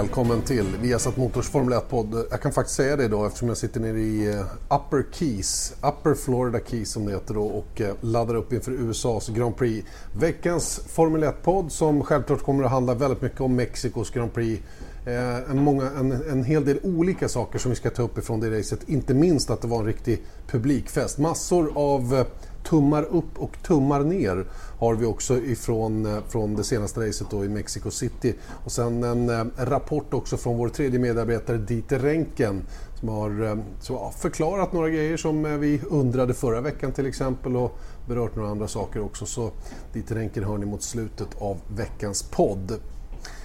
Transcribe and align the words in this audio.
Välkommen 0.00 0.42
till 0.42 0.76
Viasat 0.82 1.16
Motors 1.16 1.48
Formel 1.48 1.78
1-podd. 1.78 2.26
Jag 2.30 2.40
kan 2.42 2.52
faktiskt 2.52 2.76
säga 2.76 2.96
det 2.96 3.04
idag 3.04 3.26
eftersom 3.26 3.48
jag 3.48 3.56
sitter 3.56 3.80
nere 3.80 3.98
i 4.00 4.34
eh, 4.34 4.40
Upper 4.68 5.04
Keys, 5.12 5.74
Upper 5.82 6.14
Florida 6.14 6.58
Keys 6.66 6.90
som 6.90 7.06
det 7.06 7.12
heter 7.12 7.34
då 7.34 7.44
och 7.44 7.80
eh, 7.80 7.94
laddar 8.00 8.34
upp 8.34 8.52
inför 8.52 8.72
USAs 8.72 9.28
Grand 9.28 9.56
Prix. 9.56 9.88
Veckans 10.12 10.80
Formel 10.86 11.24
1-podd 11.24 11.72
som 11.72 12.04
självklart 12.04 12.42
kommer 12.42 12.64
att 12.64 12.70
handla 12.70 12.94
väldigt 12.94 13.22
mycket 13.22 13.40
om 13.40 13.56
Mexikos 13.56 14.10
Grand 14.10 14.34
Prix. 14.34 14.62
Eh, 15.06 15.50
en, 15.50 15.64
många, 15.64 15.90
en, 15.90 16.12
en 16.12 16.44
hel 16.44 16.64
del 16.64 16.78
olika 16.82 17.28
saker 17.28 17.58
som 17.58 17.70
vi 17.70 17.76
ska 17.76 17.90
ta 17.90 18.02
upp 18.02 18.18
ifrån 18.18 18.40
det 18.40 18.58
racet. 18.58 18.88
Inte 18.88 19.14
minst 19.14 19.50
att 19.50 19.62
det 19.62 19.68
var 19.68 19.78
en 19.78 19.86
riktig 19.86 20.22
publikfest. 20.46 21.18
Massor 21.18 21.72
av 21.74 22.14
eh, 22.14 22.26
tummar 22.64 23.02
upp 23.02 23.38
och 23.38 23.62
tummar 23.62 24.00
ner 24.00 24.46
har 24.80 24.94
vi 24.94 25.06
också 25.06 25.36
ifrån 25.36 26.06
eh, 26.06 26.22
från 26.28 26.56
det 26.56 26.64
senaste 26.64 27.08
racet 27.08 27.26
då 27.30 27.44
i 27.44 27.48
Mexico 27.48 27.90
City. 27.90 28.34
Och 28.64 28.72
sen 28.72 29.04
en 29.04 29.28
eh, 29.28 29.44
rapport 29.56 30.14
också 30.14 30.36
från 30.36 30.58
vår 30.58 30.68
tredje 30.68 30.98
medarbetare 30.98 31.58
Dieter 31.58 31.98
Renken 31.98 32.62
som 33.00 33.08
har 33.08 33.42
eh, 33.42 33.56
så, 33.80 33.92
ja, 33.92 34.12
förklarat 34.18 34.72
några 34.72 34.90
grejer 34.90 35.16
som 35.16 35.60
vi 35.60 35.80
undrade 35.90 36.34
förra 36.34 36.60
veckan 36.60 36.92
till 36.92 37.06
exempel 37.06 37.56
och 37.56 37.78
berört 38.08 38.36
några 38.36 38.50
andra 38.50 38.68
saker 38.68 39.02
också. 39.04 39.26
Så 39.26 39.50
Dieter 39.92 40.14
Renken 40.14 40.44
hör 40.44 40.58
ni 40.58 40.66
mot 40.66 40.82
slutet 40.82 41.28
av 41.38 41.56
veckans 41.76 42.22
podd. 42.22 42.80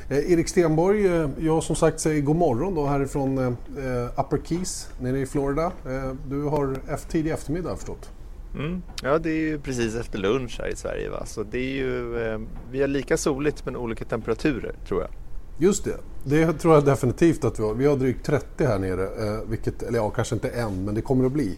Eh, 0.09 0.31
Erik 0.31 0.47
Stenborg, 0.49 1.07
eh, 1.07 1.29
jag 1.39 1.63
som 1.63 1.75
sagt 1.75 1.99
säger 1.99 2.21
god 2.21 2.35
morgon 2.35 2.75
då 2.75 2.85
härifrån 2.85 3.37
eh, 3.37 4.19
Upper 4.19 4.41
Keys 4.45 4.89
nere 4.99 5.19
i 5.19 5.25
Florida. 5.25 5.65
Eh, 5.65 6.11
du 6.29 6.43
har 6.43 6.79
tidig 7.09 7.31
eftermiddag 7.31 7.75
förstått. 7.75 8.09
Mm. 8.55 8.81
Ja, 9.03 9.19
det 9.19 9.29
är 9.29 9.39
ju 9.39 9.59
precis 9.59 9.95
efter 9.95 10.19
lunch 10.19 10.59
här 10.59 10.67
i 10.67 10.75
Sverige. 10.75 11.09
Va? 11.09 11.25
Så 11.25 11.43
det 11.43 11.57
är 11.57 11.75
ju, 11.75 12.17
eh, 12.27 12.39
vi 12.71 12.81
har 12.81 12.87
lika 12.87 13.17
soligt 13.17 13.65
men 13.65 13.75
olika 13.75 14.05
temperaturer 14.05 14.75
tror 14.87 15.01
jag. 15.01 15.09
Just 15.57 15.83
det, 15.83 15.97
det 16.23 16.53
tror 16.53 16.73
jag 16.73 16.85
definitivt 16.85 17.45
att 17.45 17.59
vi 17.59 17.63
har. 17.63 17.73
Vi 17.73 17.85
har 17.85 17.95
drygt 17.95 18.25
30 18.25 18.65
här 18.65 18.79
nere, 18.79 19.03
eh, 19.03 19.49
vilket, 19.49 19.83
eller 19.83 19.99
ja, 19.99 20.09
kanske 20.09 20.35
inte 20.35 20.49
än, 20.49 20.85
men 20.85 20.95
det 20.95 21.01
kommer 21.01 21.25
att 21.25 21.31
bli 21.31 21.57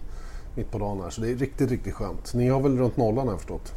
mitt 0.55 0.71
på 0.71 0.77
dagen 0.77 1.01
här. 1.03 1.09
Så 1.09 1.21
det 1.21 1.31
är 1.31 1.35
riktigt, 1.35 1.71
riktigt 1.71 1.93
skönt. 1.93 2.33
Ni 2.33 2.49
har 2.49 2.61
väl 2.61 2.77
runt 2.77 2.97
nollan 2.97 3.27
har 3.27 3.33
jag 3.33 3.39
förstått? 3.39 3.73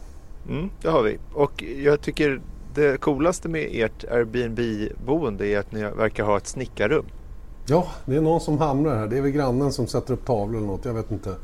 Mm, 0.48 0.70
det 0.82 0.88
har 0.88 1.02
vi. 1.02 1.18
Och 1.32 1.62
jag 1.62 2.00
tycker 2.00 2.40
det 2.74 3.00
coolaste 3.00 3.48
med 3.48 3.68
ert 3.72 4.04
Airbnb-boende 4.04 5.46
är 5.46 5.58
att 5.58 5.72
ni 5.72 5.82
verkar 5.82 6.24
ha 6.24 6.36
ett 6.36 6.46
snickarrum. 6.46 7.04
Ja, 7.66 7.86
det 8.06 8.16
är 8.16 8.20
någon 8.20 8.40
som 8.40 8.58
hamrar 8.58 8.96
här. 8.96 9.06
Det 9.06 9.18
är 9.18 9.22
väl 9.22 9.30
grannen 9.30 9.72
som 9.72 9.86
sätter 9.86 10.14
upp 10.14 10.24
tavlor 10.24 10.58
eller 10.58 10.66
något, 10.66 10.84
jag 10.84 10.94
vet 10.94 11.10
inte. 11.10 11.34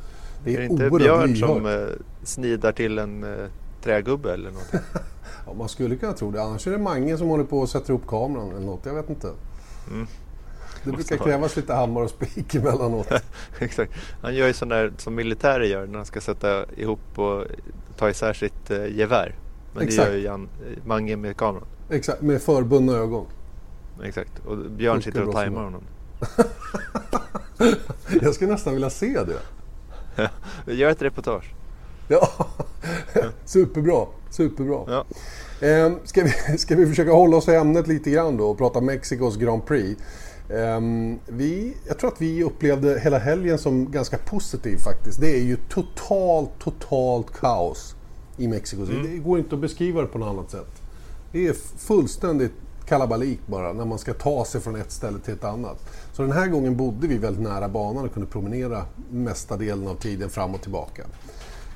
Det 0.47 0.57
Är 0.57 0.61
är, 0.61 0.65
inte 0.65 0.91
Björn 0.91 1.33
lyhört. 1.33 1.39
som 1.39 1.67
eh, 1.67 1.87
snidar 2.23 2.73
till 2.73 2.99
en 2.99 3.25
eh, 3.25 3.47
trägubbe 3.83 4.33
eller 4.33 4.51
något? 4.51 4.73
Ja, 5.47 5.55
man 5.55 5.69
skulle 5.69 5.97
kunna 5.97 6.13
tro 6.13 6.31
det. 6.31 6.43
Annars 6.43 6.67
är 6.67 6.71
det 6.71 6.79
Mange 6.79 7.19
som 7.19 7.29
håller 7.29 7.45
på 7.45 7.59
och 7.59 7.69
sätter 7.69 7.93
upp 7.93 8.07
kameran 8.07 8.51
eller 8.51 8.67
något. 8.67 8.87
Jag 8.87 8.95
vet 8.95 9.11
inte. 9.11 9.31
Mm. 9.91 10.07
Det 10.85 10.93
brukar 10.93 11.17
krävas 11.17 11.57
lite 11.57 11.75
hammare 11.75 12.05
och 12.05 12.11
spik 12.11 12.55
emellanåt. 12.55 13.09
Exakt. 13.59 13.93
Han 14.23 14.35
gör 14.35 14.47
ju 14.47 14.53
sån 14.53 14.69
där 14.69 14.93
som 14.99 15.15
militärer 15.15 15.65
gör 15.65 15.87
när 15.87 15.97
han 15.97 16.07
ska 16.07 16.21
sätta 16.21 16.65
ihop 16.77 17.19
och 17.19 17.45
ta 17.97 18.11
isär 18.11 18.33
sitt 18.33 18.71
eh, 18.71 18.87
gevär. 18.87 19.35
Men 19.75 19.83
Exakt. 19.83 20.07
det 20.07 20.13
gör 20.13 20.19
ju 20.19 20.25
Jan, 20.25 20.49
eh, 20.67 20.87
Mange 20.87 21.17
med 21.17 21.37
kameran. 21.37 21.67
Exakt, 21.91 22.23
med 22.23 22.43
förbundna 22.43 22.93
ögon. 22.93 23.27
Exakt. 24.05 24.47
Och 24.47 24.57
Björn 24.57 25.03
sitter 25.03 25.29
och 25.29 25.35
tajmar 25.35 25.65
honom. 25.65 25.83
Jag 28.23 28.35
skulle 28.35 28.53
nästan 28.53 28.73
vilja 28.75 28.91
se 28.91 29.25
det. 29.25 29.39
Gör 30.67 30.91
ett 30.91 31.03
reportage. 31.03 31.55
Ja, 32.09 32.29
superbra. 33.45 34.07
Superbra. 34.31 34.85
Ja. 34.87 35.05
Ehm, 35.67 35.99
ska, 36.05 36.25
vi, 36.25 36.59
ska 36.59 36.77
vi 36.77 36.87
försöka 36.87 37.13
hålla 37.13 37.37
oss 37.37 37.49
i 37.49 37.55
ämnet 37.55 37.87
lite 37.87 38.11
grann 38.11 38.37
då 38.37 38.51
och 38.51 38.59
prata 38.59 38.81
Mexikos 38.81 39.37
Grand 39.37 39.67
Prix. 39.67 40.03
Ehm, 40.51 41.19
vi, 41.27 41.77
jag 41.87 41.99
tror 41.99 42.13
att 42.13 42.21
vi 42.21 42.43
upplevde 42.45 43.01
hela 43.01 43.19
helgen 43.19 43.59
som 43.59 43.91
ganska 43.91 44.19
positiv 44.19 44.77
faktiskt. 44.77 45.21
Det 45.21 45.37
är 45.37 45.43
ju 45.43 45.57
totalt, 45.69 46.51
totalt 46.59 47.33
kaos 47.33 47.95
i 48.37 48.49
Mexiko. 48.49 48.85
Det 48.85 49.19
går 49.19 49.39
inte 49.39 49.55
att 49.55 49.61
beskriva 49.61 50.01
det 50.01 50.07
på 50.07 50.19
något 50.19 50.29
annat 50.29 50.51
sätt. 50.51 50.83
Det 51.33 51.47
är 51.47 51.53
fullständigt 51.79 52.53
kalabalik 52.87 53.41
bara 53.47 53.73
när 53.73 53.85
man 53.85 53.99
ska 53.99 54.15
ta 54.15 54.45
sig 54.45 54.61
från 54.61 54.77
ett 54.77 54.93
ställe 54.93 55.19
till 55.19 55.35
ett 55.35 55.45
annat. 55.45 55.77
Så 56.13 56.23
den 56.23 56.33
här 56.33 56.47
gången 56.47 56.77
bodde 56.77 57.07
vi 57.07 57.19
väldigt 57.19 57.43
nära 57.43 57.69
banan 57.69 58.05
och 58.05 58.13
kunde 58.13 58.29
promenera 58.29 58.85
mesta 59.11 59.57
delen 59.57 59.89
av 59.89 59.95
tiden 59.95 60.31
fram 60.31 60.55
och 60.55 60.63
tillbaka. 60.63 61.03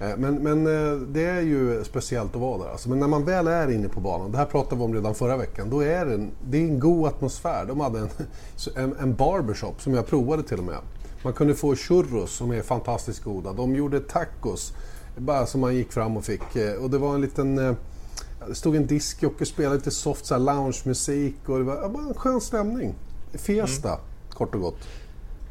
Eh, 0.01 0.17
men, 0.17 0.35
men 0.35 0.67
eh, 0.67 0.99
det 0.99 1.25
är 1.25 1.41
ju 1.41 1.85
speciellt 1.85 2.35
att 2.35 2.41
vara 2.41 2.59
där. 2.59 2.71
Alltså, 2.71 2.89
men 2.89 2.99
när 2.99 3.09
man 3.09 3.25
väl 3.25 3.47
är 3.47 3.71
inne 3.71 3.89
på 3.89 4.01
banan, 4.01 4.33
det 4.33 4.39
här 4.39 4.45
pratade 4.45 4.77
vi 4.77 4.83
om 4.83 4.95
redan 4.95 5.15
förra 5.15 5.37
veckan, 5.37 5.71
då 5.71 5.81
är 5.81 6.07
det 6.07 6.15
en, 6.15 6.31
det 6.49 6.59
är 6.59 6.63
en 6.63 6.81
god 6.81 7.07
atmosfär. 7.07 7.65
De 7.65 7.81
hade 7.81 7.99
en, 7.99 8.09
en, 8.77 8.97
en 9.01 9.15
barbershop 9.15 9.83
som 9.83 9.95
jag 9.95 10.07
provade 10.07 10.43
till 10.43 10.59
och 10.59 10.65
med. 10.65 10.79
Man 11.25 11.33
kunde 11.33 11.55
få 11.55 11.77
churros 11.77 12.33
som 12.33 12.51
är 12.51 12.63
fantastiskt 12.63 13.25
goda. 13.25 13.53
De 13.53 13.77
gjorde 13.77 14.01
tacos, 14.01 14.73
bara 15.17 15.47
som 15.47 15.61
man 15.61 15.75
gick 15.75 15.93
fram 15.93 16.17
och 16.17 16.25
fick. 16.25 16.57
Eh, 16.57 16.83
och 16.83 16.91
det 16.91 16.99
var 16.99 17.15
en 17.15 17.21
liten... 17.21 17.77
Det 18.49 18.55
stod 18.55 18.77
en 18.77 18.87
diskjockey 18.87 19.45
och 19.45 19.49
spelade 19.49 19.77
lite 19.77 19.91
soft 19.91 20.27
så 20.27 20.35
här 20.35 20.41
loungemusik 20.41 21.35
och 21.47 21.59
det 21.59 21.65
var 21.65 21.89
bara 21.89 22.03
en 22.03 22.15
skön 22.15 22.41
stämning. 22.41 22.95
Fiesta, 23.35 23.99
kort 24.31 24.55
och 24.55 24.61
gott. 24.61 24.89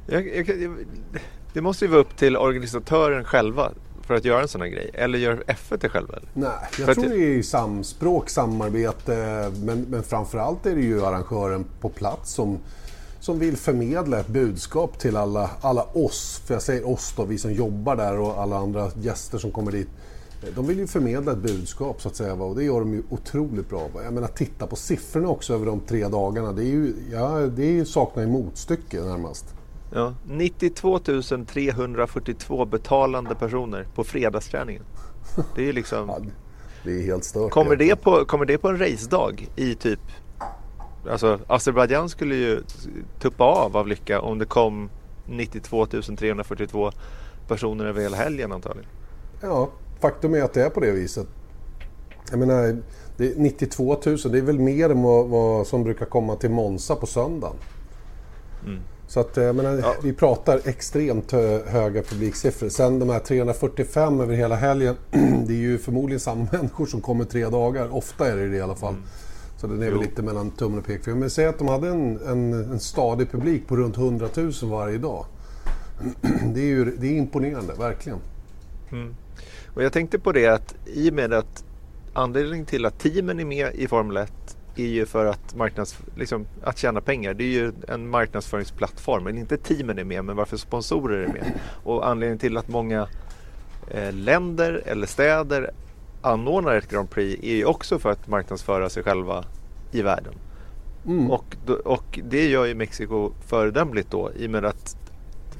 Jag, 0.07 0.27
jag, 0.27 0.50
jag, 0.61 0.75
det 1.53 1.61
måste 1.61 1.85
ju 1.85 1.91
vara 1.91 2.01
upp 2.01 2.17
till 2.17 2.38
organisatören 2.38 3.23
själva 3.23 3.72
för 4.01 4.13
att 4.13 4.25
göra 4.25 4.41
en 4.41 4.47
sån 4.47 4.61
här 4.61 4.67
grej. 4.67 4.91
Eller 4.94 5.19
gör 5.19 5.44
F1 5.47 5.77
det 5.81 5.89
själva? 5.89 6.13
Eller? 6.16 6.29
Nej, 6.33 6.50
jag 6.61 6.72
För 6.72 6.91
att 6.91 6.97
tror 6.97 7.09
det- 7.09 7.16
det 7.17 7.38
är 7.39 7.41
samspråk, 7.44 8.29
samarbete, 8.29 9.51
men, 9.63 9.81
men 9.81 10.03
framförallt 10.03 10.66
är 10.66 10.75
det 10.75 10.81
ju 10.81 11.06
arrangören 11.06 11.66
på 11.81 11.89
plats 11.89 12.31
som, 12.33 12.57
som 13.19 13.39
vill 13.39 13.57
förmedla 13.57 14.19
ett 14.19 14.27
budskap 14.27 15.00
till 15.00 15.17
alla, 15.17 15.50
alla 15.61 15.83
oss, 15.83 16.41
för 16.45 16.53
jag 16.53 16.63
säger 16.63 16.88
oss 16.89 17.13
då, 17.17 17.25
vi 17.25 17.38
som 17.38 17.53
jobbar 17.53 17.95
där 17.95 18.19
och 18.19 18.41
alla 18.41 18.57
andra 18.57 18.91
gäster 19.01 19.38
som 19.38 19.51
kommer 19.51 19.71
dit. 19.71 19.89
De 20.55 20.67
vill 20.67 20.79
ju 20.79 20.88
förmedla 20.88 21.31
ett 21.31 21.38
budskap 21.38 22.01
så 22.01 22.07
att 22.07 22.16
säga 22.16 22.33
och 22.33 22.55
det 22.55 22.63
gör 22.63 22.79
de 22.79 22.94
ju 22.94 23.03
otroligt 23.09 23.69
bra. 23.69 23.89
Jag 24.03 24.13
menar 24.13 24.27
titta 24.27 24.67
på 24.67 24.75
siffrorna 24.75 25.29
också 25.29 25.53
över 25.53 25.66
de 25.66 25.79
tre 25.79 26.07
dagarna. 26.07 26.51
Det, 26.51 26.63
är 26.63 26.66
ju, 26.66 26.94
ja, 27.11 27.39
det 27.39 27.85
saknar 27.85 28.23
ju 28.23 28.29
motstycke 28.29 29.01
närmast. 29.01 29.55
Ja. 29.94 30.13
92 30.27 31.00
342 31.00 32.66
betalande 32.66 33.35
personer 33.35 33.88
på 33.95 34.03
fredagsträningen. 34.03 34.83
Det 35.55 35.61
är 35.61 35.66
ju 35.66 35.73
liksom... 35.73 36.07
Ja, 36.07 36.19
det 36.83 37.00
är 37.00 37.03
helt 37.03 37.23
stört. 37.23 37.51
Kommer 37.51 37.75
det, 37.75 37.95
på, 37.95 38.25
kommer 38.25 38.45
det 38.45 38.57
på 38.57 38.69
en 38.69 38.77
racedag 38.77 39.47
i 39.56 39.75
typ... 39.75 40.00
Alltså 41.09 41.39
Azerbajdzjan 41.47 42.09
skulle 42.09 42.35
ju 42.35 42.63
tuppa 43.19 43.44
av 43.44 43.77
av 43.77 43.88
lycka 43.88 44.21
om 44.21 44.39
det 44.39 44.45
kom 44.45 44.89
92 45.25 45.85
342 45.85 46.91
personer 47.47 47.85
över 47.85 48.01
hela 48.01 48.17
helgen 48.17 48.51
antagligen. 48.51 48.89
Ja, 49.41 49.69
faktum 50.00 50.34
är 50.34 50.42
att 50.42 50.54
det 50.54 50.64
är 50.64 50.70
på 50.70 50.80
det 50.80 50.92
viset. 50.92 51.28
Jag 52.30 52.40
menar, 52.40 52.78
det 53.18 53.28
är 53.32 53.36
92 53.40 53.98
000, 54.06 54.18
det 54.32 54.38
är 54.38 54.42
väl 54.42 54.60
mer 54.60 54.90
än 54.90 55.02
vad, 55.04 55.28
vad 55.28 55.68
som 55.68 55.84
brukar 55.84 56.06
komma 56.06 56.36
till 56.36 56.50
Monza 56.52 56.96
på 56.96 57.06
söndagen. 57.06 57.56
Så 59.07 59.19
att, 59.19 59.38
jag 59.38 59.56
menar, 59.56 59.78
Ja. 59.84 59.94
vi 60.04 60.13
pratar 60.13 60.62
extremt 60.66 61.31
hö- 61.31 61.63
höga 61.68 62.04
publiksiffror. 62.04 62.69
Sen 62.69 63.00
de 63.00 63.10
här 63.10 63.19
345 63.19 64.19
över 64.22 64.34
hela 64.36 64.56
helgen, 64.56 64.96
det 65.48 65.54
är 65.54 65.57
ju 65.57 65.78
förmodligen 65.78 66.19
samma 66.19 66.48
människor 66.52 66.86
som 66.86 67.02
kommer 67.02 67.25
tre 67.25 67.45
dagar. 67.50 67.95
Ofta 67.95 68.31
är 68.31 68.36
det 68.38 68.48
det 68.50 68.57
i 68.57 68.62
alla 68.62 68.75
fall. 68.75 68.95
Så 69.57 69.68
den 69.68 69.75
är 69.81 69.86
väl 69.86 69.94
Jo. 69.95 70.02
lite 70.02 70.22
mellan 70.22 70.52
tummen 70.52 70.80
och 70.80 70.86
pekfingret. 70.86 71.19
Men 71.19 71.30
säg 71.30 71.45
att 71.45 71.57
de 71.57 71.68
hade 71.68 71.90
en, 71.90 72.19
en, 72.28 72.54
en 72.54 72.80
stadig 72.80 73.31
publik 73.31 73.68
på 73.68 73.75
runt 73.75 73.98
100 73.98 74.28
000 74.36 74.52
varje 74.63 74.98
dag. 74.98 75.25
Det 76.54 76.60
är 76.62 76.66
ju 76.66 76.86
det 76.86 77.07
är 77.07 77.12
imponerande, 77.18 77.74
verkligen. 77.74 78.19
Och 79.80 79.86
jag 79.86 79.94
tänkte 79.94 80.20
på 80.20 80.31
det 80.31 80.48
att 80.48 80.76
i 80.86 81.10
och 81.10 81.14
med 81.14 81.34
att 81.34 81.64
anledningen 82.14 82.66
till 82.66 82.86
att 82.86 83.00
teamen 83.00 83.40
är 83.40 83.46
med 83.46 83.76
i 83.76 83.88
Formel 83.88 84.18
1 84.18 84.58
är 84.76 84.86
ju 84.86 85.06
för 85.06 85.26
att, 85.26 85.56
marknads, 85.56 86.00
liksom, 86.16 86.46
att 86.64 86.78
tjäna 86.78 87.02
pengar. 87.02 87.34
Det 87.34 87.44
är 87.44 87.48
ju 87.48 87.72
en 87.88 88.10
marknadsföringsplattform. 88.10 89.24
Men 89.24 89.38
inte 89.38 89.58
teamen 89.58 90.00
är 90.00 90.04
med, 90.04 90.26
men 90.26 90.36
varför 90.36 90.58
sponsorer 90.58 91.18
är 91.18 91.28
med. 91.28 91.60
Och 91.84 92.08
anledningen 92.08 92.40
till 92.40 92.58
att 92.58 92.68
många 92.68 93.08
eh, 93.92 94.14
länder 94.14 94.81
eller 94.86 95.08
städer 95.08 95.72
anordnar 96.22 96.76
ett 96.76 96.90
Grand 96.90 97.10
Prix 97.10 97.44
är 97.44 97.56
ju 97.56 97.66
också 97.66 98.00
för 98.00 98.12
att 98.12 98.28
marknadsföra 98.28 98.90
sig 98.90 99.04
själva 99.04 99.44
i 99.92 100.02
världen. 100.02 100.34
Mm. 101.06 101.31
Och, 101.31 101.56
och 101.86 102.20
det 102.24 102.48
gör 102.48 102.66
ju 102.66 102.76
Mexiko 102.76 103.31
föredömligt 103.48 104.12
då 104.12 104.31
i 104.36 104.48
och 104.48 104.52
med 104.52 104.66
att 104.66 104.98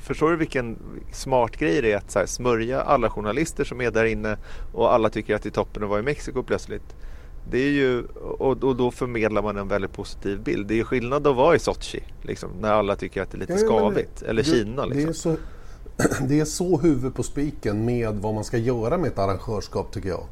Förstår 0.09 0.31
du 0.31 0.38
vilken 0.38 0.77
smart 1.11 1.57
grej 1.57 1.81
det 1.81 1.91
är 1.91 1.97
att 1.97 2.11
så 2.11 2.19
här, 2.19 2.25
smörja 2.25 2.81
alla 2.81 3.09
journalister 3.09 3.63
som 3.63 3.81
är 3.81 3.91
där 3.91 4.06
inne 4.06 4.38
och 4.73 4.94
alla 4.94 5.09
tycker 5.09 5.35
att 5.35 5.44
det 5.44 5.50
är 5.50 5.51
toppen 5.51 5.83
att 5.83 5.89
vara 5.89 6.00
i 6.00 6.03
Mexiko 6.03 6.44
plötsligt. 6.44 6.95
Det 7.51 7.57
är 7.57 7.71
ju, 7.71 8.03
och, 8.39 8.63
och 8.63 8.75
då 8.75 8.91
förmedlar 8.91 9.41
man 9.41 9.57
en 9.57 9.67
väldigt 9.67 9.94
positiv 9.94 10.44
bild. 10.44 10.67
Det 10.67 10.73
är 10.73 10.75
ju 10.75 10.83
skillnad 10.83 11.27
att 11.27 11.35
vara 11.35 11.56
i 11.56 11.59
Sochi 11.59 12.03
liksom, 12.21 12.50
när 12.61 12.71
alla 12.71 12.95
tycker 12.95 13.21
att 13.21 13.31
det 13.31 13.38
är 13.38 13.39
lite 13.39 13.53
ja, 13.53 13.59
skavigt. 13.59 14.21
Eller 14.21 14.44
det, 14.44 14.50
Kina. 14.50 14.85
Liksom. 14.85 14.97
Det, 14.97 15.03
är 15.03 15.07
liksom. 15.07 15.38
så, 16.17 16.23
det 16.27 16.39
är 16.39 16.45
så 16.45 16.77
huvud 16.77 17.15
på 17.15 17.23
spiken 17.23 17.85
med 17.85 18.15
vad 18.15 18.33
man 18.33 18.44
ska 18.44 18.57
göra 18.57 18.97
med 18.97 19.07
ett 19.07 19.19
arrangörskap 19.19 19.91
tycker 19.94 20.09
jag. 20.09 20.23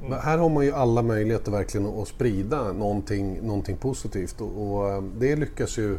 Mm. 0.00 0.18
Här 0.22 0.38
har 0.38 0.48
man 0.48 0.64
ju 0.64 0.72
alla 0.72 1.02
möjligheter 1.02 1.52
verkligen 1.52 1.86
att 1.86 2.08
sprida 2.08 2.72
någonting, 2.72 3.38
någonting 3.42 3.76
positivt 3.76 4.40
och, 4.40 4.78
och 4.78 4.90
eh, 4.90 5.02
det 5.18 5.36
lyckas 5.36 5.78
ju 5.78 5.98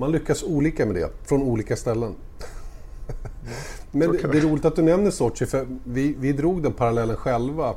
man 0.00 0.12
lyckas 0.12 0.42
olika 0.42 0.86
med 0.86 0.94
det, 0.94 1.10
från 1.24 1.42
olika 1.42 1.76
ställen. 1.76 2.14
Mm. 3.42 3.54
Men 3.90 4.12
det, 4.12 4.28
det, 4.32 4.38
är 4.38 4.42
roligt 4.42 4.64
att 4.64 4.76
du 4.76 4.82
nämner 4.82 5.10
Sochi, 5.10 5.46
för 5.46 5.66
vi, 5.84 6.14
vi 6.18 6.32
drog 6.32 6.62
den 6.62 6.72
parallellen 6.72 7.16
själva 7.16 7.74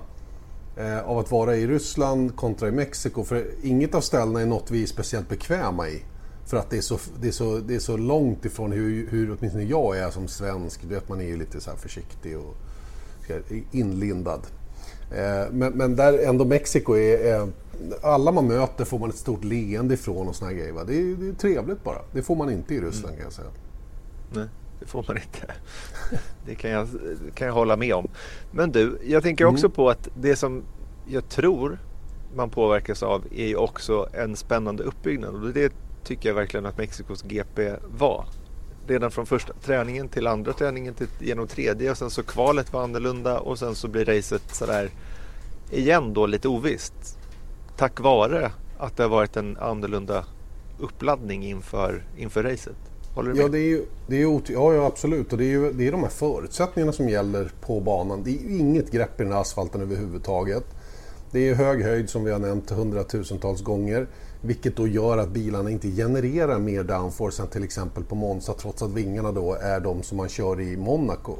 eh, 0.78 1.10
av 1.10 1.18
att 1.18 1.32
vara 1.32 1.56
i 1.56 1.68
Ryssland 1.68 2.36
kontra 2.36 2.68
i 2.68 2.72
Mexiko. 2.72 3.24
För 3.24 3.46
inget 3.64 3.96
av 3.96 4.02
ställena 4.02 4.42
är 4.42 4.46
något 4.46 4.72
vi 4.72 4.84
är 4.84 4.88
speciellt 4.88 5.30
bekväma 5.30 5.90
i. 5.90 6.04
För 6.46 6.58
att 6.58 6.70
det 6.70 6.78
är 6.78 6.82
så, 6.82 7.00
det 7.22 7.28
är 7.28 7.32
så, 7.32 7.58
det 7.58 7.76
är 7.76 7.80
så 7.80 7.98
långt 7.98 8.46
ifrån 8.46 8.72
hur, 8.72 9.08
hur 9.10 9.38
åtminstone 9.38 9.64
jag 9.64 9.98
är 9.98 10.10
som 10.10 10.28
svensk. 10.28 10.82
Du 10.82 10.96
vet, 10.96 11.10
man 11.10 11.22
är 11.22 11.26
ju 11.26 11.38
lite 11.38 11.62
så 11.62 11.72
försiktig 11.72 12.38
och 12.38 12.56
inlindad. 13.72 14.42
Eh, 15.12 15.52
men, 15.52 15.74
men, 15.74 15.96
där 15.96 16.28
ändå 16.28 16.46
Mexiko 16.46 16.94
är, 16.94 17.18
är, 17.18 17.52
Alla 18.02 18.32
man 18.32 18.48
möter 18.48 18.86
får 18.86 19.00
man 19.00 19.10
ett 19.10 19.16
stort 19.16 19.44
leende 19.44 19.94
ifrån 19.94 20.28
och 20.28 20.36
såna 20.36 20.52
här 20.52 20.58
grejer. 20.58 20.74
Det 20.88 20.96
är, 20.96 21.16
det 21.16 21.28
är 21.28 21.34
trevligt 21.34 21.84
bara. 21.84 22.00
Det 22.12 22.22
får 22.22 22.36
man 22.36 22.50
inte 22.52 22.76
i 22.76 22.82
Ryssland 22.82 23.06
mm. 23.06 23.16
kan 23.16 23.24
jag 23.24 23.34
säga. 23.34 23.48
Nej, 24.34 24.48
det 24.80 24.86
får 24.86 25.06
man 25.08 25.18
inte. 25.18 25.54
Det 26.46 26.56
kan 26.56 26.72
jag, 26.72 26.88
kan 27.36 27.48
jag 27.48 27.54
hålla 27.54 27.76
med 27.78 27.94
om. 27.94 28.08
Men 28.52 28.72
du, 28.72 29.00
jag 29.04 29.24
tänker 29.24 29.46
också 29.46 29.66
mm. 29.66 29.76
på 29.76 29.90
att 29.90 30.10
det 30.16 30.36
som 30.36 30.64
jag 31.08 31.30
tror 31.30 31.80
man 32.36 32.50
påverkas 32.50 33.04
av 33.04 33.24
är 33.36 33.48
ju 33.48 33.56
också 33.56 34.08
en 34.14 34.36
spännande 34.36 34.84
uppbyggnad. 34.84 35.36
Och 35.36 35.54
det 35.54 35.74
tycker 36.04 36.30
jag 36.30 36.36
verkligen 36.36 36.66
att 36.66 36.78
Mexikos 36.78 37.24
GP 37.24 37.74
var 37.98 38.26
redan 38.88 39.12
från 39.12 39.26
första 39.26 39.54
träningen 39.54 40.10
till 40.10 40.28
andra 40.28 40.54
träningen 40.54 40.94
till, 40.94 41.08
genom 41.20 41.48
tredje 41.48 41.92
och 41.92 41.98
sen 41.98 42.10
så 42.10 42.24
kvalet 42.24 42.74
var 42.74 42.84
annorlunda 42.84 43.40
och 43.40 43.60
sen 43.60 43.76
så 43.76 43.88
blir 43.88 44.06
racet 44.06 44.56
sådär 44.56 44.90
igen 45.72 46.14
då 46.14 46.26
lite 46.26 46.48
ovisst. 46.48 47.20
Tack 47.78 48.00
vare 48.00 48.52
att 48.78 48.98
det 48.98 49.04
har 49.04 49.10
varit 49.10 49.38
en 49.38 49.58
annorlunda 49.58 50.26
uppladdning 50.80 51.46
inför, 51.46 52.04
inför 52.18 52.44
racet. 52.44 52.76
Håller 53.16 53.30
du 53.30 53.36
med? 53.36 53.44
Ja, 53.44 53.50
det 53.50 53.60
är 53.60 53.68
ju, 53.68 53.86
det 54.08 54.16
är 54.16 54.20
ju, 54.20 54.40
ja, 54.48 54.74
ja, 54.74 54.86
absolut. 54.86 55.32
Och 55.32 55.38
det 55.38 55.46
är 55.46 55.50
ju 55.50 55.74
det 55.74 55.88
är 55.88 55.92
de 55.92 56.04
här 56.04 56.10
förutsättningarna 56.10 56.92
som 56.92 57.10
gäller 57.10 57.52
på 57.62 57.80
banan. 57.80 58.24
Det 58.24 58.30
är 58.30 58.50
ju 58.50 58.58
inget 58.58 58.92
grepp 58.92 59.22
i 59.22 59.24
den 59.24 59.34
här 59.34 59.42
asfalten 59.42 59.82
överhuvudtaget. 59.82 60.64
Det 61.32 61.50
är 61.50 61.56
hög 61.56 61.84
höjd 61.84 62.10
som 62.10 62.24
vi 62.24 62.32
har 62.32 62.40
nämnt 62.40 62.70
hundratusentals 62.70 63.62
gånger. 63.62 64.08
Vilket 64.42 64.76
då 64.76 64.88
gör 64.88 65.18
att 65.18 65.30
bilarna 65.30 65.70
inte 65.70 65.88
genererar 65.88 66.60
mer 66.60 66.84
downforce 66.84 67.42
än 67.42 67.48
till 67.48 67.64
exempel 67.64 68.04
på 68.04 68.16
Monza 68.16 68.54
trots 68.54 68.82
att 68.82 68.92
vingarna 68.92 69.32
då 69.32 69.54
är 69.54 69.80
de 69.80 70.04
som 70.04 70.18
man 70.18 70.30
kör 70.30 70.62
i 70.62 70.78
Monaco. 70.78 71.36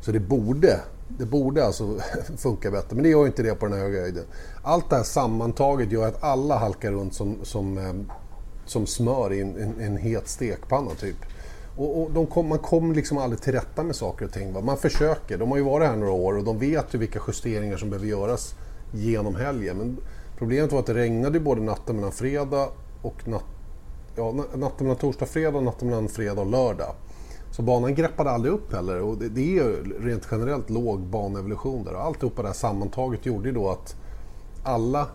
Så 0.00 0.12
det 0.12 0.20
borde, 0.20 0.80
det 1.08 1.26
borde 1.26 1.66
alltså 1.66 1.98
funka 2.36 2.70
bättre, 2.70 2.94
men 2.94 3.02
det 3.02 3.08
gör 3.08 3.26
inte 3.26 3.42
det 3.42 3.54
på 3.54 3.66
den 3.66 3.74
här 3.74 3.84
höga 3.84 4.00
höjden. 4.00 4.24
Allt 4.62 4.90
det 4.90 4.96
här 4.96 5.02
sammantaget 5.02 5.92
gör 5.92 6.08
att 6.08 6.22
alla 6.22 6.58
halkar 6.58 6.92
runt 6.92 7.14
som, 7.14 7.38
som, 7.42 7.78
eh, 7.78 8.16
som 8.66 8.86
smör 8.86 9.32
i 9.32 9.40
en, 9.40 9.56
en, 9.56 9.80
en 9.80 9.96
het 9.96 10.28
stekpanna 10.28 10.90
typ. 10.90 11.16
Och, 11.76 12.02
och 12.02 12.10
de 12.10 12.26
kom, 12.26 12.48
man 12.48 12.58
kommer 12.58 12.94
liksom 12.94 13.18
aldrig 13.18 13.42
till 13.42 13.52
rätta 13.52 13.82
med 13.82 13.96
saker 13.96 14.24
och 14.24 14.32
ting. 14.32 14.52
Va? 14.52 14.60
Man 14.60 14.76
försöker, 14.76 15.38
de 15.38 15.50
har 15.50 15.58
ju 15.58 15.64
varit 15.64 15.88
här 15.88 15.96
några 15.96 16.12
år 16.12 16.38
och 16.38 16.44
de 16.44 16.58
vet 16.58 16.94
ju 16.94 16.98
vilka 16.98 17.20
justeringar 17.26 17.76
som 17.76 17.90
behöver 17.90 18.08
göras 18.08 18.54
genom 18.92 19.34
helgen. 19.34 19.76
Men 19.76 19.96
Problemet 20.38 20.72
var 20.72 20.78
att 20.78 20.86
det 20.86 20.94
regnade 20.94 21.40
både 21.40 21.60
natten 21.60 21.96
mellan 21.96 22.12
fredag 22.12 22.68
och 23.02 23.28
natt, 23.28 23.44
ja, 24.16 24.32
natten 24.32 24.86
mellan 24.86 24.96
torsdag 24.96 25.24
och 25.24 25.28
fredag 25.28 25.58
och 25.58 25.62
natten 25.62 25.88
mellan 25.88 26.08
fredag 26.08 26.40
och 26.40 26.50
lördag. 26.50 26.94
Så 27.56 27.62
banan 27.62 27.94
greppade 27.94 28.30
aldrig 28.30 28.54
upp 28.54 28.72
heller 28.72 29.00
och 29.00 29.18
det, 29.18 29.28
det 29.28 29.40
är 29.40 29.52
ju 29.52 29.98
rent 30.00 30.28
generellt 30.30 30.70
låg 30.70 31.00
banevolution 31.00 31.84
där. 31.84 31.94
Och 31.94 32.04
alltihopa 32.04 32.42
det 32.42 32.48
här 32.48 32.54
sammantaget 32.54 33.26
gjorde 33.26 33.48
ju 33.48 33.54
då 33.54 33.70
att 33.70 33.96
alla 34.62 35.06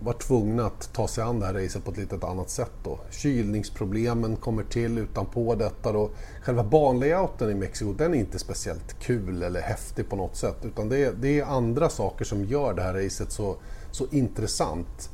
var 0.00 0.12
tvungna 0.12 0.66
att 0.66 0.92
ta 0.92 1.08
sig 1.08 1.24
an 1.24 1.40
det 1.40 1.46
här 1.46 1.54
racet 1.54 1.84
på 1.84 1.90
ett 1.90 1.96
lite 1.96 2.26
annat 2.26 2.50
sätt. 2.50 2.72
Då. 2.84 2.98
Kylningsproblemen 3.10 4.36
kommer 4.36 4.62
till 4.62 4.98
utanpå 4.98 5.54
detta. 5.54 5.92
Då. 5.92 6.10
Själva 6.42 6.64
banlayouten 6.64 7.50
i 7.50 7.54
Mexiko 7.54 7.92
den 7.92 8.14
är 8.14 8.18
inte 8.18 8.38
speciellt 8.38 8.98
kul 9.00 9.42
eller 9.42 9.60
häftig 9.60 10.08
på 10.08 10.16
något 10.16 10.36
sätt. 10.36 10.64
Utan 10.64 10.88
det 10.88 11.04
är, 11.04 11.12
det 11.12 11.40
är 11.40 11.44
andra 11.44 11.88
saker 11.88 12.24
som 12.24 12.44
gör 12.44 12.74
det 12.74 12.82
här 12.82 12.94
racet 12.94 13.32
så 13.32 13.56
så 13.90 14.06
intressant. 14.10 15.10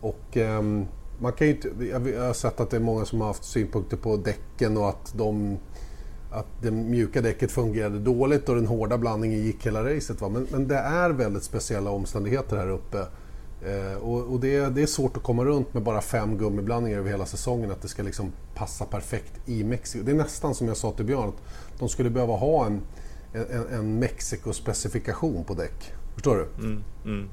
Och 0.00 0.36
eh, 0.36 0.62
man 1.18 1.32
kan 1.32 1.46
inte, 1.46 1.70
jag 1.90 2.00
har 2.00 2.32
sett 2.32 2.60
att 2.60 2.70
det 2.70 2.76
är 2.76 2.80
många 2.80 3.04
som 3.04 3.20
har 3.20 3.28
haft 3.28 3.44
synpunkter 3.44 3.96
på 3.96 4.16
däcken 4.16 4.76
och 4.76 4.88
att, 4.88 5.12
de, 5.16 5.58
att 6.34 6.46
det 6.62 6.70
mjuka 6.70 7.20
däcket 7.20 7.50
fungerade 7.50 7.98
dåligt 7.98 8.48
och 8.48 8.54
den 8.54 8.66
hårda 8.66 8.98
blandningen 8.98 9.42
gick 9.42 9.66
hela 9.66 9.94
racet. 9.94 10.20
Va? 10.20 10.28
Men, 10.28 10.46
men 10.50 10.68
det 10.68 10.76
är 10.76 11.10
väldigt 11.10 11.42
speciella 11.42 11.90
omständigheter 11.90 12.56
här 12.56 12.70
uppe. 12.70 12.98
Eh, 13.66 13.98
och, 13.98 14.32
och 14.32 14.40
det, 14.40 14.68
det, 14.68 14.82
är 14.82 14.86
svårt 14.86 15.16
att 15.16 15.22
komma 15.22 15.44
runt 15.44 15.74
med 15.74 15.82
bara 15.82 16.00
fem 16.00 16.38
gummiblandningar 16.38 16.98
över 16.98 17.10
hela 17.10 17.26
säsongen, 17.26 17.70
att 17.70 17.82
det 17.82 17.88
ska 17.88 18.02
liksom 18.02 18.32
passa 18.54 18.84
perfekt 18.84 19.48
i 19.48 19.64
Mexiko. 19.64 20.04
Det 20.04 20.12
är 20.12 20.16
nästan 20.16 20.54
som 20.54 20.68
jag 20.68 20.76
sa 20.76 20.92
till 20.92 21.04
Björn, 21.04 21.28
att 21.28 21.78
de 21.78 21.88
skulle 21.88 22.10
behöva 22.10 22.36
ha 22.36 22.66
en, 22.66 22.80
en, 23.32 23.66
en 23.72 23.98
Mexiko-specifikation 23.98 25.44
på 25.44 25.54
däck. 25.54 25.92
Förstår 26.14 26.36
du? 26.36 26.64
Mm, 26.64 26.82
mm. 27.04 27.28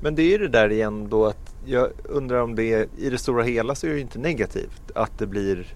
Men 0.00 0.14
det 0.14 0.22
är 0.22 0.30
ju 0.30 0.38
det 0.38 0.48
där 0.48 0.72
igen 0.72 1.08
då 1.08 1.26
att 1.26 1.54
jag 1.64 1.90
undrar 2.04 2.40
om 2.40 2.54
det 2.54 2.88
i 2.98 3.10
det 3.10 3.18
stora 3.18 3.42
hela 3.42 3.74
så 3.74 3.86
är 3.86 3.90
det 3.90 4.00
inte 4.00 4.18
negativt 4.18 4.82
att 4.94 5.18
det 5.18 5.26
blir 5.26 5.74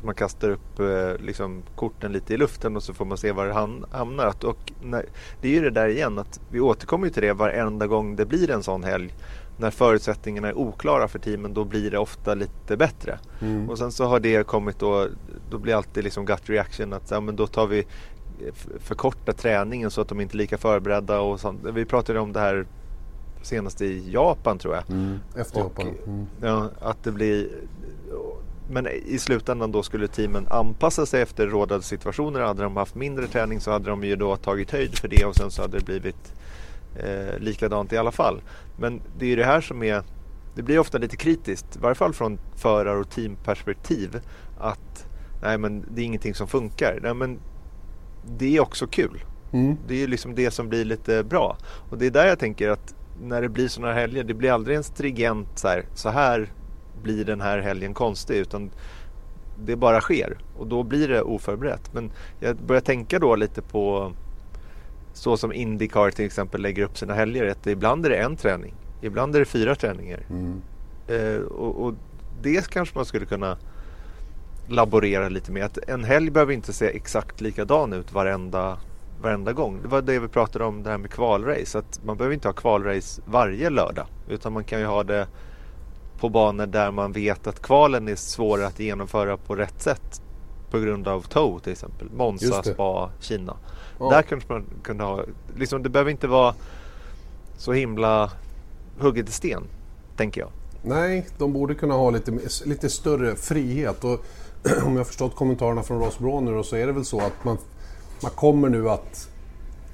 att 0.00 0.04
man 0.04 0.14
kastar 0.14 0.50
upp 0.50 0.80
eh, 0.80 1.24
liksom, 1.24 1.62
korten 1.76 2.12
lite 2.12 2.34
i 2.34 2.36
luften 2.36 2.76
och 2.76 2.82
så 2.82 2.94
får 2.94 3.04
man 3.04 3.18
se 3.18 3.32
var 3.32 3.46
det 3.46 3.52
hamnar. 3.96 4.44
Och 4.44 4.72
när, 4.82 5.06
det 5.40 5.48
är 5.48 5.52
ju 5.52 5.60
det 5.60 5.70
där 5.70 5.88
igen 5.88 6.18
att 6.18 6.40
vi 6.50 6.60
återkommer 6.60 7.08
till 7.08 7.22
det 7.22 7.32
varenda 7.32 7.86
gång 7.86 8.16
det 8.16 8.26
blir 8.26 8.50
en 8.50 8.62
sån 8.62 8.84
helg. 8.84 9.14
När 9.56 9.70
förutsättningarna 9.70 10.48
är 10.48 10.58
oklara 10.58 11.08
för 11.08 11.18
teamen 11.18 11.54
då 11.54 11.64
blir 11.64 11.90
det 11.90 11.98
ofta 11.98 12.34
lite 12.34 12.76
bättre. 12.76 13.18
Mm. 13.40 13.70
Och 13.70 13.78
sen 13.78 13.92
så 13.92 14.04
har 14.04 14.20
det 14.20 14.46
kommit 14.46 14.78
då, 14.78 15.06
då 15.50 15.58
blir 15.58 15.74
alltid 15.74 16.04
liksom 16.04 16.24
gut 16.24 16.50
reaction 16.50 16.92
att 16.92 17.10
ja, 17.10 17.20
men 17.20 17.36
då 17.36 17.46
tar 17.46 17.66
vi 17.66 17.86
förkorta 18.78 19.32
träningen 19.32 19.90
så 19.90 20.00
att 20.00 20.08
de 20.08 20.20
inte 20.20 20.34
är 20.34 20.38
lika 20.38 20.58
förberedda. 20.58 21.20
Och 21.20 21.40
sånt. 21.40 21.60
Vi 21.74 21.84
pratade 21.84 22.20
om 22.20 22.32
det 22.32 22.40
här 22.40 22.66
senast 23.42 23.80
i 23.80 24.10
Japan 24.10 24.58
tror 24.58 24.74
jag. 24.74 24.90
Mm, 24.90 25.18
efter 25.36 25.60
Japan. 25.60 25.86
Mm. 26.06 26.26
Ja, 26.40 26.70
att 26.80 27.04
det 27.04 27.12
blir 27.12 27.48
men 28.70 28.86
i 28.86 29.18
slutändan 29.18 29.72
då 29.72 29.82
skulle 29.82 30.08
teamen 30.08 30.46
anpassa 30.50 31.06
sig 31.06 31.22
efter 31.22 31.46
rådande 31.46 31.84
situationer. 31.84 32.40
Hade 32.40 32.62
de 32.62 32.76
haft 32.76 32.94
mindre 32.94 33.26
träning 33.26 33.60
så 33.60 33.70
hade 33.70 33.90
de 33.90 34.04
ju 34.04 34.16
då 34.16 34.36
tagit 34.36 34.70
höjd 34.70 34.98
för 34.98 35.08
det 35.08 35.24
och 35.24 35.36
sen 35.36 35.50
så 35.50 35.62
hade 35.62 35.78
det 35.78 35.84
blivit 35.84 36.34
eh, 36.96 37.38
likadant 37.38 37.92
i 37.92 37.96
alla 37.96 38.12
fall. 38.12 38.42
Men 38.78 39.02
det 39.18 39.24
är 39.24 39.28
ju 39.28 39.36
det 39.36 39.44
här 39.44 39.60
som 39.60 39.82
är 39.82 40.02
det 40.54 40.62
blir 40.62 40.78
ofta 40.78 40.98
lite 40.98 41.16
kritiskt, 41.16 41.76
i 41.76 41.78
varje 41.78 41.94
fall 41.94 42.14
från 42.14 42.38
förar 42.56 42.96
och 42.96 43.10
teamperspektiv 43.10 44.20
att 44.58 45.06
nej 45.42 45.58
men 45.58 45.84
det 45.90 46.00
är 46.00 46.04
ingenting 46.04 46.34
som 46.34 46.48
funkar. 46.48 46.98
Nej, 47.02 47.14
men 47.14 47.38
det 48.38 48.56
är 48.56 48.60
också 48.60 48.86
kul. 48.86 49.24
Mm. 49.52 49.76
Det 49.88 49.94
är 49.94 49.98
ju 49.98 50.06
liksom 50.06 50.34
det 50.34 50.50
som 50.50 50.68
blir 50.68 50.84
lite 50.84 51.24
bra. 51.24 51.56
Och 51.90 51.98
det 51.98 52.06
är 52.06 52.10
där 52.10 52.26
jag 52.26 52.38
tänker 52.38 52.68
att 52.68 52.94
när 53.22 53.42
det 53.42 53.48
blir 53.48 53.68
sådana 53.68 53.92
här 53.92 54.00
helger, 54.00 54.24
det 54.24 54.34
blir 54.34 54.52
aldrig 54.52 54.76
en 54.76 54.84
stringent 54.84 55.58
så 55.58 55.68
här, 55.68 55.84
så 55.94 56.08
här 56.08 56.52
blir 57.02 57.24
den 57.24 57.40
här 57.40 57.58
helgen 57.58 57.94
konstig 57.94 58.36
utan 58.36 58.70
det 59.64 59.76
bara 59.76 60.00
sker 60.00 60.38
och 60.58 60.66
då 60.66 60.82
blir 60.82 61.08
det 61.08 61.22
oförberett. 61.22 61.94
Men 61.94 62.10
jag 62.40 62.56
börjar 62.56 62.80
tänka 62.80 63.18
då 63.18 63.36
lite 63.36 63.62
på 63.62 64.12
så 65.12 65.36
som 65.36 65.52
Indycar 65.52 66.10
till 66.10 66.24
exempel 66.24 66.62
lägger 66.62 66.82
upp 66.82 66.98
sina 66.98 67.14
helger. 67.14 67.50
Att 67.50 67.66
ibland 67.66 68.06
är 68.06 68.10
det 68.10 68.16
en 68.16 68.36
träning, 68.36 68.74
ibland 69.00 69.34
är 69.36 69.38
det 69.38 69.44
fyra 69.44 69.74
träningar. 69.74 70.20
Mm. 70.30 70.62
Eh, 71.08 71.40
och, 71.40 71.84
och, 71.84 71.94
det 72.42 72.70
kanske 72.70 72.98
man 72.98 73.04
skulle 73.04 73.26
kunna 73.26 73.56
laborera 74.68 75.28
lite 75.28 75.52
med. 75.52 75.64
Att 75.64 75.78
en 75.88 76.04
helg 76.04 76.30
behöver 76.30 76.52
inte 76.52 76.72
se 76.72 76.86
exakt 76.86 77.40
likadan 77.40 77.92
ut 77.92 78.12
varenda 78.12 78.78
varenda 79.22 79.52
gång. 79.52 79.78
Det 79.82 79.88
var 79.88 80.02
det 80.02 80.18
vi 80.18 80.28
pratade 80.28 80.64
om 80.64 80.82
det 80.82 80.90
här 80.90 80.98
med 80.98 81.10
kvalrace. 81.10 81.78
Att 81.78 82.00
man 82.04 82.16
behöver 82.16 82.34
inte 82.34 82.48
ha 82.48 82.52
kvalrace 82.52 83.22
varje 83.24 83.70
lördag. 83.70 84.06
Utan 84.28 84.52
man 84.52 84.64
kan 84.64 84.80
ju 84.80 84.86
ha 84.86 85.02
det 85.02 85.26
på 86.20 86.28
banor 86.28 86.66
där 86.66 86.90
man 86.90 87.12
vet 87.12 87.46
att 87.46 87.62
kvalen 87.62 88.08
är 88.08 88.16
svårare 88.16 88.66
att 88.66 88.80
genomföra 88.80 89.36
på 89.36 89.56
rätt 89.56 89.82
sätt. 89.82 90.22
På 90.70 90.78
grund 90.78 91.08
av 91.08 91.20
TOW 91.20 91.58
till 91.58 91.72
exempel. 91.72 92.10
Monza, 92.10 92.62
Spa, 92.62 93.10
Kina. 93.20 93.56
Ja. 93.98 94.10
Där 94.10 94.22
kanske 94.22 94.52
man 94.52 94.64
kunde 94.82 95.04
ha, 95.04 95.24
liksom, 95.56 95.82
det 95.82 95.88
behöver 95.88 96.10
inte 96.10 96.26
vara 96.26 96.54
så 97.56 97.72
himla 97.72 98.30
hugget 98.98 99.28
i 99.28 99.32
sten. 99.32 99.62
Tänker 100.16 100.40
jag. 100.40 100.50
Nej, 100.82 101.26
de 101.38 101.52
borde 101.52 101.74
kunna 101.74 101.94
ha 101.94 102.10
lite, 102.10 102.38
lite 102.64 102.90
större 102.90 103.36
frihet. 103.36 104.04
Och 104.04 104.24
om 104.84 104.96
jag 104.96 105.06
förstått 105.06 105.34
kommentarerna 105.34 105.82
från 105.82 106.00
Ross 106.00 106.18
Bronner 106.18 106.62
så 106.62 106.76
är 106.76 106.86
det 106.86 106.92
väl 106.92 107.04
så 107.04 107.20
att 107.20 107.44
man, 107.44 107.58
man 108.22 108.30
kommer 108.30 108.68
nu 108.68 108.90
att 108.90 109.28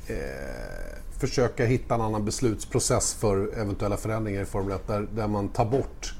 eh, 0.06 0.95
försöka 1.20 1.64
hitta 1.64 1.94
en 1.94 2.00
annan 2.00 2.24
beslutsprocess 2.24 3.14
för 3.14 3.58
eventuella 3.58 3.96
förändringar 3.96 4.42
i 4.42 4.44
Formel 4.44 4.72
1 4.76 4.86
där, 4.86 5.08
där 5.14 5.28
man 5.28 5.48
tar 5.48 5.64
bort 5.64 6.14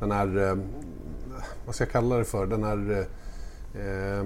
den 0.00 0.10
här, 0.10 0.48
eh, 0.48 0.56
vad 1.66 1.74
ska 1.74 1.84
jag 1.84 1.92
kalla 1.92 2.16
det 2.16 2.24
för, 2.24 2.46
den 2.46 2.64
här 2.64 3.06
eh, 3.74 4.24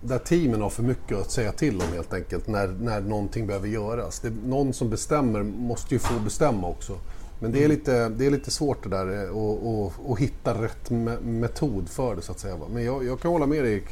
där 0.00 0.18
teamen 0.18 0.60
har 0.60 0.70
för 0.70 0.82
mycket 0.82 1.18
att 1.18 1.30
säga 1.30 1.52
till 1.52 1.80
om 1.80 1.92
helt 1.92 2.14
enkelt 2.14 2.46
när, 2.46 2.68
när 2.68 3.00
någonting 3.00 3.46
behöver 3.46 3.68
göras. 3.68 4.20
Det, 4.20 4.32
någon 4.44 4.72
som 4.72 4.90
bestämmer 4.90 5.42
måste 5.42 5.94
ju 5.94 5.98
få 5.98 6.20
bestämma 6.20 6.68
också. 6.68 6.98
Men 7.40 7.52
det 7.52 7.58
är 7.58 7.64
mm. 7.64 7.76
lite, 7.76 8.08
det 8.08 8.26
är 8.26 8.30
lite 8.30 8.50
svårt 8.50 8.82
det 8.82 8.88
där 8.88 9.24
eh, 9.24 10.12
att 10.12 10.18
hitta 10.18 10.62
rätt 10.62 10.90
me 10.90 11.20
metod 11.20 11.88
för 11.88 12.16
det 12.16 12.22
så 12.22 12.32
att 12.32 12.38
säga. 12.38 12.56
Men 12.72 12.84
jag, 12.84 13.04
jag 13.04 13.20
kan 13.20 13.30
hålla 13.30 13.46
med 13.46 13.58
Erik 13.58 13.84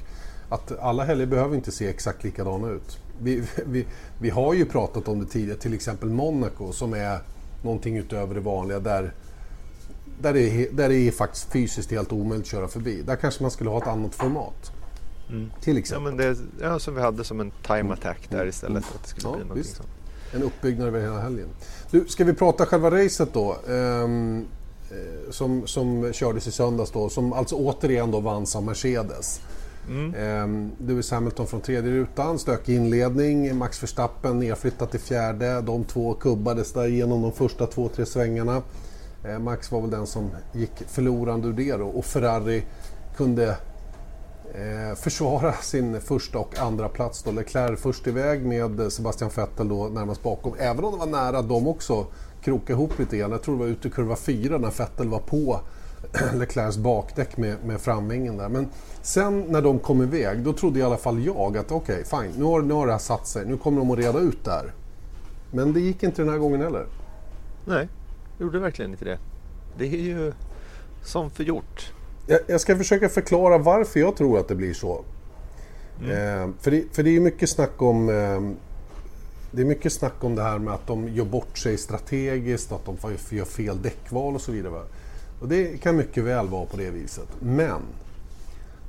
att 0.49 0.78
alla 0.78 1.04
helger 1.04 1.26
behöver 1.26 1.56
inte 1.56 1.73
se 1.73 1.88
exakt 1.88 2.25
likadana 2.25 2.70
ut. 2.70 2.99
Vi, 3.23 3.42
vi, 3.66 3.87
vi 4.18 4.30
har 4.30 4.54
ju 4.54 4.64
pratat 4.64 5.09
om 5.09 5.21
det 5.21 5.26
tidigare, 5.26 5.59
till 5.59 5.75
exempel 5.75 6.09
Monaco 6.09 6.73
som 6.73 6.94
är 6.94 7.18
någonting 7.62 7.97
utöver 7.97 8.35
det 8.35 8.40
vanliga 8.40 8.80
där, 8.80 9.12
där, 10.21 10.33
det 10.33 10.40
är, 10.40 10.73
där 10.73 10.88
det 10.88 10.97
är 10.97 11.11
faktiskt 11.11 11.52
fysiskt 11.52 11.90
helt 11.90 12.12
omöjligt 12.12 12.47
att 12.47 12.50
köra 12.50 12.68
förbi. 12.68 13.02
Där 13.02 13.16
kanske 13.16 13.42
man 13.42 13.50
skulle 13.50 13.71
ha 13.71 13.78
ett 13.78 13.87
annat 13.87 14.14
format. 14.14 14.73
Mm. 15.30 15.50
Till 15.61 15.78
exempel. 15.78 16.12
Ja, 16.12 16.16
men 16.16 16.37
det, 16.59 16.64
ja, 16.64 16.78
som 16.78 16.94
vi 16.94 17.00
hade 17.00 17.25
som 17.25 17.40
en 17.40 17.52
time 17.66 17.92
attack 17.92 18.30
där 18.30 18.47
istället. 18.47 18.85
Att 18.94 19.02
det 19.02 19.09
skulle 19.09 19.28
ja, 19.28 19.37
bli 19.37 19.44
någonting 19.44 19.75
sånt. 19.75 19.88
En 20.35 20.42
uppbyggnad 20.42 20.88
över 20.88 21.00
hela 21.00 21.21
helgen. 21.21 21.49
Du, 21.90 22.06
ska 22.09 22.25
vi 22.25 22.35
prata 22.35 22.66
själva 22.66 22.90
racet 22.90 23.35
då? 23.35 23.56
Ehm, 23.68 24.44
eh, 24.90 25.30
som, 25.30 25.66
som 25.66 26.12
kördes 26.12 26.47
i 26.47 26.52
söndags 26.52 26.90
då, 26.90 27.09
som 27.09 27.33
alltså 27.33 27.56
återigen 27.56 28.11
då 28.11 28.21
vanns 28.21 28.56
av 28.56 28.62
Mercedes. 28.62 29.40
Mm. 29.88 30.14
Ehm, 30.14 30.71
Lewis 30.79 31.11
Hamilton 31.11 31.47
från 31.47 31.61
tredje 31.61 31.93
rutan, 31.93 32.38
stökig 32.38 32.76
inledning. 32.76 33.57
Max 33.57 33.83
Verstappen 33.83 34.38
nedflyttat 34.38 34.91
till 34.91 35.00
fjärde. 35.00 35.61
De 35.61 35.85
två 35.85 36.14
kubbades 36.14 36.73
där 36.73 36.87
genom 36.87 37.23
de 37.23 37.33
första 37.33 37.67
två, 37.67 37.88
tre 37.88 38.07
svängarna. 38.07 38.62
Ehm, 39.25 39.45
Max 39.45 39.73
var 39.73 39.81
väl 39.81 39.91
den 39.91 40.07
som 40.07 40.31
gick 40.53 40.83
förlorande 40.87 41.49
ur 41.49 41.53
det 41.53 41.76
då 41.76 41.87
och 41.87 42.05
Ferrari 42.05 42.64
kunde 43.17 43.57
eh, 44.55 44.95
försvara 44.97 45.53
sin 45.53 46.00
första 46.00 46.38
och 46.38 46.59
andra 46.59 46.88
plats. 46.88 47.23
Då. 47.23 47.31
Leclerc 47.31 47.81
först 47.81 48.07
iväg 48.07 48.47
med 48.47 48.93
Sebastian 48.93 49.31
Vettel 49.37 49.69
då 49.69 49.88
närmast 49.88 50.23
bakom. 50.23 50.55
Även 50.59 50.85
om 50.85 50.93
det 50.93 50.99
var 50.99 51.07
nära 51.07 51.43
de 51.43 51.69
också 51.69 52.07
kroka 52.43 52.73
ihop 52.73 52.99
lite 52.99 53.17
grann. 53.17 53.31
Jag 53.31 53.43
tror 53.43 53.55
det 53.55 53.61
var 53.61 53.71
ute 53.71 53.88
i 53.88 53.91
kurva 53.91 54.17
4 54.17 54.59
när 54.59 54.71
Vettel 54.79 55.09
var 55.09 55.19
på 55.19 55.61
Leclercs 56.35 56.76
bakdäck 56.76 57.37
med, 57.37 57.56
med 57.64 57.80
framvingen 57.80 58.37
där. 58.37 58.49
Men 58.49 58.68
sen 59.02 59.40
när 59.40 59.62
de 59.62 59.78
kom 59.78 60.02
iväg 60.02 60.38
då 60.38 60.52
trodde 60.52 60.78
i 60.78 60.83
alla 60.83 60.97
fall 60.97 61.25
jag 61.25 61.56
att 61.56 61.73
okej, 61.73 62.02
okay, 62.02 62.21
fine, 62.21 62.38
nu 62.38 62.44
har, 62.44 62.62
nu 62.62 62.75
har 62.75 62.87
det 62.87 62.92
här 62.92 62.99
satt 62.99 63.26
sig. 63.26 63.47
Nu 63.47 63.56
kommer 63.56 63.78
de 63.78 63.90
att 63.90 63.99
reda 63.99 64.18
ut 64.18 64.44
där. 64.44 64.73
Men 65.50 65.73
det 65.73 65.80
gick 65.80 66.02
inte 66.02 66.23
den 66.23 66.28
här 66.28 66.38
gången 66.38 66.61
heller. 66.61 66.87
Nej, 67.64 67.88
det 68.38 68.44
gjorde 68.44 68.59
verkligen 68.59 68.90
inte 68.90 69.04
det. 69.04 69.18
Det 69.78 69.87
är 69.87 70.02
ju 70.02 70.33
som 71.02 71.30
förgjort. 71.30 71.92
Jag, 72.26 72.40
jag 72.47 72.61
ska 72.61 72.76
försöka 72.76 73.09
förklara 73.09 73.59
varför 73.59 74.00
jag 74.00 74.16
tror 74.16 74.38
att 74.38 74.49
det 74.49 74.54
blir 74.54 74.75
så. 74.75 75.04
Mm. 76.00 76.11
Eh, 76.11 76.54
för, 76.61 76.71
det, 76.71 76.85
för 76.92 77.02
det 77.02 77.16
är 77.16 77.21
mycket 77.21 77.50
snack 77.50 77.83
om 77.83 78.09
eh, 78.09 78.40
det 79.50 79.62
är 79.62 79.66
mycket 79.66 79.92
snack 79.92 80.25
om 80.25 80.35
det 80.35 80.42
här 80.42 80.59
med 80.59 80.75
att 80.75 80.87
de 80.87 81.09
gör 81.09 81.25
bort 81.25 81.59
sig 81.59 81.78
strategiskt, 81.78 82.73
att 82.73 82.85
de 82.85 82.97
gör 83.30 83.44
fel 83.44 83.83
däckval 83.83 84.35
och 84.35 84.40
så 84.40 84.52
vidare. 84.52 84.83
Och 85.45 85.51
det 85.51 85.81
kan 85.81 85.97
mycket 85.97 86.25
väl 86.25 86.49
vara 86.49 86.67
på 86.67 86.77
det 86.77 86.91
viset. 86.91 87.29
Men 87.41 87.83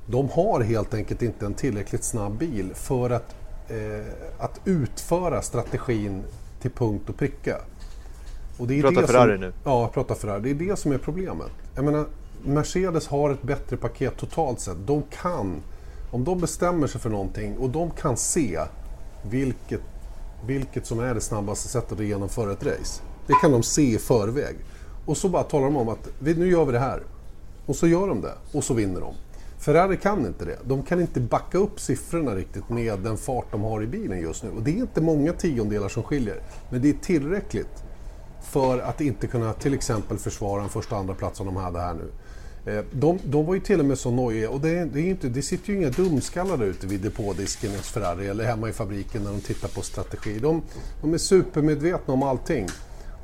de 0.07 0.29
har 0.29 0.61
helt 0.61 0.93
enkelt 0.93 1.21
inte 1.21 1.45
en 1.45 1.53
tillräckligt 1.53 2.03
snabb 2.03 2.37
bil 2.37 2.71
för 2.75 3.09
att, 3.09 3.35
eh, 3.69 4.05
att 4.37 4.61
utföra 4.65 5.41
strategin 5.41 6.23
till 6.61 6.71
punkt 6.71 7.09
och 7.09 7.17
pricka. 7.17 7.57
Och 8.57 8.67
det 8.67 8.79
är 8.79 8.81
pratar 8.81 9.01
det 9.01 9.07
Ferrari 9.07 9.33
som, 9.33 9.41
nu? 9.41 9.53
Ja, 9.63 9.87
pratar 9.93 10.15
Ferrari. 10.15 10.41
Det 10.41 10.49
är 10.49 10.69
det 10.69 10.75
som 10.79 10.91
är 10.91 10.97
problemet. 10.97 11.51
Jag 11.75 11.85
menar, 11.85 12.05
Mercedes 12.45 13.07
har 13.07 13.29
ett 13.29 13.41
bättre 13.41 13.77
paket 13.77 14.17
totalt 14.17 14.59
sett. 14.59 14.77
De 14.87 15.03
kan, 15.21 15.61
om 16.11 16.23
de 16.23 16.39
bestämmer 16.39 16.87
sig 16.87 17.01
för 17.01 17.09
någonting 17.09 17.57
och 17.57 17.69
de 17.69 17.91
kan 17.91 18.17
se 18.17 18.59
vilket, 19.29 19.81
vilket 20.45 20.85
som 20.85 20.99
är 20.99 21.13
det 21.13 21.21
snabbaste 21.21 21.67
sättet 21.67 21.99
att 21.99 22.05
genomföra 22.05 22.51
ett 22.51 22.65
race. 22.65 23.01
Det 23.27 23.33
kan 23.41 23.51
de 23.51 23.63
se 23.63 23.95
i 23.95 23.97
förväg. 23.97 24.55
Och 25.05 25.17
så 25.17 25.29
bara 25.29 25.43
talar 25.43 25.65
de 25.65 25.77
om 25.77 25.89
att 25.89 26.09
nu 26.19 26.49
gör 26.49 26.65
vi 26.65 26.71
det 26.71 26.79
här. 26.79 27.03
Och 27.65 27.75
så 27.75 27.87
gör 27.87 28.07
de 28.07 28.21
det 28.21 28.33
och 28.51 28.63
så 28.63 28.73
vinner 28.73 29.01
de. 29.01 29.13
Ferrari 29.59 29.97
kan 29.97 30.25
inte 30.25 30.45
det. 30.45 30.57
De 30.65 30.83
kan 30.83 31.01
inte 31.01 31.19
backa 31.19 31.57
upp 31.57 31.79
siffrorna 31.79 32.35
riktigt 32.35 32.69
med 32.69 32.99
den 32.99 33.17
fart 33.17 33.51
de 33.51 33.61
har 33.61 33.83
i 33.83 33.87
bilen 33.87 34.21
just 34.21 34.43
nu. 34.43 34.49
Och 34.49 34.61
det 34.61 34.71
är 34.71 34.75
inte 34.75 35.01
många 35.01 35.33
tiondelar 35.33 35.89
som 35.89 36.03
skiljer. 36.03 36.41
Men 36.69 36.81
det 36.81 36.89
är 36.89 36.93
tillräckligt 36.93 37.83
för 38.41 38.79
att 38.79 39.01
inte 39.01 39.27
kunna 39.27 39.53
till 39.53 39.73
exempel 39.73 40.17
försvara 40.17 40.63
en 40.63 40.69
första 40.69 40.95
och 40.95 41.01
andra 41.01 41.13
plats 41.13 41.37
som 41.37 41.45
de 41.45 41.55
hade 41.55 41.79
här 41.79 41.93
nu. 41.93 42.11
Eh, 42.71 42.83
de, 42.91 43.19
de, 43.23 43.45
var 43.45 43.53
ju 43.53 43.59
till 43.59 43.79
och 43.79 43.85
med 43.85 43.97
så 43.97 44.11
nojiga 44.11 44.49
och 44.49 44.59
det, 44.59 44.85
det, 44.85 44.99
är 44.99 45.09
inte, 45.09 45.29
det 45.29 45.41
sitter 45.41 45.73
ju 45.73 45.77
inga 45.77 45.89
dumskallar 45.89 46.57
där 46.57 46.65
ute 46.65 46.87
vid 46.87 47.01
depådisken 47.01 47.71
hos 47.71 47.89
Ferrari 47.89 48.27
eller 48.27 48.45
hemma 48.45 48.69
i 48.69 48.73
fabriken 48.73 49.23
när 49.23 49.31
de 49.31 49.41
tittar 49.41 49.67
på 49.67 49.81
strategi. 49.81 50.39
De, 50.39 50.61
de 51.01 51.13
är 51.13 51.17
supermedvetna 51.17 52.13
om 52.13 52.23
allting. 52.23 52.67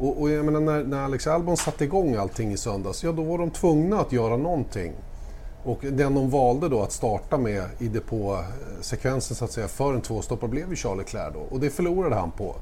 Och, 0.01 0.21
och 0.21 0.29
jag 0.29 0.45
menar, 0.45 0.59
när, 0.59 0.83
när 0.83 1.03
Alex 1.03 1.27
Albon 1.27 1.57
satte 1.57 1.83
igång 1.83 2.15
allting 2.15 2.51
i 2.53 2.57
söndags, 2.57 3.03
ja 3.03 3.11
då 3.11 3.23
var 3.23 3.37
de 3.37 3.49
tvungna 3.49 3.99
att 3.99 4.11
göra 4.11 4.37
någonting. 4.37 4.93
Och 5.63 5.79
den 5.81 6.15
de 6.15 6.29
valde 6.29 6.69
då 6.69 6.81
att 6.81 6.91
starta 6.91 7.37
med 7.37 7.63
i 7.79 7.87
depåsekvensen 7.87 9.35
så 9.35 9.45
att 9.45 9.51
säga 9.51 9.67
för 9.67 9.93
en 9.93 10.01
tvåstoppare 10.01 10.49
blev 10.49 10.69
ju 10.69 10.75
Charles 10.75 11.05
Leclerc 11.05 11.33
då 11.33 11.39
och 11.39 11.59
det 11.59 11.69
förlorade 11.69 12.15
han 12.15 12.31
på. 12.31 12.55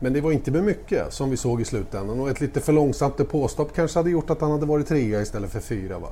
Men 0.00 0.12
det 0.12 0.20
var 0.20 0.32
inte 0.32 0.50
med 0.50 0.64
mycket 0.64 1.12
som 1.12 1.30
vi 1.30 1.36
såg 1.36 1.60
i 1.60 1.64
slutändan 1.64 2.20
och 2.20 2.30
ett 2.30 2.40
lite 2.40 2.60
för 2.60 2.72
långsamt 2.72 3.16
depåstopp 3.16 3.74
kanske 3.74 3.98
hade 3.98 4.10
gjort 4.10 4.30
att 4.30 4.40
han 4.40 4.50
hade 4.50 4.66
varit 4.66 4.88
trea 4.88 5.22
istället 5.22 5.50
för 5.50 5.60
fyra. 5.60 5.98
Va? 5.98 6.08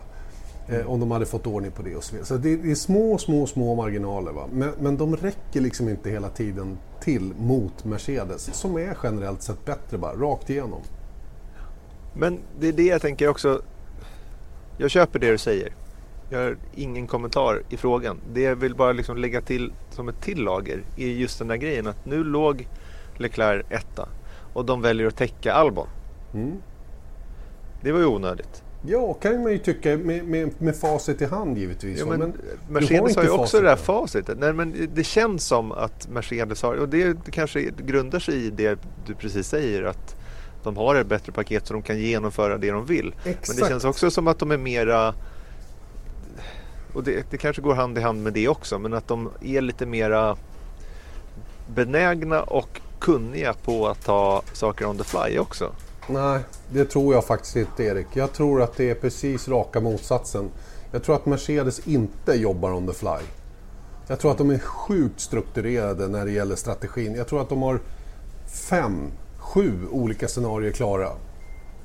Mm. 0.71 0.81
Eh, 0.81 0.91
om 0.91 1.01
de 1.01 1.11
hade 1.11 1.27
fått 1.27 1.47
ordning 1.47 1.71
på 1.71 1.83
det 1.83 1.97
och 1.97 2.05
så 2.05 2.13
vidare. 2.13 2.27
Så 2.27 2.37
det, 2.37 2.53
är 2.53 2.75
små, 2.75 3.19
små, 3.19 3.47
små 3.47 3.75
marginaler. 3.75 4.33
Va? 4.33 4.49
Men, 4.53 4.73
men 4.81 4.97
de 4.97 5.17
räcker 5.17 5.61
liksom 5.61 5.89
inte 5.89 6.11
hela 6.11 6.29
tiden 6.29 6.79
till 7.01 7.33
mot 7.39 7.85
Mercedes 7.85 8.55
som 8.55 8.77
är 8.77 8.97
generellt 9.03 9.43
sett 9.43 9.65
bättre 9.65 9.99
bara, 9.99 10.13
rakt 10.13 10.51
igenom. 10.51 10.81
Men 12.15 12.39
det 12.61 12.69
är 12.69 12.73
det 12.73 12.87
jag 12.87 13.03
tänker 13.03 13.29
också. 13.29 13.63
Jag 14.79 14.91
köper 14.91 15.19
det 15.19 15.31
du 15.31 15.39
säger. 15.39 15.75
Jag 16.31 16.39
har 16.39 16.57
ingen 16.75 17.07
kommentar 17.07 17.63
i 17.69 17.77
frågan. 17.77 18.21
Det 18.33 18.41
jag 18.41 18.57
vill 18.57 18.75
bara 18.75 18.93
liksom 18.93 19.17
lägga 19.17 19.41
till 19.41 19.73
som 19.91 20.09
ett 20.09 20.21
till 20.21 20.43
lager 20.43 20.83
är 20.97 21.07
just 21.07 21.39
den 21.39 21.49
där 21.49 21.57
grejen 21.57 21.87
att 21.87 22.07
nu 22.07 22.25
låg 22.25 22.69
Leclerc 23.17 23.67
etta 23.71 24.09
och 24.53 24.65
de 24.65 24.83
väljer 24.83 25.07
att 25.07 25.17
täcka 25.17 25.53
Albon. 25.53 25.89
Mm. 26.35 26.63
Det 27.83 27.93
var 27.93 27.99
ju 28.01 28.07
onödigt. 28.07 28.63
Ja, 28.83 29.15
kan 29.15 29.43
man 29.43 29.53
ju 29.53 29.59
tycka 29.59 29.97
med, 29.97 30.25
med, 30.25 30.51
med 30.59 30.77
facit 30.77 31.23
i 31.23 31.25
hand 31.25 31.59
givetvis. 31.59 31.99
Ja, 31.99 32.07
men, 32.07 32.19
men 32.19 32.33
Mercedes 32.69 33.17
har 33.17 33.23
ju 33.23 33.31
också 33.31 33.43
facit. 33.43 33.63
det 33.63 33.69
där 33.69 33.77
facitet. 33.77 34.39
Nej, 34.39 34.53
men 34.53 34.89
det 34.95 35.05
känns 35.05 35.47
som 35.47 35.73
att 35.73 36.09
Mercedes 36.09 36.63
har, 36.63 36.75
och 36.75 36.89
det 36.89 37.17
kanske 37.31 37.63
grundar 37.63 38.19
sig 38.19 38.47
i 38.47 38.51
det 38.51 38.79
du 39.07 39.15
precis 39.15 39.49
säger, 39.49 39.83
att 39.83 40.17
de 40.63 40.77
har 40.77 40.95
ett 40.95 41.07
bättre 41.07 41.33
paket 41.33 41.67
så 41.67 41.73
de 41.73 41.83
kan 41.83 41.99
genomföra 41.99 42.59
det 42.59 42.71
de 42.71 42.87
vill. 42.87 43.15
Exakt. 43.25 43.49
Men 43.49 43.57
det 43.57 43.69
känns 43.69 43.85
också 43.85 44.11
som 44.11 44.27
att 44.27 44.39
de 44.39 44.51
är 44.51 44.57
mera 44.57 45.15
och 46.93 47.05
det, 47.05 47.31
det 47.31 47.37
kanske 47.37 47.63
går 47.63 47.75
hand 47.75 47.99
i 47.99 48.01
hand 48.01 48.23
med 48.23 48.33
det 48.33 48.49
också, 48.49 48.79
men 48.79 48.95
att 48.95 49.09
de 49.09 49.31
är 49.41 49.61
lite 49.61 49.87
mera 49.87 50.37
benägna 51.75 52.43
och 52.43 52.81
kunniga 52.99 53.53
på 53.53 53.89
att 53.89 54.05
ta 54.05 54.43
saker 54.53 54.87
on 54.87 54.99
the 54.99 55.05
fly 55.05 55.39
också. 55.39 55.73
Nej, 56.13 56.41
det 56.73 56.85
tror 56.85 57.15
jag 57.15 57.25
faktiskt 57.25 57.57
inte 57.57 57.85
Erik. 57.85 58.07
Jag 58.13 58.33
tror 58.33 58.63
att 58.63 58.77
det 58.77 58.91
är 58.91 58.95
precis 58.95 59.49
raka 59.49 59.81
motsatsen. 59.81 60.51
Jag 60.93 61.03
tror 61.03 61.17
att 61.17 61.27
Mercedes 61.27 61.87
inte 61.87 62.33
jobbar 62.33 62.73
on 62.73 62.87
the 62.87 62.93
fly. 62.93 63.27
Jag 64.07 64.21
tror 64.21 64.31
att 64.31 64.39
de 64.39 64.51
är 64.51 64.59
sjukt 64.59 65.21
strukturerade 65.21 66.09
när 66.09 66.25
det 66.25 66.33
gäller 66.33 66.57
strategin. 66.57 67.15
Jag 67.15 67.29
tror 67.29 67.41
att 67.41 67.49
de 67.49 67.63
har 67.63 67.81
fem, 68.47 69.11
sju 69.39 69.87
olika 69.91 70.29
scenarier 70.29 70.73
klara. 70.73 71.09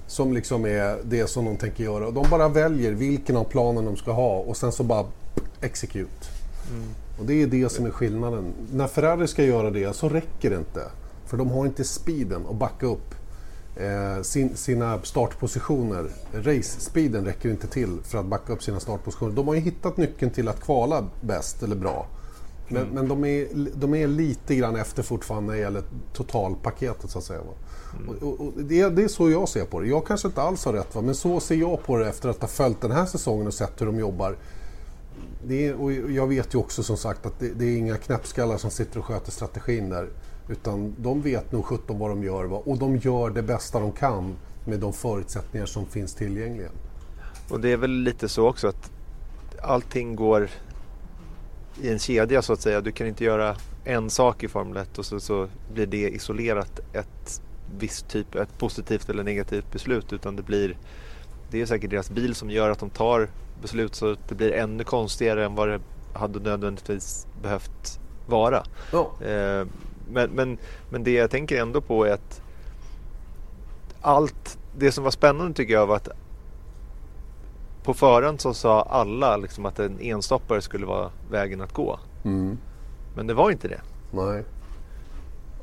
Som 0.07 0.33
liksom 0.33 0.65
är 0.65 0.99
det 1.03 1.27
som 1.27 1.45
de 1.45 1.57
tänker 1.57 1.83
göra. 1.83 2.11
De 2.11 2.25
bara 2.29 2.47
väljer 2.47 2.91
vilken 2.91 3.37
av 3.37 3.43
planen 3.43 3.85
de 3.85 3.97
ska 3.97 4.11
ha 4.11 4.37
och 4.37 4.57
sen 4.57 4.71
så 4.71 4.83
bara 4.83 5.05
execute. 5.61 6.27
Mm. 6.71 6.87
Och 7.19 7.25
det 7.25 7.41
är 7.41 7.47
det 7.47 7.69
som 7.69 7.85
är 7.85 7.91
skillnaden. 7.91 8.53
När 8.71 8.87
Ferrari 8.87 9.27
ska 9.27 9.43
göra 9.43 9.71
det 9.71 9.95
så 9.95 10.09
räcker 10.09 10.49
det 10.49 10.55
inte. 10.55 10.81
För 11.25 11.37
de 11.37 11.51
har 11.51 11.65
inte 11.65 11.83
speeden 11.83 12.45
att 12.49 12.55
backa 12.55 12.85
upp 12.85 13.14
eh, 13.75 14.21
sin, 14.21 14.57
sina 14.57 15.01
startpositioner. 15.03 16.09
Race-speeden 16.33 17.25
räcker 17.25 17.49
inte 17.49 17.67
till 17.67 17.97
för 18.03 18.17
att 18.17 18.25
backa 18.25 18.53
upp 18.53 18.63
sina 18.63 18.79
startpositioner. 18.79 19.35
De 19.35 19.47
har 19.47 19.55
ju 19.55 19.61
hittat 19.61 19.97
nyckeln 19.97 20.31
till 20.31 20.47
att 20.47 20.61
kvala 20.61 21.07
bäst 21.21 21.63
eller 21.63 21.75
bra. 21.75 22.07
Men, 22.67 22.81
mm. 22.81 22.93
men 22.95 23.07
de, 23.07 23.25
är, 23.25 23.47
de 23.75 23.95
är 23.95 24.07
lite 24.07 24.55
grann 24.55 24.75
efter 24.75 25.03
fortfarande 25.03 25.47
när 25.47 25.55
det 25.55 25.61
gäller 25.61 25.83
totalpaketet 26.13 27.11
så 27.11 27.19
att 27.19 27.25
säga. 27.25 27.39
Mm. 27.41 28.09
Och, 28.09 28.41
och, 28.41 28.53
det, 28.55 28.89
det, 28.89 29.03
är 29.03 29.07
så 29.07 29.29
jag 29.29 29.49
ser 29.49 29.65
på 29.65 29.79
det. 29.79 29.87
Jag 29.87 30.07
kanske 30.07 30.27
inte 30.27 30.41
alls 30.41 30.65
har 30.65 30.73
rätt, 30.73 30.95
va? 30.95 31.01
men 31.01 31.15
så 31.15 31.39
ser 31.39 31.55
jag 31.55 31.83
på 31.83 31.97
det 31.97 32.09
efter 32.09 32.29
att 32.29 32.41
ha 32.41 32.47
följt 32.47 32.81
den 32.81 32.91
här 32.91 33.05
säsongen 33.05 33.47
och 33.47 33.53
sett 33.53 33.81
hur 33.81 33.85
de 33.85 33.99
jobbar. 33.99 34.37
Är, 35.49 35.81
och 35.81 35.91
jag 35.91 36.27
vet 36.27 36.53
ju 36.53 36.59
också 36.59 36.83
som 36.83 36.97
sagt 36.97 37.25
att 37.25 37.39
det, 37.39 37.49
det, 37.49 37.65
är 37.65 37.77
inga 37.77 37.97
knäppskallar 37.97 38.57
som 38.57 38.71
sitter 38.71 38.99
och 38.99 39.05
sköter 39.05 39.31
strategin 39.31 39.89
där. 39.89 40.09
Utan 40.49 40.95
de 40.97 41.21
vet 41.21 41.51
nog 41.51 41.65
17 41.65 41.99
vad 41.99 42.09
de 42.09 42.23
gör 42.23 42.67
och 42.67 42.77
de 42.77 42.97
gör 42.97 43.29
det 43.29 43.43
bästa 43.43 43.79
de 43.79 43.91
kan 43.91 44.35
med 44.65 44.79
de 44.79 44.93
förutsättningar 44.93 45.65
som 45.65 45.85
finns 45.85 46.15
tillgängliga. 46.15 46.69
Och 47.49 47.59
det 47.59 47.71
är 47.71 47.77
väl 47.77 47.91
lite 47.91 48.29
så 48.29 48.49
också 48.49 48.67
att 48.67 48.91
allting 49.61 50.15
går 50.15 50.49
i 51.81 51.89
en 51.89 51.99
kedja 51.99 52.41
så 52.41 52.53
att 52.53 52.61
säga. 52.61 52.81
Du 52.81 52.91
kan 52.91 53.07
inte 53.07 53.23
göra 53.23 53.55
en 53.83 54.09
sak 54.09 54.43
i 54.43 54.47
Formel 54.47 54.77
1 54.77 54.97
och 54.97 55.05
så, 55.05 55.19
så 55.19 55.47
blir 55.73 55.85
det 55.85 56.09
isolerat 56.09 56.79
ett 56.93 57.41
visst 57.79 58.07
typ, 58.07 58.35
ett 58.35 58.57
positivt 58.57 59.09
eller 59.09 59.23
negativt 59.23 59.71
beslut 59.71 60.13
utan 60.13 60.35
det 60.35 60.43
blir 60.43 60.77
det 61.51 61.61
är 61.61 61.65
säkert 61.65 61.89
deras 61.89 62.09
bil 62.09 62.35
som 62.35 62.49
gör 62.49 62.69
att 62.69 62.79
de 62.79 62.89
tar 62.89 63.29
beslut 63.61 63.95
så 63.95 64.11
att 64.11 64.29
det 64.29 64.35
blir 64.35 64.51
ännu 64.51 64.83
konstigare 64.83 65.45
än 65.45 65.55
vad 65.55 65.69
det 65.69 65.79
hade 66.13 66.39
nödvändigtvis 66.39 67.27
behövt 67.41 67.99
vara. 68.27 68.63
Oh. 68.93 69.23
Eh, 69.23 69.65
men, 70.11 70.29
men, 70.31 70.57
men 70.89 71.03
det 71.03 71.11
jag 71.11 71.31
tänker 71.31 71.61
ändå 71.61 71.81
på 71.81 72.05
är 72.05 72.11
att 72.11 72.41
allt 74.01 74.57
det 74.77 74.91
som 74.91 75.03
var 75.03 75.11
spännande 75.11 75.53
tycker 75.53 75.73
jag 75.73 75.87
var 75.87 75.95
att 75.95 76.09
på 77.83 77.93
förhand 77.93 78.41
så 78.41 78.53
sa 78.53 78.81
alla 78.81 79.37
liksom 79.37 79.65
att 79.65 79.79
en 79.79 79.99
enstoppare 79.99 80.61
skulle 80.61 80.85
vara 80.85 81.11
vägen 81.31 81.61
att 81.61 81.73
gå. 81.73 81.99
Mm. 82.23 82.57
Men 83.15 83.27
det 83.27 83.33
var 83.33 83.51
inte 83.51 83.67
det. 83.67 83.81
Nej. 84.11 84.43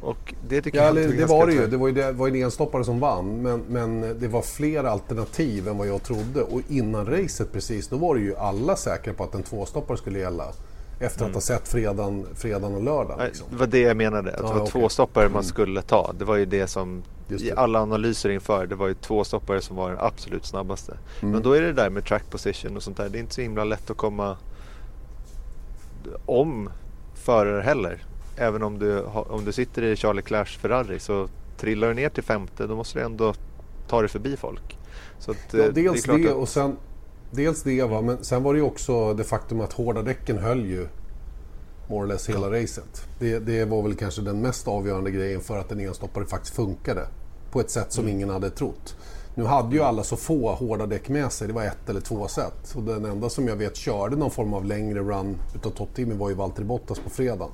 Och 0.00 0.34
det 0.48 0.62
tycker 0.62 0.78
ja, 0.78 0.84
jag 0.84 0.94
det, 0.94 1.16
det 1.16 1.26
var 1.26 1.46
det 1.46 1.52
ju. 1.52 1.66
Det 1.66 1.76
var 1.76 1.88
ju, 1.88 1.94
det 1.94 2.12
var 2.12 2.26
ju 2.26 2.36
en 2.36 2.44
enstoppare 2.44 2.84
som 2.84 3.00
vann. 3.00 3.42
Men, 3.42 3.60
men 3.68 4.18
det 4.20 4.28
var 4.28 4.42
fler 4.42 4.84
alternativ 4.84 5.68
än 5.68 5.78
vad 5.78 5.86
jag 5.86 6.02
trodde. 6.02 6.42
Och 6.42 6.60
innan 6.68 7.06
racet 7.06 7.52
precis, 7.52 7.88
då 7.88 7.96
var 7.96 8.14
det 8.14 8.20
ju 8.20 8.36
alla 8.36 8.76
säkra 8.76 9.14
på 9.14 9.24
att 9.24 9.34
en 9.34 9.42
tvåstoppare 9.42 9.96
skulle 9.96 10.18
gälla. 10.18 10.44
Efter 11.02 11.20
mm. 11.20 11.30
att 11.30 11.34
ha 11.34 11.40
sett 11.40 11.68
fredagen, 11.68 12.26
fredagen 12.34 12.74
och 12.74 12.82
lördagen. 12.82 13.26
Liksom. 13.26 13.46
Det 13.50 13.56
var 13.56 13.66
det 13.66 13.80
jag 13.80 13.96
menade. 13.96 14.34
Att 14.34 14.40
ah, 14.40 14.48
det 14.48 14.54
var 14.54 14.60
okay. 14.60 14.72
två 14.72 14.88
stoppare 14.88 15.24
man 15.24 15.32
mm. 15.32 15.42
skulle 15.42 15.82
ta. 15.82 16.12
Det 16.18 16.24
var 16.24 16.36
ju 16.36 16.44
det 16.44 16.66
som 16.66 17.02
i 17.28 17.52
alla 17.56 17.82
analyser 17.82 18.30
inför. 18.30 18.66
Det 18.66 18.74
var 18.74 18.88
ju 18.88 18.94
två 18.94 19.24
stoppare 19.24 19.60
som 19.60 19.76
var 19.76 19.90
den 19.90 19.98
absolut 20.00 20.46
snabbaste. 20.46 20.96
Mm. 21.20 21.32
Men 21.32 21.42
då 21.42 21.52
är 21.52 21.62
det 21.62 21.72
där 21.72 21.90
med 21.90 22.04
track 22.04 22.30
position 22.30 22.76
och 22.76 22.82
sånt 22.82 22.96
där. 22.96 23.08
Det 23.08 23.18
är 23.18 23.20
inte 23.20 23.34
så 23.34 23.40
himla 23.40 23.64
lätt 23.64 23.90
att 23.90 23.96
komma 23.96 24.36
om 26.26 26.70
förare 27.14 27.62
heller. 27.62 28.04
Även 28.36 28.62
om 28.62 28.78
du, 28.78 29.02
om 29.02 29.44
du 29.44 29.52
sitter 29.52 29.82
i 29.82 29.96
Charlie 29.96 30.22
Clash 30.22 30.44
Ferrari 30.44 30.98
så 30.98 31.28
trillar 31.56 31.88
du 31.88 31.94
ner 31.94 32.08
till 32.08 32.22
femte 32.22 32.66
då 32.66 32.76
måste 32.76 32.98
du 32.98 33.04
ändå 33.04 33.34
ta 33.88 34.00
dig 34.00 34.08
förbi 34.08 34.36
folk. 34.36 34.78
Så 35.18 35.30
att, 35.30 35.46
ja, 35.50 35.70
dels 35.70 36.02
det, 36.02 36.18
det 36.18 36.32
och 36.32 36.48
sen 36.48 36.76
Dels 37.34 37.62
det 37.62 37.82
va, 37.82 38.00
men 38.00 38.24
sen 38.24 38.42
var 38.42 38.54
det 38.54 38.58
ju 38.58 38.64
också 38.64 39.14
det 39.14 39.24
faktum 39.24 39.60
att 39.60 39.72
hårda 39.72 40.02
däcken 40.02 40.38
höll 40.38 40.66
ju 40.66 40.88
more 41.88 42.04
or 42.04 42.06
less 42.06 42.28
hela 42.28 42.56
ja. 42.56 42.62
racet. 42.62 43.06
Det, 43.18 43.38
det, 43.38 43.64
var 43.64 43.82
väl 43.82 43.94
kanske 43.94 44.22
den 44.22 44.40
mest 44.40 44.68
avgörande 44.68 45.10
grejen 45.10 45.40
för 45.40 45.58
att 45.58 45.72
en 45.72 45.80
enstoppare 45.80 46.26
faktiskt 46.26 46.54
funkade. 46.54 47.06
På 47.50 47.60
ett 47.60 47.70
sätt 47.70 47.92
som 47.92 48.04
mm. 48.04 48.16
ingen 48.16 48.30
hade 48.30 48.50
trott. 48.50 48.96
Nu 49.34 49.44
hade 49.44 49.76
ju 49.76 49.82
alla 49.82 50.04
så 50.04 50.16
få 50.16 50.52
hårda 50.52 50.86
däck 50.86 51.08
med 51.08 51.32
sig, 51.32 51.46
det 51.46 51.54
var 51.54 51.64
ett 51.64 51.88
eller 51.88 52.00
två 52.00 52.28
set. 52.28 52.74
Och 52.76 52.82
den 52.82 53.04
enda 53.04 53.28
som 53.28 53.48
jag 53.48 53.56
vet 53.56 53.76
körde 53.76 54.16
någon 54.16 54.30
form 54.30 54.54
av 54.54 54.64
längre 54.64 54.98
run 54.98 55.36
utav 55.54 55.70
toppteamen 55.70 56.18
var 56.18 56.28
ju 56.28 56.34
Valtteri 56.34 56.64
Bottas 56.64 56.98
på 56.98 57.10
fredagen. 57.10 57.50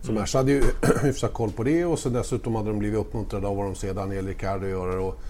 Så 0.00 0.10
mm. 0.10 0.20
Merca 0.20 0.38
hade 0.38 0.52
ju 0.52 0.62
hyfsat 1.02 1.32
koll 1.32 1.52
på 1.52 1.62
det 1.62 1.84
och 1.84 1.98
så 1.98 2.08
dessutom 2.08 2.54
hade 2.54 2.68
de 2.68 2.78
blivit 2.78 2.98
uppmuntrade 2.98 3.46
av 3.46 3.56
vad 3.56 3.66
de 3.66 3.74
ser 3.74 3.94
Daniel 3.94 4.26
Ricciardo 4.26 4.66
göra 4.66 5.00
och, 5.00 5.20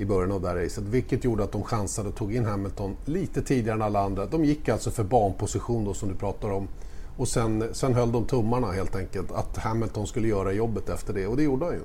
i 0.00 0.06
början 0.06 0.32
av 0.32 0.40
det 0.40 0.48
här 0.48 0.56
racet. 0.56 0.84
Vilket 0.84 1.24
gjorde 1.24 1.44
att 1.44 1.52
de 1.52 1.64
chansade 1.64 2.08
och 2.08 2.14
tog 2.14 2.34
in 2.34 2.44
Hamilton 2.44 2.96
lite 3.04 3.42
tidigare 3.42 3.76
än 3.76 3.82
alla 3.82 4.00
andra. 4.00 4.26
De 4.26 4.44
gick 4.44 4.68
alltså 4.68 4.90
för 4.90 5.04
banposition 5.04 5.84
då 5.84 5.94
som 5.94 6.08
du 6.08 6.14
pratar 6.14 6.50
om. 6.50 6.68
Och 7.16 7.28
sen, 7.28 7.64
sen 7.72 7.94
höll 7.94 8.12
de 8.12 8.24
tummarna 8.24 8.72
helt 8.72 8.96
enkelt 8.96 9.32
att 9.32 9.56
Hamilton 9.56 10.06
skulle 10.06 10.28
göra 10.28 10.52
jobbet 10.52 10.88
efter 10.88 11.14
det 11.14 11.26
och 11.26 11.36
det 11.36 11.42
gjorde 11.42 11.64
han 11.64 11.74
ju. 11.74 11.80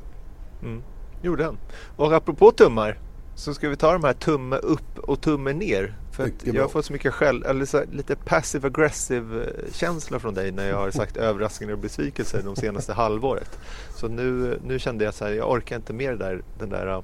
Mm, 0.61 0.83
gjorde 1.21 1.45
han. 1.45 1.57
Och 1.95 2.13
apropå 2.13 2.51
tummar 2.51 2.99
så 3.35 3.53
ska 3.53 3.69
vi 3.69 3.75
ta 3.75 3.93
de 3.93 4.03
här 4.03 4.13
tumme 4.13 4.55
upp 4.55 4.99
och 4.99 5.21
tumme 5.21 5.53
ner. 5.53 5.95
För 6.11 6.31
jag 6.43 6.61
har 6.61 6.69
fått 6.69 6.85
så 6.85 6.93
mycket 6.93 7.13
skäll, 7.13 7.43
eller 7.43 7.65
så 7.65 7.83
lite 7.91 8.15
passive 8.15 8.67
aggressive 8.67 9.43
eh, 9.43 9.73
känsla 9.73 10.19
från 10.19 10.33
dig 10.33 10.51
när 10.51 10.69
jag 10.69 10.77
har 10.77 10.91
sagt 11.01 11.17
överraskningar 11.17 11.73
och 11.73 11.79
besvikelser 11.79 12.41
de 12.45 12.55
senaste 12.55 12.93
halvåret. 12.93 13.59
Så 13.95 14.07
nu, 14.07 14.59
nu 14.65 14.79
kände 14.79 15.05
jag 15.05 15.13
så 15.13 15.25
här, 15.25 15.31
jag 15.31 15.51
orkar 15.51 15.75
inte 15.75 15.93
mer 15.93 16.15
där, 16.15 16.43
den 16.59 16.69
där 16.69 17.03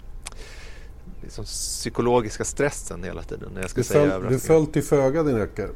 liksom 1.21 1.45
psykologiska 1.45 2.43
stressen 2.43 3.03
hela 3.03 3.23
tiden 3.23 3.49
när 3.53 3.61
jag 3.61 3.69
ska 3.69 3.79
du 3.79 3.83
säga 3.83 4.11
föll, 4.11 4.29
Du 4.29 4.39
föll 4.39 4.65
till 4.67 4.83
föga 4.83 5.23
din 5.23 5.37
rackare. 5.37 5.69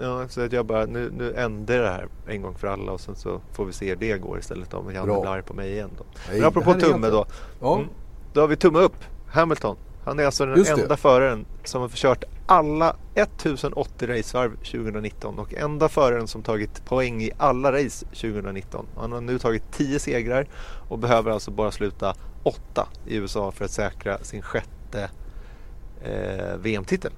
Ja, 0.00 0.28
så 0.28 0.40
att 0.40 0.52
jag 0.52 0.66
bara, 0.66 0.86
nu, 0.86 1.10
nu 1.10 1.34
ändrar 1.34 1.78
det 1.78 1.88
här 1.88 2.08
en 2.26 2.42
gång 2.42 2.54
för 2.54 2.66
alla 2.68 2.92
och 2.92 3.00
sen 3.00 3.16
så 3.16 3.40
får 3.52 3.64
vi 3.64 3.72
se 3.72 3.88
hur 3.88 3.96
det 3.96 4.18
går 4.18 4.38
istället 4.38 4.74
om 4.74 4.94
Janne 4.94 5.12
blir 5.20 5.26
arg 5.26 5.42
på 5.42 5.54
mig 5.54 5.72
igen. 5.72 5.90
Då. 5.98 6.04
Nej, 6.28 6.38
Men 6.38 6.48
apropå 6.48 6.74
tumme 6.74 7.08
då. 7.08 7.26
Ja. 7.60 7.76
Mm, 7.76 7.88
då 8.32 8.40
har 8.40 8.48
vi 8.48 8.56
tumme 8.56 8.78
upp. 8.78 8.96
Hamilton. 9.28 9.76
Han 10.04 10.18
är 10.18 10.24
alltså 10.26 10.46
den 10.46 10.58
Just 10.58 10.70
enda 10.70 10.88
det. 10.88 10.96
föraren 10.96 11.46
som 11.64 11.80
har 11.80 11.88
kört 11.88 12.24
alla 12.46 12.96
1080 13.14 14.06
racevarv 14.08 14.56
2019 14.56 15.38
och 15.38 15.54
enda 15.54 15.88
föraren 15.88 16.26
som 16.28 16.42
tagit 16.42 16.84
poäng 16.84 17.22
i 17.22 17.30
alla 17.38 17.72
race 17.72 18.06
2019. 18.06 18.86
Han 18.96 19.12
har 19.12 19.20
nu 19.20 19.38
tagit 19.38 19.62
10 19.72 19.98
segrar 19.98 20.46
och 20.88 20.98
behöver 20.98 21.30
alltså 21.30 21.50
bara 21.50 21.70
sluta 21.70 22.14
8 22.42 22.88
i 23.06 23.16
USA 23.16 23.50
för 23.52 23.64
att 23.64 23.70
säkra 23.70 24.18
sin 24.18 24.42
sjätte 24.42 24.68
eh, 24.94 26.56
VM-titel. 26.58 27.12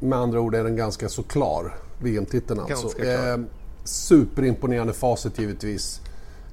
Med 0.00 0.18
andra 0.18 0.40
ord 0.40 0.54
är 0.54 0.64
den 0.64 0.76
ganska 0.76 1.08
så 1.08 1.22
klar, 1.22 1.74
VM-titeln 1.98 2.60
alltså. 2.60 3.02
Eh, 3.02 3.38
superimponerande 3.84 4.92
facit 4.92 5.38
givetvis. 5.38 6.00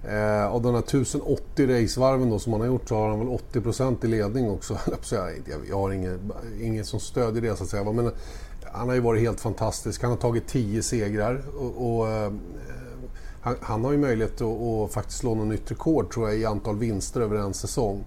Eh, 0.04 0.46
av 0.46 0.62
de 0.62 0.74
här 0.74 0.82
1080 0.82 1.68
racevarven 1.68 2.30
då 2.30 2.40
som 2.40 2.54
han 2.54 2.62
har 2.62 2.68
gjort 2.68 2.90
så 2.90 2.96
har 2.96 3.10
han 3.10 3.20
väl 3.20 3.28
80% 3.28 4.06
i 4.06 4.08
ledning 4.08 4.50
också. 4.50 4.78
Jag 5.70 5.78
har 5.78 5.92
ingen, 5.92 6.32
ingen 6.62 6.86
som 6.86 7.00
stödjer 7.00 7.42
det 7.42 7.56
så 7.56 7.64
att 7.64 7.70
säga. 7.70 7.92
Men 7.92 8.12
han 8.74 8.88
har 8.88 8.96
ju 8.96 9.02
varit 9.02 9.22
helt 9.22 9.40
fantastisk. 9.40 10.02
Han 10.02 10.12
har 10.12 10.18
tagit 10.18 10.48
10 10.48 10.84
segrar 10.84 11.42
och, 11.58 11.98
och 11.98 12.10
eh, 12.10 12.32
han, 13.42 13.56
han, 13.62 13.86
har 13.86 13.92
ju 13.92 13.98
möjlighet 13.98 14.42
att, 14.42 14.62
att 14.62 14.94
faktiskt 14.94 15.20
slå 15.20 15.36
något 15.36 15.48
nytt 15.48 15.72
rekord 15.72 16.14
tror 16.14 16.30
jag 16.30 16.38
i 16.38 16.46
antal 16.46 16.78
vinster 16.78 17.22
över 17.22 17.36
en 17.36 17.54
säsong. 17.54 18.06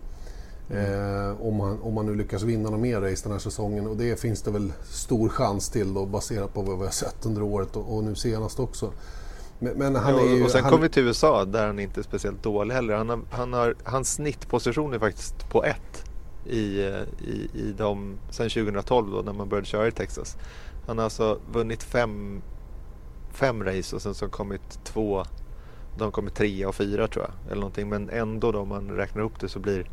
Mm. 0.70 1.31
Eh, 1.31 1.46
om, 1.46 1.61
han, 1.61 1.83
om 1.83 1.96
han 1.96 2.07
nu 2.07 2.14
lyckas 2.14 2.42
vinna 2.42 2.62
några 2.62 2.79
mer 2.79 3.00
race 3.00 3.22
den 3.22 3.33
här 3.33 3.38
säsongen 3.38 3.87
och 3.87 3.96
det 3.96 4.20
finns 4.20 4.42
det 4.42 4.50
väl 4.50 4.72
stor 4.85 5.29
chans 5.29 5.70
till 5.70 5.94
då 5.94 6.07
baserat 6.07 6.55
på 6.55 6.62
vad 6.62 6.79
vi 6.79 6.85
har 6.85 6.92
sett 6.92 7.27
under 7.27 7.42
året 7.42 7.77
och, 7.77 7.96
och 7.96 8.05
nu 8.05 8.14
senast 8.14 8.61
också. 8.61 8.92
Men, 9.59 9.79
men 9.79 9.94
han 9.94 10.14
är 10.14 10.35
ju, 10.35 10.44
och 10.44 10.50
sen 10.50 10.62
han... 10.62 10.70
kommer 10.70 10.83
vi 10.83 10.88
till 10.88 11.03
USA 11.03 11.44
där 11.44 11.66
han 11.66 11.79
inte 11.79 12.00
är 12.00 12.03
speciellt 12.03 12.42
dålig 12.42 12.74
heller. 12.74 12.94
Han 12.94 13.09
har, 13.09 13.20
han 13.31 13.53
har, 13.53 13.74
hans 13.85 14.12
snittposition 14.12 14.94
är 14.94 14.98
faktiskt 14.98 15.48
på 15.48 15.64
ett 15.64 16.05
i, 16.46 16.81
i, 17.20 17.50
i 17.55 17.74
de, 17.79 18.18
sen 18.31 18.50
2012 18.50 19.11
då 19.11 19.22
när 19.22 19.33
man 19.33 19.48
började 19.48 19.66
köra 19.66 19.88
i 19.88 19.92
Texas. 19.92 20.37
Han 20.87 20.98
har 20.98 21.05
alltså 21.05 21.40
vunnit 21.53 21.83
fem, 21.83 22.42
fem 23.33 23.64
race 23.64 23.96
och 23.96 24.03
sen 24.03 24.14
så 24.14 24.29
kommit 24.29 24.85
två, 24.85 25.24
de 25.98 26.12
kommit 26.12 26.35
trea 26.35 26.68
och 26.68 26.74
fyra 26.74 27.09
tror 27.09 27.24
jag. 27.24 27.35
Eller 27.46 27.61
någonting. 27.61 27.88
Men 27.88 28.11
ändå 28.11 28.53
då 28.53 28.59
om 28.59 28.68
man 28.68 28.90
räknar 28.90 29.22
upp 29.22 29.40
det 29.40 29.48
så 29.48 29.59
blir 29.59 29.90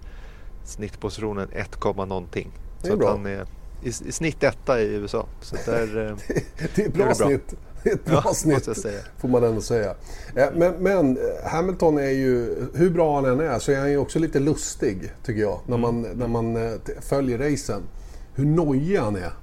snittpositionen 0.63 1.49
1, 1.51 1.83
någonting. 1.95 2.51
Det 2.81 2.87
är 2.87 2.91
så 2.91 2.97
bra. 2.97 3.11
han 3.11 3.25
är 3.25 3.47
i, 3.83 3.87
i 3.87 4.11
snitt 4.11 4.43
etta 4.43 4.81
i 4.81 4.85
USA. 4.85 5.25
Så 5.41 5.55
där, 5.65 5.87
det, 6.57 6.75
det 6.75 6.85
är 6.85 6.89
bra, 6.89 7.05
det 7.05 7.15
snitt. 7.15 7.53
ett 7.83 8.05
bra 8.05 8.21
ja, 8.25 8.33
snitt 8.33 8.69
får 9.17 9.27
man 9.27 9.43
ändå 9.43 9.61
säga. 9.61 9.95
Eh, 10.35 10.47
men, 10.55 10.73
men, 10.73 11.17
Hamilton 11.45 11.97
är 11.97 12.11
ju, 12.11 12.55
hur 12.73 12.89
bra 12.89 13.15
han 13.15 13.25
än 13.25 13.39
är, 13.39 13.59
så 13.59 13.71
är 13.71 13.79
han 13.79 13.91
ju 13.91 13.97
också 13.97 14.19
lite 14.19 14.39
lustig 14.39 15.11
tycker 15.23 15.41
jag. 15.41 15.59
När 15.65 15.77
man, 15.77 16.05
mm. 16.05 16.17
när 16.17 16.27
man 16.27 16.55
eh, 16.55 16.71
följer 17.01 17.37
racen. 17.37 17.81
Hur 18.33 18.45
nojig 18.45 18.97
han 18.97 19.15
är. 19.15 19.33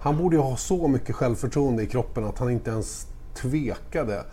Han 0.00 0.16
borde 0.16 0.36
ju 0.36 0.42
ha 0.42 0.56
så 0.56 0.88
mycket 0.88 1.14
självförtroende 1.14 1.82
i 1.82 1.86
kroppen 1.86 2.24
att 2.24 2.38
han 2.38 2.50
inte 2.50 2.70
ens 2.70 3.06
tvekade. 3.34 4.24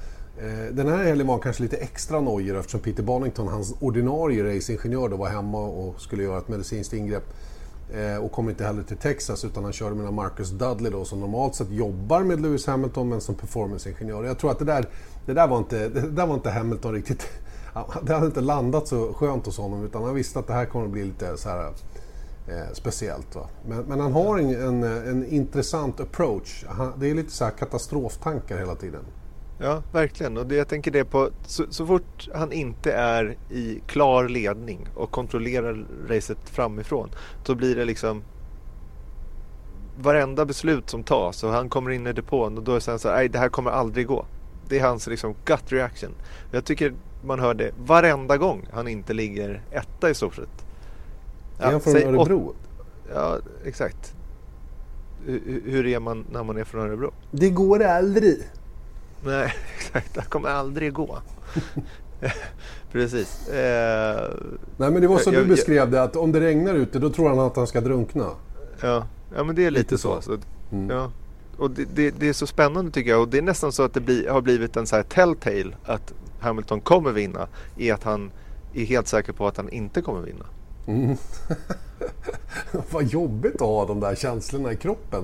Eh, 0.44 0.74
den 0.74 0.88
här 0.88 1.04
helgen 1.04 1.28
var 1.28 1.34
han 1.34 1.42
kanske 1.42 1.64
lite 1.64 1.78
extra 1.78 2.22
nojig 2.22 2.56
eftersom 2.56 2.80
Peter 2.80 3.04
Bonington, 3.04 3.48
hans 3.48 3.76
ordinarie 3.80 4.44
racingingenjör, 4.44 5.10
var 5.10 5.30
hemma 5.30 5.60
och 5.60 6.02
skulle 6.02 6.24
göra 6.24 6.38
ett 6.38 6.48
medicinskt 6.48 6.94
ingrepp. 6.94 7.24
Eh, 7.94 8.18
och 8.18 8.32
kom 8.32 8.50
inte 8.50 8.66
heller 8.66 8.84
till 8.84 8.98
Texas 8.98 9.46
utan 9.46 9.64
han 9.64 9.74
körde 9.74 9.96
med 9.96 10.14
Marcus 10.14 10.50
Dudley 10.50 10.92
då 10.92 11.06
som 11.06 11.20
normalt 11.20 11.56
sett 11.56 11.70
jobbar 11.70 12.24
med 12.24 12.42
Lewis 12.42 12.68
Hamilton 12.68 13.10
men 13.10 13.22
som 13.22 13.36
performanceingenjör. 13.36 14.24
Jag 14.24 14.38
tror 14.38 14.52
att 14.52 14.60
det 14.60 14.66
där, 14.66 14.86
det 15.26 15.34
där, 15.34 15.48
var, 15.48 15.58
inte, 15.58 15.90
det 15.90 16.10
där 16.10 16.28
var 16.28 16.34
inte 16.34 16.50
Hamilton 16.50 16.94
riktigt... 16.94 17.28
Det 18.02 18.14
hade 18.14 18.26
inte 18.26 18.42
landat 18.42 18.88
så 18.88 19.14
skönt 19.14 19.46
hos 19.46 19.58
honom 19.58 19.86
utan 19.86 20.04
han 20.04 20.16
visste 20.16 20.40
att 20.40 20.48
det 20.48 20.54
här 20.54 20.66
kommer 20.66 20.86
att 20.86 20.92
bli 20.92 21.04
lite 21.04 21.38
så 21.38 21.50
här, 21.50 21.66
eh, 22.48 22.74
speciellt. 22.74 23.38
Men, 23.68 23.84
men, 23.88 24.00
han 24.00 24.14
har 24.14 24.40
en, 24.40 24.50
en, 24.50 24.84
en 24.84 25.26
intressant 25.26 26.00
approach. 26.00 26.66
Han, 26.68 26.94
det 27.00 27.10
är 27.10 27.16
lite 27.16 27.32
så 27.32 27.46
katastroftankar 27.46 28.58
hela 28.58 28.76
tiden. 28.76 29.02
Ja, 29.64 29.84
verkligen. 29.92 30.38
Och 30.38 30.46
det, 30.46 30.56
jag 30.56 30.68
tänker 30.68 30.92
det 30.92 31.06
på 31.06 31.30
så, 31.46 31.66
så, 31.70 31.86
fort 31.86 32.30
han 32.34 32.52
inte 32.52 32.94
är 32.94 33.38
i 33.50 33.82
klar 33.88 34.28
ledning 34.28 34.88
och 34.96 35.12
kontrollerar 35.12 35.86
racet 36.08 36.50
framifrån. 36.50 37.10
Då 37.46 37.56
blir 37.56 37.76
det 37.76 37.86
liksom 37.86 38.24
varenda 39.98 40.46
beslut 40.46 40.90
som 40.90 41.04
tas 41.04 41.44
och 41.44 41.50
han 41.50 41.70
kommer 41.70 41.92
in 41.92 42.08
i 42.08 42.14
depån 42.14 42.58
och 42.58 42.64
då 42.64 42.72
är 42.72 42.76
det 42.76 43.00
så 43.00 43.10
här, 43.10 43.16
nej 43.16 43.30
det 43.30 43.40
här 43.40 43.50
kommer 43.50 43.72
aldrig 43.72 44.08
gå. 44.08 44.26
Det 44.70 44.80
är 44.80 44.84
hans 44.84 45.08
liksom 45.08 45.36
gut 45.46 45.72
reaction. 45.72 46.12
Jag 46.52 46.66
tycker 46.66 46.94
man 47.24 47.40
hör 47.40 47.54
det 47.54 47.72
varenda 47.78 48.38
gång 48.38 48.68
han 48.74 48.88
inte 48.88 49.14
ligger 49.14 49.62
etta 49.72 50.10
i 50.10 50.14
stort 50.14 50.36
sett. 50.36 50.66
Ja, 51.60 51.66
är 51.66 51.72
han 51.72 51.82
från 51.82 51.96
Örebro? 51.96 52.56
Ja, 53.14 53.38
exakt. 53.66 54.16
Hur, 55.26 55.62
hur 55.66 55.88
är 55.88 56.00
man 56.00 56.26
när 56.32 56.44
man 56.44 56.58
är 56.58 56.64
från 56.64 56.82
Örebro? 56.82 57.12
Det 57.32 57.50
går 57.50 57.84
aldrig. 57.84 58.44
Nej, 59.24 59.54
exakt. 59.78 60.14
Det 60.14 60.22
kommer 60.22 60.50
aldrig 60.50 60.94
gå. 60.94 61.20
Precis. 62.92 63.50
Eh, 63.50 64.32
Nej, 64.78 64.92
men 64.92 65.02
det 65.02 65.08
var 65.08 65.18
så 65.18 65.34
jag, 65.34 65.44
du 65.44 65.48
beskrev 65.48 65.92
det, 65.92 66.04
att 66.04 66.16
om 66.16 66.32
det 66.32 66.40
regnar 66.40 66.74
ute 66.74 67.00
då 67.00 67.10
tror 67.10 67.30
han 67.30 67.40
att 67.40 67.56
han 67.56 67.68
ska 67.68 67.82
drunkna. 67.82 68.30
Ja, 68.82 69.08
ja 69.36 69.44
men 69.44 69.56
det 69.56 69.66
är 69.66 69.72
lite, 69.72 69.82
lite 69.82 69.98
så. 69.98 70.22
så. 70.22 70.38
Mm. 70.72 70.90
Ja. 70.90 71.12
Och 71.58 71.72
det, 71.72 71.86
det, 71.96 72.12
det, 72.12 72.30
är 72.30 72.34
så 72.34 72.48
spännande 72.48 72.92
tycker 72.92 73.10
jag 73.10 73.22
och 73.22 73.28
det 73.28 73.38
är 73.38 73.42
nästan 73.42 73.72
så 73.72 73.84
att 73.84 73.94
det 73.94 74.00
bli, 74.00 74.28
har 74.28 74.42
blivit 74.42 74.78
en 74.78 74.88
så 74.88 74.96
här 74.96 75.04
telltale 75.04 75.76
att 75.86 76.14
Hamilton 76.40 76.82
kommer 76.82 77.12
vinna 77.12 77.48
är 77.78 77.94
att 77.94 78.04
han 78.04 78.32
är 78.74 78.86
helt 78.86 79.08
säker 79.08 79.34
på 79.34 79.48
att 79.48 79.58
han 79.58 79.70
inte 79.70 80.02
kommer 80.02 80.22
vinna. 80.22 80.46
Mm. 80.88 81.18
Vad 82.92 83.04
jobbigt 83.04 83.56
att 83.56 83.62
ha 83.62 83.86
de 83.86 84.00
där 84.00 84.16
känslorna 84.16 84.72
i 84.72 84.76
kroppen 84.76 85.24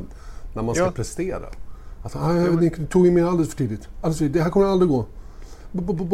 när 0.53 0.63
man 0.63 0.75
ska 0.75 0.83
ja. 0.83 0.91
prestera. 0.91 1.45
Att, 2.03 2.15
ah, 2.15 2.33
ni 2.33 2.69
tog 2.69 3.07
in 3.07 3.13
mig 3.13 3.23
alldeles 3.23 3.49
för 3.49 3.57
tidigt. 3.57 3.89
Alldeles 4.01 4.17
för 4.17 4.25
tidigt. 4.25 4.33
Det 4.33 4.43
här 4.43 4.49
kommer 4.49 4.65
aldrig 4.65 4.89
gå. 4.89 5.05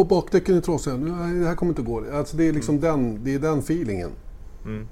Bakdäcken 0.05 0.57
är 0.57 0.61
trasiga. 0.61 0.95
Det 0.95 1.47
här 1.47 1.55
kommer 1.55 1.71
inte 1.71 1.81
gå. 1.81 2.03
Alltså 2.13 2.37
det 2.37 2.47
är 2.47 2.53
liksom 2.53 2.75
mm. 2.75 2.81
den, 2.81 3.23
det 3.23 3.33
är 3.33 3.39
den 3.39 3.59
feelingen. 3.59 4.11
Mm. 4.65 4.87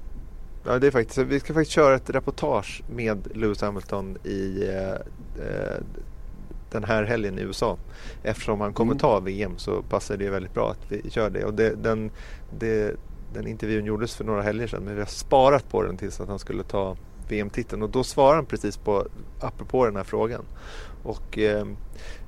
Ja, 0.66 0.78
det 0.78 0.86
är 0.86 0.90
faktiskt, 0.90 1.18
vi 1.18 1.40
ska 1.40 1.54
faktiskt 1.54 1.72
köra 1.72 1.94
ett 1.94 2.10
reportage 2.10 2.82
med 2.94 3.28
Lewis 3.34 3.60
Hamilton 3.60 4.16
i 4.24 4.68
eh, 4.68 4.90
eh 4.90 5.82
den 6.74 6.84
här 6.84 7.04
helgen 7.04 7.38
i 7.38 7.42
USA. 7.42 7.78
Eftersom 8.22 8.60
han 8.60 8.72
kommer 8.72 8.92
mm. 8.92 8.98
ta 8.98 9.20
VM 9.20 9.58
så 9.58 9.82
passar 9.82 10.16
det 10.16 10.30
väldigt 10.30 10.54
bra 10.54 10.70
att 10.70 10.92
vi 10.92 11.10
kör 11.10 11.30
det. 11.30 11.44
Och 11.44 11.54
det, 11.54 11.74
den, 11.82 12.10
det, 12.58 12.96
den 13.34 13.46
intervjun 13.46 13.84
gjordes 13.84 14.16
för 14.16 14.24
några 14.24 14.42
helger 14.42 14.66
sedan 14.66 14.82
men 14.84 14.94
vi 14.94 15.00
har 15.00 15.06
sparat 15.06 15.68
på 15.68 15.82
den 15.82 15.96
tills 15.96 16.20
att 16.20 16.28
han 16.28 16.38
skulle 16.38 16.62
ta 16.62 16.96
VM-titeln 17.28 17.82
och 17.82 17.90
då 17.90 18.04
svarar 18.04 18.36
han 18.36 18.46
precis 18.46 18.76
på, 18.76 19.06
apropå 19.40 19.84
den 19.84 19.96
här 19.96 20.04
frågan. 20.04 20.44
Och 21.02 21.38
eh, 21.38 21.66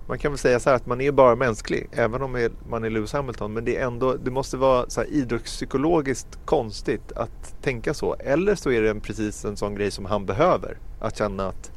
man 0.08 0.18
kan 0.18 0.32
väl 0.32 0.38
säga 0.38 0.60
så 0.60 0.70
här 0.70 0.76
att 0.76 0.86
man 0.86 1.00
är 1.00 1.12
bara 1.12 1.36
mänsklig 1.36 1.88
även 1.92 2.22
om 2.22 2.48
man 2.68 2.84
är 2.84 2.90
Lewis 2.90 3.12
Hamilton 3.12 3.52
men 3.52 3.64
det, 3.64 3.76
är 3.76 3.86
ändå, 3.86 4.14
det 4.14 4.30
måste 4.30 4.56
vara 4.56 4.90
så 4.90 5.00
här 5.00 5.08
idrottspsykologiskt 5.08 6.38
konstigt 6.44 7.12
att 7.12 7.62
tänka 7.62 7.94
så. 7.94 8.14
Eller 8.14 8.54
så 8.54 8.70
är 8.70 8.82
det 8.82 9.00
precis 9.00 9.44
en 9.44 9.56
sån 9.56 9.74
grej 9.74 9.90
som 9.90 10.04
han 10.04 10.26
behöver. 10.26 10.78
Att 11.00 11.18
känna 11.18 11.48
att 11.48 11.72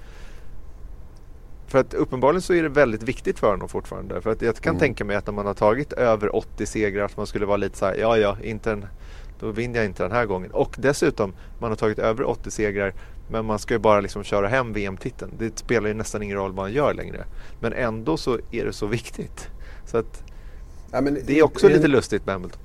för 1.68 1.80
att 1.80 1.94
uppenbarligen 1.94 2.42
så 2.42 2.54
är 2.54 2.64
det 2.64 2.70
väldigt 2.70 3.04
viktigt 3.04 3.40
för 3.40 3.52
honom 3.52 3.70
fortfarande. 3.70 4.22
För 4.22 4.32
att 4.32 4.42
jag 4.42 4.56
kan 4.56 4.72
mm. 4.72 4.80
tänka 4.80 5.06
mig 5.06 5.16
att 5.16 5.26
när 5.26 5.34
man 5.34 5.46
har 5.46 5.54
tagit 5.54 5.94
över 5.94 6.36
80 6.36 6.66
segrar 6.66 7.06
att 7.06 7.18
man 7.18 7.28
skulle 7.28 7.46
vara 7.46 7.58
lite 7.58 7.78
så 7.78 7.86
här, 7.86 7.96
ja 7.96 8.18
ja, 8.18 8.38
inte 8.44 8.72
en, 8.72 8.86
då 9.40 9.52
vinner 9.52 9.80
jag 9.80 9.86
inte 9.86 10.04
den 10.04 10.12
här 10.12 10.26
gången. 10.26 10.52
Och 10.52 10.76
dessutom, 10.78 11.34
man 11.60 11.72
har 11.72 11.76
tagit 11.76 12.00
över 12.00 12.24
80 12.24 12.52
segrar 12.52 12.94
men 13.32 13.46
man 13.46 13.60
ska 13.60 13.74
ju 13.74 13.80
bara 13.80 14.02
liksom 14.02 14.24
köra 14.24 14.48
hem 14.48 14.74
VM-titeln. 14.74 15.32
Det 15.38 15.60
spelar 15.60 15.88
ju 15.88 15.94
nästan 15.94 16.24
ingen 16.24 16.38
roll 16.38 16.52
vad 16.52 16.66
man 16.66 16.74
gör 16.74 16.94
längre. 16.94 17.26
Men 17.60 17.74
ändå 17.74 18.18
så 18.18 18.40
är 18.52 18.66
det 18.66 18.74
så 18.74 18.86
viktigt. 18.86 19.48
Så 19.86 19.98
att 19.98 20.24
ja, 20.92 21.02
det 21.02 21.40
är 21.40 21.44
också 21.44 21.66
är 21.66 21.70
lite 21.70 21.82
det, 21.82 21.88
lustigt 21.88 22.26
med 22.26 22.34
Hamilton. 22.34 22.62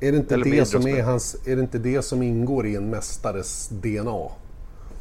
Är 0.00 0.12
det, 0.12 0.18
inte 0.18 0.36
det 0.36 0.64
som 0.64 0.86
är 0.86 1.02
hans, 1.02 1.36
är 1.46 1.56
det 1.56 1.62
inte 1.62 1.78
det 1.78 2.02
som 2.02 2.22
ingår 2.22 2.66
i 2.66 2.76
en 2.76 2.90
mästares 2.90 3.68
DNA? 3.68 4.28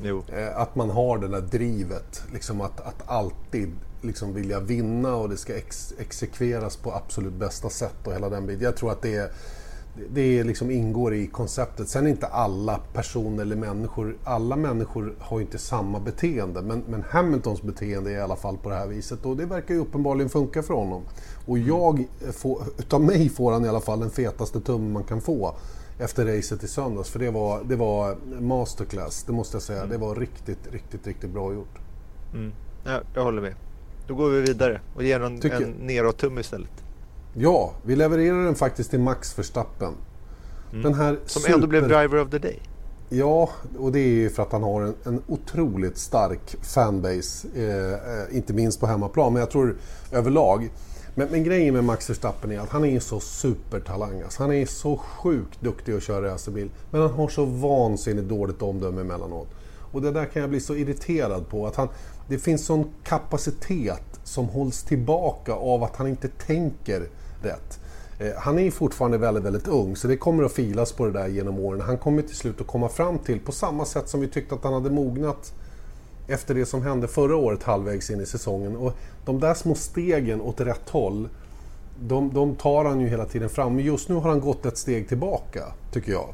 Jo. 0.03 0.23
Eh, 0.34 0.57
att 0.57 0.75
man 0.75 0.89
har 0.89 1.17
det 1.17 1.27
där 1.27 1.41
drivet, 1.41 2.23
liksom 2.34 2.62
att, 2.62 2.81
att 2.81 3.10
alltid 3.10 3.71
liksom 4.01 4.34
vilja 4.34 4.60
vinna 4.60 5.15
och 5.15 5.29
det 5.29 5.38
ska 5.38 5.55
ex 5.55 5.93
exekveras 5.99 6.77
på 6.77 6.93
absolut 6.93 7.34
bästa 7.34 7.69
sätt 7.69 8.07
och 8.07 8.13
hela 8.13 8.29
den 8.29 8.45
biten. 8.45 8.63
Jag 8.63 8.75
tror 8.75 8.91
att 8.91 9.01
det 9.01 9.15
är 9.15 9.31
det 10.10 10.43
liksom 10.43 10.71
ingår 10.71 11.13
i 11.13 11.27
konceptet. 11.27 11.89
Sen 11.89 12.06
är 12.06 12.10
inte 12.10 12.27
alla 12.27 12.80
personer 12.93 13.41
eller 13.41 13.56
människor, 13.56 14.17
alla 14.23 14.56
människor 14.56 15.15
har 15.19 15.41
inte 15.41 15.58
samma 15.58 15.99
beteende. 15.99 16.62
Men, 16.62 16.84
men 16.88 17.04
Hamiltons 17.10 17.62
beteende 17.62 18.12
är 18.12 18.17
i 18.17 18.21
alla 18.21 18.36
fall 18.36 18.58
på 18.58 18.69
det 18.69 18.75
här 18.75 18.88
viset 18.88 19.25
och 19.25 19.38
det 19.38 19.45
verkar 19.45 19.73
ju 19.73 19.80
uppenbarligen 19.80 20.30
funka 20.30 20.63
för 20.63 20.73
honom. 20.73 21.01
Och 21.45 21.58
mm. 21.58 21.67
jag, 21.67 22.08
får, 22.34 22.63
utav 22.77 23.01
mig 23.01 23.30
får 23.30 23.51
han 23.51 23.65
i 23.65 23.67
alla 23.67 23.82
fall 23.82 23.99
den 23.99 24.10
fetaste 24.10 24.62
tummen 24.62 24.91
man 24.91 25.04
kan 25.04 25.21
få 25.21 25.56
efter 25.99 26.25
racet 26.25 26.63
i 26.63 26.67
söndags. 26.67 27.10
För 27.10 27.19
det 27.19 27.32
var, 27.32 27.63
det 27.63 27.75
var 27.75 28.17
masterclass, 28.39 29.23
det 29.23 29.34
måste 29.34 29.56
jag 29.56 29.63
säga. 29.63 29.80
Mm. 29.80 29.89
Det 29.89 29.97
var 29.97 30.15
riktigt, 30.15 30.71
riktigt, 30.71 31.08
riktigt 31.08 31.30
bra 31.30 31.54
gjort. 31.54 31.80
Mm. 32.34 32.51
Ja, 32.86 33.01
jag 33.15 33.23
håller 33.23 33.41
med. 33.41 33.56
Då 34.08 34.15
går 34.15 34.30
vi 34.30 34.41
vidare 34.41 34.82
och 34.95 35.04
ger 35.04 35.19
en, 35.19 35.41
en 35.51 35.75
neråt-tumme 35.80 36.41
istället. 36.41 36.84
Ja, 37.33 37.73
vi 37.83 37.95
levererar 37.95 38.45
den 38.45 38.55
faktiskt 38.55 38.89
till 38.89 38.99
Max 38.99 39.39
Verstappen. 39.39 39.93
Mm. 40.71 40.83
Den 40.83 40.93
här 40.93 41.19
Som 41.25 41.41
super... 41.41 41.53
ändå 41.53 41.67
blev 41.67 41.87
driver 41.87 42.21
of 42.21 42.29
the 42.29 42.39
day. 42.39 42.59
Ja, 43.09 43.49
och 43.79 43.91
det 43.91 43.99
är 43.99 44.07
ju 44.07 44.29
för 44.29 44.43
att 44.43 44.51
han 44.51 44.63
har 44.63 44.81
en, 44.81 44.95
en 45.03 45.21
otroligt 45.27 45.97
stark 45.97 46.55
fanbase. 46.61 47.47
Eh, 47.55 47.93
eh, 47.93 48.37
inte 48.37 48.53
minst 48.53 48.79
på 48.79 48.87
hemmaplan, 48.87 49.33
men 49.33 49.39
jag 49.39 49.51
tror 49.51 49.75
överlag. 50.11 50.69
Men, 51.15 51.27
men, 51.31 51.43
grejen 51.43 51.73
med 51.73 51.83
Max 51.83 52.09
Verstappen 52.09 52.51
är 52.51 52.59
att 52.59 52.69
han 52.69 52.85
är 52.85 52.99
så 52.99 53.19
supertalang. 53.19 54.21
Alltså, 54.21 54.43
han 54.43 54.53
är 54.53 54.65
så 54.65 54.97
sjukt 54.97 55.61
duktig 55.61 55.93
att 55.93 56.03
köra 56.03 56.33
racerbil. 56.33 56.69
Men 56.91 57.01
han 57.01 57.11
har 57.11 57.27
så 57.27 57.45
vansinnigt 57.45 58.29
dåligt 58.29 58.61
omdöme 58.61 59.01
emellanåt. 59.01 59.47
Och 59.91 60.01
det 60.01 60.11
där 60.11 60.25
kan 60.25 60.41
jag 60.41 60.49
bli 60.49 60.59
så 60.59 60.75
irriterad 60.75 61.49
på. 61.49 61.67
Att 61.67 61.75
han, 61.75 61.87
det 62.27 62.37
finns 62.37 62.65
sån 62.65 62.89
kapacitet 63.03 64.19
som 64.23 64.45
hålls 64.45 64.83
tillbaka 64.83 65.53
av 65.53 65.83
att 65.83 65.95
han 65.95 66.07
inte 66.07 66.27
tänker 66.27 67.07
rätt. 67.45 67.80
Eh, 68.19 68.32
han 68.38 68.60
är 68.60 68.71
fortfarande 68.71 69.17
väldigt, 69.17 69.43
väldigt 69.43 69.67
ung 69.67 69.95
så 69.95 70.08
det 70.08 70.17
kommer 70.17 70.43
att 70.43 70.51
filas 70.51 70.91
på 70.91 71.06
det 71.06 71.12
där 71.12 71.27
genom 71.27 71.60
åren. 71.60 71.82
Han 71.82 71.97
kommer 71.97 72.21
till 72.21 72.36
slut 72.36 72.62
att 72.62 72.67
komma 72.67 72.89
fram 72.89 73.19
till, 73.19 73.39
på 73.39 73.51
samma 73.51 73.86
sätt 73.86 74.10
som 74.10 74.21
vi 74.21 74.27
tyckte 74.27 74.56
att 74.56 74.63
han 74.63 74.73
hade 74.73 74.89
mognat 74.89 75.54
efter 76.27 76.56
det 76.56 76.65
som 76.65 76.82
hände 76.82 77.08
förra 77.08 77.36
året 77.36 77.63
halvvägs 77.63 78.10
in 78.10 78.21
i 78.21 78.25
säsongen. 78.25 78.75
Och 78.75 78.93
de 79.25 79.39
där 79.39 79.54
små 79.54 79.75
stegen 79.75 80.41
åt 80.41 80.62
rätt 80.62 80.89
håll, 80.89 81.30
de, 81.99 82.34
de 82.34 82.56
tar 82.56 82.86
han 82.86 82.99
ju 82.99 83.08
hela 83.08 83.25
tiden 83.25 83.49
fram. 83.49 83.75
Men 83.75 83.86
just 83.86 84.10
nu 84.10 84.15
har 84.15 84.30
han 84.30 84.39
gått 84.39 84.65
ett 84.65 84.77
steg 84.77 85.08
tillbaka, 85.08 85.63
tycker 85.91 86.12
jag. 86.12 86.34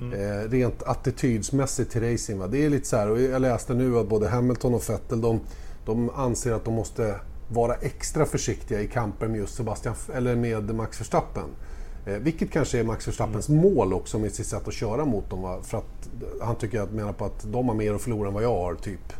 Mm. 0.00 0.12
Eh, 0.12 0.50
rent 0.50 0.82
attitydsmässigt 0.82 1.90
till 1.90 2.12
racing. 2.12 2.38
Va? 2.38 2.46
Det 2.46 2.64
är 2.64 2.70
lite 2.70 2.88
så 2.88 2.96
här, 2.96 3.10
och 3.10 3.20
jag 3.20 3.42
läste 3.42 3.74
nu 3.74 3.98
att 3.98 4.08
både 4.08 4.28
Hamilton 4.28 4.74
och 4.74 4.90
Vettel, 4.90 5.20
de, 5.20 5.40
de 5.84 6.10
anser 6.10 6.52
att 6.52 6.64
de 6.64 6.74
måste 6.74 7.14
vara 7.48 7.74
extra 7.74 8.26
försiktiga 8.26 8.80
i 8.80 8.86
kamper 8.86 9.28
med 9.28 9.40
just 9.40 9.54
Sebastian, 9.54 9.94
eller 10.14 10.36
med 10.36 10.74
Max 10.74 11.00
Verstappen. 11.00 11.48
Eh, 12.06 12.16
vilket 12.16 12.50
kanske 12.50 12.78
är 12.78 12.84
Max 12.84 13.08
Verstappens 13.08 13.48
mm. 13.48 13.62
mål 13.62 13.92
också 13.92 14.18
med 14.18 14.32
sitt 14.32 14.46
sätt 14.46 14.68
att 14.68 14.74
köra 14.74 15.04
mot 15.04 15.30
dem. 15.30 15.42
Va? 15.42 15.58
För 15.62 15.78
att 15.78 16.08
han 16.40 16.56
tycker 16.56 16.80
att, 16.80 16.92
menar 16.92 17.12
på 17.12 17.24
att 17.24 17.52
de 17.52 17.68
har 17.68 17.74
mer 17.74 17.94
att 17.94 18.02
förlora 18.02 18.28
än 18.28 18.34
vad 18.34 18.42
jag 18.42 18.56
har, 18.56 18.74
typ. 18.74 19.12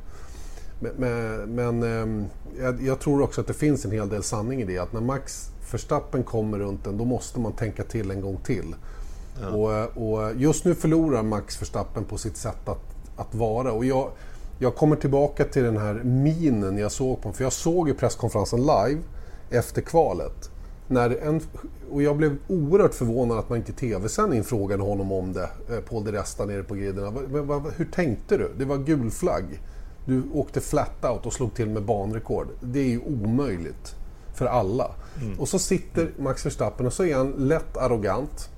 Men, 0.80 0.92
men, 0.96 1.54
men 1.54 1.82
eh, 1.82 2.26
jag, 2.60 2.82
jag, 2.82 3.00
tror 3.00 3.22
också 3.22 3.40
att 3.40 3.46
det 3.46 3.54
finns 3.54 3.84
en 3.84 3.90
hel 3.90 4.08
del 4.08 4.22
sanning 4.22 4.62
i 4.62 4.64
det. 4.64 4.78
Att 4.78 4.92
när 4.92 5.00
Max 5.00 5.50
Verstappen 5.72 6.22
kommer 6.22 6.58
runt 6.58 6.86
en, 6.86 6.98
då 6.98 7.04
måste 7.04 7.40
man 7.40 7.52
tänka 7.52 7.82
till 7.82 8.10
en 8.10 8.20
gång 8.20 8.36
till. 8.36 8.74
Ja. 9.40 9.48
Och, 9.48 10.12
och, 10.12 10.34
just 10.36 10.64
nu 10.64 10.74
förlorar 10.74 11.22
Max 11.22 11.62
Verstappen 11.62 12.04
på 12.04 12.18
sitt 12.18 12.36
sätt 12.36 12.68
att, 12.68 12.96
att 13.16 13.34
vara. 13.34 13.72
Och 13.72 13.84
jag, 13.84 14.10
jag 14.58 14.74
kommer 14.74 14.96
tillbaka 14.96 15.44
till 15.44 15.62
den 15.62 15.76
här 15.76 15.94
minen 15.94 16.78
jag 16.78 16.92
såg 16.92 17.22
på 17.22 17.32
För 17.32 17.44
jag 17.44 17.52
såg 17.52 17.88
ju 17.88 17.94
presskonferensen 17.94 18.60
live 18.60 19.00
efter 19.50 19.82
kvalet. 19.82 20.50
När 20.86 21.10
en, 21.10 21.40
och 21.90 22.02
jag 22.02 22.16
blev 22.16 22.36
oerhört 22.48 22.94
förvånad 22.94 23.38
att 23.38 23.48
man 23.48 23.58
inte 23.58 23.72
i 23.72 23.74
tv-sändning 23.74 24.44
frågade 24.44 24.82
honom 24.82 25.12
om 25.12 25.32
det, 25.32 25.50
eh, 25.70 25.80
Paul 25.80 26.04
de 26.04 26.12
Resta 26.12 26.44
nere 26.44 26.62
på 26.62 26.74
griderna. 26.74 27.10
Hur 27.76 27.84
tänkte 27.84 28.36
du? 28.36 28.50
Det 28.58 28.64
var 28.64 28.76
gul 28.76 29.10
flagg. 29.10 29.60
Du 30.06 30.22
åkte 30.32 30.60
flat 30.60 31.04
out 31.04 31.26
och 31.26 31.32
slog 31.32 31.54
till 31.54 31.68
med 31.68 31.82
banrekord. 31.82 32.46
Det 32.60 32.78
är 32.78 32.88
ju 32.88 33.00
omöjligt 33.00 33.94
för 34.34 34.46
alla. 34.46 34.90
Mm. 35.22 35.40
Och 35.40 35.48
så 35.48 35.58
sitter 35.58 36.10
Max 36.18 36.46
Verstappen 36.46 36.86
och 36.86 36.92
så 36.92 37.04
är 37.04 37.16
han 37.16 37.30
lätt 37.30 37.76
arrogant. 37.76 38.50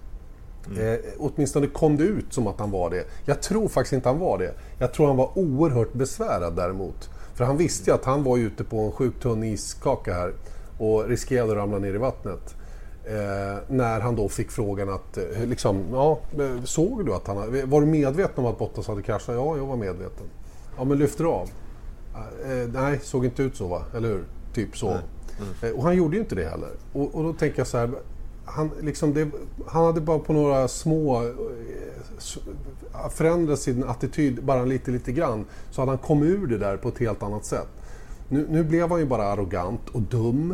Mm. 0.66 0.94
Eh, 0.94 0.98
åtminstone 1.18 1.66
kom 1.66 1.96
det 1.96 2.04
ut 2.04 2.32
som 2.32 2.46
att 2.46 2.60
han 2.60 2.70
var 2.70 2.90
det. 2.90 3.04
Jag 3.24 3.42
tror 3.42 3.68
faktiskt 3.68 3.92
inte 3.92 4.08
han 4.08 4.18
var 4.18 4.38
det. 4.38 4.54
Jag 4.78 4.92
tror 4.92 5.06
han 5.06 5.16
var 5.16 5.38
oerhört 5.38 5.92
besvärad 5.92 6.56
däremot. 6.56 7.10
För 7.34 7.44
han 7.44 7.56
visste 7.56 7.90
ju 7.90 7.94
att 7.94 8.04
han 8.04 8.24
var 8.24 8.38
ute 8.38 8.64
på 8.64 8.78
en 8.80 8.92
sjukt 8.92 9.22
tunn 9.22 9.44
iskaka 9.44 10.14
här 10.14 10.32
och 10.78 11.08
riskerade 11.08 11.52
att 11.52 11.58
ramla 11.58 11.78
ner 11.78 11.94
i 11.94 11.98
vattnet. 11.98 12.54
Eh, 13.04 13.58
när 13.68 14.00
han 14.00 14.16
då 14.16 14.28
fick 14.28 14.50
frågan 14.50 14.88
att, 14.88 15.16
eh, 15.16 15.44
liksom, 15.46 15.84
ja, 15.92 16.18
eh, 16.38 16.64
såg 16.64 17.06
du 17.06 17.14
att 17.14 17.26
han 17.26 17.36
Var 17.70 17.80
du 17.80 17.86
medveten 17.86 18.44
om 18.44 18.46
att 18.46 18.58
Bottas 18.58 18.88
hade 18.88 19.02
kraschat? 19.02 19.34
Ja, 19.34 19.56
jag 19.56 19.66
var 19.66 19.76
medveten. 19.76 20.26
Ja, 20.76 20.84
men 20.84 20.98
lyfter 20.98 21.24
du 21.24 21.30
av? 21.30 21.50
Eh, 22.44 22.68
nej, 22.72 23.00
såg 23.02 23.24
inte 23.24 23.42
ut 23.42 23.56
så 23.56 23.68
va? 23.68 23.82
Eller 23.96 24.08
hur? 24.08 24.24
Typ 24.54 24.76
så. 24.76 24.88
Mm. 24.88 25.76
Och 25.76 25.84
han 25.84 25.96
gjorde 25.96 26.16
ju 26.16 26.22
inte 26.22 26.34
det 26.34 26.44
heller. 26.44 26.70
Och, 26.92 27.14
och 27.14 27.24
då 27.24 27.32
tänker 27.32 27.58
jag 27.58 27.66
så 27.66 27.78
här, 27.78 27.90
han, 28.50 28.70
liksom 28.80 29.14
det, 29.14 29.28
han 29.66 29.84
hade 29.84 30.00
bara 30.00 30.18
på 30.18 30.32
några 30.32 30.68
små 30.68 31.22
eh, 31.22 31.30
förändrat 33.10 33.58
sin 33.58 33.84
attityd 33.84 34.44
bara 34.44 34.64
lite, 34.64 34.90
lite 34.90 35.12
grann 35.12 35.44
så 35.70 35.82
hade 35.82 35.90
han 35.90 35.98
kommit 35.98 36.28
ur 36.28 36.46
det 36.46 36.58
där 36.58 36.76
på 36.76 36.88
ett 36.88 36.98
helt 36.98 37.22
annat 37.22 37.44
sätt. 37.44 37.68
Nu, 38.28 38.46
nu 38.50 38.64
blev 38.64 38.90
han 38.90 39.00
ju 39.00 39.06
bara 39.06 39.24
arrogant 39.24 39.88
och 39.88 40.02
dum. 40.02 40.50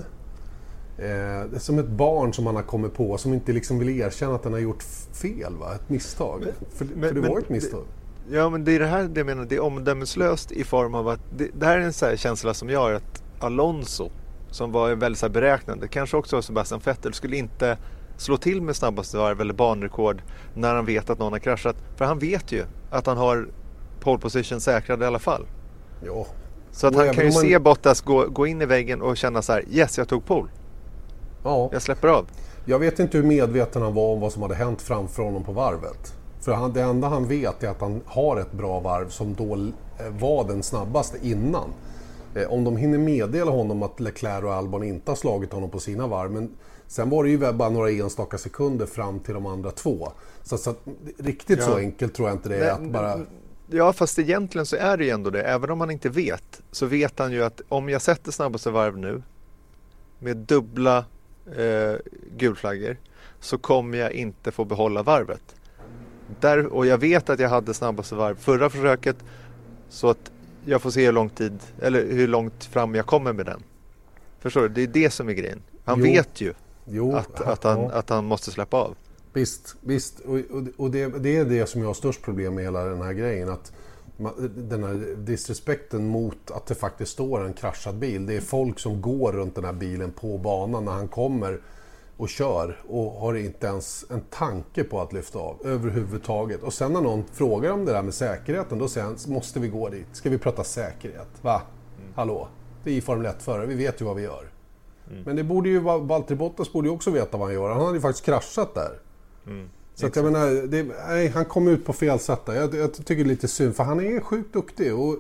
Eh, 0.99 1.05
det 1.51 1.57
är 1.57 1.59
som 1.59 1.79
ett 1.79 1.89
barn 1.89 2.33
som 2.33 2.47
han 2.47 2.57
har 2.57 2.63
kommit 2.63 2.95
på 2.95 3.19
som 3.19 3.35
inte 3.35 3.53
liksom 3.53 3.79
vill 3.79 3.89
erkänna 4.01 4.35
att 4.35 4.45
han 4.45 4.53
har 4.53 4.61
gjort 4.61 4.83
fel, 5.13 5.57
va? 5.61 5.75
ett 5.75 5.89
misstag. 5.89 6.41
Men, 6.41 6.53
för, 6.71 6.85
men, 6.85 7.09
för, 7.09 7.21
det 7.21 7.29
var 7.29 7.39
ett 7.39 7.49
misstag. 7.49 7.85
Det, 8.29 8.37
ja, 8.37 8.51
men 8.51 8.65
det 8.65 8.73
är 8.73 8.79
det 8.79 8.87
här 8.87 9.05
det 9.05 9.21
jag 9.21 9.27
menar, 9.27 9.45
det 9.45 9.57
är 9.57 9.61
omdömeslöst 9.61 10.53
i 10.53 10.65
form 10.65 10.95
av 10.95 11.09
att 11.09 11.21
det, 11.37 11.49
det 11.59 11.67
här 11.67 11.79
är 11.79 11.83
en 11.83 11.93
sån 11.93 12.17
känsla 12.17 12.55
som 12.55 12.71
gör 12.71 12.93
att 12.93 13.23
Alonso 13.39 14.11
som 14.51 14.73
var 14.73 14.95
väldigt 14.95 15.19
så 15.19 15.29
beräknande, 15.29 15.89
kanske 15.89 16.17
också 16.17 16.43
Sebastian 16.43 16.81
Vettel, 16.85 17.13
skulle 17.13 17.37
inte 17.37 17.79
slå 18.17 18.37
till 18.37 18.63
med 18.63 18.77
snabbaste 18.77 19.17
varv 19.17 19.41
eller 19.41 19.55
banrekord 19.55 20.23
när 20.55 20.75
han 20.75 20.87
vet 20.87 21.11
att 21.11 21.19
någon 21.19 21.33
har 21.33 21.39
kraschat. 21.39 21.77
För 21.97 22.05
han 22.05 22.19
vet 22.19 22.53
ju 22.53 22.65
att 22.91 23.07
han 23.07 23.17
har 23.17 23.49
pole 24.01 24.19
position 24.19 24.61
säkrad 24.61 25.03
i 25.03 25.05
alla 25.05 25.19
fall. 25.19 25.47
Ja. 26.05 26.27
Så 26.71 26.87
att 26.87 26.95
han 26.95 27.15
kan 27.15 27.25
ju 27.25 27.33
man... 27.33 27.43
se 27.43 27.59
Bottas 27.59 28.01
gå, 28.01 28.29
gå 28.29 28.47
in 28.47 28.63
i 28.63 28.67
väggen 28.67 29.03
och 29.03 29.17
känna 29.17 29.43
så 29.43 29.53
här, 29.53 29.65
yes 29.71 29.99
jag 29.99 30.09
tog 30.09 30.27
pole. 30.27 30.49
Ja. 31.45 31.69
Jag 31.73 31.83
släpper 31.83 32.09
av. 32.09 32.27
Jag 32.65 32.79
vet 32.79 32.99
inte 32.99 33.19
hur 33.19 33.25
medveten 33.25 33.83
han 33.83 33.95
var 33.95 34.13
om 34.13 34.21
vad 34.21 34.33
som 34.33 34.43
hade 34.43 34.55
hänt 34.55 34.83
framför 34.83 35.23
honom 35.23 35.45
på 35.45 35.53
varvet. 35.53 36.15
För 36.41 36.53
han, 36.53 36.73
det 36.73 36.83
enda 36.83 37.09
han 37.09 37.29
vet 37.29 37.63
är 37.63 37.69
att 37.69 37.81
han 37.81 38.01
har 38.07 38.37
ett 38.37 38.53
bra 38.53 38.81
varv 38.81 39.09
som 39.09 39.35
då 39.35 39.55
eh, 39.55 40.13
var 40.19 40.45
den 40.45 40.63
snabbaste 40.63 41.19
innan. 41.23 41.73
Eh, 42.37 42.53
om 42.53 42.65
de 42.65 42.77
hinner 42.77 42.99
meddela 42.99 43.51
honom 43.51 43.83
att 43.83 44.01
Leclerc 44.01 44.45
och 44.45 44.55
Albon 44.55 44.83
inte 44.83 45.11
har 45.11 45.17
slagit 45.17 45.53
honom 45.53 45.71
på 45.71 45.81
sina 45.81 46.07
varv. 46.07 46.31
Men 46.31 46.51
sen 46.87 47.11
var 47.11 47.25
det 47.25 47.31
ju 47.31 47.53
bara 47.53 47.71
några 47.71 47.91
enstaka 47.91 48.39
sekunder 48.39 48.87
fram 48.87 49.21
till 49.21 49.35
de 49.35 49.47
andra 49.47 49.71
två. 49.71 50.13
Så, 50.43 50.59
så 50.59 50.71
att, 50.71 50.81
riktigt 51.19 51.59
ja. 51.59 51.65
så 51.65 51.77
enkelt 51.77 52.15
tror 52.15 52.29
jag 52.29 52.37
inte 52.37 52.49
det 52.49 52.57
är 52.57 52.71
att 52.71 52.91
bara... 52.91 53.21
Ja, 53.71 53.93
fast 53.93 54.19
egentligen 54.19 54.67
så 54.67 54.77
är 54.77 54.97
det 54.97 55.05
ju 55.05 55.11
ändå 55.11 55.31
det. 55.31 55.43
Även 55.43 55.71
om 55.71 55.79
man 55.79 55.91
inte 55.91 56.09
vet 56.09 56.63
så 56.71 56.87
vet 56.87 57.19
han 57.19 57.33
ju 57.33 57.45
att 57.45 57.61
om 57.69 57.89
jag 57.89 58.03
sätter 58.03 58.33
snabbaste 58.33 58.71
varv 58.71 58.99
nu 58.99 59.23
med 60.19 60.37
dubbla 60.37 61.05
eh, 61.57 61.95
gulflaggor 62.37 62.97
så 63.41 63.59
kommer 63.59 63.99
jag 63.99 64.13
inte 64.13 64.51
få 64.51 64.65
behålla 64.65 65.03
varvet. 65.03 65.55
Där, 66.41 66.67
och 66.67 66.87
jag 66.87 66.99
vet 66.99 67.31
att 67.31 67.41
jag 67.41 67.49
hade 67.49 67.75
snabbaste 67.75 68.15
varv 68.15 68.37
förra 68.37 68.71
försöket 68.71 69.17
så 69.89 70.11
att 70.11 70.31
jag 70.67 70.83
får 70.83 70.91
se 70.91 71.05
hur 71.05 71.13
lång 71.13 71.29
tid, 71.29 71.59
eller 71.81 72.07
hur 72.07 72.29
långt 72.29 72.65
fram 72.65 72.95
jag 72.95 73.07
kommer 73.07 73.33
med 73.33 73.47
den. 73.47 73.63
Förstår 74.41 74.63
du? 74.63 74.69
Det 74.69 74.83
är 74.83 74.87
det 74.87 75.11
som 75.11 75.29
är 75.29 75.33
grejen. 75.33 75.63
Han 75.85 75.99
jo. 75.99 76.05
vet 76.05 76.41
ju 76.41 76.53
jo. 76.85 77.17
Att, 77.17 77.41
att, 77.41 77.65
han, 77.65 77.81
ja. 77.81 77.93
att 77.93 78.09
han 78.11 78.25
måste 78.25 78.51
släppa 78.51 78.77
av. 78.77 78.97
Visst, 79.33 79.77
visst. 79.81 80.21
Och, 80.21 80.39
och 80.77 80.91
det, 80.91 81.07
det, 81.07 81.37
är 81.37 81.45
det 81.45 81.67
som 81.67 81.81
jag 81.81 81.89
har 81.89 81.95
störst 81.95 82.23
problem 82.23 82.55
med 82.55 82.65
hela 82.65 82.85
den 82.85 83.03
här 83.03 83.13
grejen. 83.13 83.49
Att 83.49 83.73
den 84.57 84.85
här 84.85 85.17
disrespekten 85.17 86.09
mot 86.09 86.51
att 86.51 86.67
det 86.67 86.75
faktiskt 86.75 87.13
står 87.13 87.45
en 87.45 87.53
kraschad 87.53 87.95
bil. 87.95 88.27
Det 88.27 88.37
är 88.37 88.41
folk 88.41 88.79
som 88.79 89.01
går 89.03 89.33
runt 89.33 89.55
den 89.55 89.65
här 89.65 89.73
bilen 89.73 90.13
på 90.13 90.39
banan 90.39 90.85
när 90.85 90.93
han 90.93 91.09
kommer 91.09 91.61
och 92.17 92.29
kör 92.29 92.81
och 92.89 93.13
har 93.13 93.35
inte 93.35 93.67
ens 93.67 94.05
en 94.11 94.21
tanke 94.21 94.85
på 94.85 95.01
att 95.01 95.13
lyfta 95.13 95.39
av 95.39 95.57
överhuvudtaget. 95.65 96.63
Och 96.63 96.73
sen 96.73 96.93
när 96.93 97.01
någon 97.01 97.25
frågar 97.33 97.71
om 97.71 97.85
det 97.85 97.93
där 97.93 98.03
med 98.03 98.15
säkerheten, 98.15 98.79
då 98.79 98.89
säger 98.89 99.07
han 99.07 99.17
måste 99.27 99.61
vi 99.61 99.69
gå 99.69 99.89
dit? 99.89 100.07
Ska 100.13 100.31
vi 100.31 100.39
prata 100.39 100.65
säkerhet? 100.65 101.29
Va? 101.43 101.63
Mm. 101.99 102.13
Hallå? 102.15 102.49
Vi 102.85 102.97
är 102.97 103.01
Formel 103.01 103.27
1-förare, 103.27 103.67
vi 103.67 103.75
vet 103.75 104.01
ju 104.01 104.05
vad 104.05 104.17
vi 104.17 104.23
gör. 104.23 104.51
Mm. 105.11 105.23
Men 105.23 105.37
det 105.37 105.45
borde 105.45 105.69
ju, 105.69 105.81
Valtteri 105.81 106.37
Bottas 106.37 106.73
borde 106.73 106.89
ju 106.89 106.95
också 106.95 107.11
veta 107.11 107.37
vad 107.37 107.47
han 107.47 107.55
gör. 107.55 107.71
Han 107.71 107.81
hade 107.81 107.97
ju 107.97 108.01
faktiskt 108.01 108.25
kraschat 108.25 108.75
där. 108.75 109.01
Mm. 109.47 109.69
Så 109.95 110.07
att 110.07 110.17
jag 110.17 110.25
menar, 110.25 110.67
det, 110.67 110.87
nej, 111.09 111.29
han 111.29 111.45
kom 111.45 111.69
ut 111.69 111.85
på 111.85 111.93
fel 111.93 112.19
sätt 112.19 112.47
där. 112.47 112.55
Jag, 112.55 112.75
jag 112.75 112.93
tycker 112.93 113.15
det 113.15 113.23
är 113.23 113.25
lite 113.25 113.49
synd, 113.49 113.77
för 113.77 113.85
han 113.85 114.01
är 114.01 114.21
sjukt 114.21 114.53
duktig. 114.53 114.95
Och 114.95 115.17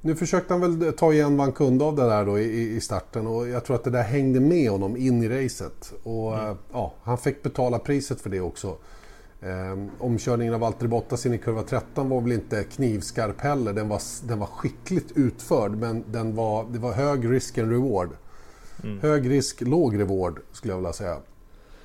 nu 0.00 0.14
försökte 0.14 0.54
han 0.54 0.60
väl 0.60 0.92
ta 0.92 1.12
igen 1.12 1.36
vad 1.36 1.46
han 1.46 1.52
kunde 1.52 1.84
av 1.84 1.96
det 1.96 2.02
där 2.02 2.26
då 2.26 2.38
i, 2.38 2.76
i 2.76 2.80
starten 2.80 3.26
och 3.26 3.48
jag 3.48 3.64
tror 3.64 3.76
att 3.76 3.84
det 3.84 3.90
där 3.90 4.02
hängde 4.02 4.40
med 4.40 4.70
honom 4.70 4.96
in 4.96 5.22
i 5.22 5.28
racet. 5.28 5.92
Och 6.02 6.38
mm. 6.38 6.56
ja, 6.72 6.94
han 7.02 7.18
fick 7.18 7.42
betala 7.42 7.78
priset 7.78 8.20
för 8.20 8.30
det 8.30 8.40
också. 8.40 8.76
Um, 9.40 9.90
omkörningen 9.98 10.54
av 10.54 10.60
Valtteri 10.60 10.88
Bottas 10.88 11.26
in 11.26 11.34
i 11.34 11.38
kurva 11.38 11.62
13 11.62 12.08
var 12.08 12.20
väl 12.20 12.32
inte 12.32 12.64
knivskarp 12.64 13.40
heller. 13.40 13.72
Den 13.72 13.88
var, 13.88 14.00
den 14.28 14.38
var 14.38 14.46
skickligt 14.46 15.12
utförd 15.14 15.70
men 15.70 16.04
den 16.12 16.34
var, 16.34 16.66
det 16.72 16.78
var 16.78 16.92
hög 16.92 17.30
risk 17.30 17.58
and 17.58 17.70
reward. 17.70 18.10
Mm. 18.82 19.00
Hög 19.00 19.30
risk, 19.30 19.60
låg 19.60 19.98
reward 19.98 20.40
skulle 20.52 20.72
jag 20.72 20.78
vilja 20.78 20.92
säga. 20.92 21.16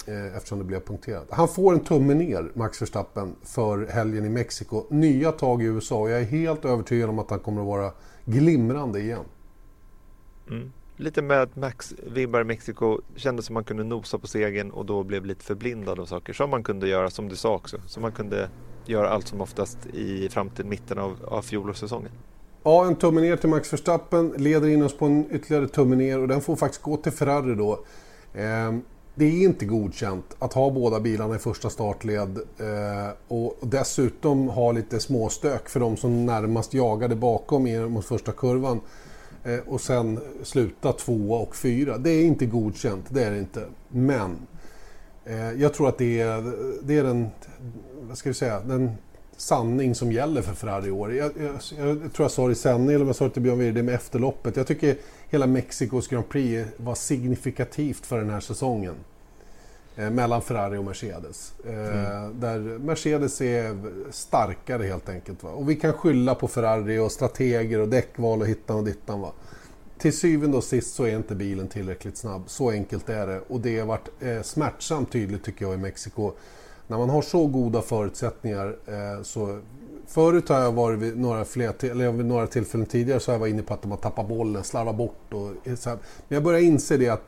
Eh, 0.07 0.35
eftersom 0.35 0.59
det 0.59 0.65
blev 0.65 0.79
punkterat. 0.79 1.27
Han 1.29 1.47
får 1.47 1.73
en 1.73 1.79
tumme 1.79 2.13
ner, 2.13 2.51
Max 2.53 2.81
Verstappen, 2.81 3.35
för 3.43 3.87
helgen 3.87 4.25
i 4.25 4.29
Mexiko. 4.29 4.83
Nya 4.89 5.31
tag 5.31 5.61
i 5.61 5.65
USA 5.65 5.95
och 5.95 6.09
jag 6.09 6.19
är 6.21 6.25
helt 6.25 6.65
övertygad 6.65 7.09
om 7.09 7.19
att 7.19 7.29
han 7.29 7.39
kommer 7.39 7.61
att 7.61 7.67
vara 7.67 7.91
glimrande 8.25 8.99
igen. 8.99 9.25
Mm. 10.49 10.71
Lite 10.97 11.21
med 11.21 11.41
att 11.41 11.55
Max 11.55 11.93
vibbar 12.13 12.41
i 12.41 12.43
Mexiko 12.43 13.01
kändes 13.15 13.45
som 13.45 13.53
man 13.53 13.63
kunde 13.63 13.83
nosa 13.83 14.17
på 14.17 14.27
segern 14.27 14.71
och 14.71 14.85
då 14.85 15.03
blev 15.03 15.25
lite 15.25 15.45
förblindad 15.45 15.99
av 15.99 16.05
saker 16.05 16.33
som 16.33 16.49
man 16.49 16.63
kunde 16.63 16.87
göra, 16.87 17.09
som 17.09 17.29
du 17.29 17.35
sa 17.35 17.55
också. 17.55 17.77
Som 17.87 18.01
man 18.01 18.11
kunde 18.11 18.49
göra 18.85 19.09
allt 19.09 19.27
som 19.27 19.41
oftast 19.41 19.85
i 19.85 20.29
fram 20.29 20.49
till 20.49 20.65
mitten 20.65 20.97
av, 20.97 21.17
av 21.27 21.41
fjolårssäsongen. 21.41 22.11
Ja, 22.63 22.85
en 22.85 22.95
tumme 22.95 23.21
ner 23.21 23.35
till 23.35 23.49
Max 23.49 23.73
Verstappen 23.73 24.33
leder 24.37 24.67
in 24.67 24.83
oss 24.83 24.97
på 24.97 25.05
en 25.05 25.25
ytterligare 25.31 25.67
tumme 25.67 25.95
ner 25.95 26.19
och 26.19 26.27
den 26.27 26.41
får 26.41 26.55
faktiskt 26.55 26.83
gå 26.83 26.97
till 26.97 27.11
Ferrari 27.11 27.55
då. 27.55 27.85
Eh, 28.33 28.71
det 29.21 29.25
är 29.25 29.43
inte 29.43 29.65
godkänt 29.65 30.36
att 30.39 30.53
ha 30.53 30.69
båda 30.69 30.99
bilarna 30.99 31.36
i 31.36 31.39
första 31.39 31.69
startled 31.69 32.38
eh, 32.38 33.10
och 33.27 33.57
dessutom 33.62 34.47
ha 34.47 34.71
lite 34.71 34.99
småstök 34.99 35.69
för 35.69 35.79
de 35.79 35.97
som 35.97 36.25
närmast 36.25 36.73
jagade 36.73 37.15
bakom 37.15 37.67
er 37.67 37.88
mot 37.88 38.05
första 38.05 38.31
kurvan 38.31 38.81
eh, 39.43 39.60
och 39.67 39.81
sen 39.81 40.19
sluta 40.43 40.93
tvåa 40.93 41.39
och 41.39 41.55
fyra. 41.55 41.97
Det 41.97 42.10
är 42.10 42.23
inte 42.23 42.45
godkänt, 42.45 43.05
det 43.10 43.23
är 43.23 43.31
det 43.31 43.39
inte. 43.39 43.65
Men 43.88 44.38
eh, 45.25 45.51
jag 45.51 45.73
tror 45.73 45.89
att 45.89 45.97
det 45.97 46.21
är, 46.21 46.53
det 46.84 46.97
är 46.97 47.03
den, 47.03 47.27
vad 48.01 48.17
ska 48.17 48.29
vi 48.29 48.34
säga, 48.34 48.60
den 48.60 48.91
sanning 49.38 49.95
som 49.95 50.12
gäller 50.12 50.41
för 50.41 50.53
Ferrari 50.53 50.88
i 50.88 50.91
år. 50.91 51.13
Jag, 51.13 51.31
jag, 51.38 51.53
jag, 51.77 52.13
tror 52.13 52.23
jag 52.23 52.31
sa 52.31 52.45
det 52.45 52.51
i 52.51 52.55
sändning, 52.55 52.95
eller 52.95 53.01
om 53.01 53.07
jag 53.07 53.15
sa 53.15 53.25
det 53.25 53.31
till 53.31 53.41
Björn 53.41 53.60
Wirde 53.60 53.84
med 53.84 53.95
efterloppet. 53.95 54.55
Jag 54.55 54.67
tycker 54.67 54.95
hela 55.29 55.47
Mexikos 55.47 56.07
Grand 56.07 56.29
Prix 56.29 56.69
var 56.77 56.95
signifikativt 56.95 58.05
för 58.05 58.17
den 58.17 58.29
här 58.29 58.39
säsongen. 58.39 58.95
Eh, 59.95 60.10
mellan 60.10 60.41
Ferrari 60.41 60.77
och 60.77 60.84
Mercedes. 60.84 61.54
Eh, 61.65 61.73
mm. 61.73 62.39
Där 62.39 62.60
Mercedes 62.60 63.41
är 63.41 63.77
starkare 64.12 64.84
helt 64.84 65.10
enkelt. 65.10 65.43
Va? 65.43 65.49
Och 65.49 65.69
vi 65.69 65.75
kan 65.75 65.93
skylla 65.93 66.36
på 66.36 66.47
Ferrari 66.47 66.99
och 66.99 67.12
strateger 67.12 67.80
och 67.80 67.88
däckval 67.88 68.41
och 68.41 68.47
hittan 68.47 68.77
och 68.77 68.84
dittan. 68.84 69.21
Va? 69.21 69.32
Till 69.97 70.17
syvende 70.17 70.58
och 70.58 70.63
sist 70.63 70.95
så 70.95 71.04
är 71.04 71.15
inte 71.15 71.36
bilen 71.36 71.67
tillräckligt 71.67 72.17
snabb. 72.17 72.43
Så 72.47 72.69
enkelt 72.69 73.10
är 73.10 73.27
det. 73.27 73.41
Och 73.47 73.60
det 73.60 73.80
har 73.80 73.88
varit 73.88 74.10
eh, 74.19 74.41
smärtsamt 74.41 75.12
tydligt 75.12 75.43
tycker 75.43 75.65
jag 75.65 75.73
i 75.73 75.77
Mexiko. 75.77 76.32
När 76.88 76.97
man 76.97 77.10
har 77.10 77.21
så 77.21 77.47
goda 77.47 77.82
förutsättningar 77.82 78.75
eh, 78.86 79.23
så 79.23 79.60
Förut 80.08 80.49
har 80.49 80.60
jag 80.60 80.71
varit 80.71 80.99
vid 80.99 81.19
några, 81.19 81.45
fler, 81.45 81.86
eller 81.86 82.12
vid 82.12 82.25
några 82.25 82.47
tillfällen 82.47 82.86
tidigare 82.86 83.19
så 83.19 83.32
har 83.32 83.34
jag 83.34 83.39
varit 83.39 83.54
inne 83.54 83.63
på 83.63 83.73
att 83.73 83.82
de 83.82 83.91
har 83.91 83.97
tappat 83.97 84.27
bollen, 84.27 84.63
slarvat 84.63 84.95
bort 84.95 85.34
och 85.34 85.77
så 85.77 85.89
här. 85.89 85.97
Men 86.27 86.36
jag 86.36 86.43
börjar 86.43 86.60
inse 86.60 86.97
det 86.97 87.10
att 87.10 87.23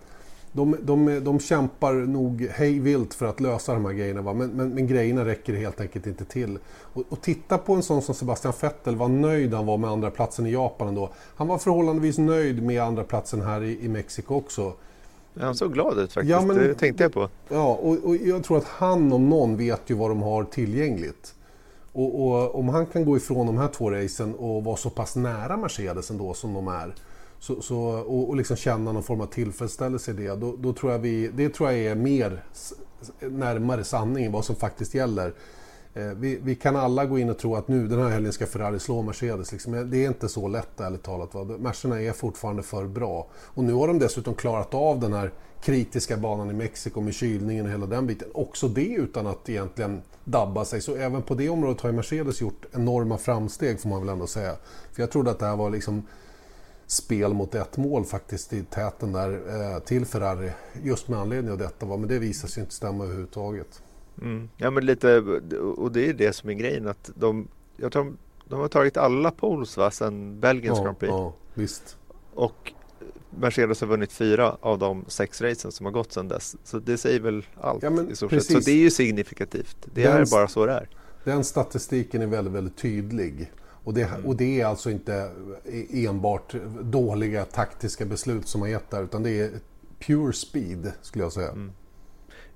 de, 0.53 0.77
de, 0.81 1.23
de 1.23 1.39
kämpar 1.39 1.93
nog 1.93 2.47
hej 2.51 2.79
vilt 2.79 3.13
för 3.13 3.25
att 3.25 3.39
lösa 3.39 3.73
de 3.73 3.85
här 3.85 3.93
grejerna. 3.93 4.21
Va? 4.21 4.33
Men, 4.33 4.49
men, 4.49 4.69
men 4.69 4.87
grejerna 4.87 5.25
räcker 5.25 5.53
helt 5.53 5.81
enkelt 5.81 6.07
inte 6.07 6.25
till. 6.25 6.59
Och, 6.93 7.03
och, 7.09 7.21
titta 7.21 7.57
på 7.57 7.73
en 7.73 7.83
sån 7.83 8.01
som 8.01 8.15
Sebastian 8.15 8.53
Vettel, 8.61 8.95
vad 8.95 9.11
nöjd 9.11 9.53
han 9.53 9.65
var 9.65 9.77
med 9.77 9.89
andra 9.89 10.11
platsen 10.11 10.45
i 10.45 10.51
Japan 10.51 10.87
ändå. 10.87 11.09
Han 11.35 11.47
var 11.47 11.57
förhållandevis 11.57 12.17
nöjd 12.17 12.63
med 12.63 12.81
andra 12.81 13.03
platsen 13.03 13.41
här 13.41 13.63
i, 13.63 13.85
i 13.85 13.87
Mexiko 13.87 14.35
också. 14.35 14.73
Han 15.39 15.55
såg 15.55 15.73
glad 15.73 15.99
ut 15.99 16.13
faktiskt, 16.13 16.31
ja, 16.31 16.41
men, 16.41 16.55
det 16.55 16.73
tänkte 16.73 17.03
jag 17.03 17.13
på. 17.13 17.29
Ja, 17.49 17.79
och, 17.81 17.97
och, 18.03 18.15
jag 18.15 18.43
tror 18.43 18.57
att 18.57 18.67
han 18.67 19.13
om 19.13 19.29
någon 19.29 19.57
vet 19.57 19.81
ju 19.85 19.95
vad 19.95 20.11
de 20.11 20.21
har 20.21 20.43
tillgängligt. 20.43 21.35
Och, 21.91 22.27
och, 22.27 22.55
om 22.55 22.69
han 22.69 22.85
kan 22.85 23.05
gå 23.05 23.17
ifrån 23.17 23.47
de 23.47 23.57
här 23.57 23.67
två 23.67 23.91
racen 23.91 24.35
och 24.35 24.63
vara 24.63 24.75
så 24.75 24.89
pass 24.89 25.15
nära 25.15 25.57
Mercedes 25.57 26.11
ändå 26.11 26.33
som 26.33 26.53
de 26.53 26.67
är 26.67 26.93
så, 27.43 27.62
så, 27.62 27.77
och, 27.86 28.29
och 28.29 28.36
liksom 28.36 28.58
känna 28.58 28.91
någon 28.91 29.03
form 29.03 29.21
av 29.21 29.25
tillfredsställelse 29.25 30.12
i 30.12 30.13
det. 30.13 30.36
Då, 30.36 30.56
då, 30.58 30.73
tror 30.73 30.91
jag 30.91 30.99
vi, 30.99 31.27
det 31.27 31.49
tror 31.49 31.71
jag 31.71 31.79
är 31.79 31.95
mer 31.95 32.43
närmare 33.19 33.84
sanningen 33.84 34.32
vad 34.32 34.45
som 34.45 34.56
faktiskt 34.56 34.93
gäller. 34.93 35.34
Eh, 35.93 36.06
vi, 36.06 36.39
vi, 36.43 36.56
kan 36.56 36.75
alla 36.75 37.06
gå 37.06 37.19
in 37.19 37.29
och 37.29 37.38
tro 37.38 37.56
att 37.56 37.67
nu 37.67 37.88
den 37.88 37.99
här 37.99 38.10
helgen 38.10 38.34
ska 38.34 38.45
Ferrari 38.45 38.79
slå 38.79 39.01
Mercedes. 39.01 39.51
Liksom. 39.51 39.89
Det 39.89 39.97
är 39.97 40.08
inte 40.08 40.29
så 40.29 40.47
lätt 40.47 40.79
ärligt 40.79 41.03
talat. 41.03 41.60
Mercerna 41.60 42.01
är 42.01 42.12
fortfarande 42.12 42.63
för 42.63 42.86
bra. 42.86 43.27
Och 43.34 43.63
nu 43.63 43.73
har 43.73 43.88
de 43.88 43.99
dessutom 43.99 44.34
klarat 44.34 44.73
av 44.73 44.99
den 44.99 45.13
här 45.13 45.32
kritiska 45.62 46.17
banan 46.17 46.49
i 46.49 46.53
Mexiko 46.53 47.01
med 47.01 47.13
kylningen 47.13 47.65
och 47.65 47.71
hela 47.71 47.86
den 47.86 48.08
biten. 48.08 48.27
Också 48.34 48.67
det 48.67 48.93
utan 48.93 49.27
att 49.27 49.49
egentligen 49.49 50.01
dabba 50.23 50.65
sig. 50.65 50.82
Så 50.82 50.95
även 50.95 51.21
på 51.21 51.36
det 51.36 51.49
området 51.49 51.82
har 51.82 51.91
Mercedes 51.91 52.41
gjort 52.41 52.65
enorma 52.71 53.17
framsteg 53.17 53.82
får 53.82 53.89
man 53.89 53.99
väl 53.99 54.10
ändå 54.10 54.27
säga. 54.27 54.56
För 54.91 55.01
jag 55.01 55.12
trodde 55.12 55.32
att 55.32 55.39
det 55.39 55.45
här 55.45 55.56
var 55.56 55.69
liksom 55.69 56.03
spel 56.93 57.34
mot 57.34 57.56
ett 57.56 57.77
mål 57.77 58.06
faktiskt 58.06 58.53
i 58.53 58.63
täten 58.63 59.12
där 59.12 59.32
eh, 59.73 59.79
till 59.79 60.06
Ferrari. 60.06 60.51
Just 60.84 61.08
med 61.08 61.19
anledning 61.19 61.51
av 61.51 61.58
detta. 61.58 61.86
Va? 61.86 61.97
Men 61.97 62.10
det 62.10 62.19
visar 62.19 62.47
sig 62.47 62.62
inte 62.62 62.73
stämma 62.73 63.03
överhuvudtaget. 63.03 63.82
Mm. 64.21 64.49
Ja 64.58 64.71
men 64.71 64.86
lite, 64.86 65.17
och 65.77 65.91
det 65.91 66.10
är 66.10 66.13
det 66.13 66.34
som 66.34 66.49
är 66.49 66.53
grejen 66.53 66.88
att 66.88 67.10
de, 67.15 67.47
jag 67.77 67.91
tror 67.91 68.13
de, 68.45 68.60
har 68.60 68.67
tagit 68.67 68.97
alla 68.97 69.32
poles 69.32 69.77
va, 69.77 69.91
sen 69.91 70.39
Belgiens 70.39 70.77
Ja, 70.77 70.84
Grand 70.84 70.99
Prix. 70.99 71.10
ja, 71.12 71.34
visst. 71.53 71.97
Och 72.34 72.73
Mercedes 73.29 73.82
har 73.82 73.88
vunnit 73.88 74.12
fyra 74.12 74.58
av 74.60 74.79
de 74.79 75.06
sex 75.08 75.41
racen 75.41 75.71
som 75.71 75.86
har 75.86 75.93
gått 75.93 76.13
sedan 76.13 76.27
dess. 76.27 76.56
Så 76.63 76.79
det 76.79 76.97
säger 76.97 77.19
väl 77.19 77.45
allt 77.62 77.84
Ja, 77.84 77.91
i 78.10 78.15
stort 78.15 78.32
sett. 78.32 78.45
Så 78.45 78.60
det 78.60 78.71
är 78.71 78.75
ju 78.75 78.91
signifikativt. 78.91 79.77
Det 79.93 80.03
Den 80.03 80.21
är 80.21 80.32
bara 80.32 80.47
så 80.47 80.65
det 80.65 80.73
är. 80.73 80.89
Den 81.23 81.43
statistiken 81.43 82.21
är 82.21 82.27
väldigt, 82.27 82.53
väldigt 82.53 82.77
tydlig. 82.77 83.51
Och 83.84 83.93
det, 83.93 84.10
och 84.26 84.36
det 84.36 84.62
är 84.62 84.65
alltså 84.65 84.89
inte 84.89 85.32
enbart 85.89 86.56
dåliga 86.82 87.46
taktiska 87.46 88.06
beslut 88.06 88.48
som 88.48 88.62
har 88.62 88.67
gett 88.67 88.89
det 88.89 88.98
här, 88.98 89.04
utan 89.04 89.24
det 89.24 89.39
är 89.39 89.52
pure 90.00 90.34
speed 90.34 90.91
skulle 91.02 91.24
jag 91.24 91.34
säga. 91.34 91.50
Mm. 91.50 91.72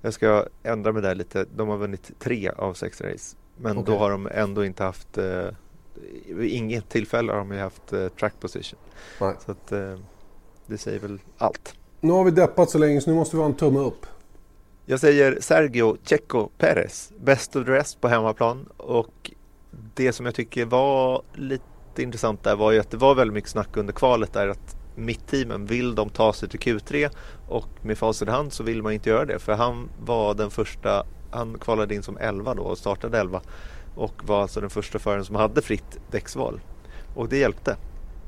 Jag 0.00 0.14
ska 0.14 0.46
ändra 0.62 0.92
mig 0.92 1.02
där 1.02 1.14
lite. 1.14 1.46
De 1.56 1.68
har 1.68 1.76
vunnit 1.76 2.10
tre 2.18 2.48
av 2.48 2.74
sex 2.74 3.00
race. 3.00 3.36
Men 3.56 3.78
Okej. 3.78 3.94
då 3.94 3.98
har 3.98 4.10
de 4.10 4.28
ändå 4.32 4.64
inte 4.64 4.82
haft 4.82 5.18
eh, 5.18 5.48
inget 6.40 6.88
tillfälle 6.88 7.32
har 7.32 7.38
de 7.38 7.52
ju 7.52 7.58
haft 7.58 7.92
eh, 7.92 8.08
track 8.08 8.34
position. 8.40 8.78
Nej. 9.20 9.34
Så 9.46 9.52
att, 9.52 9.72
eh, 9.72 9.94
det 10.66 10.78
säger 10.78 10.98
väl 10.98 11.18
allt. 11.38 11.74
Nu 12.00 12.12
har 12.12 12.24
vi 12.24 12.30
deppat 12.30 12.70
så 12.70 12.78
länge 12.78 13.00
så 13.00 13.10
nu 13.10 13.16
måste 13.16 13.36
vi 13.36 13.42
ha 13.42 13.48
en 13.48 13.56
tumme 13.56 13.80
upp. 13.80 14.06
Jag 14.86 15.00
säger 15.00 15.38
Sergio 15.40 15.96
Checo 16.04 16.48
Perez, 16.58 17.12
best 17.20 17.56
of 17.56 17.66
the 17.66 17.72
rest 17.72 18.00
på 18.00 18.08
hemmaplan. 18.08 18.68
Och 18.76 19.30
det 19.98 20.12
som 20.12 20.26
jag 20.26 20.34
tycker 20.34 20.64
var 20.64 21.22
lite 21.34 22.02
intressant 22.02 22.44
där 22.44 22.56
var 22.56 22.72
ju 22.72 22.78
att 22.80 22.90
det 22.90 22.96
var 22.96 23.14
väldigt 23.14 23.34
mycket 23.34 23.50
snack 23.50 23.76
under 23.76 23.92
kvalet 23.92 24.32
där 24.32 24.48
att 24.48 24.76
mittteamen, 24.94 25.66
vill 25.66 25.94
de 25.94 26.10
ta 26.10 26.32
sig 26.32 26.48
till 26.48 26.60
Q3? 26.60 27.10
Och 27.48 27.68
med 27.82 27.98
facit 27.98 28.28
i 28.28 28.30
hand 28.30 28.52
så 28.52 28.62
vill 28.62 28.82
man 28.82 28.92
inte 28.92 29.10
göra 29.10 29.24
det 29.24 29.38
för 29.38 29.52
han 29.52 29.88
var 30.06 30.34
den 30.34 30.50
första, 30.50 31.06
han 31.30 31.58
kvalade 31.58 31.94
in 31.94 32.02
som 32.02 32.16
11 32.16 32.54
då 32.54 32.62
och 32.62 32.78
startade 32.78 33.18
11 33.18 33.40
och 33.94 34.12
var 34.26 34.42
alltså 34.42 34.60
den 34.60 34.70
första 34.70 34.98
föraren 34.98 35.24
som 35.24 35.36
hade 35.36 35.62
fritt 35.62 35.98
däcksval. 36.10 36.60
Och 37.14 37.28
det 37.28 37.38
hjälpte. 37.38 37.76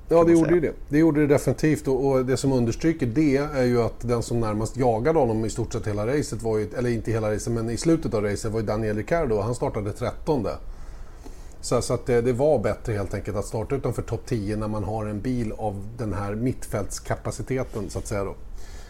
Ja, 0.09 0.24
det 0.24 0.33
gjorde 0.33 0.54
ju 0.54 0.61
det. 0.61 0.72
Det 0.88 0.98
gjorde 0.98 1.20
det 1.20 1.26
definitivt 1.26 1.88
och, 1.88 2.24
det 2.24 2.37
som 2.37 2.52
understryker 2.52 3.06
det 3.06 3.37
är 3.37 3.64
ju 3.64 3.83
att 3.83 4.00
den 4.00 4.22
som 4.22 4.40
närmast 4.40 4.76
jagade 4.76 5.18
honom 5.18 5.44
i 5.44 5.50
stort 5.50 5.72
sett 5.72 5.87
hela 5.87 6.06
racet 6.06 6.42
var 6.42 6.59
ju, 6.59 6.68
eller 6.78 6.90
inte 6.90 7.11
hela 7.11 7.35
racet, 7.35 7.52
men 7.52 7.70
i 7.70 7.76
slutet 7.76 8.14
av 8.14 8.22
racet 8.22 8.52
var 8.52 8.61
ju 8.61 8.66
Daniel 8.66 8.96
Ricciardo 8.96 9.40
han 9.40 9.54
startade 9.54 9.92
13. 9.92 10.46
Så, 11.61 11.83
så 11.83 11.94
att 11.94 12.07
det, 12.07 12.20
det 12.20 12.33
var 12.33 12.59
bättre 12.59 12.92
helt 12.92 13.14
enkelt 13.14 13.37
att 13.37 13.44
starta 13.44 13.75
utanför 13.75 14.03
topp 14.03 14.23
10 14.27 14.57
när 14.57 14.68
man 14.68 14.85
har 14.85 15.07
en 15.07 15.20
bil 15.20 15.53
av 15.53 15.88
den 15.99 16.12
här 16.12 16.35
mittfältskapaciteten 16.35 17.90
så 17.90 17.99
att 17.99 18.07
säga 18.07 18.25
då. 18.25 18.35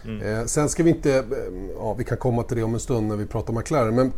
Eh, 0.09 0.45
sen 0.45 0.69
ska 0.69 0.83
vi 0.83 0.89
inte, 0.89 1.17
eh, 1.17 1.23
ja 1.75 1.93
vi 1.93 2.03
kan 2.03 2.17
komma 2.17 2.43
till 2.43 2.57
det 2.57 2.63
om 2.63 2.73
en 2.73 2.79
stund 2.79 3.07
när 3.07 3.15
vi 3.15 3.25
pratar 3.25 3.53
McLaren, 3.53 3.95
men 3.95 4.11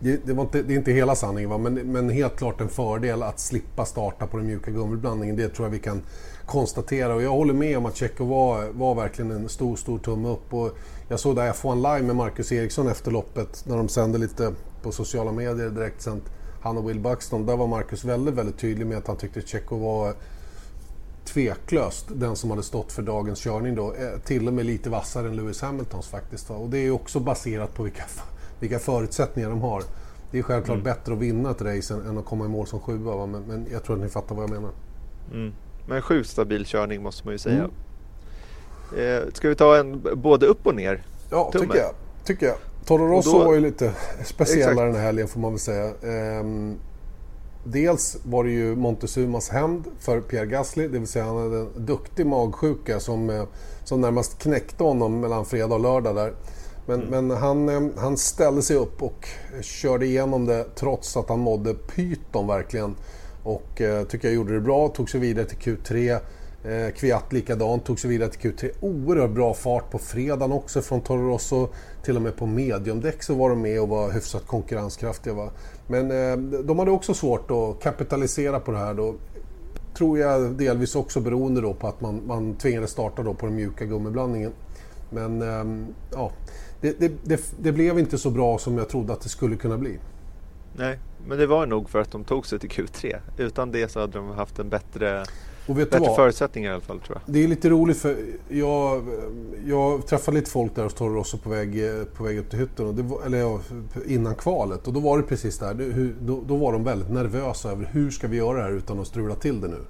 det, 0.00 0.26
det, 0.26 0.32
inte, 0.32 0.62
det 0.62 0.74
är 0.74 0.78
inte 0.78 0.92
hela 0.92 1.14
sanningen, 1.14 1.50
va? 1.50 1.58
Men, 1.58 1.74
men 1.74 2.10
helt 2.10 2.36
klart 2.36 2.60
en 2.60 2.68
fördel 2.68 3.22
att 3.22 3.40
slippa 3.40 3.84
starta 3.84 4.26
på 4.26 4.36
den 4.36 4.46
mjuka 4.46 4.70
gummiblandningen. 4.70 5.36
Det 5.36 5.48
tror 5.48 5.66
jag 5.66 5.70
vi 5.70 5.78
kan 5.78 6.02
konstatera. 6.46 7.14
Och 7.14 7.22
jag 7.22 7.30
håller 7.30 7.54
med 7.54 7.78
om 7.78 7.86
att 7.86 7.96
Tjecko 7.96 8.24
var, 8.24 8.64
var 8.72 8.94
verkligen 8.94 9.30
en 9.30 9.48
stor, 9.48 9.76
stor 9.76 9.98
tumme 9.98 10.28
upp. 10.28 10.54
Och 10.54 10.70
jag 11.08 11.20
såg 11.20 11.36
där 11.36 11.52
F1 11.52 11.74
Live 11.76 12.06
med 12.06 12.16
Marcus 12.16 12.52
Eriksson 12.52 12.88
efter 12.88 13.10
loppet 13.10 13.64
när 13.66 13.76
de 13.76 13.88
sände 13.88 14.18
lite 14.18 14.52
på 14.82 14.92
sociala 14.92 15.32
medier 15.32 15.70
direkt 15.70 16.02
sänt. 16.02 16.24
Han 16.62 16.78
och 16.78 16.88
Will 16.90 17.00
Buxton. 17.00 17.46
Där 17.46 17.56
var 17.56 17.66
Marcus 17.66 18.04
väldigt, 18.04 18.34
väldigt 18.34 18.58
tydlig 18.58 18.86
med 18.86 18.98
att 18.98 19.06
han 19.06 19.16
tyckte 19.16 19.40
Tjecko 19.42 19.76
var 19.76 20.14
tveklöst 21.24 22.06
den 22.14 22.36
som 22.36 22.50
hade 22.50 22.62
stått 22.62 22.92
för 22.92 23.02
dagens 23.02 23.40
körning 23.40 23.74
då. 23.74 23.92
Eh, 23.94 24.18
Till 24.24 24.48
och 24.48 24.54
med 24.54 24.66
lite 24.66 24.90
vassare 24.90 25.28
än 25.28 25.36
Lewis 25.36 25.62
Hamiltons 25.62 26.08
faktiskt. 26.08 26.50
Och 26.50 26.68
det 26.68 26.78
är 26.78 26.82
ju 26.82 26.90
också 26.90 27.20
baserat 27.20 27.74
på 27.74 27.82
vilka, 27.82 28.04
vilka 28.60 28.78
förutsättningar 28.78 29.50
de 29.50 29.60
har. 29.62 29.82
Det 30.30 30.38
är 30.38 30.42
självklart 30.42 30.82
bättre 30.82 31.12
att 31.12 31.18
vinna 31.18 31.50
ett 31.50 31.62
race 31.62 31.94
än, 31.94 32.06
än 32.06 32.18
att 32.18 32.24
komma 32.24 32.44
i 32.44 32.48
mål 32.48 32.66
som 32.66 32.80
sjua. 32.80 33.26
Men, 33.26 33.42
men 33.42 33.66
jag 33.72 33.84
tror 33.84 33.96
att 33.96 34.02
ni 34.02 34.08
fattar 34.08 34.34
vad 34.34 34.42
jag 34.44 34.50
menar. 34.50 34.70
Mm. 35.32 35.52
Men 35.88 36.02
sjukt 36.02 36.30
stabil 36.30 36.64
körning 36.66 37.02
måste 37.02 37.24
man 37.24 37.34
ju 37.34 37.38
säga. 37.38 37.68
Mm. 38.94 39.24
Eh, 39.24 39.32
ska 39.34 39.48
vi 39.48 39.54
ta 39.54 39.76
en 39.76 40.06
både 40.14 40.46
upp 40.46 40.66
och 40.66 40.74
ner? 40.74 41.02
Ja, 41.30 41.50
Tumme. 41.52 41.64
tycker 41.64 41.78
jag. 41.78 41.94
Tycker 42.24 42.46
jag. 42.46 42.56
Toro 42.84 43.06
Rosso 43.06 43.38
var 43.38 43.54
ju 43.54 43.60
lite 43.60 43.92
speciellare 44.24 44.72
Exakt. 44.72 44.86
den 44.86 44.94
här 44.94 45.02
helgen 45.02 45.28
får 45.28 45.40
man 45.40 45.52
väl 45.52 45.60
säga. 45.60 45.92
Ehm, 46.02 46.78
dels 47.64 48.16
var 48.24 48.44
det 48.44 48.50
ju 48.50 48.76
Montezumas 48.76 49.48
hämnd 49.48 49.84
för 49.98 50.20
Pierre 50.20 50.46
Gasly, 50.46 50.88
det 50.88 50.98
vill 50.98 51.08
säga 51.08 51.24
han 51.24 51.36
hade 51.36 51.58
en 51.58 51.68
duktig 51.76 52.26
magsjuka 52.26 53.00
som, 53.00 53.30
eh, 53.30 53.44
som 53.84 54.00
närmast 54.00 54.38
knäckte 54.38 54.84
honom 54.84 55.20
mellan 55.20 55.44
fredag 55.44 55.74
och 55.74 55.80
lördag 55.80 56.14
där. 56.14 56.34
Men, 56.86 57.00
men 57.00 57.30
han, 57.30 57.68
eh, 57.68 57.82
han 57.96 58.16
ställde 58.16 58.62
sig 58.62 58.76
upp 58.76 59.02
och 59.02 59.28
körde 59.60 60.06
igenom 60.06 60.46
det 60.46 60.64
trots 60.74 61.16
att 61.16 61.28
han 61.28 61.40
mådde 61.40 61.74
pyton 61.74 62.46
verkligen. 62.46 62.94
Och 63.42 63.80
eh, 63.80 64.04
tycker 64.04 64.28
jag 64.28 64.34
gjorde 64.34 64.54
det 64.54 64.60
bra, 64.60 64.88
tog 64.88 65.10
sig 65.10 65.20
vidare 65.20 65.46
till 65.46 65.58
Q3. 65.58 66.20
Eh, 66.64 66.94
Kviat 66.94 67.32
likadant, 67.32 67.84
tog 67.84 68.00
sig 68.00 68.10
vidare 68.10 68.30
till 68.30 68.52
Q3. 68.52 68.70
Oerhört 68.80 69.30
bra 69.30 69.54
fart 69.54 69.90
på 69.90 69.98
fredagen 69.98 70.52
också 70.52 70.82
från 70.82 71.00
Toro 71.00 71.28
Rosso. 71.28 71.68
Till 72.04 72.16
och 72.16 72.22
med 72.22 72.36
på 72.36 72.46
mediumdäck 72.46 73.22
så 73.22 73.34
var 73.34 73.50
de 73.50 73.62
med 73.62 73.80
och 73.80 73.88
var 73.88 74.12
hyfsat 74.12 74.46
konkurrenskraftiga. 74.46 75.34
Va? 75.34 75.50
Men 75.86 76.10
eh, 76.10 76.62
de 76.62 76.78
hade 76.78 76.90
också 76.90 77.14
svårt 77.14 77.50
att 77.50 77.82
kapitalisera 77.82 78.60
på 78.60 78.72
det 78.72 78.78
här 78.78 78.94
då. 78.94 79.14
Tror 79.94 80.18
jag 80.18 80.52
delvis 80.52 80.96
också 80.96 81.20
beroende 81.20 81.60
då 81.60 81.74
på 81.74 81.88
att 81.88 82.00
man, 82.00 82.22
man 82.26 82.54
tvingades 82.54 82.90
starta 82.90 83.22
då 83.22 83.34
på 83.34 83.46
den 83.46 83.54
mjuka 83.54 83.84
gummiblandningen. 83.84 84.52
Men 85.10 85.42
eh, 85.42 85.86
ja, 86.12 86.32
det, 86.80 87.00
det, 87.00 87.12
det, 87.24 87.40
det 87.62 87.72
blev 87.72 87.98
inte 87.98 88.18
så 88.18 88.30
bra 88.30 88.58
som 88.58 88.78
jag 88.78 88.88
trodde 88.88 89.12
att 89.12 89.20
det 89.20 89.28
skulle 89.28 89.56
kunna 89.56 89.78
bli. 89.78 89.98
Nej, 90.76 90.98
men 91.26 91.38
det 91.38 91.46
var 91.46 91.66
nog 91.66 91.90
för 91.90 92.00
att 92.00 92.12
de 92.12 92.24
tog 92.24 92.46
sig 92.46 92.58
till 92.58 92.70
Q3. 92.70 93.20
Utan 93.38 93.72
det 93.72 93.88
så 93.88 94.00
hade 94.00 94.12
de 94.12 94.28
haft 94.28 94.58
en 94.58 94.68
bättre, 94.68 95.24
och 95.66 95.78
vet 95.78 95.90
du 95.90 95.98
bättre 95.98 96.08
vad? 96.08 96.16
förutsättningar 96.16 96.70
i 96.70 96.72
alla 96.72 96.82
fall 96.82 97.00
tror 97.00 97.18
jag. 97.24 97.34
Det 97.34 97.44
är 97.44 97.48
lite 97.48 97.68
roligt 97.68 97.98
för 97.98 98.16
jag, 98.48 99.04
jag 99.66 100.06
träffade 100.06 100.36
lite 100.36 100.50
folk 100.50 100.74
där 100.74 100.82
hos 100.82 100.94
Toro 100.94 101.14
Rosso 101.14 101.38
på 101.38 101.50
väg, 101.50 101.82
på 102.16 102.24
väg 102.24 102.38
upp 102.38 102.50
till 102.50 102.58
hytten, 102.58 102.86
och 102.86 102.94
det 102.94 103.02
var, 103.02 103.22
eller 103.22 103.58
innan 104.06 104.34
kvalet. 104.34 104.86
Och 104.86 104.92
då 104.92 105.00
var 105.00 105.18
det 105.18 105.24
precis 105.24 105.58
där, 105.58 105.74
då, 106.20 106.40
då 106.46 106.56
var 106.56 106.72
de 106.72 106.84
väldigt 106.84 107.10
nervösa 107.10 107.70
över 107.70 107.88
hur 107.92 108.10
ska 108.10 108.28
vi 108.28 108.36
göra 108.36 108.56
det 108.56 108.62
här 108.62 108.72
utan 108.72 109.00
att 109.00 109.06
strula 109.06 109.34
till 109.34 109.60
det 109.60 109.68
nu. 109.68 109.80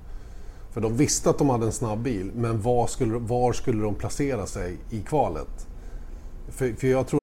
För 0.72 0.80
de 0.80 0.96
visste 0.96 1.30
att 1.30 1.38
de 1.38 1.50
hade 1.50 1.66
en 1.66 1.72
snabb 1.72 1.98
bil, 1.98 2.30
men 2.34 2.62
var 2.62 2.86
skulle, 2.86 3.18
var 3.18 3.52
skulle 3.52 3.82
de 3.82 3.94
placera 3.94 4.46
sig 4.46 4.76
i 4.90 5.00
kvalet? 5.00 5.66
För, 6.48 6.72
för 6.72 6.86
jag 6.86 7.06
tror 7.06 7.22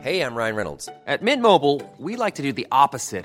Hey, 0.00 0.20
I'm 0.20 0.36
Ryan 0.36 0.54
Reynolds. 0.56 0.88
At 1.06 1.20
Mint 1.22 1.42
Mobile, 1.42 1.82
we 1.98 2.16
like 2.16 2.36
to 2.36 2.42
do 2.42 2.52
the 2.52 2.66
opposite 2.70 3.24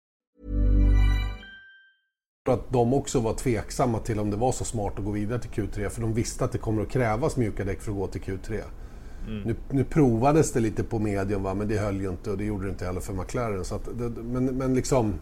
att 2.49 2.71
de 2.73 2.93
också 2.93 3.19
var 3.19 3.33
tveksamma 3.33 3.99
till 3.99 4.19
om 4.19 4.29
det 4.31 4.37
var 4.37 4.51
så 4.51 4.63
smart 4.63 4.93
att 4.99 5.05
gå 5.05 5.11
vidare 5.11 5.39
till 5.39 5.51
Q3 5.51 5.89
för 5.89 6.01
de 6.01 6.13
visste 6.13 6.45
att 6.45 6.51
det 6.51 6.57
kommer 6.57 6.81
att 6.81 6.89
krävas 6.89 7.37
mjuka 7.37 7.63
däck 7.65 7.81
för 7.81 7.91
att 7.91 7.97
gå 7.97 8.07
till 8.07 8.21
Q3. 8.21 8.61
Nu, 9.45 9.55
nu 9.69 9.83
provades 9.83 10.51
det 10.51 10.59
lite 10.59 10.83
på 10.83 10.99
medium 10.99 11.43
va? 11.43 11.53
men 11.53 11.67
det 11.67 11.77
höll 11.77 12.01
ju 12.01 12.09
inte 12.09 12.31
och 12.31 12.37
det 12.37 12.43
gjorde 12.43 12.65
det 12.65 12.69
inte 12.69 12.85
heller 12.85 13.01
för 13.01 13.13
McLaren. 13.13 13.65
Så 13.65 13.79
det, 13.97 14.09
men, 14.09 14.45
men 14.45 14.73
liksom... 14.73 15.13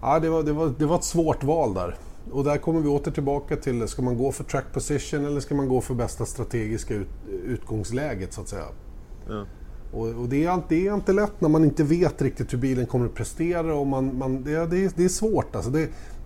Ja, 0.00 0.20
det, 0.20 0.28
var, 0.28 0.42
det, 0.42 0.52
var, 0.52 0.72
det 0.78 0.86
var 0.86 0.96
ett 0.96 1.04
svårt 1.04 1.44
val 1.44 1.74
där. 1.74 1.96
Och 2.32 2.44
där 2.44 2.56
kommer 2.56 2.80
vi 2.80 2.88
åter 2.88 3.10
tillbaka 3.10 3.56
till, 3.56 3.88
ska 3.88 4.02
man 4.02 4.18
gå 4.18 4.32
för 4.32 4.44
track 4.44 4.64
position 4.72 5.24
eller 5.24 5.40
ska 5.40 5.54
man 5.54 5.68
gå 5.68 5.80
för 5.80 5.94
bästa 5.94 6.26
strategiska 6.26 6.94
ut, 6.94 7.08
utgångsläget 7.44 8.32
så 8.32 8.40
att 8.40 8.48
säga. 8.48 8.66
Och, 9.92 10.06
och 10.08 10.28
det, 10.28 10.44
är, 10.44 10.62
det 10.68 10.86
är 10.86 10.94
inte 10.94 11.12
lätt 11.12 11.40
när 11.40 11.48
man 11.48 11.64
inte 11.64 11.84
vet 11.84 12.22
riktigt 12.22 12.52
hur 12.52 12.58
bilen 12.58 12.86
kommer 12.86 13.06
att 13.06 13.14
prestera. 13.14 13.74
Och 13.74 13.86
man, 13.86 14.18
man, 14.18 14.42
det, 14.42 14.66
det, 14.66 14.84
är, 14.84 14.90
det 14.96 15.04
är 15.04 15.08
svårt. 15.08 15.56
Alltså 15.56 15.70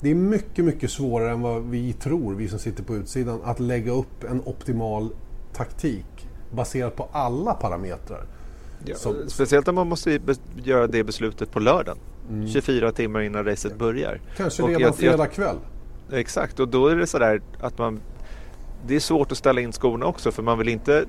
det, 0.00 0.10
är 0.10 0.14
mycket, 0.14 0.64
mycket 0.64 0.90
svårare 0.90 1.30
än 1.30 1.40
vad 1.40 1.62
vi 1.62 1.92
tror, 1.92 2.34
vi 2.34 2.48
som 2.48 2.58
sitter 2.58 2.82
på 2.82 2.96
utsidan, 2.96 3.40
att 3.44 3.60
lägga 3.60 3.92
upp 3.92 4.24
en 4.30 4.40
optimal 4.44 5.08
taktik 5.52 6.28
baserat 6.52 6.96
på 6.96 7.08
alla 7.12 7.54
parametrar. 7.54 8.24
Ja, 8.84 8.96
Som- 8.96 9.14
Speciellt 9.28 9.68
om 9.68 9.74
man 9.74 9.88
måste 9.88 10.18
göra 10.64 10.86
det 10.86 11.04
beslutet 11.04 11.50
på 11.50 11.60
lördagen. 11.60 11.98
24 12.52 12.92
timmar 12.92 13.20
innan 13.20 13.44
racet 13.44 13.78
börjar. 13.78 14.20
Kanske 14.36 14.62
Och 14.62 14.68
redan 14.68 14.82
jag- 14.82 14.88
jag- 14.90 14.96
fredag 14.96 15.26
kväll. 15.26 15.56
Exakt, 16.12 16.60
och 16.60 16.68
då 16.68 16.86
är 16.88 16.96
det 16.96 17.06
sådär 17.06 17.40
att 17.60 17.78
man... 17.78 18.00
det 18.86 18.96
är 18.96 19.00
svårt 19.00 19.32
att 19.32 19.38
ställa 19.38 19.60
in 19.60 19.72
skorna 19.72 20.06
också 20.06 20.30
för 20.32 20.42
man 20.42 20.58
vill 20.58 20.68
inte 20.68 21.04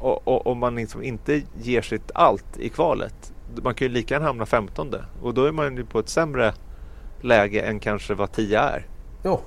om 0.00 0.58
man 0.58 0.74
liksom 0.74 1.02
inte 1.02 1.42
ger 1.62 1.82
sitt 1.82 2.10
allt 2.14 2.58
i 2.58 2.68
kvalet. 2.68 3.32
Man 3.62 3.74
kan 3.74 3.88
ju 3.88 3.94
lika 3.94 4.14
gärna 4.14 4.26
hamna 4.26 4.46
15 4.46 4.94
och 5.22 5.34
då 5.34 5.44
är 5.44 5.52
man 5.52 5.76
ju 5.76 5.84
på 5.84 5.98
ett 5.98 6.08
sämre 6.08 6.54
läge 7.20 7.60
än 7.60 7.80
kanske 7.80 8.14
vad 8.14 8.32
10 8.32 8.60
är. 8.60 8.86
Ja. 9.22 9.40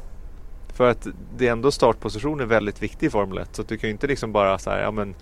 För 0.74 0.89
att 0.89 1.08
det 1.38 1.47
är 1.47 1.51
ändå 1.51 1.72
startposition 1.72 2.39
är 2.39 2.45
väldigt 2.45 2.84
viktig 2.84 3.08
i 3.08 3.10
Formel 3.10 3.38
1 3.38 3.56
så 3.56 3.64
du 3.64 3.78
kan 3.78 3.88
ju 3.88 3.91
inte 3.91 4.08
liksom 4.08 4.32
bara 4.32 4.58
så 4.58 4.70
här, 4.70 4.82
ja 4.82 4.91
men 4.91 5.16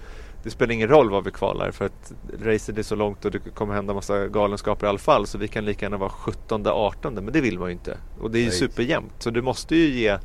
det 0.43 0.49
spelar 0.49 0.73
ingen 0.73 0.87
roll 0.87 1.09
vad 1.09 1.23
vi 1.23 1.31
kvalar 1.31 1.71
för 1.71 1.85
att 1.85 2.13
racet 2.43 2.77
är 2.77 2.83
så 2.83 2.95
långt 2.95 3.25
och 3.25 3.31
det 3.31 3.39
kommer 3.39 3.73
hända 3.73 3.93
massa 3.93 4.27
galenskaper 4.27 4.85
i 4.85 4.89
alla 4.89 4.97
fall 4.97 5.27
så 5.27 5.37
vi 5.37 5.47
kan 5.47 5.65
lika 5.65 5.85
gärna 5.85 5.97
vara 5.97 6.09
17 6.09 6.67
18 6.67 7.13
men 7.13 7.33
det 7.33 7.41
vill 7.41 7.59
man 7.59 7.67
ju 7.67 7.73
inte. 7.73 7.97
Och 8.21 8.31
det 8.31 8.37
är 8.37 8.41
ju 8.41 8.47
Nej. 8.47 8.57
superjämnt 8.57 9.13
så 9.19 9.29
du 9.29 9.41
måste 9.41 9.75
ju 9.75 9.87
ge 9.87 10.17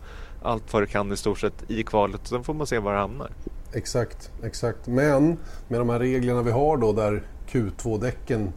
allt 0.43 0.73
vad 0.73 0.83
du 0.83 0.87
kan 0.87 1.13
i 1.13 1.17
stort 1.17 1.39
sett 1.39 1.71
i 1.71 1.83
kvalet 1.83 2.21
och 2.21 2.29
sen 2.29 2.45
får 2.45 2.55
man 2.55 2.67
se 2.67 2.79
var 2.79 2.93
det 2.93 2.99
hamnar. 2.99 3.31
Exakt, 3.73 4.31
exakt. 4.43 4.87
Men 4.87 5.39
med 5.69 5.81
de 5.81 5.89
här 5.89 5.99
reglerna 5.99 6.43
vi 6.43 6.51
har 6.51 6.77
då 6.77 6.93
där 6.93 7.23
Q2-däcken 7.49 8.53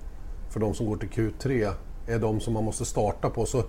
för 0.49 0.59
de 0.59 0.73
som 0.73 0.85
går 0.85 0.97
till 0.97 1.09
Q3 1.09 1.73
är 2.07 2.19
de 2.19 2.39
som 2.39 2.53
man 2.53 2.63
måste 2.63 2.85
starta 2.85 3.29
på 3.29 3.45
så, 3.45 3.63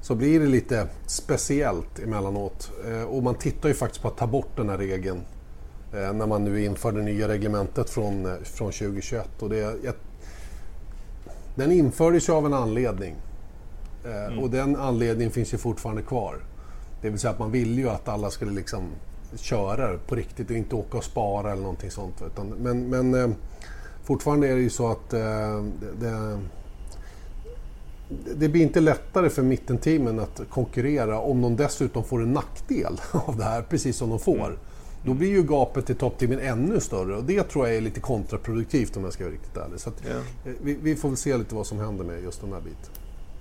så 0.00 0.14
blir 0.14 0.40
det 0.40 0.46
lite 0.46 0.88
speciellt 1.06 1.98
emellanåt. 1.98 2.72
Eh, 2.88 3.02
och 3.02 3.22
man 3.22 3.34
tittar 3.34 3.68
ju 3.68 3.74
faktiskt 3.74 4.02
på 4.02 4.08
att 4.08 4.16
ta 4.16 4.26
bort 4.26 4.56
den 4.56 4.68
här 4.68 4.78
regeln 4.78 5.20
eh, 5.92 6.12
när 6.12 6.26
man 6.26 6.44
nu 6.44 6.64
inför 6.64 6.92
det 6.92 7.02
nya 7.02 7.28
reglementet 7.28 7.90
från, 7.90 8.26
eh, 8.26 8.34
från 8.42 8.72
2021. 8.72 9.42
Och 9.42 9.50
det, 9.50 9.86
ett, 9.88 9.98
den 11.54 11.72
infördes 11.72 12.28
ju 12.28 12.32
av 12.32 12.46
en 12.46 12.54
anledning. 12.54 13.14
Mm. 14.04 14.38
Och 14.38 14.50
den 14.50 14.76
anledningen 14.76 15.32
finns 15.32 15.54
ju 15.54 15.58
fortfarande 15.58 16.02
kvar. 16.02 16.36
Det 17.02 17.10
vill 17.10 17.18
säga 17.18 17.30
att 17.30 17.38
man 17.38 17.50
ville 17.50 17.80
ju 17.80 17.88
att 17.88 18.08
alla 18.08 18.30
skulle 18.30 18.52
liksom 18.52 18.82
köra 19.36 19.98
på 19.98 20.14
riktigt 20.14 20.50
och 20.50 20.56
inte 20.56 20.74
åka 20.74 20.98
och 20.98 21.04
spara 21.04 21.52
eller 21.52 21.62
någonting 21.62 21.90
sånt. 21.90 22.22
Utan, 22.26 22.48
men, 22.48 22.88
men 22.88 23.14
eh, 23.14 23.36
fortfarande 24.04 24.48
är 24.48 24.54
det 24.54 24.62
ju 24.62 24.70
så 24.70 24.90
att 24.90 25.12
eh, 25.12 25.64
det, 26.00 26.38
det 28.34 28.48
blir 28.48 28.62
inte 28.62 28.80
lättare 28.80 29.30
för 29.30 29.42
mittenteamen 29.42 30.20
att 30.20 30.40
konkurrera 30.50 31.20
om 31.20 31.42
de 31.42 31.56
dessutom 31.56 32.04
får 32.04 32.22
en 32.22 32.32
nackdel 32.32 33.00
av 33.12 33.36
det 33.36 33.44
här, 33.44 33.62
precis 33.62 33.96
som 33.96 34.10
de 34.10 34.18
får. 34.18 34.46
Mm. 34.46 34.58
Då 35.04 35.14
blir 35.14 35.28
ju 35.28 35.42
gapet 35.42 35.86
till 35.86 35.96
toppteamen 35.96 36.38
ännu 36.38 36.80
större 36.80 37.16
och 37.16 37.24
det 37.24 37.42
tror 37.42 37.66
jag 37.66 37.76
är 37.76 37.80
lite 37.80 38.00
kontraproduktivt 38.00 38.96
om 38.96 39.04
jag 39.04 39.12
ska 39.12 39.24
vara 39.24 39.34
riktigt 39.34 39.56
ärlig. 39.56 39.80
Så 39.80 39.88
att, 39.88 40.02
ja. 40.08 40.50
vi, 40.62 40.78
vi, 40.82 40.96
får 40.96 41.08
väl 41.08 41.16
se 41.16 41.36
lite 41.36 41.54
vad 41.54 41.66
som 41.66 41.78
händer 41.78 42.04
med 42.04 42.22
just 42.22 42.40
den 42.40 42.52
här 42.52 42.60
biten. 42.60 42.92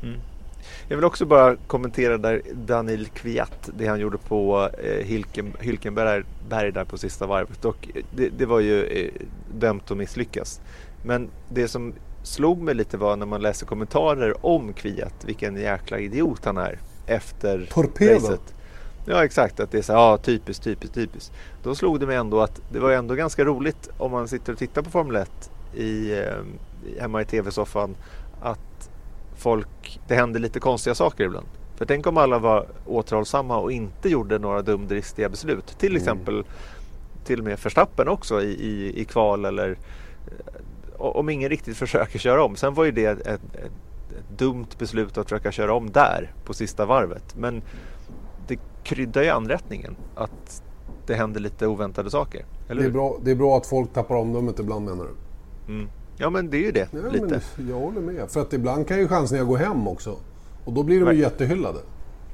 Mm. 0.03 0.19
Jag 0.87 0.97
vill 0.97 1.05
också 1.05 1.25
bara 1.25 1.55
kommentera 1.55 2.17
där 2.17 2.41
Daniel 2.53 3.05
Kviat, 3.05 3.69
det 3.77 3.87
han 3.87 3.99
gjorde 3.99 4.17
på 4.17 4.69
eh, 4.83 5.05
Hilken, 5.05 5.53
Hylkenberg 5.59 6.23
där 6.49 6.85
på 6.85 6.97
sista 6.97 7.27
varvet. 7.27 7.65
Och 7.65 7.87
det, 8.15 8.29
det 8.29 8.45
var 8.45 8.59
ju 8.59 8.83
eh, 8.83 9.11
dömt 9.53 9.91
att 9.91 9.97
misslyckas. 9.97 10.61
Men 11.05 11.29
det 11.49 11.67
som 11.67 11.93
slog 12.23 12.61
mig 12.61 12.75
lite 12.75 12.97
var 12.97 13.15
när 13.15 13.25
man 13.25 13.41
läser 13.41 13.65
kommentarer 13.65 14.45
om 14.45 14.73
Kviat, 14.73 15.25
vilken 15.25 15.57
jäkla 15.57 15.99
idiot 15.99 16.45
han 16.45 16.57
är 16.57 16.79
efter 17.07 17.67
Torpedo. 17.71 18.13
racet. 18.13 18.53
Ja 19.05 19.25
exakt, 19.25 19.59
att 19.59 19.71
det 19.71 19.77
är 19.77 19.81
så 19.81 19.93
ja 19.93 20.17
typiskt, 20.17 20.63
typiskt, 20.63 20.95
typiskt. 20.95 21.33
Då 21.63 21.75
slog 21.75 21.99
det 21.99 22.07
mig 22.07 22.15
ändå 22.15 22.41
att 22.41 22.61
det 22.71 22.79
var 22.79 22.91
ändå 22.91 23.15
ganska 23.15 23.45
roligt 23.45 23.89
om 23.97 24.11
man 24.11 24.27
sitter 24.27 24.53
och 24.53 24.59
tittar 24.59 24.81
på 24.81 24.89
Formel 24.89 25.15
1 25.15 25.51
i, 25.75 26.19
eh, 26.19 26.99
hemma 26.99 27.21
i 27.21 27.25
tv-soffan 27.25 27.95
att 28.41 28.59
folk, 29.41 29.99
det 30.07 30.15
händer 30.15 30.39
lite 30.39 30.59
konstiga 30.59 30.95
saker 30.95 31.23
ibland. 31.23 31.47
För 31.75 31.85
tänk 31.85 32.07
om 32.07 32.17
alla 32.17 32.39
var 32.39 32.67
återhållsamma 32.85 33.57
och 33.57 33.71
inte 33.71 34.09
gjorde 34.09 34.39
några 34.39 34.61
dumdristiga 34.61 35.29
beslut. 35.29 35.77
Till 35.77 35.89
mm. 35.89 36.01
exempel 36.01 36.43
till 37.25 37.39
och 37.39 37.45
med 37.45 37.59
Verstappen 37.63 38.07
också 38.07 38.41
i, 38.41 38.51
i, 38.51 39.01
i 39.01 39.05
kval 39.05 39.45
eller 39.45 39.69
eh, 39.69 40.61
om 40.97 41.29
ingen 41.29 41.49
riktigt 41.49 41.77
försöker 41.77 42.19
köra 42.19 42.43
om. 42.43 42.55
Sen 42.55 42.73
var 42.73 42.83
ju 42.83 42.91
det 42.91 43.05
ett, 43.05 43.19
ett, 43.19 43.55
ett, 43.55 43.71
dumt 44.37 44.67
beslut 44.79 45.17
att 45.17 45.29
försöka 45.29 45.51
köra 45.51 45.73
om 45.73 45.91
där 45.91 46.33
på 46.45 46.53
sista 46.53 46.85
varvet. 46.85 47.35
Men 47.35 47.61
det 48.47 48.59
kryddar 48.83 49.23
ju 49.23 49.29
anrättningen 49.29 49.95
att 50.15 50.63
det 51.07 51.15
händer 51.15 51.39
lite 51.39 51.67
oväntade 51.67 52.11
saker. 52.11 52.45
Det 52.67 52.73
är, 52.73 52.89
bra, 52.89 53.17
det 53.23 53.31
är 53.31 53.35
bra 53.35 53.57
att 53.57 53.67
folk 53.67 53.93
tappar 53.93 54.15
omdömet 54.15 54.59
ibland 54.59 54.85
menar 54.85 55.05
du? 55.05 55.73
Mm. 55.73 55.89
Ja 56.21 56.29
men 56.29 56.49
det 56.49 56.57
är 56.57 56.61
ju 56.61 56.71
det. 56.71 56.87
Ja, 56.91 57.09
lite. 57.09 57.41
jag 57.69 57.79
håller 57.79 58.01
med. 58.01 58.29
För 58.29 58.41
att 58.41 58.53
ibland 58.53 58.87
kan 58.87 58.99
ju 58.99 59.07
chanserna 59.07 59.43
gå 59.43 59.55
hem 59.55 59.87
också. 59.87 60.17
Och 60.65 60.73
då 60.73 60.83
blir 60.83 61.05
de 61.05 61.15
ju 61.15 61.21
jättehyllade. 61.21 61.79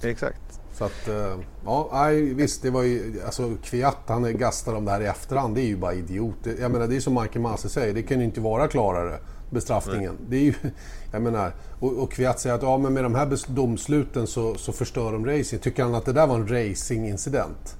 Exakt. 0.04 0.60
Så 0.74 0.84
att, 0.84 1.08
eh, 1.08 1.38
ja, 1.66 1.90
nej, 1.94 2.34
visst, 2.34 2.62
det 2.62 2.70
var 2.70 2.84
ju, 2.84 3.22
alltså 3.26 3.54
Kviat, 3.64 3.98
han 4.08 4.38
gastar 4.38 4.76
om 4.76 4.86
det 4.86 4.92
här 4.92 5.02
i 5.02 5.06
efterhand, 5.06 5.56
det 5.56 5.62
är 5.62 5.66
ju 5.66 5.78
bara 5.78 5.94
idiot. 5.94 6.36
Jag 6.60 6.72
menar, 6.72 6.88
det 6.88 6.96
är 6.96 7.00
som 7.00 7.14
Michael 7.14 7.42
Masi 7.42 7.70
säger, 7.70 7.94
det 7.94 8.04
kan 8.04 8.20
ju 8.20 8.26
inte 8.26 8.42
vara 8.42 8.68
klarare, 8.68 9.20
bestraffningen. 9.50 10.16
Nej. 10.20 10.28
Det 10.30 10.38
är 10.38 10.42
ju, 10.42 10.54
jag 11.12 11.22
menar, 11.22 11.52
och, 11.80 11.94
och 11.94 12.12
Kviat 12.12 12.40
säger 12.40 12.56
att 12.56 12.64
ja, 12.64 12.78
men 12.78 12.94
med 12.94 13.04
de 13.04 13.16
här 13.16 13.54
domsluten 13.56 14.28
så, 14.28 14.56
så 14.56 14.72
förstör 14.72 15.12
de 15.12 15.26
racing. 15.26 15.62
Tycker 15.62 15.84
han 15.84 15.96
att 15.96 16.06
det 16.06 16.14
där 16.14 16.28
var 16.28 16.36
en 16.36 16.48
racingincident? 16.48 17.77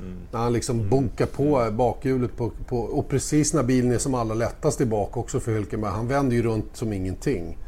Mm. 0.00 0.16
När 0.32 0.40
han 0.40 0.52
liksom 0.52 0.76
mm. 0.78 0.90
bunkar 0.90 1.26
på 1.26 1.70
bakhjulet 1.72 2.36
på, 2.36 2.50
på, 2.66 2.78
och 2.78 3.08
precis 3.08 3.54
när 3.54 3.62
bilen 3.62 3.92
är 3.92 3.98
som 3.98 4.14
allra 4.14 4.34
lättast 4.34 4.78
tillbaka 4.78 5.20
också 5.20 5.40
för 5.40 5.52
Hülkenberg. 5.52 5.90
Han 5.90 6.08
vänder 6.08 6.36
ju 6.36 6.42
runt 6.42 6.76
som 6.76 6.92
ingenting. 6.92 7.58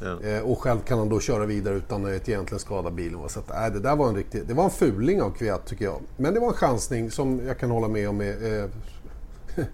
Ja. 0.00 0.28
Eh, 0.28 0.40
och 0.40 0.58
själv 0.58 0.78
kan 0.80 0.98
han 0.98 1.08
då 1.08 1.20
köra 1.20 1.46
vidare 1.46 1.74
utan 1.74 2.04
att 2.04 2.28
egentligen 2.28 2.58
skada 2.58 2.90
bilen. 2.90 3.20
Så 3.28 3.40
att, 3.40 3.50
äh, 3.50 3.72
det 3.72 3.80
där 3.80 3.96
var 3.96 4.08
en 4.08 4.16
riktig, 4.16 4.46
det 4.46 4.54
var 4.54 4.64
en 4.64 4.70
fuling 4.70 5.22
av 5.22 5.30
Kviat 5.30 5.66
tycker 5.66 5.84
jag. 5.84 6.00
Men 6.16 6.34
det 6.34 6.40
var 6.40 6.48
en 6.48 6.54
chansning 6.54 7.10
som 7.10 7.40
jag 7.46 7.58
kan 7.58 7.70
hålla 7.70 7.88
med 7.88 8.08
om 8.08 8.20
är 8.20 8.62
eh, 8.62 8.70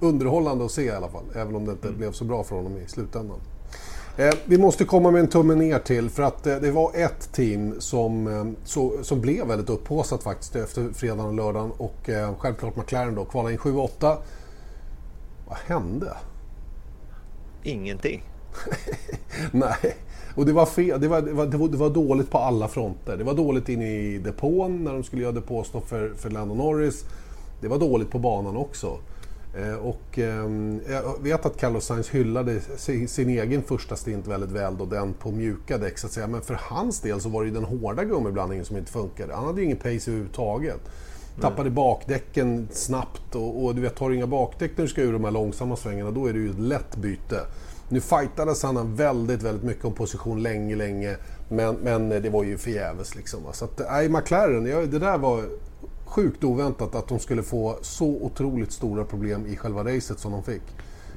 underhållande 0.00 0.64
att 0.64 0.70
se 0.70 0.82
i 0.82 0.90
alla 0.90 1.08
fall. 1.08 1.24
Även 1.34 1.54
om 1.54 1.64
det 1.64 1.72
inte 1.72 1.88
mm. 1.88 1.98
blev 1.98 2.12
så 2.12 2.24
bra 2.24 2.44
för 2.44 2.56
honom 2.56 2.76
i 2.76 2.86
slutändan. 2.86 3.40
Eh, 4.18 4.34
vi 4.44 4.58
måste 4.58 4.84
komma 4.84 5.10
med 5.10 5.20
en 5.20 5.28
tumme 5.28 5.54
ner 5.54 5.78
till 5.78 6.10
för 6.10 6.22
att 6.22 6.46
eh, 6.46 6.56
det 6.56 6.70
var 6.70 6.92
ett 6.94 7.32
team 7.32 7.80
som, 7.80 8.26
eh, 8.26 9.02
som 9.02 9.20
blev 9.20 9.46
väldigt 9.46 9.70
upphaussat 9.70 10.22
faktiskt 10.22 10.56
efter 10.56 10.92
fredagen 10.92 11.26
och 11.26 11.34
lördagen 11.34 11.70
och 11.70 12.10
självklart 12.38 12.76
McLaren 12.76 13.14
då 13.14 13.24
kvalade 13.24 13.52
in 13.52 13.58
7-8. 13.58 14.16
Vad 15.48 15.58
hände? 15.66 16.16
Ingenting. 17.62 18.22
Nej, 19.52 19.96
och 20.34 20.46
det 20.46 20.52
var, 20.52 20.66
fel, 20.66 21.00
det, 21.00 21.08
var, 21.08 21.22
det, 21.22 21.32
var, 21.32 21.68
det, 21.68 21.76
var, 21.76 21.90
dåligt 21.90 22.30
på 22.30 22.38
alla 22.38 22.68
fronter. 22.68 23.16
Det 23.16 23.24
var 23.24 23.34
dåligt 23.34 23.68
inne 23.68 23.90
i 23.90 24.18
depån 24.18 24.84
när 24.84 24.92
de 24.92 25.04
skulle 25.04 25.22
göra 25.22 25.32
depåstopp 25.32 25.88
för, 25.88 26.12
för 26.16 26.30
Lando 26.30 26.54
Norris. 26.54 27.04
Det 27.60 27.68
var 27.68 27.78
dåligt 27.78 28.10
på 28.10 28.18
banan 28.18 28.56
också. 28.56 28.98
Eh, 29.58 29.74
och 29.74 30.18
ehm, 30.18 30.80
jag 30.88 31.22
vet 31.22 31.46
att 31.46 31.56
Carlos 31.56 31.84
Sainz 31.84 32.08
hyllade 32.08 32.60
sin 33.06 33.28
egen 33.28 33.62
första 33.62 33.96
stint 33.96 34.26
väldigt 34.26 34.50
väl 34.50 34.76
då, 34.76 34.86
den 34.86 35.14
på 35.14 35.30
mjuka 35.30 35.78
däck 35.78 35.98
så 35.98 36.06
att 36.06 36.12
säga. 36.12 36.26
Men 36.26 36.40
för 36.40 36.58
hans 36.62 37.00
del 37.00 37.20
så 37.20 37.28
var 37.28 37.42
det 37.42 37.48
ju 37.48 37.54
den 37.54 37.64
hårda 37.64 38.04
gummiblandningen 38.04 38.64
som 38.64 38.76
inte 38.76 38.92
funkade. 38.92 39.34
Han 39.34 39.46
hade 39.46 39.60
ju 39.60 39.64
ingen 39.64 39.76
pace 39.76 40.10
överhuvudtaget. 40.10 40.80
Tappade 41.40 41.70
bakdäcken 41.70 42.68
snabbt 42.72 43.34
och, 43.34 43.64
och 43.64 43.74
du 43.74 43.80
vet, 43.80 43.96
tar 43.96 44.08
du 44.08 44.16
inga 44.16 44.26
bakdäck 44.26 44.70
när 44.76 44.84
du 44.84 44.90
ska 44.90 45.02
ur 45.02 45.12
de 45.12 45.24
här 45.24 45.30
långsamma 45.30 45.76
svängarna 45.76 46.10
då 46.10 46.26
är 46.26 46.32
det 46.32 46.38
ju 46.38 46.50
ett 46.50 46.58
lätt 46.58 46.96
byte. 46.96 47.40
Nu 47.88 48.00
fightades 48.00 48.62
han 48.62 48.96
väldigt, 48.96 49.42
väldigt 49.42 49.64
mycket 49.64 49.84
om 49.84 49.92
position 49.92 50.42
länge, 50.42 50.76
länge. 50.76 51.16
Men, 51.48 51.74
men 51.74 52.08
det 52.08 52.30
var 52.30 52.44
ju 52.44 52.58
förgäves 52.58 53.14
liksom. 53.14 53.40
Så 53.52 53.64
att, 53.64 53.80
nej, 53.90 54.08
McLaren, 54.08 54.64
det 54.64 54.98
där 54.98 55.18
var 55.18 55.44
sjukt 56.08 56.44
oväntat 56.44 56.94
att 56.94 57.08
de 57.08 57.18
skulle 57.18 57.42
få 57.42 57.78
så 57.80 58.06
otroligt 58.06 58.72
stora 58.72 59.04
problem 59.04 59.46
i 59.46 59.56
själva 59.56 59.84
racet 59.84 60.18
som 60.18 60.32
de 60.32 60.42
fick. 60.42 60.62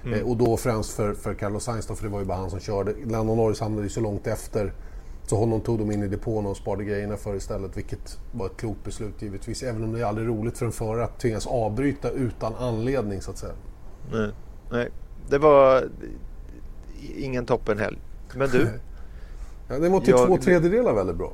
Mm. 0.03 0.19
Eh, 0.19 0.29
och 0.29 0.37
då 0.37 0.57
främst 0.57 0.91
för, 0.91 1.13
för 1.13 1.33
Carlos 1.33 1.63
Sainz 1.63 1.85
då, 1.85 1.95
för 1.95 2.03
det 2.03 2.09
var 2.09 2.19
ju 2.19 2.25
bara 2.25 2.37
han 2.37 2.49
som 2.49 2.59
körde. 2.59 2.95
Lando 3.05 3.35
Norris 3.35 3.59
hamnade 3.59 3.83
ju 3.83 3.89
så 3.89 4.01
långt 4.01 4.27
efter. 4.27 4.73
Så 5.27 5.35
honom 5.37 5.61
tog 5.61 5.79
de 5.79 5.91
in 5.91 6.03
i 6.03 6.07
depån 6.07 6.45
och 6.45 6.57
sparade 6.57 6.83
grejerna 6.83 7.17
för 7.17 7.35
istället, 7.35 7.77
vilket 7.77 8.17
var 8.31 8.45
ett 8.45 8.57
klokt 8.57 8.83
beslut 8.83 9.21
givetvis. 9.21 9.63
Även 9.63 9.83
om 9.83 9.93
det 9.93 9.99
är 9.99 10.05
aldrig 10.05 10.27
roligt 10.27 10.57
för 10.57 10.65
en 10.65 10.71
förare 10.71 11.03
att 11.03 11.19
tvingas 11.19 11.47
avbryta 11.47 12.09
utan 12.09 12.55
anledning 12.55 13.21
så 13.21 13.31
att 13.31 13.37
säga. 13.37 13.53
Nej, 14.11 14.31
nej. 14.71 14.89
det 15.29 15.37
var 15.37 15.89
ingen 17.15 17.45
toppenhelg. 17.45 17.99
Men 18.35 18.49
du? 18.49 18.69
ja, 19.69 19.79
det 19.79 19.89
var 19.89 19.99
till 19.99 20.09
jag... 20.09 20.27
två 20.27 20.37
tredjedelar 20.37 20.93
väldigt 20.93 21.15
bra. 21.15 21.33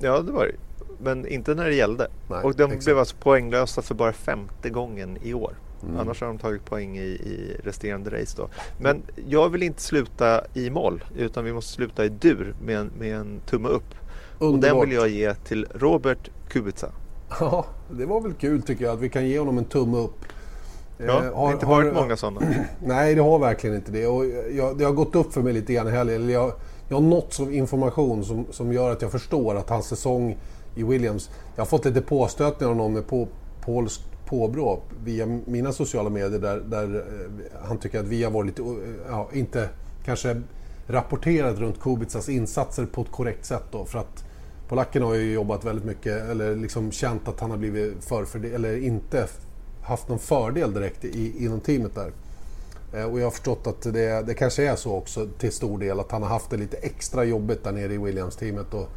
Ja, 0.00 0.20
det 0.20 0.32
var 0.32 0.46
det 0.46 0.54
men 0.98 1.26
inte 1.26 1.54
när 1.54 1.64
det 1.64 1.74
gällde. 1.74 2.08
Nej, 2.30 2.42
och 2.42 2.54
de 2.54 2.62
exakt. 2.62 2.84
blev 2.84 2.98
alltså 2.98 3.16
poänglösa 3.16 3.82
för 3.82 3.94
bara 3.94 4.12
femte 4.12 4.70
gången 4.70 5.18
i 5.22 5.34
år. 5.34 5.54
Mm. 5.82 5.98
Annars 5.98 6.20
har 6.20 6.28
de 6.28 6.38
tagit 6.38 6.64
poäng 6.64 6.98
i, 6.98 7.00
i 7.00 7.56
resterande 7.64 8.20
race. 8.20 8.36
Då. 8.36 8.48
Men 8.80 9.02
jag 9.28 9.48
vill 9.48 9.62
inte 9.62 9.82
sluta 9.82 10.44
i 10.54 10.70
moll 10.70 11.04
utan 11.16 11.44
vi 11.44 11.52
måste 11.52 11.72
sluta 11.72 12.04
i 12.04 12.08
dur 12.08 12.54
med 12.64 12.76
en, 12.76 12.90
med 12.98 13.16
en 13.16 13.40
tumme 13.46 13.68
upp. 13.68 13.94
Underbart. 14.38 14.72
Och 14.72 14.78
den 14.78 14.88
vill 14.88 14.98
jag 14.98 15.08
ge 15.08 15.34
till 15.34 15.66
Robert 15.74 16.30
Kubica. 16.48 16.88
Ja, 17.40 17.66
det 17.90 18.06
var 18.06 18.20
väl 18.20 18.32
kul 18.32 18.62
tycker 18.62 18.84
jag 18.84 18.94
att 18.94 19.00
vi 19.00 19.08
kan 19.08 19.26
ge 19.26 19.38
honom 19.38 19.58
en 19.58 19.64
tumme 19.64 19.98
upp. 19.98 20.24
Ja, 20.98 21.04
eh, 21.06 21.12
har, 21.14 21.22
det 21.22 21.36
har 21.36 21.52
inte 21.52 21.66
varit 21.66 21.94
har, 21.94 22.02
många 22.02 22.16
sådana. 22.16 22.40
Nej, 22.84 23.14
det 23.14 23.22
har 23.22 23.38
verkligen 23.38 23.76
inte 23.76 23.92
det. 23.92 24.06
Och 24.06 24.24
jag, 24.52 24.78
det 24.78 24.84
har 24.84 24.92
gått 24.92 25.14
upp 25.14 25.32
för 25.32 25.42
mig 25.42 25.52
lite 25.52 25.72
grann 25.72 25.88
i 25.88 25.90
helgen. 25.90 26.28
Jag, 26.28 26.52
jag 26.88 26.96
har 26.96 27.02
nåtts 27.02 27.40
av 27.40 27.52
information 27.52 28.24
som, 28.24 28.46
som 28.50 28.72
gör 28.72 28.90
att 28.90 29.02
jag 29.02 29.10
förstår 29.10 29.56
att 29.56 29.70
hans 29.70 29.86
säsong 29.86 30.36
i 30.74 30.82
Williams. 30.82 31.30
Jag 31.56 31.60
har 31.60 31.66
fått 31.66 31.84
lite 31.84 32.00
påstötningar 32.00 32.70
av 32.70 32.76
någon 32.76 33.02
på, 33.02 33.28
polskt 33.60 34.02
påbrå 34.26 34.80
via 35.04 35.26
mina 35.26 35.72
sociala 35.72 36.10
medier 36.10 36.40
där, 36.40 36.60
där 36.60 36.96
eh, 36.96 37.66
han 37.68 37.78
tycker 37.78 38.00
att 38.00 38.06
vi 38.06 38.24
har 38.24 38.30
varit 38.30 38.46
lite, 38.46 38.62
eh, 38.62 38.76
ja, 39.08 39.28
inte 39.32 39.68
kanske 40.04 40.42
rapporterat 40.86 41.58
runt 41.58 41.80
Kubicas 41.80 42.28
insatser 42.28 42.86
på 42.86 43.02
ett 43.02 43.10
korrekt 43.10 43.44
sätt 43.44 43.64
då. 43.70 43.84
För 43.84 43.98
att 43.98 44.24
polacken 44.68 45.02
har 45.02 45.14
ju 45.14 45.32
jobbat 45.32 45.64
väldigt 45.64 45.84
mycket, 45.84 46.30
eller 46.30 46.56
liksom 46.56 46.92
känt 46.92 47.28
att 47.28 47.40
han 47.40 47.50
har 47.50 47.58
blivit 47.58 48.04
förfördel... 48.04 48.54
eller 48.54 48.76
inte 48.84 49.26
haft 49.82 50.08
någon 50.08 50.18
fördel 50.18 50.74
direkt 50.74 51.04
i, 51.04 51.44
inom 51.44 51.60
teamet 51.60 51.94
där. 51.94 52.12
Eh, 52.92 53.04
och 53.04 53.20
jag 53.20 53.26
har 53.26 53.30
förstått 53.30 53.66
att 53.66 53.82
det, 53.82 54.26
det 54.26 54.34
kanske 54.34 54.68
är 54.68 54.76
så 54.76 54.94
också 54.94 55.28
till 55.38 55.52
stor 55.52 55.78
del, 55.78 56.00
att 56.00 56.10
han 56.10 56.22
har 56.22 56.30
haft 56.30 56.50
det 56.50 56.56
lite 56.56 56.76
extra 56.76 57.24
jobbigt 57.24 57.64
där 57.64 57.72
nere 57.72 57.94
i 57.94 57.98
Williams-teamet. 57.98 58.74
Och 58.74 58.88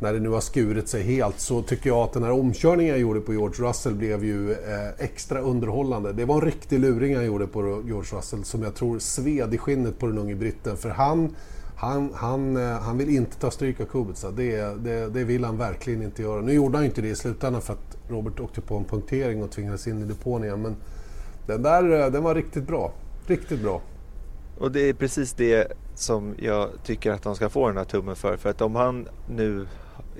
när 0.00 0.12
det 0.12 0.20
nu 0.20 0.28
har 0.28 0.40
skurit 0.40 0.88
sig 0.88 1.02
helt 1.02 1.40
så 1.40 1.62
tycker 1.62 1.90
jag 1.90 1.98
att 1.98 2.12
den 2.12 2.22
här 2.22 2.30
omkörningen 2.30 2.90
jag 2.90 3.00
gjorde 3.00 3.20
på 3.20 3.32
George 3.32 3.68
Russell 3.68 3.94
blev 3.94 4.24
ju 4.24 4.52
eh, 4.52 4.58
extra 4.98 5.40
underhållande. 5.40 6.12
Det 6.12 6.24
var 6.24 6.34
en 6.34 6.40
riktig 6.40 6.80
luring 6.80 7.16
han 7.16 7.26
gjorde 7.26 7.46
på 7.46 7.60
George 7.86 8.18
Russell 8.18 8.44
som 8.44 8.62
jag 8.62 8.74
tror 8.74 8.98
sved 8.98 9.54
i 9.54 9.58
skinnet 9.58 9.98
på 9.98 10.06
den 10.06 10.18
unge 10.18 10.34
britten. 10.34 10.76
För 10.76 10.88
han, 10.88 11.36
han, 11.76 12.10
han, 12.14 12.56
eh, 12.56 12.80
han 12.80 12.98
vill 12.98 13.08
inte 13.08 13.36
ta 13.36 13.50
stryk 13.50 13.80
av 13.80 13.84
Kubica. 13.84 14.30
Det, 14.30 14.84
det, 14.84 15.08
det 15.08 15.24
vill 15.24 15.44
han 15.44 15.56
verkligen 15.56 16.02
inte 16.02 16.22
göra. 16.22 16.40
Nu 16.40 16.52
gjorde 16.52 16.76
han 16.76 16.84
inte 16.84 17.02
det 17.02 17.08
i 17.08 17.16
slutändan 17.16 17.62
för 17.62 17.72
att 17.72 17.96
Robert 18.08 18.40
åkte 18.40 18.60
på 18.60 18.76
en 18.76 18.84
punktering 18.84 19.42
och 19.42 19.50
tvingades 19.50 19.86
in 19.86 20.02
i 20.02 20.04
depån 20.04 20.44
igen. 20.44 20.62
Men 20.62 20.76
den 21.46 21.62
där 21.62 22.00
eh, 22.00 22.12
den 22.12 22.22
var 22.22 22.34
riktigt 22.34 22.66
bra. 22.66 22.92
Riktigt 23.26 23.62
bra. 23.62 23.82
Och 24.58 24.72
det 24.72 24.80
är 24.80 24.92
precis 24.92 25.32
det 25.32 25.72
som 25.94 26.34
jag 26.38 26.68
tycker 26.84 27.10
att 27.10 27.22
de 27.22 27.34
ska 27.34 27.48
få 27.48 27.68
den 27.68 27.76
här 27.76 27.84
tummen 27.84 28.16
för. 28.16 28.36
För 28.36 28.50
att 28.50 28.60
om 28.60 28.74
han 28.74 29.08
nu 29.28 29.66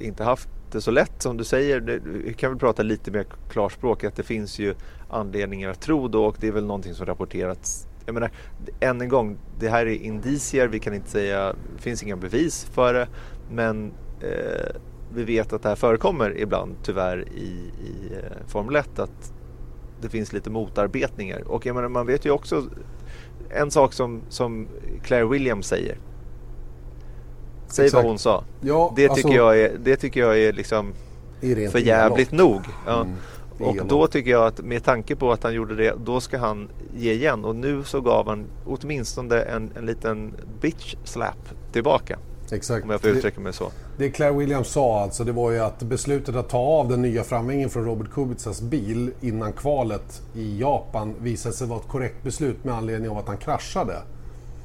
inte 0.00 0.24
haft 0.24 0.48
det 0.72 0.80
så 0.80 0.90
lätt 0.90 1.22
som 1.22 1.36
du 1.36 1.44
säger. 1.44 2.00
Vi 2.04 2.34
kan 2.34 2.50
väl 2.50 2.58
prata 2.58 2.82
lite 2.82 3.10
mer 3.10 3.26
klarspråk 3.50 4.04
att 4.04 4.16
det 4.16 4.22
finns 4.22 4.58
ju 4.58 4.74
anledningar 5.10 5.70
att 5.70 5.80
tro 5.80 6.08
då 6.08 6.24
och 6.24 6.36
det 6.40 6.48
är 6.48 6.52
väl 6.52 6.66
någonting 6.66 6.94
som 6.94 7.06
rapporterats. 7.06 7.86
Jag 8.06 8.14
menar, 8.14 8.30
än 8.80 9.00
en 9.00 9.08
gång, 9.08 9.38
det 9.58 9.68
här 9.68 9.86
är 9.86 9.94
indicier. 9.94 10.68
Vi 10.68 10.78
kan 10.78 10.94
inte 10.94 11.10
säga, 11.10 11.54
det 11.76 11.82
finns 11.82 12.02
inga 12.02 12.16
bevis 12.16 12.64
för 12.64 12.94
det. 12.94 13.08
Men 13.50 13.92
eh, 14.20 14.76
vi 15.14 15.24
vet 15.24 15.52
att 15.52 15.62
det 15.62 15.68
här 15.68 15.76
förekommer 15.76 16.38
ibland 16.38 16.76
tyvärr 16.82 17.28
i, 17.28 17.70
i 17.84 18.14
eh, 18.14 18.46
Formel 18.46 18.76
1 18.76 18.98
att 18.98 19.32
det 20.00 20.08
finns 20.08 20.32
lite 20.32 20.50
motarbetningar. 20.50 21.48
Och 21.48 21.66
jag 21.66 21.76
menar, 21.76 21.88
man 21.88 22.06
vet 22.06 22.24
ju 22.24 22.30
också 22.30 22.66
en 23.50 23.70
sak 23.70 23.92
som, 23.92 24.22
som 24.28 24.68
Claire 25.02 25.26
Williams 25.26 25.66
säger. 25.66 25.98
Säg 27.70 27.84
Exakt. 27.84 28.02
vad 28.02 28.10
hon 28.10 28.18
sa. 28.18 28.44
Ja, 28.60 28.92
det, 28.96 29.02
tycker 29.02 29.12
alltså, 29.12 29.28
jag 29.28 29.60
är, 29.60 29.78
det 29.78 29.96
tycker 29.96 30.20
jag 30.20 30.38
är 30.38 30.52
liksom 30.52 30.92
för 31.40 31.78
jävligt 31.78 32.32
nog. 32.32 32.60
Ja. 32.86 33.00
Mm. 33.00 33.16
Och 33.68 33.86
då 33.86 34.06
tycker 34.06 34.30
jag 34.30 34.46
att 34.46 34.60
med 34.60 34.84
tanke 34.84 35.16
på 35.16 35.32
att 35.32 35.42
han 35.42 35.54
gjorde 35.54 35.74
det, 35.74 35.94
då 36.04 36.20
ska 36.20 36.38
han 36.38 36.68
ge 36.96 37.12
igen. 37.12 37.44
Och 37.44 37.56
nu 37.56 37.84
så 37.84 38.00
gav 38.00 38.28
han 38.28 38.44
åtminstone 38.66 39.40
en, 39.40 39.70
en 39.76 39.86
liten 39.86 40.32
bitch 40.60 40.94
slap 41.04 41.72
tillbaka. 41.72 42.18
Exakt. 42.52 42.84
Om 42.84 42.90
jag 42.90 43.00
får 43.00 43.10
uttrycka 43.10 43.40
mig 43.40 43.52
så. 43.52 43.70
Det 43.98 44.10
Claire 44.10 44.34
Williams 44.34 44.68
sa 44.68 45.02
alltså, 45.02 45.24
det 45.24 45.32
var 45.32 45.50
ju 45.50 45.58
att 45.58 45.82
beslutet 45.82 46.36
att 46.36 46.48
ta 46.48 46.58
av 46.58 46.88
den 46.88 47.02
nya 47.02 47.24
framvingen 47.24 47.70
från 47.70 47.84
Robert 47.84 48.10
Kubicas 48.10 48.60
bil 48.60 49.10
innan 49.20 49.52
kvalet 49.52 50.22
i 50.34 50.60
Japan 50.60 51.14
visade 51.20 51.54
sig 51.54 51.66
vara 51.66 51.80
ett 51.80 51.88
korrekt 51.88 52.22
beslut 52.22 52.64
med 52.64 52.74
anledning 52.74 53.10
av 53.10 53.18
att 53.18 53.28
han 53.28 53.36
kraschade. 53.36 53.96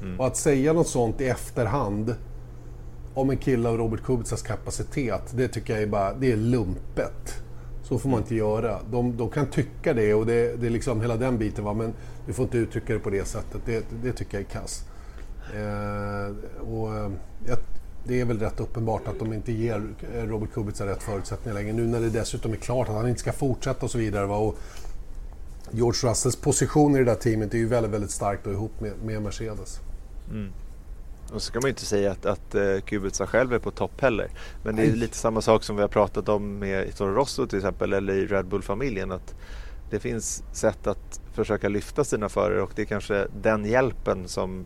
Mm. 0.02 0.20
Och 0.20 0.26
att 0.26 0.36
säga 0.36 0.72
något 0.72 0.88
sånt 0.88 1.20
i 1.20 1.28
efterhand 1.28 2.14
om 3.16 3.30
en 3.30 3.36
kille 3.36 3.68
av 3.68 3.76
Robert 3.76 4.02
Kubicas 4.02 4.42
kapacitet, 4.42 5.22
det 5.34 5.48
tycker 5.48 5.72
jag 5.72 5.82
är 5.82 5.86
bara, 5.86 6.14
det 6.14 6.32
är 6.32 6.36
lumpet. 6.36 7.42
Så 7.82 7.98
får 7.98 8.08
man 8.08 8.20
inte 8.20 8.34
göra. 8.34 8.80
De, 8.90 9.16
de 9.16 9.30
kan 9.30 9.46
tycka 9.46 9.94
det 9.94 10.14
och 10.14 10.26
det, 10.26 10.60
det 10.60 10.66
är 10.66 10.70
liksom 10.70 11.00
hela 11.00 11.16
den 11.16 11.38
biten, 11.38 11.64
va? 11.64 11.74
men 11.74 11.92
du 12.26 12.32
får 12.32 12.42
inte 12.42 12.58
uttrycka 12.58 12.92
det 12.92 12.98
på 12.98 13.10
det 13.10 13.24
sättet. 13.24 13.60
Det, 13.66 13.84
det 14.02 14.12
tycker 14.12 14.38
jag 14.38 14.46
är 14.46 14.60
kass. 14.60 14.84
Eh, 15.54 16.64
och, 16.72 16.94
eh, 16.96 17.10
det 18.04 18.20
är 18.20 18.24
väl 18.24 18.38
rätt 18.38 18.60
uppenbart 18.60 19.08
att 19.08 19.18
de 19.18 19.32
inte 19.32 19.52
ger 19.52 19.82
Robert 20.14 20.52
Kubica 20.52 20.86
rätt 20.86 21.02
förutsättningar 21.02 21.54
längre. 21.54 21.72
Nu 21.72 21.86
när 21.86 22.00
det 22.00 22.10
dessutom 22.10 22.52
är 22.52 22.56
klart 22.56 22.88
att 22.88 22.94
han 22.94 23.08
inte 23.08 23.20
ska 23.20 23.32
fortsätta 23.32 23.84
och 23.84 23.90
så 23.90 23.98
vidare. 23.98 24.26
Va? 24.26 24.36
Och 24.36 24.58
George 25.70 26.10
Russells 26.10 26.36
position 26.36 26.94
i 26.94 26.98
det 26.98 27.04
där 27.04 27.14
teamet 27.14 27.54
är 27.54 27.58
ju 27.58 27.66
väldigt, 27.66 27.92
väldigt 27.92 28.10
starkt 28.10 28.46
och 28.46 28.52
ihop 28.52 28.80
med, 28.80 28.92
med 29.04 29.22
Mercedes. 29.22 29.80
Mm. 30.30 30.52
Och 31.32 31.42
så 31.42 31.52
kan 31.52 31.60
man 31.62 31.68
ju 31.68 31.70
inte 31.70 31.86
säga 31.86 32.12
att, 32.12 32.26
att 32.26 32.54
uh, 32.54 32.80
Kubica 32.80 33.26
själv 33.26 33.52
är 33.52 33.58
på 33.58 33.70
topp 33.70 34.00
heller. 34.00 34.28
Men 34.64 34.76
det 34.76 34.82
är 34.82 34.92
lite 34.92 35.16
samma 35.16 35.40
sak 35.40 35.64
som 35.64 35.76
vi 35.76 35.82
har 35.82 35.88
pratat 35.88 36.28
om 36.28 36.58
med 36.58 36.96
Toro 36.96 37.14
Rosso 37.14 37.46
till 37.46 37.58
exempel 37.58 37.92
eller 37.92 38.12
i 38.12 38.26
Red 38.26 38.46
Bull-familjen. 38.46 39.12
Att 39.12 39.34
det 39.90 40.00
finns 40.00 40.42
sätt 40.52 40.86
att 40.86 41.20
försöka 41.34 41.68
lyfta 41.68 42.04
sina 42.04 42.28
förare 42.28 42.62
och 42.62 42.70
det 42.74 42.82
är 42.82 42.86
kanske 42.86 43.26
den 43.42 43.64
hjälpen 43.64 44.28
som 44.28 44.64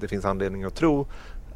det 0.00 0.08
finns 0.08 0.24
anledning 0.24 0.64
att 0.64 0.74
tro 0.74 1.06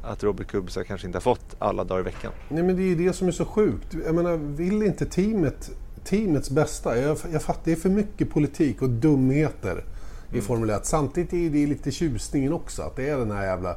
att 0.03 0.25
Robert 0.25 0.47
Kubica 0.47 0.85
kanske 0.85 1.07
inte 1.07 1.17
har 1.17 1.21
fått 1.21 1.57
alla 1.59 1.85
dagar 1.85 2.01
i 2.01 2.05
veckan. 2.05 2.33
Nej 2.49 2.63
men 2.63 2.77
det 2.77 2.83
är 2.83 2.87
ju 2.87 2.95
det 2.95 3.13
som 3.13 3.29
är 3.29 3.33
så 3.33 3.45
sjukt. 3.45 3.97
Jag 4.07 4.15
menar, 4.15 4.37
vill 4.37 4.83
inte 4.83 5.07
teamet 5.07 5.71
teamets 6.05 6.51
bästa? 6.51 6.99
Jag, 6.99 7.17
jag 7.33 7.43
fattar, 7.43 7.61
det 7.65 7.73
är 7.73 7.77
för 7.77 7.89
mycket 7.89 8.31
politik 8.31 8.83
och 8.83 8.91
dumheter 8.91 9.73
mm. 9.73 9.85
i 10.31 10.41
Formel 10.41 10.71
1. 10.71 10.87
Samtidigt 10.87 11.33
är 11.33 11.51
det 11.51 11.67
lite 11.67 11.91
tjusningen 11.91 12.53
också, 12.53 12.83
att 12.83 12.97
det 12.97 13.09
är 13.09 13.19
den 13.19 13.31
här 13.31 13.45
jävla 13.45 13.77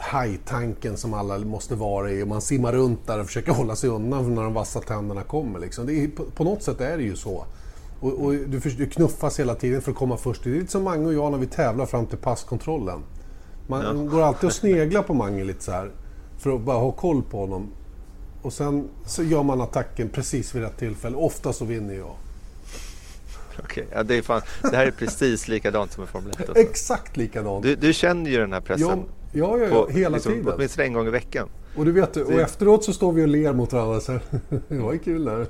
hajtanken 0.00 0.96
som 0.96 1.14
alla 1.14 1.38
måste 1.38 1.74
vara 1.74 2.10
i 2.10 2.22
och 2.22 2.28
man 2.28 2.40
simmar 2.40 2.72
runt 2.72 3.06
där 3.06 3.20
och 3.20 3.26
försöker 3.26 3.52
hålla 3.60 3.76
sig 3.76 3.90
undan 3.90 4.34
när 4.34 4.42
de 4.42 4.54
vassa 4.54 4.80
tänderna 4.80 5.22
kommer. 5.22 5.58
Liksom. 5.58 5.88
Är, 5.88 6.08
på, 6.08 6.24
på, 6.24 6.44
något 6.44 6.62
sätt 6.62 6.80
är 6.80 6.96
det 6.96 7.02
ju 7.02 7.16
så. 7.16 7.44
Och, 8.00 8.24
och 8.24 8.32
du, 8.32 8.58
du, 8.58 8.86
knuffas 8.86 9.40
hela 9.40 9.54
tiden 9.54 9.82
för 9.82 9.90
att 9.90 9.96
komma 9.96 10.16
först. 10.16 10.44
Det 10.44 10.50
är 10.50 10.54
lite 10.54 10.72
som 10.72 10.84
Mange 10.84 11.06
och 11.06 11.14
jag 11.14 11.32
när 11.32 11.38
vi 11.38 11.46
tävlar 11.46 11.86
fram 11.86 12.06
till 12.06 12.18
passkontrollen. 12.18 13.00
Man 13.66 13.84
ja. 13.84 13.92
går 13.92 14.22
alltid 14.22 14.46
och 14.46 14.52
sneglar 14.52 15.02
på 15.02 15.14
Mange 15.14 15.44
lite 15.44 15.64
så 15.64 15.72
här 15.72 15.90
för 16.38 16.54
att 16.54 16.60
bara 16.60 16.78
ha 16.78 16.92
koll 16.92 17.22
på 17.22 17.40
honom. 17.40 17.70
Och 18.42 18.52
sen 18.52 18.88
så 19.06 19.22
gör 19.22 19.42
man 19.42 19.60
attacken 19.60 20.08
precis 20.08 20.54
vid 20.54 20.62
rätt 20.62 20.78
tillfälle. 20.78 21.16
Ofta 21.16 21.52
så 21.52 21.64
vinner 21.64 21.94
jag. 21.94 22.14
Okej, 23.64 23.86
ja, 23.92 24.02
det, 24.02 24.14
är 24.14 24.22
fan, 24.22 24.42
det 24.62 24.76
här 24.76 24.86
är 24.86 24.90
precis 24.90 25.48
likadant 25.48 25.92
som 25.92 26.04
i 26.04 26.06
Formel 26.06 26.30
1. 26.30 26.40
Alltså. 26.40 26.54
Exakt 26.56 27.16
likadant. 27.16 27.62
Du, 27.62 27.76
du, 27.76 27.92
känner 27.92 28.30
ju 28.30 28.38
den 28.38 28.52
här 28.52 28.60
pressen. 28.60 29.04
Ja, 29.32 29.58
ja, 29.58 29.66
ja, 29.66 29.88
hela 29.90 30.08
liksom, 30.08 30.32
tiden. 30.32 30.52
Åtminstone 30.54 30.86
en 30.86 30.92
gång 30.92 31.06
i 31.06 31.10
veckan. 31.10 31.48
Och 31.76 31.84
du 31.84 31.92
vet, 31.92 32.16
och 32.16 32.32
efteråt 32.32 32.84
så 32.84 32.92
står 32.92 33.12
vi 33.12 33.24
och 33.24 33.28
ler 33.28 33.52
mot 33.52 33.72
varandra. 33.72 34.00
Så 34.00 34.12
det 34.68 34.78
var 34.78 34.92
ju 34.92 34.98
kul 34.98 35.24
där. 35.24 35.46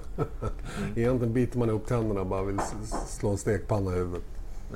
Egentligen 0.96 1.32
biter 1.32 1.58
man 1.58 1.68
ihop 1.68 1.86
tänderna 1.86 2.20
och 2.20 2.26
bara 2.26 2.42
vill 2.42 2.60
slå 3.08 3.30
en 3.30 3.38
stekpanna 3.38 3.92
i 3.92 3.94
huvudet. 3.94 4.22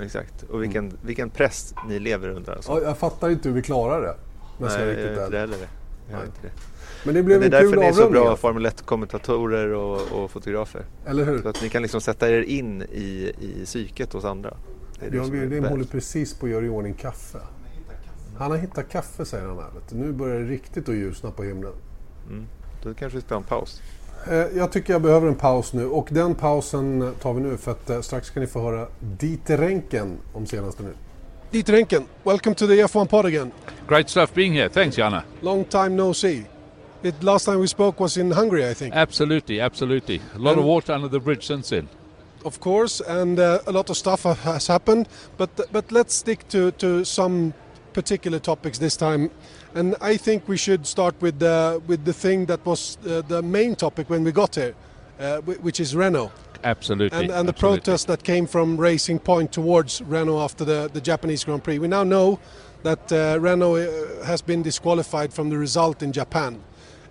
Exakt. 0.03 0.43
Och 0.43 0.63
vilken, 0.63 0.85
mm. 0.85 0.97
vilken 1.03 1.31
press 1.31 1.75
ni 1.89 1.99
lever 1.99 2.29
under. 2.29 2.53
Alltså. 2.53 2.73
Ja, 2.73 2.81
jag 2.81 2.99
fattar 2.99 3.31
inte 3.31 3.49
hur 3.49 3.57
vi 3.57 3.63
klarar 3.63 4.03
det. 4.03 4.17
Nej, 4.59 4.71
jag 4.79 4.81
gör 4.81 5.23
inte 5.25 5.39
heller 5.39 5.57
det. 5.57 5.69
Jag 6.11 6.25
inte 6.25 6.39
det. 6.43 6.51
Men 7.05 7.15
det 7.15 7.23
blev 7.23 7.41
Men 7.41 7.51
det 7.51 7.57
är 7.57 7.63
därför 7.63 7.77
ni 7.77 7.87
är 7.87 7.93
så 7.93 8.11
bra 8.11 8.37
Formel 8.37 8.67
1-kommentatorer 8.67 9.69
och, 9.69 10.23
och, 10.23 10.31
fotografer. 10.31 10.85
Eller 11.07 11.25
hur? 11.25 11.43
Så 11.43 11.49
att 11.49 11.63
ni 11.63 11.69
kan 11.69 11.83
liksom 11.83 12.01
sätta 12.01 12.31
er 12.31 12.43
in 12.43 12.83
i, 12.83 13.33
i 13.41 13.65
psyket 13.65 14.13
hos 14.13 14.25
andra. 14.25 14.57
Det 15.01 15.07
är 15.07 15.11
Björn 15.11 15.31
Wirdheim 15.31 15.65
håller 15.65 15.85
precis 15.85 16.35
på 16.35 16.47
att 16.47 16.53
göra 16.53 16.65
i 16.65 16.69
ordning 16.69 16.95
kaffe. 16.95 17.39
Han 18.39 18.51
har 18.51 18.59
hittat 18.59 18.89
kaffe 18.89 19.25
säger 19.25 19.47
han 19.47 19.57
här. 19.59 19.67
Nu 19.89 20.13
börjar 20.13 20.41
det 20.41 20.47
riktigt 20.47 20.89
att 20.89 20.95
ljusna 20.95 21.31
på 21.31 21.43
himlen. 21.43 21.73
Mm. 22.29 22.47
Då 22.83 22.95
kanske 22.95 23.19
vi 23.19 23.23
ska 23.23 23.35
ha 23.35 23.41
en 23.41 23.47
paus. 23.47 23.83
Eh, 24.31 24.35
jag 24.35 24.73
tycker 24.73 24.93
jag 24.93 25.03
behöver 25.03 25.29
en 25.29 25.35
paus 25.35 25.73
nu 25.73 25.87
och 25.87 26.09
den 26.11 26.35
pausen 26.35 27.15
tar 27.21 27.35
vi 27.35 27.41
nu 27.41 27.57
för 27.57 27.71
att 27.71 27.91
eh, 27.91 28.01
strax 28.01 28.27
ska 28.27 28.41
ni 28.41 28.47
få 28.47 28.61
höra 28.61 28.87
Dieter 29.01 29.59
Renken 29.59 30.19
om 30.33 30.47
senaste 30.47 30.83
nu. 30.83 30.93
Dieter 31.51 31.73
Renken, 31.73 32.05
welcome 32.25 32.55
to 32.55 32.67
the 32.67 32.83
F1 32.83 33.07
pod 33.07 33.27
again. 33.27 33.53
Great 33.89 34.11
stuff 34.11 34.35
being 34.35 34.53
here. 34.53 34.69
Thanks, 34.69 34.99
Jana. 34.99 35.23
Long 35.41 35.65
time 35.65 35.89
no 35.89 36.15
see. 36.15 36.45
It, 37.03 37.23
last 37.23 37.45
time 37.45 37.61
we 37.61 37.69
spoke 37.69 38.03
was 38.03 38.17
in 38.17 38.33
Hungary, 38.33 38.71
I 38.71 38.75
think. 38.75 38.95
Absolutely, 38.95 39.61
absolutely. 39.61 40.21
A 40.35 40.39
lot 40.39 40.53
and 40.53 40.61
of 40.61 40.65
water 40.65 40.95
under 40.95 41.09
the 41.09 41.21
bridge 41.21 41.47
since 41.47 41.69
then. 41.69 41.89
Of 42.45 42.61
course, 42.61 43.01
and 43.01 43.39
uh, 43.39 43.59
a 43.67 43.73
lot 43.73 43.91
of 43.91 43.97
stuff 43.97 44.23
has 44.23 44.67
happened. 44.67 45.07
But 45.37 45.51
but 45.73 45.93
let's 45.93 46.15
stick 46.15 46.49
to 46.49 46.71
to 46.71 47.05
some 47.05 47.53
particular 47.95 48.39
topics 48.39 48.79
this 48.79 48.97
time, 48.97 49.31
and 49.75 49.95
I 50.01 50.19
think 50.19 50.49
we 50.49 50.57
should 50.57 50.87
start 50.87 51.15
with 51.21 51.39
the 51.39 51.81
with 51.87 52.05
the 52.05 52.13
thing 52.13 52.47
that 52.47 52.65
was 52.67 52.99
uh, 53.07 53.23
the 53.29 53.43
main 53.43 53.75
topic 53.77 54.11
when 54.11 54.25
we 54.25 54.33
got 54.33 54.55
here, 54.57 54.75
uh, 55.19 55.41
which 55.41 55.81
is 55.81 55.97
Renault. 55.97 56.33
Absolutely. 56.65 57.19
And, 57.19 57.31
and 57.31 57.47
the 57.49 57.53
absolutely. 57.53 57.81
protest 57.81 58.07
that 58.07 58.25
came 58.25 58.47
from 58.47 58.77
Racing 58.77 59.19
Point 59.19 59.53
towards 59.53 60.01
Renault 60.03 60.41
after 60.41 60.65
the, 60.65 60.91
the 60.93 61.01
Japanese 61.01 61.45
Grand 61.45 61.63
Prix. 61.63 61.79
We 61.79 61.89
now 61.89 62.05
know 62.05 62.39
that 62.83 63.13
uh, 63.13 63.39
Renault 63.39 63.77
uh, 63.77 64.25
has 64.25 64.41
been 64.43 64.63
disqualified 64.63 65.33
from 65.33 65.51
the 65.51 65.59
result 65.59 66.03
in 66.03 66.13
Japan. 66.13 66.63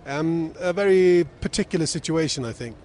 Um, 0.06 0.52
a 0.58 0.72
very 0.72 1.24
particular 1.40 1.86
situation, 1.86 2.44
I 2.44 2.52
think. 2.52 2.76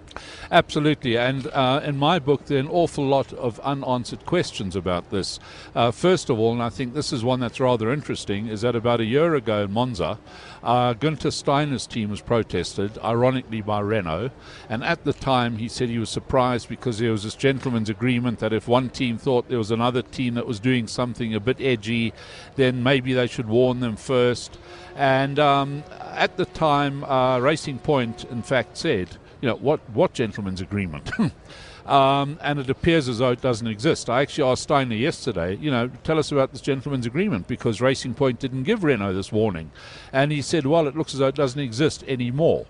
Absolutely, 0.52 1.18
and 1.18 1.48
uh, 1.48 1.82
in 1.84 1.98
my 1.98 2.18
book, 2.20 2.46
there 2.46 2.58
are 2.58 2.62
an 2.62 2.68
awful 2.68 3.06
lot 3.06 3.32
of 3.34 3.60
unanswered 3.60 4.26
questions 4.26 4.76
about 4.76 5.10
this. 5.12 5.40
Uh, 5.76 5.92
first 5.92 6.30
of 6.30 6.40
all, 6.40 6.54
and 6.54 6.64
I 6.64 6.70
think 6.70 6.94
this 6.94 7.14
is 7.14 7.24
one 7.24 7.40
that's 7.40 7.60
rather 7.60 7.92
interesting, 7.92 8.48
is 8.48 8.62
that 8.62 8.76
about 8.76 9.00
a 9.00 9.06
year 9.06 9.36
ago 9.36 9.64
in 9.64 9.72
Monza, 9.72 10.18
uh, 10.64 10.94
Günther 10.94 11.32
Steiner's 11.32 11.88
team 11.88 12.10
was 12.10 12.22
protested, 12.22 12.98
ironically 13.04 13.62
by 13.62 13.80
Renault, 13.80 14.32
and 14.70 14.84
at 14.84 15.04
the 15.04 15.14
time 15.14 15.58
he 15.58 15.68
said 15.68 15.90
he 15.90 16.00
was 16.00 16.10
surprised 16.10 16.68
because 16.68 17.00
there 17.00 17.12
was 17.12 17.24
this 17.24 17.36
gentleman's 17.36 17.90
agreement 17.90 18.40
that 18.40 18.54
if 18.54 18.68
one 18.68 18.90
team 18.90 19.18
thought 19.18 19.50
there 19.50 19.58
was 19.58 19.72
another 19.72 20.02
team 20.02 20.34
that 20.34 20.48
was 20.48 20.60
doing 20.60 20.88
something 20.88 21.34
a 21.34 21.40
bit 21.40 21.62
edgy, 21.62 22.14
then 22.56 22.84
maybe 22.84 23.14
they 23.14 23.28
should 23.28 23.48
warn 23.48 23.80
them 23.80 23.96
first. 23.96 24.58
And 24.96 25.40
um, 25.40 25.84
at 26.02 26.38
the 26.38 26.46
time, 26.46 27.04
uh, 27.04 27.40
Racing 27.40 27.80
Point, 27.80 28.26
in 28.26 28.42
fact, 28.42 28.78
said 28.78 29.10
you 29.42 29.50
know, 29.50 29.56
what, 29.56 29.80
what 29.92 30.14
gentleman's 30.14 30.62
agreement? 30.62 31.12
um, 31.86 32.38
and 32.42 32.60
it 32.60 32.70
appears 32.70 33.08
as 33.08 33.20
though 33.20 33.32
it 33.32 33.42
doesn't 33.42 33.68
exist. 33.68 34.10
I 34.10 34.22
actually 34.22 34.50
asked 34.50 34.64
Steiner 34.64 34.96
yesterday, 34.96 35.56
you 35.56 35.72
know, 35.72 35.90
tell 36.04 36.20
us 36.20 36.32
about 36.32 36.52
this 36.52 36.62
gentleman's 36.62 37.06
agreement 37.06 37.48
because 37.48 37.82
Racing 37.82 38.16
Point 38.16 38.40
didn't 38.40 38.64
give 38.64 38.84
Renault 38.84 39.14
this 39.14 39.32
warning. 39.32 39.72
And 40.12 40.32
he 40.32 40.42
said, 40.42 40.66
well, 40.66 40.88
it 40.88 40.96
looks 40.96 41.14
as 41.14 41.20
though 41.20 41.28
it 41.28 41.36
doesn't 41.36 41.60
exist 41.60 42.04
anymore. 42.08 42.66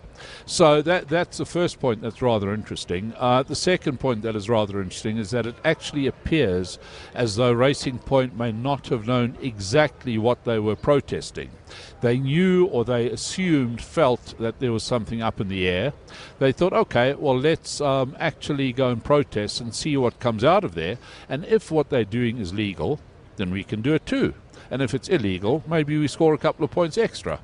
So 0.45 0.81
that 0.81 1.07
that's 1.07 1.37
the 1.37 1.45
first 1.45 1.79
point 1.79 2.01
that's 2.01 2.21
rather 2.21 2.53
interesting. 2.53 3.13
Uh, 3.17 3.43
the 3.43 3.55
second 3.55 3.99
point 3.99 4.21
that 4.23 4.35
is 4.35 4.49
rather 4.49 4.81
interesting 4.81 5.17
is 5.17 5.31
that 5.31 5.45
it 5.45 5.55
actually 5.63 6.07
appears 6.07 6.79
as 7.13 7.35
though 7.35 7.51
Racing 7.51 7.99
Point 7.99 8.37
may 8.37 8.51
not 8.51 8.87
have 8.87 9.07
known 9.07 9.37
exactly 9.41 10.17
what 10.17 10.45
they 10.45 10.59
were 10.59 10.75
protesting. 10.75 11.49
They 12.01 12.17
knew 12.17 12.65
or 12.65 12.85
they 12.85 13.09
assumed, 13.09 13.81
felt 13.81 14.35
that 14.39 14.59
there 14.59 14.71
was 14.71 14.83
something 14.83 15.21
up 15.21 15.39
in 15.39 15.49
the 15.49 15.67
air. 15.67 15.93
They 16.39 16.51
thought, 16.51 16.73
okay, 16.73 17.13
well, 17.13 17.37
let's 17.37 17.81
um, 17.81 18.15
actually 18.19 18.73
go 18.73 18.89
and 18.89 19.03
protest 19.03 19.59
and 19.59 19.73
see 19.75 19.97
what 19.97 20.19
comes 20.19 20.43
out 20.43 20.63
of 20.63 20.75
there. 20.75 20.97
And 21.27 21.45
if 21.45 21.71
what 21.71 21.89
they're 21.89 22.05
doing 22.05 22.37
is 22.37 22.53
legal, 22.53 22.99
then 23.35 23.51
we 23.51 23.63
can 23.63 23.81
do 23.81 23.93
it 23.93 24.05
too. 24.05 24.33
And 24.71 24.81
if 24.81 24.93
it's 24.93 25.09
illegal, 25.09 25.63
maybe 25.67 25.97
we 25.97 26.07
score 26.07 26.33
a 26.33 26.37
couple 26.37 26.63
of 26.63 26.71
points 26.71 26.97
extra. 26.97 27.39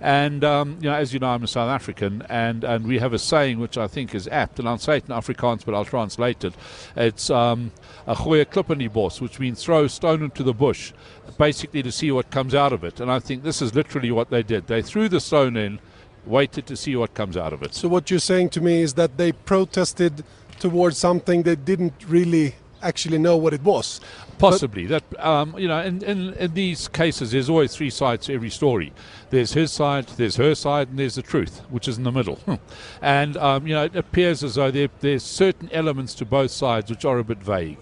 And 0.00 0.44
um, 0.44 0.78
you 0.80 0.88
know, 0.88 0.94
as 0.94 1.12
you 1.12 1.18
know, 1.18 1.28
I'm 1.28 1.42
a 1.42 1.48
South 1.48 1.68
African, 1.68 2.22
and, 2.28 2.62
and 2.64 2.86
we 2.86 2.98
have 2.98 3.12
a 3.12 3.18
saying 3.18 3.58
which 3.58 3.76
I 3.76 3.88
think 3.88 4.14
is 4.14 4.28
apt, 4.28 4.58
and 4.58 4.68
I'll 4.68 4.78
say 4.78 4.98
it 4.98 5.04
in 5.08 5.14
Afrikaans, 5.14 5.64
but 5.64 5.74
I'll 5.74 5.84
translate 5.84 6.44
it. 6.44 6.54
It's 6.96 7.30
um, 7.30 7.72
a 8.06 8.14
goeie 8.14 8.48
klip 8.48 8.70
in 8.70 8.78
die 8.78 8.88
bos, 8.88 9.20
which 9.20 9.40
means 9.40 9.62
throw 9.62 9.88
stone 9.88 10.22
into 10.22 10.42
the 10.42 10.54
bush, 10.54 10.92
basically 11.36 11.82
to 11.82 11.90
see 11.90 12.12
what 12.12 12.30
comes 12.30 12.54
out 12.54 12.72
of 12.72 12.84
it. 12.84 13.00
And 13.00 13.10
I 13.10 13.18
think 13.18 13.42
this 13.42 13.60
is 13.60 13.74
literally 13.74 14.10
what 14.10 14.30
they 14.30 14.42
did. 14.42 14.66
They 14.66 14.82
threw 14.82 15.08
the 15.08 15.20
stone 15.20 15.56
in, 15.56 15.80
waited 16.26 16.66
to 16.66 16.76
see 16.76 16.94
what 16.94 17.14
comes 17.14 17.36
out 17.36 17.52
of 17.52 17.62
it. 17.62 17.74
So 17.74 17.88
what 17.88 18.10
you're 18.10 18.20
saying 18.20 18.50
to 18.50 18.60
me 18.60 18.82
is 18.82 18.94
that 18.94 19.16
they 19.16 19.32
protested 19.32 20.24
towards 20.60 20.98
something 20.98 21.42
they 21.42 21.56
didn't 21.56 22.04
really 22.06 22.54
actually 22.82 23.18
know 23.18 23.36
what 23.36 23.54
it 23.54 23.62
was. 23.62 24.00
Possibly 24.38 24.86
that 24.86 25.02
um, 25.18 25.58
you 25.58 25.68
know, 25.68 25.80
in, 25.80 26.02
in, 26.02 26.34
in 26.34 26.54
these 26.54 26.88
cases, 26.88 27.32
there's 27.32 27.50
always 27.50 27.74
three 27.74 27.90
sides 27.90 28.26
to 28.26 28.34
every 28.34 28.50
story. 28.50 28.92
There's 29.30 29.52
his 29.52 29.72
side, 29.72 30.06
there's 30.16 30.36
her 30.36 30.54
side, 30.54 30.88
and 30.88 30.98
there's 30.98 31.16
the 31.16 31.22
truth, 31.22 31.60
which 31.70 31.88
is 31.88 31.98
in 31.98 32.04
the 32.04 32.12
middle. 32.12 32.38
and 33.02 33.36
um, 33.36 33.66
you 33.66 33.74
know, 33.74 33.84
it 33.84 33.96
appears 33.96 34.44
as 34.44 34.54
though 34.54 34.70
there, 34.70 34.88
there's 35.00 35.22
certain 35.22 35.68
elements 35.72 36.14
to 36.14 36.24
both 36.24 36.50
sides 36.50 36.90
which 36.90 37.04
are 37.04 37.18
a 37.18 37.24
bit 37.24 37.38
vague. 37.38 37.78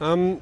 Um, 0.00 0.40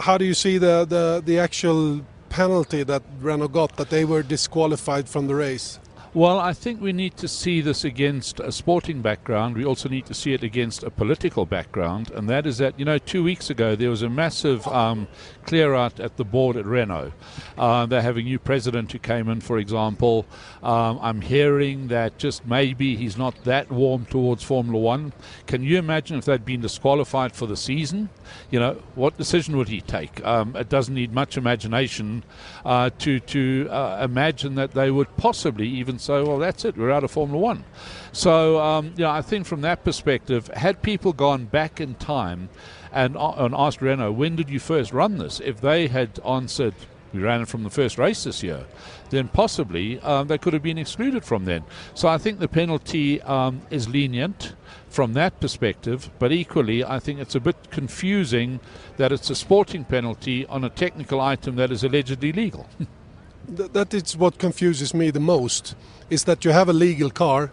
how 0.00 0.18
do 0.18 0.24
you 0.24 0.34
see 0.34 0.58
the, 0.58 0.84
the 0.84 1.22
the 1.24 1.38
actual 1.38 2.04
penalty 2.28 2.82
that 2.82 3.02
Renault 3.20 3.48
got 3.48 3.76
that 3.76 3.90
they 3.90 4.04
were 4.04 4.22
disqualified 4.22 5.08
from 5.08 5.26
the 5.26 5.34
race? 5.34 5.78
Well, 6.16 6.40
I 6.40 6.54
think 6.54 6.80
we 6.80 6.94
need 6.94 7.18
to 7.18 7.28
see 7.28 7.60
this 7.60 7.84
against 7.84 8.40
a 8.40 8.50
sporting 8.50 9.02
background. 9.02 9.54
We 9.54 9.66
also 9.66 9.90
need 9.90 10.06
to 10.06 10.14
see 10.14 10.32
it 10.32 10.42
against 10.42 10.82
a 10.82 10.88
political 10.88 11.44
background, 11.44 12.10
and 12.12 12.26
that 12.30 12.46
is 12.46 12.56
that, 12.56 12.78
you 12.78 12.86
know, 12.86 12.96
two 12.96 13.22
weeks 13.22 13.50
ago 13.50 13.76
there 13.76 13.90
was 13.90 14.00
a 14.00 14.08
massive 14.08 14.66
um, 14.68 15.08
clear 15.44 15.74
out 15.74 16.00
at 16.00 16.16
the 16.16 16.24
board 16.24 16.56
at 16.56 16.64
Renault. 16.64 17.12
Uh, 17.58 17.84
they 17.84 18.00
have 18.00 18.16
a 18.16 18.22
new 18.22 18.38
president 18.38 18.92
who 18.92 18.98
came 18.98 19.28
in, 19.28 19.42
for 19.42 19.58
example. 19.58 20.24
Um, 20.62 20.98
I'm 21.02 21.20
hearing 21.20 21.88
that 21.88 22.16
just 22.16 22.46
maybe 22.46 22.96
he's 22.96 23.18
not 23.18 23.44
that 23.44 23.70
warm 23.70 24.06
towards 24.06 24.42
Formula 24.42 24.78
One. 24.78 25.12
Can 25.46 25.62
you 25.62 25.76
imagine 25.76 26.16
if 26.16 26.24
they'd 26.24 26.46
been 26.46 26.62
disqualified 26.62 27.32
for 27.32 27.46
the 27.46 27.58
season? 27.58 28.08
You 28.50 28.58
know, 28.58 28.82
what 28.94 29.18
decision 29.18 29.58
would 29.58 29.68
he 29.68 29.82
take? 29.82 30.24
Um, 30.24 30.56
it 30.56 30.70
doesn't 30.70 30.94
need 30.94 31.12
much 31.12 31.36
imagination 31.36 32.24
uh, 32.64 32.88
to, 33.00 33.20
to 33.20 33.68
uh, 33.70 34.02
imagine 34.02 34.54
that 34.54 34.72
they 34.72 34.90
would 34.90 35.14
possibly 35.18 35.68
even 35.68 35.98
say, 36.06 36.22
well, 36.22 36.38
that's 36.38 36.64
it, 36.64 36.76
we're 36.76 36.90
out 36.90 37.04
of 37.04 37.10
Formula 37.10 37.38
One. 37.38 37.64
So, 38.12 38.60
um, 38.60 38.92
you 38.96 39.04
know, 39.04 39.10
I 39.10 39.22
think 39.22 39.46
from 39.46 39.60
that 39.62 39.84
perspective, 39.84 40.48
had 40.48 40.82
people 40.82 41.12
gone 41.12 41.46
back 41.46 41.80
in 41.80 41.94
time 41.96 42.48
and, 42.92 43.16
uh, 43.16 43.32
and 43.36 43.54
asked 43.54 43.82
Renault, 43.82 44.12
when 44.12 44.36
did 44.36 44.48
you 44.48 44.60
first 44.60 44.92
run 44.92 45.18
this? 45.18 45.40
If 45.40 45.60
they 45.60 45.88
had 45.88 46.20
answered, 46.24 46.74
we 47.12 47.20
ran 47.20 47.42
it 47.42 47.48
from 47.48 47.62
the 47.62 47.70
first 47.70 47.98
race 47.98 48.24
this 48.24 48.42
year, 48.42 48.64
then 49.10 49.28
possibly 49.28 50.00
um, 50.00 50.28
they 50.28 50.38
could 50.38 50.52
have 50.52 50.62
been 50.62 50.78
excluded 50.78 51.24
from 51.24 51.44
then. 51.44 51.64
So 51.94 52.08
I 52.08 52.18
think 52.18 52.38
the 52.38 52.48
penalty 52.48 53.20
um, 53.22 53.62
is 53.70 53.88
lenient 53.88 54.54
from 54.88 55.12
that 55.14 55.40
perspective, 55.40 56.10
but 56.18 56.32
equally, 56.32 56.84
I 56.84 56.98
think 56.98 57.20
it's 57.20 57.34
a 57.34 57.40
bit 57.40 57.70
confusing 57.70 58.60
that 58.96 59.12
it's 59.12 59.30
a 59.30 59.34
sporting 59.34 59.84
penalty 59.84 60.46
on 60.46 60.64
a 60.64 60.70
technical 60.70 61.20
item 61.20 61.56
that 61.56 61.70
is 61.70 61.84
allegedly 61.84 62.32
legal. 62.32 62.66
that 63.48 63.94
is 63.94 64.16
what 64.16 64.38
confuses 64.38 64.92
me 64.94 65.10
the 65.10 65.20
most 65.20 65.74
is 66.10 66.24
that 66.24 66.44
you 66.44 66.50
have 66.52 66.68
a 66.68 66.72
legal 66.72 67.10
car 67.10 67.50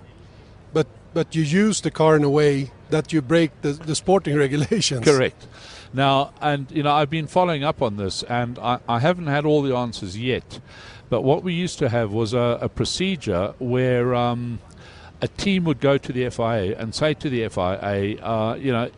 but 0.73 0.87
but 1.13 1.35
you 1.35 1.43
use 1.43 1.81
the 1.81 1.91
car 1.91 2.15
in 2.15 2.23
a 2.23 2.29
way 2.29 2.71
that 2.89 3.13
you 3.13 3.21
break 3.21 3.51
the, 3.61 3.73
the 3.73 3.95
sporting 3.95 4.35
regulations. 4.45 5.05
Correct. 5.05 5.47
Now 5.93 6.31
and 6.41 6.69
you 6.71 6.83
know 6.83 6.91
i've 6.91 7.09
been 7.09 7.27
following 7.27 7.63
up 7.63 7.81
on 7.81 7.97
this 7.97 8.23
and 8.23 8.57
i, 8.59 8.79
I 8.87 8.99
haven't 8.99 9.27
had 9.27 9.45
all 9.45 9.61
the 9.61 9.75
answers 9.75 10.17
yet 10.17 10.59
but 11.09 11.21
what 11.21 11.43
we 11.43 11.53
used 11.53 11.77
to 11.79 11.89
have 11.89 12.11
was 12.11 12.33
a, 12.33 12.57
a 12.61 12.69
procedure 12.69 13.53
where 13.59 14.15
um, 14.15 14.59
a 15.23 15.27
team 15.29 15.63
would 15.63 15.79
go 15.79 15.97
to 15.97 16.11
the 16.11 16.29
FIA 16.29 16.75
and 16.77 16.93
say 16.93 17.13
to 17.13 17.29
the 17.29 17.47
FIA, 17.47 18.21
uh, 18.21 18.55
you 18.55 18.73
know, 18.73 18.91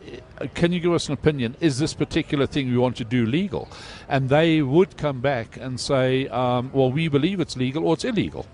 can 0.54 0.72
you 0.72 0.80
give 0.80 0.92
us 0.92 1.06
an 1.06 1.12
opinion? 1.12 1.54
Is 1.60 1.78
this 1.78 1.94
particular 1.94 2.46
thing 2.46 2.68
we 2.68 2.76
want 2.76 2.96
to 2.96 3.04
do 3.04 3.24
legal? 3.24 3.68
And 4.08 4.28
they 4.28 4.60
would 4.60 4.96
come 4.96 5.20
back 5.20 5.56
and 5.56 5.78
say, 5.78 6.26
um, 6.26 6.72
well, 6.72 6.90
we 6.90 7.06
believe 7.06 7.38
it's 7.38 7.56
legal 7.56 7.86
or 7.86 7.94
it's 7.94 8.04
illegal. 8.04 8.44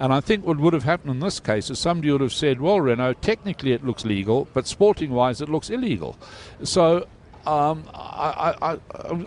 And 0.00 0.12
I 0.12 0.18
think 0.18 0.44
what 0.44 0.58
would 0.58 0.72
have 0.72 0.82
happened 0.82 1.12
in 1.12 1.20
this 1.20 1.38
case 1.38 1.70
is 1.70 1.78
somebody 1.78 2.10
would 2.10 2.20
have 2.20 2.32
said, 2.32 2.60
well, 2.60 2.80
Renault, 2.80 3.14
technically 3.20 3.70
it 3.70 3.86
looks 3.86 4.04
legal, 4.04 4.48
but 4.52 4.66
sporting 4.66 5.12
wise 5.12 5.40
it 5.40 5.48
looks 5.48 5.70
illegal. 5.70 6.18
So 6.64 7.06
um, 7.46 7.84
I, 7.94 8.56
I, 8.60 8.78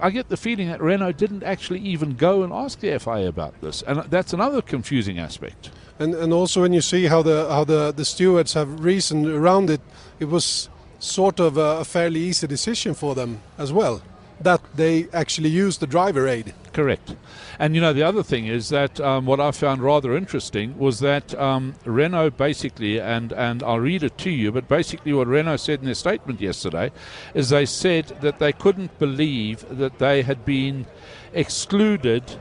I, 0.01 0.09
get 0.09 0.27
the 0.27 0.35
feeling 0.35 0.67
that 0.67 0.81
Renault 0.81 1.13
didn't 1.13 1.43
actually 1.43 1.79
even 1.79 2.15
go 2.15 2.43
and 2.43 2.51
ask 2.51 2.79
the 2.81 2.99
FIA 2.99 3.29
about 3.29 3.59
this, 3.61 3.81
and 3.81 4.03
that's 4.03 4.33
another 4.33 4.61
confusing 4.61 5.17
aspect. 5.17 5.71
And 5.99 6.15
and 6.15 6.33
also 6.33 6.61
when 6.61 6.73
you 6.73 6.81
see 6.81 7.05
how 7.05 7.21
the 7.21 7.47
how 7.49 7.63
the, 7.63 7.91
the 7.91 8.05
stewards 8.05 8.53
have 8.53 8.83
reasoned 8.83 9.27
around 9.27 9.69
it, 9.69 9.81
it 10.19 10.25
was 10.25 10.69
sort 10.99 11.39
of 11.39 11.57
a, 11.57 11.79
a 11.79 11.85
fairly 11.85 12.19
easy 12.19 12.47
decision 12.47 12.93
for 12.93 13.15
them 13.15 13.41
as 13.57 13.71
well. 13.71 14.01
That 14.41 14.61
they 14.75 15.07
actually 15.13 15.49
used 15.49 15.79
the 15.79 15.87
driver 15.87 16.27
aid. 16.27 16.53
Correct. 16.73 17.15
And 17.59 17.75
you 17.75 17.81
know, 17.81 17.93
the 17.93 18.03
other 18.03 18.23
thing 18.23 18.47
is 18.47 18.69
that 18.69 18.99
um, 18.99 19.25
what 19.25 19.39
I 19.39 19.51
found 19.51 19.81
rather 19.81 20.17
interesting 20.17 20.77
was 20.77 20.99
that 20.99 21.35
um, 21.39 21.75
Renault 21.85 22.31
basically, 22.31 22.99
and, 22.99 23.31
and 23.31 23.61
I'll 23.61 23.79
read 23.79 24.03
it 24.03 24.17
to 24.19 24.31
you, 24.31 24.51
but 24.51 24.67
basically 24.67 25.13
what 25.13 25.27
Renault 25.27 25.57
said 25.57 25.79
in 25.79 25.85
their 25.85 25.93
statement 25.93 26.41
yesterday 26.41 26.91
is 27.33 27.49
they 27.49 27.65
said 27.65 28.07
that 28.21 28.39
they 28.39 28.51
couldn't 28.51 28.97
believe 28.97 29.65
that 29.69 29.99
they 29.99 30.23
had 30.23 30.43
been 30.43 30.87
excluded 31.33 32.37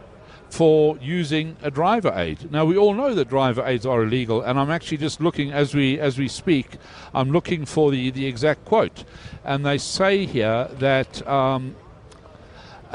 for 0.53 0.99
using 1.01 1.57
a 1.63 1.71
driver 1.71 2.13
aid. 2.15 2.53
Now 2.53 2.67
we 2.67 2.77
all 2.77 2.93
know 2.93 3.15
that 3.15 3.31
driver 3.31 3.65
aids 3.67 3.87
are 3.87 4.03
illegal, 4.03 4.43
and 4.43 4.61
I'm 4.61 4.71
actually 4.71 4.99
just 4.99 5.19
looking 5.19 5.51
as 5.51 5.75
we 5.75 5.99
as 5.99 6.19
we 6.19 6.29
speak. 6.29 6.77
I'm 7.15 7.31
looking 7.31 7.65
for 7.65 7.91
the 7.91 8.11
the 8.11 8.27
exact 8.27 8.67
quote, 8.67 9.05
and 9.45 9.65
they 9.65 9.79
say 9.79 10.27
here 10.27 10.69
that. 10.79 11.27
Um, 11.27 11.75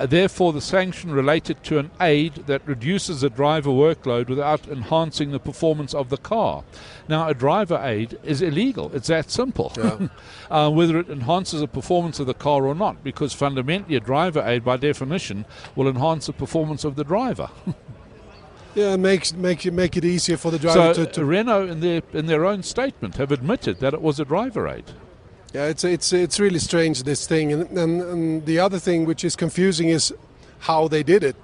therefore, 0.05 0.53
the 0.53 0.61
sanction 0.61 1.11
related 1.11 1.63
to 1.63 1.79
an 1.79 1.91
aid 1.99 2.45
that 2.47 2.65
reduces 2.67 3.21
the 3.21 3.29
driver 3.29 3.71
workload 3.71 4.29
without 4.29 4.67
enhancing 4.67 5.31
the 5.31 5.39
performance 5.39 5.93
of 5.93 6.09
the 6.09 6.17
car. 6.17 6.63
Now, 7.07 7.27
a 7.27 7.33
driver 7.33 7.79
aid 7.83 8.19
is 8.23 8.41
illegal. 8.41 8.91
It's 8.93 9.07
that 9.07 9.31
simple. 9.31 9.73
Yeah. 9.75 10.07
uh, 10.51 10.69
whether 10.69 10.99
it 10.99 11.09
enhances 11.09 11.61
the 11.61 11.67
performance 11.67 12.19
of 12.19 12.27
the 12.27 12.33
car 12.33 12.67
or 12.67 12.75
not, 12.75 13.03
because 13.03 13.33
fundamentally, 13.33 13.95
a 13.95 13.99
driver 13.99 14.43
aid, 14.45 14.63
by 14.63 14.77
definition, 14.77 15.45
will 15.75 15.87
enhance 15.87 16.27
the 16.27 16.33
performance 16.33 16.83
of 16.83 16.95
the 16.95 17.03
driver. 17.03 17.49
Yeah, 18.75 18.93
it 18.93 18.97
makes 18.97 19.33
make 19.33 19.65
it 19.65 19.71
make 19.71 19.97
it 19.97 20.05
easier 20.05 20.37
for 20.37 20.51
the 20.51 20.59
driver 20.59 20.93
so 20.93 21.05
to, 21.05 21.11
to. 21.13 21.25
Renault, 21.25 21.67
in 21.67 21.79
their 21.79 22.03
in 22.13 22.27
their 22.27 22.45
own 22.45 22.61
statement, 22.61 23.15
have 23.15 23.31
admitted 23.31 23.79
that 23.79 23.95
it 23.95 24.03
was 24.03 24.19
a 24.19 24.25
driver 24.25 24.67
aid. 24.67 24.85
Yeah, 25.53 25.67
it's 25.67 25.83
it's 25.83 26.11
it's 26.13 26.39
really 26.39 26.59
strange 26.59 27.03
this 27.03 27.25
thing, 27.25 27.53
and, 27.53 27.69
and, 27.77 28.01
and 28.01 28.45
the 28.45 28.59
other 28.59 28.79
thing 28.79 29.05
which 29.05 29.23
is 29.23 29.35
confusing 29.35 29.89
is 29.89 30.13
how 30.59 30.87
they 30.87 31.03
did 31.03 31.23
it. 31.23 31.35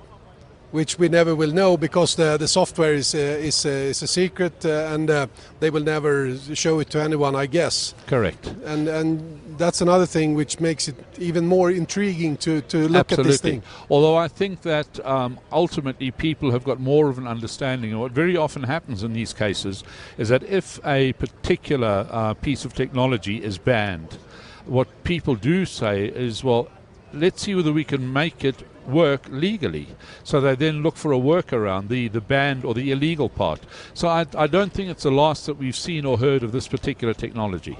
Which 0.73 0.97
we 0.97 1.07
never 1.07 1.35
will 1.35 1.51
know 1.51 1.77
because 1.77 2.15
the, 2.15 2.35
the 2.35 2.47
software 2.47 2.95
is, 2.95 3.13
uh, 3.13 3.19
is, 3.19 3.63
uh, 3.63 3.69
is 3.69 4.01
a 4.01 4.07
secret 4.07 4.65
uh, 4.65 4.91
and 4.91 5.07
uh, 5.07 5.27
they 5.59 5.69
will 5.69 5.83
never 5.83 6.35
show 6.55 6.79
it 6.79 6.89
to 6.89 6.99
anyone, 6.99 7.35
I 7.35 7.45
guess. 7.45 7.93
Correct. 8.07 8.47
And, 8.65 8.87
and 8.87 9.39
that's 9.59 9.81
another 9.81 10.07
thing 10.07 10.33
which 10.33 10.59
makes 10.59 10.87
it 10.87 10.95
even 11.19 11.45
more 11.45 11.69
intriguing 11.69 12.37
to, 12.37 12.61
to 12.61 12.87
look 12.87 13.11
Absolutely. 13.11 13.23
at 13.23 13.27
this 13.27 13.41
thing. 13.41 13.63
Although 13.91 14.15
I 14.15 14.27
think 14.27 14.63
that 14.63 15.05
um, 15.05 15.39
ultimately 15.51 16.09
people 16.09 16.49
have 16.49 16.63
got 16.63 16.79
more 16.79 17.07
of 17.07 17.19
an 17.19 17.27
understanding. 17.27 17.91
And 17.91 17.99
what 18.01 18.11
very 18.11 18.35
often 18.35 18.63
happens 18.63 19.03
in 19.03 19.13
these 19.13 19.31
cases 19.31 19.83
is 20.17 20.29
that 20.29 20.41
if 20.41 20.83
a 20.83 21.13
particular 21.13 22.07
uh, 22.09 22.33
piece 22.33 22.65
of 22.65 22.73
technology 22.73 23.43
is 23.43 23.59
banned, 23.59 24.17
what 24.65 24.87
people 25.03 25.35
do 25.35 25.65
say 25.65 26.05
is, 26.05 26.43
well, 26.43 26.67
let's 27.13 27.43
see 27.43 27.53
whether 27.53 27.71
we 27.71 27.83
can 27.83 28.11
make 28.11 28.43
it 28.43 28.65
work 28.87 29.25
legally. 29.29 29.87
So 30.23 30.41
they 30.41 30.55
then 30.55 30.83
look 30.83 30.95
for 30.95 31.13
a 31.13 31.17
workaround, 31.17 31.87
the, 31.87 32.07
the 32.07 32.21
banned 32.21 32.65
or 32.65 32.73
the 32.73 32.91
illegal 32.91 33.29
part. 33.29 33.61
So 33.93 34.07
I, 34.07 34.25
I 34.35 34.47
don't 34.47 34.71
think 34.71 34.89
it's 34.89 35.03
the 35.03 35.11
last 35.11 35.45
that 35.45 35.55
we've 35.55 35.75
seen 35.75 36.05
or 36.05 36.17
heard 36.17 36.43
of 36.43 36.51
this 36.51 36.67
particular 36.67 37.13
technology. 37.13 37.77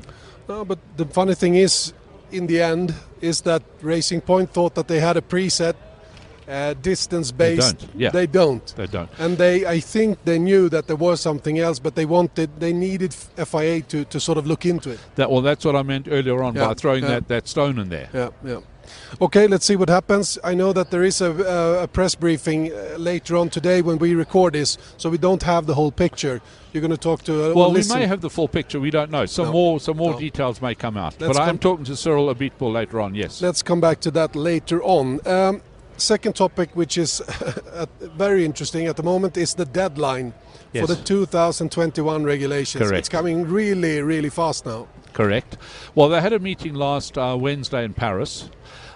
No, 0.48 0.66
but 0.66 0.80
the 0.98 1.06
funny 1.06 1.36
thing 1.36 1.56
is, 1.56 1.94
in 2.32 2.48
the 2.48 2.62
end, 2.62 2.94
is 3.22 3.42
that 3.42 3.64
Racing 3.82 4.22
Point 4.22 4.52
thought 4.52 4.76
that 4.76 4.88
they 4.88 5.00
had 5.00 5.18
a 5.18 5.22
preset 5.22 5.76
uh, 6.48 6.74
distance 6.74 7.32
based. 7.32 7.80
They 7.80 7.86
don't, 7.86 7.96
yeah. 7.96 8.10
They 8.10 8.28
don't. 8.28 8.76
They 8.76 8.88
don't. 8.88 9.10
And 9.18 9.38
they, 9.38 9.66
I 9.66 9.80
think 9.80 10.24
they 10.26 10.40
knew 10.40 10.70
that 10.70 10.88
there 10.88 10.96
was 10.96 11.22
something 11.22 11.60
else, 11.60 11.80
but 11.80 11.96
they 11.96 12.06
wanted, 12.06 12.60
they 12.60 12.74
needed 12.74 13.14
FIA 13.14 13.82
to, 13.84 14.06
to 14.06 14.20
sort 14.20 14.38
of 14.38 14.46
look 14.46 14.66
into 14.66 14.90
it. 14.90 15.00
That, 15.16 15.32
well, 15.32 15.42
that's 15.42 15.64
what 15.64 15.76
I 15.76 15.84
meant 15.84 16.08
earlier 16.10 16.44
on 16.44 16.56
Yeah, 16.56 16.68
by 16.68 16.74
throwing 16.74 17.04
yeah. 17.04 17.12
that, 17.12 17.28
that 17.30 17.48
stone 17.48 17.80
in 17.80 17.90
there. 17.90 18.10
Yeah, 18.14 18.30
yeah. 18.44 18.60
Okay, 19.22 19.48
let's 19.48 19.66
see 19.66 19.76
what 19.76 19.90
happens. 19.90 20.38
I 20.44 20.54
know 20.54 20.74
that 20.74 20.92
there 20.92 21.04
is 21.04 21.22
a, 21.22 21.32
a 21.84 21.88
press 21.88 22.16
briefing 22.16 22.72
uh, 22.72 22.96
later 22.98 23.38
on 23.38 23.50
today 23.50 23.82
when 23.82 23.98
we 24.00 24.16
record 24.16 24.54
this, 24.54 24.78
so 24.98 25.10
we 25.10 25.18
don't 25.18 25.44
have 25.44 25.66
the 25.66 25.76
whole 25.76 25.92
picture. 25.92 26.42
You're 26.72 26.82
going 26.82 26.92
to 26.92 26.98
talk 26.98 27.22
to. 27.24 27.52
Uh, 27.52 27.54
Well, 27.56 27.70
we 27.70 27.76
listen. 27.78 28.00
may 28.00 28.08
have 28.08 28.22
the 28.22 28.30
full 28.30 28.48
picture. 28.48 28.80
We 28.80 28.90
don't 28.92 29.12
know. 29.12 29.26
Some 29.26 29.46
No. 29.48 29.52
more, 29.52 29.80
some 29.80 29.98
more 29.98 30.14
No. 30.14 30.20
details 30.20 30.62
may 30.62 30.76
come 30.76 30.98
out. 30.98 31.16
Let's 31.20 31.38
but 31.38 31.44
I 31.44 31.50
am 31.50 31.58
talking 31.60 31.86
to 31.86 31.96
Cyril 31.96 32.34
Abitbol 32.34 32.74
later 32.74 33.00
on. 33.00 33.14
Yes. 33.16 33.42
Let's 33.42 33.62
come 33.62 33.80
back 33.82 34.00
to 34.02 34.12
that 34.12 34.36
later 34.36 34.82
on. 34.84 35.20
Um, 35.28 35.62
second 35.98 36.36
topic, 36.36 36.72
which 36.74 36.98
is 36.98 37.22
very 38.18 38.44
interesting 38.46 38.88
at 38.88 38.96
the 38.98 39.04
moment, 39.04 39.38
is 39.38 39.54
the 39.54 39.66
deadline 39.66 40.34
Yes. 40.74 40.88
for 40.88 40.96
the 40.96 41.02
2021 41.04 42.24
regulations. 42.24 42.82
Correct. 42.84 42.98
It's 42.98 43.10
coming 43.10 43.48
really, 43.48 44.02
really 44.02 44.30
fast 44.30 44.66
now. 44.66 44.88
Correct. 45.14 45.58
Well, 45.94 46.10
they 46.10 46.22
had 46.22 46.34
a 46.34 46.40
meeting 46.40 46.74
last 46.74 47.18
uh, 47.18 47.38
Wednesday 47.40 47.84
in 47.86 47.94
Paris. 47.94 48.50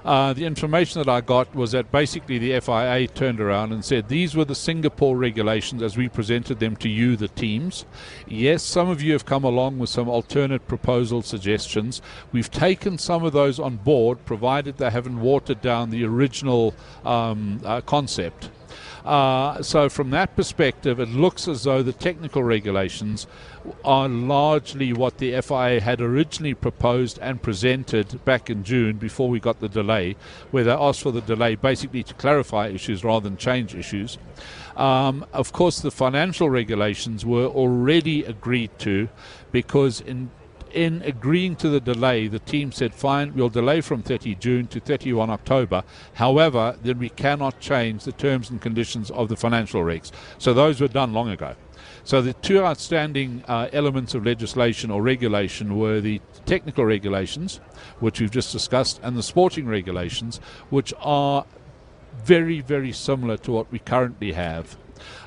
Uh, 0.04 0.32
the 0.32 0.46
information 0.46 1.02
that 1.02 1.10
I 1.10 1.20
got 1.22 1.54
was 1.54 1.74
that 1.74 1.92
basically 1.92 2.38
the 2.38 2.60
FIA 2.62 3.08
turned 3.08 3.42
around 3.42 3.74
and 3.74 3.84
said 3.84 4.08
these 4.08 4.36
were 4.36 4.46
the 4.46 4.56
Singapore 4.56 5.18
regulations 5.18 5.84
as 5.84 5.98
we 5.98 6.08
presented 6.08 6.60
them 6.60 6.78
to 6.78 6.88
you, 6.90 7.18
the 7.18 7.28
teams. 7.28 7.86
Yes, 8.26 8.64
some 8.64 8.90
of 8.90 9.02
you 9.02 9.12
have 9.14 9.26
come 9.26 9.44
along 9.44 9.80
with 9.80 9.90
some 9.90 10.08
alternate 10.08 10.66
proposal 10.68 11.22
suggestions. 11.22 12.02
We've 12.32 12.50
taken 12.50 12.98
some 12.98 13.26
of 13.26 13.34
those 13.34 13.60
on 13.60 13.78
board, 13.78 14.24
provided 14.26 14.78
they 14.78 14.90
haven't 14.90 15.20
watered 15.20 15.62
down 15.62 15.90
the 15.90 16.06
original 16.06 16.74
um, 17.04 17.60
uh, 17.66 17.82
concept. 17.82 18.50
Uh, 19.08 19.64
so, 19.64 19.88
from 19.88 20.10
that 20.10 20.36
perspective, 20.36 21.00
it 21.00 21.08
looks 21.08 21.48
as 21.48 21.64
though 21.64 21.82
the 21.82 21.94
technical 21.94 22.44
regulations 22.44 23.26
are 23.86 24.10
largely 24.10 24.92
what 24.92 25.18
the 25.20 25.40
FIA 25.40 25.80
had 25.80 26.02
originally 26.02 26.54
proposed 26.54 27.18
and 27.20 27.42
presented 27.42 28.24
back 28.26 28.50
in 28.50 28.66
June 28.66 28.98
before 28.98 29.30
we 29.30 29.40
got 29.40 29.62
the 29.62 29.70
delay, 29.70 30.18
where 30.52 30.66
they 30.66 30.72
asked 30.72 31.00
for 31.00 31.14
the 31.14 31.22
delay 31.22 31.56
basically 31.56 32.04
to 32.04 32.14
clarify 32.16 32.68
issues 32.68 33.06
rather 33.06 33.30
than 33.30 33.38
change 33.38 33.74
issues. 33.74 34.18
Um, 34.76 35.26
of 35.32 35.54
course, 35.54 35.80
the 35.80 35.90
financial 35.90 36.50
regulations 36.50 37.26
were 37.26 37.46
already 37.48 38.26
agreed 38.26 38.78
to 38.80 39.08
because 39.54 40.02
in 40.02 40.32
in 40.72 41.02
agreeing 41.04 41.56
to 41.58 41.70
the 41.70 41.80
delay, 41.80 42.28
the 42.28 42.40
team 42.40 42.72
said, 42.72 42.94
fine, 42.94 43.34
we'll 43.34 43.50
delay 43.50 43.82
from 43.82 44.04
30 44.04 44.36
June 44.36 44.68
to 44.68 44.80
31 44.80 45.30
October. 45.30 45.84
However, 46.14 46.78
then 46.82 47.00
we 47.00 47.10
cannot 47.10 47.60
change 47.60 48.04
the 48.04 48.12
terms 48.12 48.50
and 48.50 48.62
conditions 48.62 49.12
of 49.12 49.30
the 49.30 49.36
financial 49.36 49.82
regs. 49.82 50.12
So 50.38 50.54
those 50.54 50.82
were 50.82 50.88
done 50.88 51.14
long 51.14 51.30
ago. 51.30 51.56
So 52.04 52.22
the 52.22 52.34
two 52.34 52.64
outstanding 52.64 53.44
uh, 53.48 53.70
elements 53.74 54.14
of 54.14 54.26
legislation 54.26 54.92
or 54.92 55.02
regulation 55.02 55.78
were 55.78 56.00
the 56.00 56.22
technical 56.46 56.86
regulations, 56.86 57.60
which 58.00 58.22
we've 58.22 58.32
just 58.32 58.52
discussed, 58.52 59.00
and 59.04 59.18
the 59.18 59.24
sporting 59.24 59.68
regulations, 59.68 60.40
which 60.70 60.94
are 61.00 61.46
very, 62.24 62.62
very 62.62 62.92
similar 62.92 63.38
to 63.38 63.52
what 63.52 63.72
we 63.72 63.80
currently 63.80 64.32
have. 64.34 64.78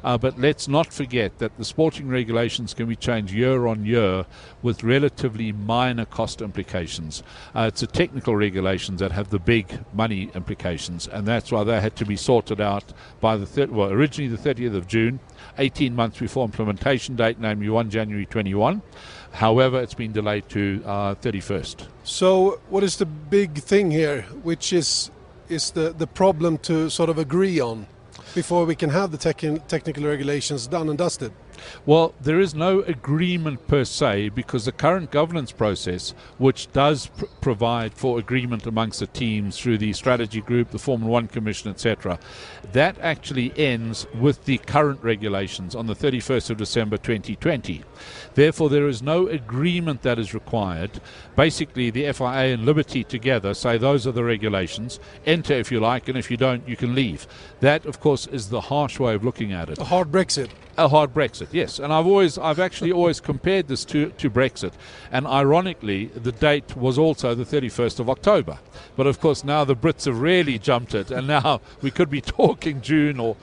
Uh, 0.03 0.17
but 0.19 0.39
let's 0.39 0.69
not 0.69 0.93
forget 0.93 1.39
that 1.39 1.57
the 1.59 1.65
sporting 1.65 2.09
regulations 2.09 2.75
can 2.75 2.87
be 2.87 2.97
changed 2.97 3.33
year 3.33 3.67
on 3.67 3.85
year 3.85 4.25
with 4.63 4.83
relatively 4.83 5.53
minor 5.53 6.05
cost 6.05 6.43
implications. 6.43 7.23
Uh, 7.55 7.69
it's 7.69 7.81
the 7.81 7.87
technical 7.87 8.37
regulations 8.37 9.01
that 9.01 9.13
have 9.13 9.31
the 9.31 9.39
big 9.39 9.85
money 9.93 10.31
implications, 10.35 11.07
and 11.09 11.27
that's 11.27 11.53
why 11.53 11.65
they 11.65 11.81
had 11.81 11.97
to 11.97 12.05
be 12.05 12.17
sorted 12.17 12.61
out 12.61 12.93
by 13.21 13.37
the 13.37 13.47
thir- 13.47 13.67
well 13.67 13.91
originally 13.91 14.35
the 14.35 14.55
30th 14.55 14.75
of 14.75 14.87
June, 14.87 15.21
18 15.59 15.95
months 15.95 16.19
before 16.19 16.45
implementation 16.45 17.17
date, 17.17 17.39
namely 17.39 17.69
1 17.69 17.91
January 17.91 18.27
21. 18.27 18.83
However, 19.33 19.81
it's 19.81 19.95
been 19.95 20.13
delayed 20.13 20.49
to 20.51 20.83
uh, 20.85 21.15
31st. 21.17 21.87
So, 22.03 22.61
what 22.69 22.83
is 22.83 22.97
the 22.97 23.07
big 23.07 23.59
thing 23.59 23.91
here, 23.91 24.23
which 24.43 24.73
is 24.73 25.11
is 25.49 25.73
the, 25.73 25.93
the 25.93 26.07
problem 26.07 26.59
to 26.59 26.89
sort 26.89 27.11
of 27.11 27.19
agree 27.19 27.59
on 27.61 27.87
before 28.35 28.65
we 28.65 28.75
can 28.75 28.91
have 28.91 29.11
the 29.11 29.19
tech- 29.19 29.67
technical 29.69 30.05
regulations 30.05 30.67
done 30.67 30.89
and 30.89 30.99
dusted? 30.99 31.33
Well, 31.87 32.15
there 32.21 32.41
is 32.41 32.55
no 32.55 32.81
agreement 32.81 33.67
per 33.67 33.85
se 33.85 34.31
because 34.31 34.65
the 34.65 34.73
current 34.73 35.11
governance 35.11 35.53
process, 35.53 36.15
which 36.39 36.71
does 36.73 37.07
pr- 37.07 37.27
provide 37.41 37.95
for 37.95 38.19
agreement 38.19 38.67
amongst 38.67 39.01
the 39.01 39.07
teams 39.07 39.59
through 39.59 39.79
the 39.79 39.93
strategy 39.93 40.41
group, 40.41 40.71
the 40.71 40.79
Formula 40.79 41.11
One 41.11 41.29
Commission, 41.29 41.71
etc., 41.71 42.19
that 42.73 42.99
actually 43.01 43.53
ends 43.57 44.07
with 44.19 44.45
the 44.45 44.59
current 44.59 45.03
regulations 45.03 45.75
on 45.75 45.87
the 45.87 45.95
31st 45.95 46.51
of 46.51 46.57
December 46.57 46.97
2020. 46.97 47.83
Therefore, 48.35 48.69
there 48.69 48.89
is 48.89 49.03
no 49.03 49.27
agreement 49.27 50.03
that 50.03 50.19
is 50.19 50.35
required. 50.35 51.01
Basically, 51.37 51.91
the 51.91 52.13
FIA 52.13 52.55
and 52.55 52.65
Liberty 52.65 53.05
together 53.05 53.55
say 53.55 53.77
those 53.77 54.07
are 54.07 54.13
the 54.13 54.25
regulations. 54.25 55.01
Enter 55.27 55.55
if 55.55 55.73
you 55.73 55.81
like, 55.81 56.09
and 56.09 56.17
if 56.17 56.31
you 56.31 56.37
don't, 56.37 56.67
you 56.69 56.77
can 56.77 56.95
leave. 56.95 57.27
That, 57.61 57.87
of 57.87 58.01
course, 58.01 58.27
is 58.27 58.49
the 58.49 58.61
harsh 58.61 58.99
way 58.99 59.15
of 59.15 59.25
looking 59.25 59.53
at 59.53 59.69
it 59.69 59.79
A 59.79 59.85
hard 59.85 60.11
Brexit. 60.11 60.51
A 60.81 60.89
hard 60.89 61.13
Brexit, 61.13 61.49
yes. 61.53 61.79
And 61.79 61.93
I've 61.93 62.07
always, 62.07 62.39
I've 62.39 62.59
actually 62.59 62.93
always 62.93 63.21
compared 63.31 63.69
this 63.69 63.85
to, 63.87 64.11
to 64.11 64.31
Brexit. 64.31 64.73
And 65.13 65.27
ironically, 65.27 66.07
the 66.07 66.33
date 66.33 66.77
was 66.77 66.99
also 66.99 67.35
the 67.35 67.45
31st 67.45 68.01
of 68.01 68.09
October. 68.09 68.59
But 68.97 69.07
of 69.07 69.21
course, 69.21 69.45
now 69.45 69.65
the 69.65 69.77
Brits 69.77 70.07
have 70.07 70.21
really 70.21 70.59
jumped 70.59 70.95
it, 70.95 71.11
and 71.11 71.27
now 71.27 71.61
we 71.83 71.91
could 71.91 72.11
be 72.11 72.21
talking 72.41 72.81
June 72.81 73.21
or 73.21 73.37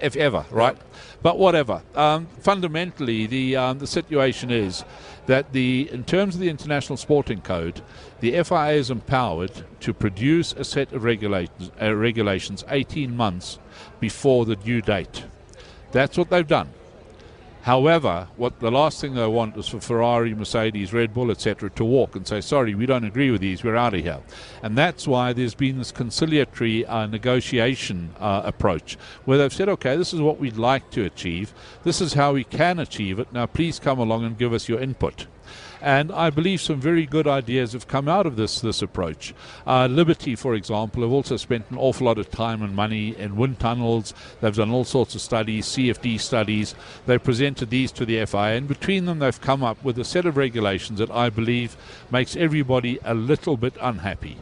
if 0.00 0.16
ever, 0.16 0.44
right? 0.50 0.76
But 1.22 1.38
whatever. 1.38 1.82
Um, 1.94 2.26
fundamentally, 2.40 3.26
the 3.26 3.56
um, 3.56 3.78
the 3.78 3.86
situation 3.86 4.50
is 4.50 4.84
that 5.26 5.52
the 5.52 5.88
in 5.90 6.04
terms 6.04 6.34
of 6.34 6.40
the 6.40 6.50
International 6.50 6.98
Sporting 6.98 7.40
Code, 7.40 7.80
the 8.20 8.42
FIA 8.42 8.72
is 8.72 8.90
empowered 8.90 9.64
to 9.80 9.94
produce 9.94 10.52
a 10.52 10.64
set 10.64 10.92
of 10.92 11.04
regulations, 11.04 11.70
uh, 11.80 11.94
regulations 11.94 12.64
18 12.68 13.16
months 13.16 13.58
before 14.00 14.44
the 14.44 14.56
due 14.56 14.82
date. 14.82 15.24
That's 15.94 16.18
what 16.18 16.28
they've 16.28 16.46
done. 16.46 16.70
However, 17.62 18.26
what 18.36 18.58
the 18.58 18.72
last 18.72 19.00
thing 19.00 19.14
they 19.14 19.26
want 19.28 19.56
is 19.56 19.68
for 19.68 19.78
Ferrari, 19.80 20.34
Mercedes, 20.34 20.92
Red 20.92 21.14
Bull, 21.14 21.30
etc., 21.30 21.70
to 21.70 21.84
walk 21.84 22.16
and 22.16 22.26
say, 22.26 22.40
"Sorry, 22.40 22.74
we 22.74 22.84
don't 22.84 23.04
agree 23.04 23.30
with 23.30 23.40
these. 23.40 23.62
We're 23.62 23.76
out 23.76 23.94
of 23.94 24.00
here." 24.00 24.18
And 24.64 24.76
that's 24.76 25.06
why 25.06 25.32
there's 25.32 25.54
been 25.54 25.78
this 25.78 25.92
conciliatory 25.92 26.84
uh, 26.84 27.06
negotiation 27.06 28.10
uh, 28.18 28.42
approach, 28.44 28.98
where 29.24 29.38
they've 29.38 29.52
said, 29.52 29.68
"Okay, 29.68 29.96
this 29.96 30.12
is 30.12 30.20
what 30.20 30.40
we'd 30.40 30.56
like 30.56 30.90
to 30.90 31.04
achieve. 31.04 31.54
This 31.84 32.00
is 32.00 32.14
how 32.14 32.32
we 32.32 32.42
can 32.42 32.80
achieve 32.80 33.20
it. 33.20 33.32
Now, 33.32 33.46
please 33.46 33.78
come 33.78 34.00
along 34.00 34.24
and 34.24 34.36
give 34.36 34.52
us 34.52 34.68
your 34.68 34.80
input." 34.80 35.28
And 35.84 36.10
I 36.12 36.30
believe 36.30 36.62
some 36.62 36.80
very 36.80 37.04
good 37.04 37.26
ideas 37.26 37.74
have 37.74 37.86
come 37.86 38.08
out 38.08 38.24
of 38.24 38.36
this 38.36 38.62
this 38.62 38.80
approach. 38.80 39.34
Uh, 39.66 39.84
Liberty, 39.84 40.34
for 40.34 40.54
example, 40.54 41.02
have 41.02 41.12
also 41.12 41.36
spent 41.36 41.66
an 41.68 41.76
awful 41.76 42.06
lot 42.06 42.16
of 42.16 42.30
time 42.30 42.62
and 42.62 42.74
money 42.74 43.14
in 43.18 43.36
wind 43.36 43.60
tunnels. 43.60 44.14
They've 44.40 44.56
done 44.56 44.70
all 44.70 44.84
sorts 44.84 45.14
of 45.14 45.20
studies, 45.20 45.66
CFD 45.66 46.18
studies. 46.18 46.74
They've 47.04 47.22
presented 47.22 47.68
these 47.68 47.92
to 47.92 48.06
the 48.06 48.24
FIA, 48.24 48.56
and 48.56 48.66
between 48.66 49.04
them, 49.04 49.18
they've 49.18 49.40
come 49.42 49.62
up 49.62 49.84
with 49.84 49.98
a 49.98 50.04
set 50.04 50.24
of 50.24 50.38
regulations 50.38 51.00
that 51.00 51.10
I 51.10 51.28
believe 51.28 51.76
makes 52.10 52.34
everybody 52.34 52.98
a 53.04 53.12
little 53.12 53.58
bit 53.58 53.74
unhappy. 53.78 54.38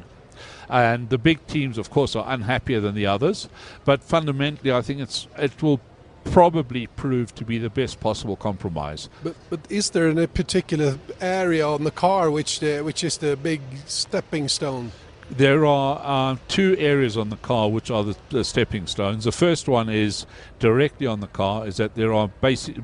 And 0.68 1.10
the 1.10 1.18
big 1.18 1.44
teams, 1.48 1.76
of 1.76 1.90
course, 1.90 2.14
are 2.14 2.24
unhappier 2.32 2.78
than 2.78 2.94
the 2.94 3.06
others. 3.06 3.48
But 3.84 4.04
fundamentally, 4.04 4.70
I 4.70 4.80
think 4.80 5.00
it's 5.00 5.26
it 5.36 5.60
will 5.60 5.80
probably 6.24 6.86
prove 6.86 7.34
to 7.34 7.44
be 7.44 7.58
the 7.58 7.70
best 7.70 8.00
possible 8.00 8.36
compromise. 8.36 9.08
But, 9.22 9.36
but 9.50 9.60
is 9.70 9.90
there 9.90 10.08
a 10.08 10.26
particular 10.26 10.98
area 11.20 11.66
on 11.66 11.84
the 11.84 11.90
car 11.90 12.30
which 12.30 12.60
the, 12.60 12.80
which 12.80 13.04
is 13.04 13.18
the 13.18 13.36
big 13.36 13.60
stepping 13.86 14.48
stone? 14.48 14.92
There 15.30 15.64
are 15.64 16.00
uh, 16.02 16.36
two 16.48 16.76
areas 16.78 17.16
on 17.16 17.30
the 17.30 17.36
car 17.36 17.70
which 17.70 17.90
are 17.90 18.04
the, 18.04 18.16
the, 18.28 18.44
stepping 18.44 18.86
stones. 18.86 19.24
The 19.24 19.32
first 19.32 19.66
one 19.66 19.88
is 19.88 20.26
directly 20.58 21.06
on 21.06 21.20
the 21.20 21.26
car, 21.26 21.66
is 21.66 21.78
that 21.78 21.94
there 21.94 22.12
are 22.12 22.28
basic, 22.28 22.76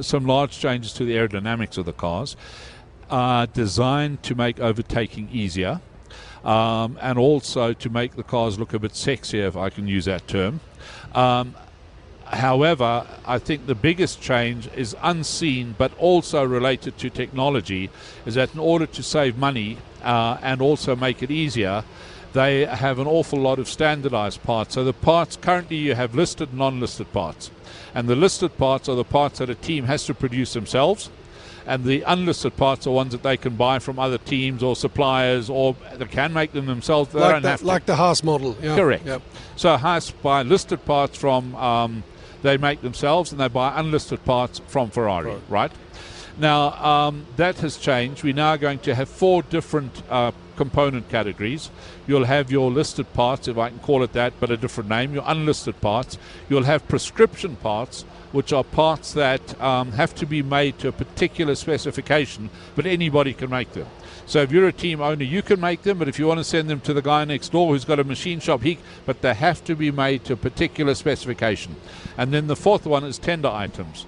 some 0.00 0.26
large 0.26 0.58
changes 0.58 0.92
to 0.94 1.04
the 1.04 1.14
aerodynamics 1.14 1.78
of 1.78 1.86
the 1.86 1.92
cars, 1.92 2.36
uh, 3.10 3.46
designed 3.46 4.22
to 4.22 4.36
make 4.36 4.60
overtaking 4.60 5.28
easier, 5.32 5.80
um, 6.44 6.98
and 7.00 7.18
also 7.18 7.72
to 7.72 7.90
make 7.90 8.14
the 8.14 8.22
cars 8.22 8.60
look 8.60 8.74
a 8.74 8.78
bit 8.78 8.92
sexier, 8.92 9.48
if 9.48 9.56
I 9.56 9.68
can 9.68 9.88
use 9.88 10.04
that 10.04 10.28
term. 10.28 10.60
Um, 11.14 11.54
However, 12.32 13.06
I 13.26 13.38
think 13.38 13.66
the 13.66 13.74
biggest 13.74 14.22
change 14.22 14.68
is 14.74 14.96
unseen 15.02 15.74
but 15.76 15.92
also 15.98 16.42
related 16.42 16.96
to 16.98 17.10
technology 17.10 17.90
is 18.24 18.34
that 18.34 18.54
in 18.54 18.60
order 18.60 18.86
to 18.86 19.02
save 19.02 19.36
money 19.36 19.76
uh, 20.02 20.38
and 20.42 20.62
also 20.62 20.96
make 20.96 21.22
it 21.22 21.30
easier, 21.30 21.84
they 22.32 22.64
have 22.64 22.98
an 22.98 23.06
awful 23.06 23.38
lot 23.38 23.58
of 23.58 23.68
standardized 23.68 24.42
parts. 24.42 24.74
So 24.74 24.84
the 24.84 24.94
parts 24.94 25.36
currently 25.36 25.76
you 25.76 25.94
have 25.94 26.14
listed 26.14 26.48
and 26.48 26.58
non-listed 26.58 27.12
parts. 27.12 27.50
And 27.94 28.08
the 28.08 28.16
listed 28.16 28.56
parts 28.56 28.88
are 28.88 28.96
the 28.96 29.04
parts 29.04 29.38
that 29.38 29.50
a 29.50 29.54
team 29.54 29.84
has 29.84 30.06
to 30.06 30.14
produce 30.14 30.54
themselves. 30.54 31.10
And 31.66 31.84
the 31.84 32.02
unlisted 32.02 32.56
parts 32.56 32.86
are 32.86 32.90
ones 32.90 33.12
that 33.12 33.22
they 33.22 33.36
can 33.36 33.54
buy 33.56 33.78
from 33.78 33.98
other 33.98 34.18
teams 34.18 34.62
or 34.62 34.74
suppliers 34.74 35.48
or 35.48 35.76
they 35.96 36.06
can 36.06 36.32
make 36.32 36.52
them 36.52 36.66
themselves. 36.66 37.12
They 37.12 37.20
like 37.20 37.32
don't 37.34 37.42
the, 37.42 37.50
have 37.50 37.60
to. 37.60 37.66
Like 37.66 37.86
the 37.86 37.96
Haas 37.96 38.24
model. 38.24 38.56
Yeah. 38.60 38.74
Correct. 38.74 39.06
Yep. 39.06 39.22
So 39.56 39.76
Haas 39.76 40.10
buy 40.10 40.42
listed 40.42 40.84
parts 40.84 41.16
from 41.16 41.54
um, 41.54 42.02
they 42.42 42.56
make 42.56 42.82
themselves 42.82 43.32
and 43.32 43.40
they 43.40 43.48
buy 43.48 43.78
unlisted 43.78 44.24
parts 44.24 44.60
from 44.66 44.90
Ferrari, 44.90 45.30
right? 45.30 45.42
right? 45.48 45.72
Now, 46.38 46.72
um, 46.82 47.26
that 47.36 47.58
has 47.58 47.76
changed. 47.76 48.22
We're 48.22 48.34
now 48.34 48.56
going 48.56 48.78
to 48.80 48.94
have 48.94 49.08
four 49.08 49.42
different 49.42 50.02
uh, 50.08 50.32
component 50.56 51.08
categories. 51.08 51.70
You'll 52.06 52.24
have 52.24 52.50
your 52.50 52.70
listed 52.70 53.12
parts, 53.12 53.48
if 53.48 53.58
I 53.58 53.68
can 53.68 53.78
call 53.80 54.02
it 54.02 54.12
that, 54.14 54.32
but 54.40 54.50
a 54.50 54.56
different 54.56 54.88
name, 54.88 55.12
your 55.14 55.24
unlisted 55.26 55.80
parts. 55.80 56.18
You'll 56.48 56.64
have 56.64 56.86
prescription 56.88 57.56
parts, 57.56 58.02
which 58.32 58.52
are 58.52 58.64
parts 58.64 59.12
that 59.12 59.60
um, 59.60 59.92
have 59.92 60.14
to 60.16 60.26
be 60.26 60.42
made 60.42 60.78
to 60.78 60.88
a 60.88 60.92
particular 60.92 61.54
specification, 61.54 62.48
but 62.74 62.86
anybody 62.86 63.34
can 63.34 63.50
make 63.50 63.72
them. 63.72 63.86
So 64.32 64.40
if 64.40 64.50
you're 64.50 64.66
a 64.66 64.72
team 64.72 65.02
owner, 65.02 65.24
you 65.24 65.42
can 65.42 65.60
make 65.60 65.82
them, 65.82 65.98
but 65.98 66.08
if 66.08 66.18
you 66.18 66.26
want 66.26 66.40
to 66.40 66.44
send 66.44 66.70
them 66.70 66.80
to 66.80 66.94
the 66.94 67.02
guy 67.02 67.22
next 67.26 67.50
door 67.50 67.68
who's 67.68 67.84
got 67.84 68.00
a 68.00 68.04
machine 68.04 68.40
shop, 68.40 68.62
he 68.62 68.78
but 69.04 69.20
they 69.20 69.34
have 69.34 69.62
to 69.64 69.74
be 69.74 69.90
made 69.90 70.24
to 70.24 70.32
a 70.32 70.36
particular 70.36 70.94
specification. 70.94 71.76
And 72.16 72.32
then 72.32 72.46
the 72.46 72.56
fourth 72.56 72.86
one 72.86 73.04
is 73.04 73.18
tender 73.18 73.50
items. 73.50 74.06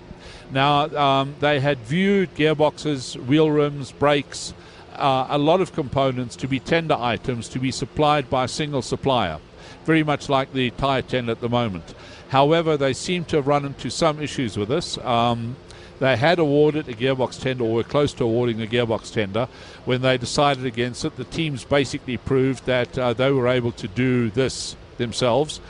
Now 0.51 0.87
um, 0.97 1.35
they 1.41 1.61
had 1.61 1.77
viewed 1.81 2.35
gearboxes, 2.37 3.17
wheel 3.27 3.51
rims, 3.51 3.93
brakes, 3.93 4.55
uh, 4.95 5.27
a 5.29 5.37
lot 5.37 5.61
of 5.61 5.75
components 5.75 6.37
to 6.37 6.49
be 6.49 6.59
tender 6.59 6.97
items 6.99 7.47
to 7.51 7.59
be 7.59 7.71
supplied 7.71 8.31
by 8.31 8.45
a 8.45 8.49
single 8.49 8.81
supplier, 8.81 9.41
very 9.85 10.03
much 10.03 10.31
like 10.31 10.55
the 10.55 10.71
tire 10.71 11.03
tender 11.03 11.33
at 11.33 11.43
the 11.43 11.51
moment. 11.51 11.95
However, 12.31 12.79
they 12.79 12.95
seem 12.95 13.27
to 13.27 13.37
have 13.37 13.47
run 13.47 13.67
into 13.67 13.91
some 13.91 14.23
issues 14.23 14.57
with 14.57 14.71
this. 14.71 14.97
Um, 15.05 15.57
they 16.01 16.17
had 16.17 16.39
awarded 16.39 16.89
a 16.89 16.95
gearbox 16.95 17.41
tender, 17.41 17.65
or 17.65 17.75
were 17.75 17.83
close 17.85 18.13
to 18.15 18.25
awarding 18.25 18.61
a 18.61 18.67
gearbox 18.67 19.13
tender. 19.13 19.49
When 19.85 20.03
they 20.03 20.19
decided 20.19 20.67
against 20.67 21.05
it, 21.05 21.17
the 21.17 21.25
teams 21.25 21.65
basically 21.65 22.17
proved 22.17 22.67
that 22.67 22.99
uh, 22.99 23.13
they 23.13 23.31
were 23.31 23.49
able 23.49 23.73
to 23.73 23.89
do 23.89 24.31
this 24.31 24.77
themselves. 24.99 25.61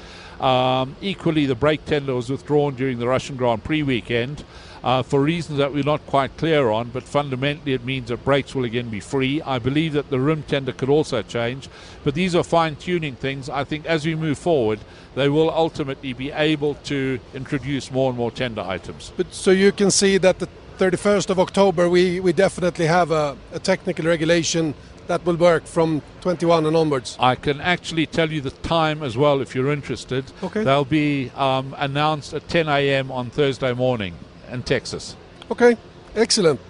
Um, 0.40 0.96
equally, 1.00 1.46
the 1.46 1.54
brake 1.54 1.84
tender 1.84 2.14
was 2.14 2.30
withdrawn 2.30 2.74
during 2.74 2.98
the 2.98 3.08
Russian 3.08 3.36
Grand 3.36 3.64
Prix 3.64 3.82
weekend. 3.82 4.44
Uh, 4.84 5.02
for 5.02 5.22
reasons 5.22 5.56
that 5.56 5.72
we're 5.72 5.82
not 5.82 6.04
quite 6.06 6.36
clear 6.36 6.68
on, 6.68 6.90
but 6.90 7.02
fundamentally 7.02 7.72
it 7.72 7.82
means 7.86 8.08
that 8.08 8.22
brakes 8.22 8.54
will 8.54 8.64
again 8.64 8.90
be 8.90 9.00
free. 9.00 9.40
I 9.40 9.58
believe 9.58 9.94
that 9.94 10.10
the 10.10 10.20
rim 10.20 10.42
tender 10.42 10.72
could 10.72 10.90
also 10.90 11.22
change, 11.22 11.70
but 12.04 12.14
these 12.14 12.34
are 12.34 12.42
fine 12.44 12.76
tuning 12.76 13.16
things. 13.16 13.48
I 13.48 13.64
think 13.64 13.86
as 13.86 14.04
we 14.04 14.14
move 14.14 14.36
forward, 14.36 14.80
they 15.14 15.30
will 15.30 15.50
ultimately 15.50 16.12
be 16.12 16.30
able 16.32 16.74
to 16.84 17.18
introduce 17.32 17.90
more 17.90 18.10
and 18.10 18.18
more 18.18 18.30
tender 18.30 18.60
items. 18.60 19.10
But 19.16 19.32
so 19.32 19.52
you 19.52 19.72
can 19.72 19.90
see 19.90 20.18
that 20.18 20.38
the 20.38 20.48
31st 20.76 21.30
of 21.30 21.40
October, 21.40 21.88
we, 21.88 22.20
we 22.20 22.34
definitely 22.34 22.84
have 22.84 23.10
a, 23.10 23.38
a 23.54 23.58
technical 23.58 24.04
regulation 24.04 24.74
that 25.06 25.24
will 25.24 25.36
work 25.36 25.64
from 25.64 26.02
21 26.20 26.66
and 26.66 26.76
onwards. 26.76 27.16
I 27.18 27.36
can 27.36 27.58
actually 27.62 28.04
tell 28.04 28.30
you 28.30 28.42
the 28.42 28.50
time 28.50 29.02
as 29.02 29.16
well 29.16 29.40
if 29.40 29.54
you're 29.54 29.72
interested. 29.72 30.30
Okay. 30.42 30.62
They'll 30.62 30.84
be 30.84 31.30
um, 31.36 31.74
announced 31.78 32.34
at 32.34 32.48
10 32.48 32.68
a.m. 32.68 33.10
on 33.10 33.30
Thursday 33.30 33.72
morning 33.72 34.14
in 34.54 34.62
Texas. 34.62 35.16
Okay, 35.50 35.76
excellent. 36.14 36.60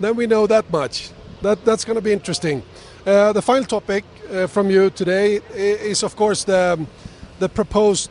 Then 0.00 0.16
we 0.16 0.26
know 0.26 0.46
that 0.46 0.70
much. 0.70 1.10
That 1.42 1.64
that's 1.64 1.84
going 1.84 1.96
to 1.96 2.02
be 2.02 2.12
interesting. 2.12 2.62
Uh, 3.06 3.32
the 3.32 3.42
final 3.42 3.64
topic 3.64 4.04
uh, 4.30 4.46
from 4.46 4.70
you 4.70 4.90
today 4.90 5.40
is, 5.54 6.02
of 6.02 6.16
course, 6.16 6.44
the 6.44 6.86
the 7.38 7.48
proposed, 7.48 8.10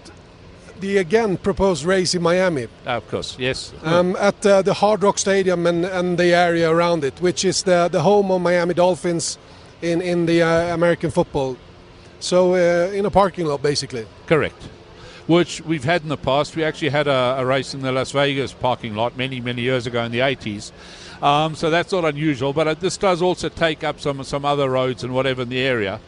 the 0.80 0.97
again 0.97 1.38
proposed 1.38 1.86
race 1.86 2.15
in 2.15 2.21
Miami. 2.21 2.67
Of 2.86 3.07
course, 3.09 3.36
yes. 3.39 3.73
Um, 3.84 4.15
at 4.15 4.45
uh, 4.45 4.61
the 4.61 4.73
Hard 4.73 5.03
Rock 5.03 5.19
Stadium 5.19 5.67
and, 5.67 5.86
and 5.86 6.17
the 6.17 6.34
area 6.34 6.69
around 6.69 7.03
it, 7.03 7.21
which 7.21 7.45
is 7.45 7.63
the 7.63 7.89
the 7.91 8.01
home 8.01 8.32
of 8.32 8.41
Miami 8.41 8.73
Dolphins 8.73 9.38
in 9.82 10.01
in 10.01 10.25
the 10.25 10.41
uh, 10.41 10.73
American 10.73 11.11
football. 11.11 11.57
So 12.19 12.53
uh, 12.53 12.97
in 12.97 13.05
a 13.05 13.11
parking 13.11 13.45
lot, 13.45 13.61
basically. 13.61 14.05
Correct 14.25 14.76
which 15.28 15.61
we've 15.61 15.84
had 15.84 16.01
in 16.01 16.09
the 16.09 16.17
past. 16.17 16.55
We 16.55 16.63
actually 16.63 16.89
had 16.89 17.07
a, 17.07 17.36
a, 17.39 17.45
race 17.45 17.73
in 17.73 17.82
the 17.82 17.91
Las 17.91 18.11
Vegas 18.11 18.53
parking 18.53 18.95
lot 18.95 19.17
many, 19.17 19.41
many 19.41 19.61
years 19.61 19.86
ago 19.86 20.03
in 20.03 20.11
the 20.11 20.19
80s. 20.19 20.71
Um, 21.21 21.55
so 21.55 21.69
that's 21.69 21.91
not 21.91 22.05
unusual, 22.05 22.53
but 22.53 22.80
this 22.80 22.95
does 22.97 23.21
also 23.21 23.49
take 23.49 23.84
up 23.84 23.99
some 23.99 24.23
some 24.23 24.45
other 24.45 24.69
roads 24.69 25.03
and 25.03 25.13
whatever 25.13 25.41
in 25.41 25.49
the 25.49 25.59
area. 25.59 25.99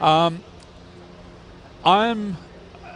Um, 0.00 0.42
I'm 1.84 2.38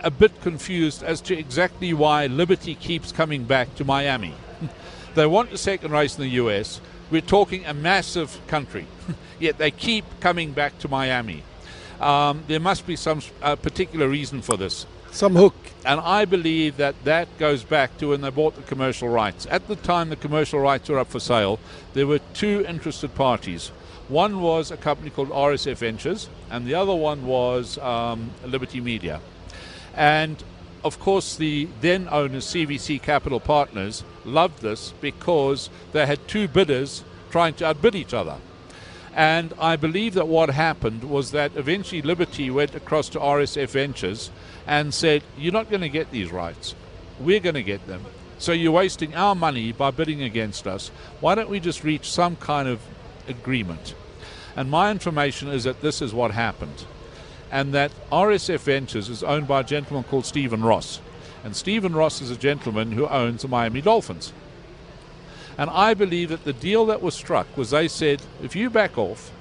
a 0.02 0.10
bit 0.10 0.40
confused 0.40 1.02
as 1.02 1.20
to 1.22 1.38
exactly 1.38 1.92
why 1.92 2.26
Liberty 2.26 2.74
keeps 2.74 3.12
coming 3.12 3.44
back 3.44 3.74
to 3.76 3.84
Miami. 3.84 4.34
they 5.14 5.26
want 5.26 5.52
a 5.52 5.58
second 5.58 5.92
race 5.92 6.16
in 6.16 6.22
the 6.22 6.30
US. 6.42 6.80
We're 7.10 7.20
talking 7.20 7.66
a 7.66 7.74
massive 7.74 8.40
country, 8.46 8.86
yet 9.38 9.58
they 9.58 9.70
keep 9.70 10.04
coming 10.20 10.52
back 10.52 10.78
to 10.78 10.88
Miami. 10.88 11.42
Um, 12.00 12.44
there 12.48 12.60
must 12.60 12.86
be 12.86 12.96
some 12.96 13.20
uh, 13.42 13.56
particular 13.56 14.08
reason 14.08 14.40
for 14.40 14.56
this 14.56 14.86
some 15.10 15.36
hook. 15.36 15.54
And 15.88 16.02
I 16.02 16.26
believe 16.26 16.76
that 16.76 17.02
that 17.04 17.38
goes 17.38 17.64
back 17.64 17.96
to 17.96 18.10
when 18.10 18.20
they 18.20 18.28
bought 18.28 18.56
the 18.56 18.62
commercial 18.62 19.08
rights. 19.08 19.46
At 19.50 19.68
the 19.68 19.76
time 19.76 20.10
the 20.10 20.16
commercial 20.16 20.60
rights 20.60 20.90
were 20.90 20.98
up 20.98 21.08
for 21.08 21.18
sale, 21.18 21.58
there 21.94 22.06
were 22.06 22.18
two 22.34 22.62
interested 22.68 23.14
parties. 23.14 23.68
One 24.08 24.42
was 24.42 24.70
a 24.70 24.76
company 24.76 25.08
called 25.08 25.30
RSF 25.30 25.78
Ventures, 25.78 26.28
and 26.50 26.66
the 26.66 26.74
other 26.74 26.94
one 26.94 27.24
was 27.24 27.78
um, 27.78 28.32
Liberty 28.44 28.82
Media. 28.82 29.22
And 29.94 30.44
of 30.84 31.00
course, 31.00 31.36
the 31.36 31.70
then 31.80 32.06
owners, 32.10 32.44
CVC 32.44 33.00
Capital 33.00 33.40
Partners, 33.40 34.04
loved 34.26 34.60
this 34.60 34.92
because 35.00 35.70
they 35.92 36.04
had 36.04 36.28
two 36.28 36.48
bidders 36.48 37.02
trying 37.30 37.54
to 37.54 37.64
outbid 37.64 37.94
each 37.94 38.12
other. 38.12 38.36
And 39.14 39.54
I 39.58 39.76
believe 39.76 40.14
that 40.14 40.28
what 40.28 40.50
happened 40.50 41.02
was 41.02 41.30
that 41.32 41.56
eventually 41.56 42.02
Liberty 42.02 42.50
went 42.50 42.74
across 42.74 43.08
to 43.08 43.18
RSF 43.18 43.70
Ventures 43.70 44.30
and 44.68 44.92
said, 44.92 45.24
You're 45.36 45.52
not 45.52 45.70
going 45.70 45.80
to 45.80 45.88
get 45.88 46.12
these 46.12 46.30
rights. 46.30 46.76
We're 47.18 47.40
going 47.40 47.56
to 47.56 47.62
get 47.64 47.84
them. 47.88 48.04
So 48.38 48.52
you're 48.52 48.70
wasting 48.70 49.16
our 49.16 49.34
money 49.34 49.72
by 49.72 49.90
bidding 49.90 50.22
against 50.22 50.68
us. 50.68 50.92
Why 51.20 51.34
don't 51.34 51.50
we 51.50 51.58
just 51.58 51.82
reach 51.82 52.08
some 52.08 52.36
kind 52.36 52.68
of 52.68 52.80
agreement? 53.26 53.96
And 54.54 54.70
my 54.70 54.92
information 54.92 55.48
is 55.48 55.64
that 55.64 55.80
this 55.80 56.00
is 56.00 56.14
what 56.14 56.30
happened. 56.30 56.84
And 57.50 57.74
that 57.74 57.90
RSF 58.12 58.60
Ventures 58.60 59.08
is 59.08 59.24
owned 59.24 59.48
by 59.48 59.60
a 59.60 59.64
gentleman 59.64 60.04
called 60.04 60.26
Stephen 60.26 60.62
Ross. 60.62 61.00
And 61.42 61.56
Stephen 61.56 61.94
Ross 61.94 62.20
is 62.20 62.30
a 62.30 62.36
gentleman 62.36 62.92
who 62.92 63.08
owns 63.08 63.42
the 63.42 63.48
Miami 63.48 63.80
Dolphins. 63.80 64.32
And 65.56 65.70
I 65.70 65.94
believe 65.94 66.28
that 66.28 66.44
the 66.44 66.52
deal 66.52 66.86
that 66.86 67.02
was 67.02 67.14
struck 67.14 67.56
was 67.56 67.70
they 67.70 67.88
said, 67.88 68.22
if 68.42 68.54
you 68.54 68.70
back 68.70 68.96
off, 68.98 69.32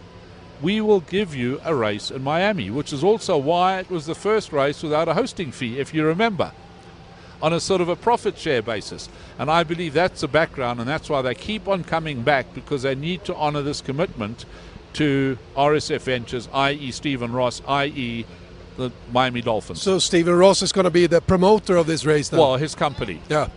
we 0.61 0.81
will 0.81 1.01
give 1.01 1.35
you 1.35 1.59
a 1.63 1.75
race 1.75 2.11
in 2.11 2.23
Miami, 2.23 2.69
which 2.69 2.91
is 2.91 3.03
also 3.03 3.37
why 3.37 3.79
it 3.79 3.89
was 3.89 4.05
the 4.05 4.15
first 4.15 4.51
race 4.51 4.81
without 4.81 5.07
a 5.07 5.13
hosting 5.13 5.51
fee, 5.51 5.79
if 5.79 5.93
you 5.93 6.05
remember, 6.05 6.51
on 7.41 7.53
a 7.53 7.59
sort 7.59 7.81
of 7.81 7.89
a 7.89 7.95
profit 7.95 8.37
share 8.37 8.61
basis. 8.61 9.09
And 9.37 9.51
I 9.51 9.63
believe 9.63 9.93
that's 9.93 10.21
the 10.21 10.27
background, 10.27 10.79
and 10.79 10.89
that's 10.89 11.09
why 11.09 11.21
they 11.21 11.35
keep 11.35 11.67
on 11.67 11.83
coming 11.83 12.23
back 12.23 12.53
because 12.53 12.81
they 12.81 12.95
need 12.95 13.23
to 13.25 13.35
honor 13.35 13.61
this 13.61 13.81
commitment 13.81 14.45
to 14.93 15.37
RSF 15.55 16.01
Ventures, 16.01 16.49
i.e., 16.53 16.91
Stephen 16.91 17.31
Ross, 17.31 17.61
i.e., 17.67 18.25
the 18.77 18.91
Miami 19.11 19.41
Dolphins. 19.41 19.81
So 19.81 19.99
Stephen 19.99 20.35
Ross 20.35 20.61
is 20.61 20.71
going 20.71 20.85
to 20.85 20.91
be 20.91 21.07
the 21.07 21.21
promoter 21.21 21.77
of 21.77 21.87
this 21.87 22.05
race 22.05 22.31
now? 22.31 22.39
Well, 22.39 22.55
his 22.57 22.75
company. 22.75 23.21
Yeah. 23.29 23.49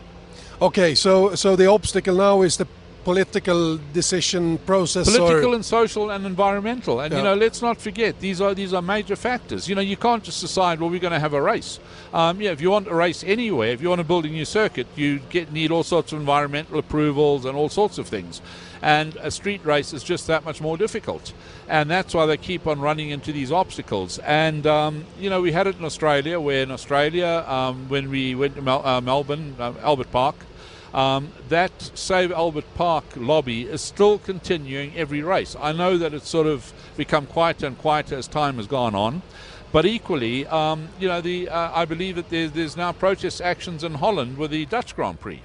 Okay, 0.61 0.95
so 0.95 1.35
so 1.35 1.57
the 1.57 1.67
obstacle 1.67 2.17
now 2.17 2.43
is 2.43 2.59
the 2.59 2.67
political 3.05 3.79
decision 3.93 4.59
process 4.59 5.17
political 5.17 5.55
and 5.55 5.65
social 5.65 6.11
and 6.11 6.27
environmental. 6.27 7.01
And 7.01 7.13
Yeah. 7.13 7.19
you 7.19 7.25
know 7.25 7.35
let's 7.35 7.63
not 7.63 7.81
forget 7.81 8.21
these 8.21 8.41
are 8.41 8.55
these 8.55 8.73
are 8.73 8.83
major 8.83 9.17
factors. 9.17 9.69
You 9.69 9.75
know 9.75 9.81
you 9.83 9.97
can't 9.97 10.23
just 10.23 10.41
decide 10.41 10.81
well 10.81 10.91
we're 10.91 11.01
going 11.01 11.13
to 11.13 11.21
have 11.21 11.35
a 11.35 11.43
race. 11.43 11.79
Um, 12.13 12.41
yeah 12.41 12.51
if 12.53 12.61
you 12.61 12.71
want 12.71 12.89
a 12.89 12.95
race 12.95 13.25
anywhere 13.25 13.69
if 13.71 13.81
you 13.83 13.89
want 13.89 14.01
to 14.01 14.05
build 14.13 14.25
a 14.27 14.29
new 14.29 14.45
circuit 14.45 14.87
you 14.97 15.21
get 15.31 15.53
need 15.53 15.71
all 15.71 15.83
sorts 15.83 16.13
of 16.13 16.19
environmental 16.21 16.79
approvals 16.79 17.45
and 17.45 17.57
all 17.57 17.69
sorts 17.69 17.99
of 17.99 18.07
things. 18.09 18.41
And 18.83 19.17
a 19.17 19.31
street 19.31 19.63
race 19.65 19.93
is 19.93 20.03
just 20.03 20.27
that 20.29 20.43
much 20.45 20.61
more 20.63 20.79
difficult. 20.79 21.35
And 21.69 21.91
that's 21.91 22.15
why 22.15 22.25
they 22.27 22.39
keep 22.39 22.67
on 22.67 22.81
running 22.81 23.11
into 23.11 23.31
these 23.31 23.53
obstacles. 23.53 24.19
And 24.21 24.67
um, 24.67 25.05
you 25.19 25.29
know 25.31 25.41
we 25.43 25.53
had 25.53 25.67
it 25.67 25.77
in 25.79 25.85
australia 25.85 26.39
where 26.41 26.63
in 26.63 26.71
australia 26.71 27.45
um, 27.47 27.89
when 27.89 28.11
we 28.11 28.35
went 28.35 28.55
to 28.57 28.63
Mel- 28.63 28.85
uh, 28.87 29.01
melbourne 29.01 29.55
uh, 29.59 29.73
albert 29.83 30.11
park 30.11 30.37
um, 30.95 31.29
that 31.49 31.91
Save 31.95 32.33
Albert 32.33 32.65
Park 32.75 33.05
lobby 33.17 33.63
is 33.63 33.81
still 33.81 34.19
continuing 34.19 34.97
every 34.97 35.23
race. 35.23 35.57
I 35.61 35.73
know 35.73 35.99
that 35.99 36.15
it's 36.15 36.29
sort 36.29 36.47
of 36.47 36.73
become 36.97 37.27
quieter 37.27 37.67
and 37.67 37.79
quieter 37.79 38.17
as 38.17 38.29
time 38.29 38.57
has 38.57 38.67
gone 38.67 38.95
on, 38.95 39.23
but 39.73 39.87
equally, 39.87 40.47
um, 40.47 40.89
you 40.99 41.09
know, 41.09 41.21
the 41.21 41.49
uh, 41.49 41.71
I 41.73 41.85
believe 41.85 42.17
that 42.17 42.29
there's, 42.29 42.53
there's 42.53 42.77
now 42.77 42.93
protest 42.93 43.41
actions 43.41 43.85
in 43.85 43.95
Holland 43.95 44.37
with 44.37 44.51
the 44.51 44.67
Dutch 44.67 44.97
Grand 44.97 45.21
Prix. 45.21 45.43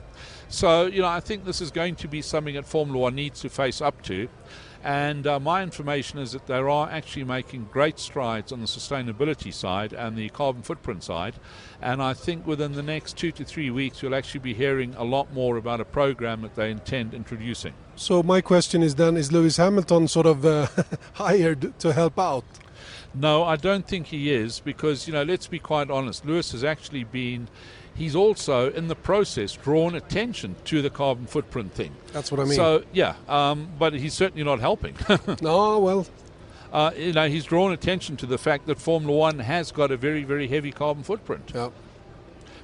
So, 0.47 0.85
you 0.85 1.01
know, 1.01 1.07
I 1.07 1.19
think 1.19 1.45
this 1.45 1.61
is 1.61 1.71
going 1.71 1.95
to 1.97 2.07
be 2.07 2.21
something 2.21 2.55
that 2.55 2.65
Formula 2.65 2.99
One 2.99 3.15
needs 3.15 3.41
to 3.41 3.49
face 3.49 3.81
up 3.81 4.01
to. 4.03 4.27
And 4.85 5.25
uh, 5.25 5.39
my 5.39 5.63
information 5.63 6.19
is 6.19 6.33
that 6.33 6.45
they 6.45 6.53
are 6.53 6.89
actually 6.91 7.23
making 7.23 7.69
great 7.71 7.97
strides 7.97 8.51
on 8.51 8.61
the 8.61 8.67
sustainability 8.67 9.51
side 9.51 9.93
and 9.93 10.15
the 10.15 10.29
carbon 10.29 10.61
footprint 10.61 11.03
side. 11.03 11.33
And 11.81 12.03
I 12.03 12.13
think 12.13 12.45
within 12.45 12.73
the 12.73 12.83
next 12.83 13.17
two 13.17 13.31
to 13.31 13.43
three 13.43 13.71
weeks, 13.71 14.03
you'll 14.03 14.13
actually 14.13 14.41
be 14.41 14.53
hearing 14.53 14.93
a 14.95 15.03
lot 15.03 15.33
more 15.33 15.57
about 15.57 15.81
a 15.81 15.85
program 15.85 16.43
that 16.43 16.53
they 16.53 16.69
intend 16.69 17.15
introducing. 17.15 17.73
So 17.95 18.21
my 18.21 18.41
question 18.41 18.83
is 18.83 18.93
then, 18.93 19.17
is 19.17 19.31
Lewis 19.31 19.57
Hamilton 19.57 20.07
sort 20.07 20.27
of 20.27 20.45
uh, 20.45 20.67
hired 21.13 21.79
to 21.79 21.91
help 21.91 22.19
out? 22.19 22.45
No, 23.15 23.43
I 23.43 23.55
don't 23.55 23.87
think 23.87 24.07
he 24.07 24.31
is 24.31 24.59
because, 24.59 25.07
you 25.07 25.13
know, 25.13 25.23
let's 25.23 25.47
be 25.47 25.57
quite 25.57 25.89
honest. 25.89 26.27
Lewis 26.27 26.51
has 26.51 26.63
actually 26.63 27.05
been, 27.05 27.47
he's 27.95 28.15
also 28.15 28.71
in 28.71 28.87
the 28.87 28.95
process 28.95 29.53
drawn 29.53 29.95
attention 29.95 30.55
to 30.65 30.81
the 30.81 30.89
carbon 30.89 31.25
footprint 31.25 31.73
thing. 31.73 31.91
That's 32.13 32.31
what 32.31 32.39
I 32.39 32.43
mean. 32.43 32.55
So, 32.55 32.83
yeah, 32.93 33.15
um, 33.27 33.69
but 33.79 33.93
he's 33.93 34.13
certainly 34.13 34.43
not 34.43 34.59
helping. 34.59 34.95
no, 35.41 35.79
well, 35.79 36.07
uh, 36.71 36.91
you 36.97 37.13
know, 37.13 37.27
he's 37.27 37.45
drawn 37.45 37.71
attention 37.71 38.17
to 38.17 38.25
the 38.25 38.37
fact 38.37 38.67
that 38.67 38.79
Formula 38.79 39.15
One 39.15 39.39
has 39.39 39.71
got 39.71 39.91
a 39.91 39.97
very, 39.97 40.23
very 40.23 40.47
heavy 40.47 40.71
carbon 40.71 41.03
footprint. 41.03 41.51
yeah. 41.55 41.69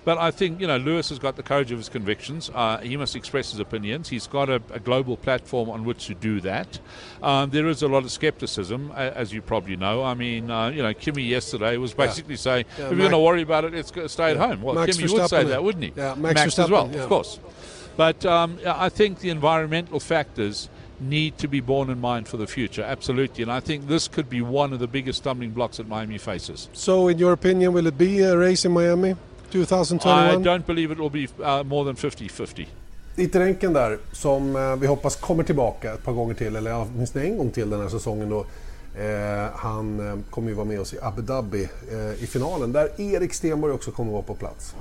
But 0.04 0.18
I 0.18 0.32
think, 0.32 0.60
you 0.60 0.68
know, 0.68 0.78
Lewis 0.78 1.10
has 1.10 1.20
got 1.20 1.36
the 1.36 1.44
courage 1.44 1.72
of 1.72 1.78
his 1.78 1.88
convictions. 1.88 2.50
Uh, 2.54 2.80
he 2.80 2.98
must 2.98 3.16
express 3.16 3.52
his 3.52 3.60
opinions. 3.60 4.10
He's 4.10 4.26
got 4.26 4.50
a, 4.50 4.62
a 4.72 4.80
global 4.80 5.16
platform 5.16 5.70
on 5.70 5.86
which 5.86 6.08
to 6.08 6.16
do 6.16 6.42
that. 6.42 6.80
Um, 7.22 7.52
there 7.52 7.68
is 7.68 7.84
a 7.84 7.88
lot 7.88 8.04
of 8.04 8.12
skepticism, 8.12 8.92
as 8.94 9.32
you 9.32 9.42
probably 9.44 9.76
know. 9.76 10.04
I 10.04 10.16
mean, 10.16 10.50
uh, 10.50 10.70
you 10.70 10.82
know, 10.82 10.94
Kimmy 10.94 11.28
yesterday 11.28 11.78
was 11.78 11.94
basically 11.94 12.36
saying, 12.36 12.66
Yeah, 12.78 12.86
if 12.86 12.92
you're 12.92 13.00
going 13.00 13.12
to 13.12 13.20
worry 13.20 13.44
about 13.44 13.66
it, 13.66 13.92
go, 13.94 14.08
stay 14.08 14.32
at 14.32 14.38
home. 14.38 14.64
Well, 14.64 14.76
Max 14.76 14.98
Kimmy 14.98 15.14
would 15.14 15.30
say 15.30 15.44
that, 15.44 15.64
wouldn't 15.64 15.84
he? 15.84 15.94
yeah, 15.96 16.16
Max 16.16 16.58
as 16.58 16.70
well, 16.70 16.90
yeah. 16.92 17.04
of 17.04 17.10
course. 17.10 17.40
But 17.96 18.26
um, 18.26 18.58
I 18.66 18.90
think 18.90 19.20
the 19.20 19.30
environmental 19.30 20.00
factors 20.00 20.70
need 21.00 21.38
to 21.40 21.48
be 21.48 21.60
borne 21.60 21.90
in 21.90 22.00
mind 22.00 22.28
for 22.28 22.38
the 22.38 22.48
future, 22.48 22.84
absolutely. 22.84 23.44
And 23.44 23.52
I 23.52 23.60
think 23.60 23.88
this 23.88 24.08
could 24.08 24.30
be 24.30 24.42
one 24.42 24.72
of 24.72 24.80
the 24.80 24.88
biggest 24.88 25.20
stumbling 25.20 25.52
blocks 25.52 25.78
that 25.78 25.88
Miami 25.88 26.18
faces. 26.18 26.70
So 26.74 27.08
in 27.08 27.18
your 27.18 27.34
opinion, 27.34 27.74
will 27.74 27.88
it 27.88 27.98
be 27.98 28.22
a 28.22 28.38
race 28.38 28.66
in 28.66 28.72
Miami 28.72 29.16
2021? 29.52 30.42
I 30.42 30.44
don't 30.44 30.66
believe 30.66 30.94
it 30.94 31.00
will 31.00 31.10
be 31.10 31.28
uh, 31.44 31.64
more 31.64 31.94
than 31.94 31.96
50-50. 31.96 32.66
Iteränken 33.16 33.74
där 33.74 33.98
som 34.12 34.56
eh, 34.56 34.76
vi 34.76 34.88
hoppas 34.88 35.16
kommer 35.16 35.44
tillbaka 35.44 35.94
ett 35.94 36.04
par 36.04 36.14
gånger 36.14 36.34
till, 36.34 36.56
eller 36.56 36.82
åtminstone 36.82 37.26
en 37.26 37.38
gång 37.38 37.52
till 37.52 37.70
den 37.70 37.82
här 37.82 37.90
säsongen 37.90 38.30
då. 38.30 38.46
Eh, 38.96 39.50
han 39.56 40.08
eh, 40.08 40.16
kommer 40.30 40.50
ju 40.50 40.56
vara 40.56 40.66
med 40.66 40.80
oss 40.80 40.94
i 40.94 40.98
Abu 41.02 41.22
Dhabi 41.22 41.70
eh, 41.92 42.24
i 42.24 42.28
finalen 42.28 42.72
där 42.72 43.02
Erik 43.02 43.34
Stenborg 43.34 43.74
också 43.74 43.92
kommer 43.92 44.12
vara 44.12 44.22
på 44.22 44.36
plats. 44.36 44.76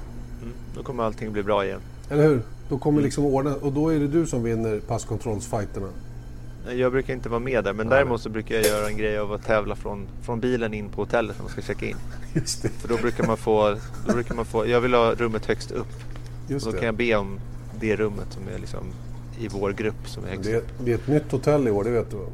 Då 0.76 0.82
kommer 0.82 1.04
allting 1.04 1.32
bli 1.32 1.42
bra 1.42 1.64
igen. 1.64 1.80
Eller 2.10 2.28
hur? 2.28 2.42
Då 2.68 2.78
kommer 2.78 3.02
liksom 3.02 3.24
ordna 3.24 3.54
och 3.54 3.72
då 3.72 3.88
är 3.88 3.98
det 3.98 4.08
du 4.08 4.26
som 4.26 4.42
vinner 4.42 4.80
passkontrollsfighterna. 4.80 5.88
Jag 6.68 6.92
brukar 6.92 7.14
inte 7.14 7.28
vara 7.28 7.40
med 7.40 7.64
där 7.64 7.72
men 7.72 7.88
däremot 7.88 8.20
så 8.20 8.28
brukar 8.28 8.54
jag 8.54 8.64
göra 8.64 8.88
en 8.88 8.96
grej 8.96 9.18
av 9.18 9.32
att 9.32 9.44
tävla 9.46 9.76
från, 9.76 10.06
från 10.22 10.40
bilen 10.40 10.74
in 10.74 10.88
på 10.88 11.02
hotellet 11.02 11.36
när 11.38 11.42
man 11.42 11.52
ska 11.52 11.62
checka 11.62 11.86
in. 11.86 11.96
Just 12.34 12.62
det. 12.62 12.68
För 12.68 12.88
då 12.88 12.96
brukar 12.96 13.26
man 13.26 13.36
få, 13.36 13.76
då 14.06 14.12
brukar 14.12 14.34
man 14.34 14.44
få 14.44 14.66
jag 14.66 14.80
vill 14.80 14.94
ha 14.94 15.14
rummet 15.14 15.46
högst 15.46 15.70
upp. 15.70 15.86
Just 16.48 16.66
Och 16.66 16.72
då 16.72 16.76
det. 16.76 16.80
kan 16.80 16.86
jag 16.86 16.94
be 16.94 17.16
om 17.16 17.40
det 17.80 17.96
rummet 17.96 18.26
som 18.30 18.42
är 18.54 18.58
liksom 18.58 18.84
i 19.40 19.48
vår 19.48 19.72
grupp 19.72 20.08
som 20.08 20.24
är 20.24 20.28
högst 20.28 20.44
Det, 20.44 20.56
upp. 20.56 20.68
det 20.84 20.90
är 20.90 20.94
ett 20.94 21.08
nytt 21.08 21.32
hotell 21.32 21.68
i 21.68 21.70
år, 21.70 21.84
det 21.84 21.90
vet 21.90 22.10
du 22.10 22.16
va? 22.16 22.26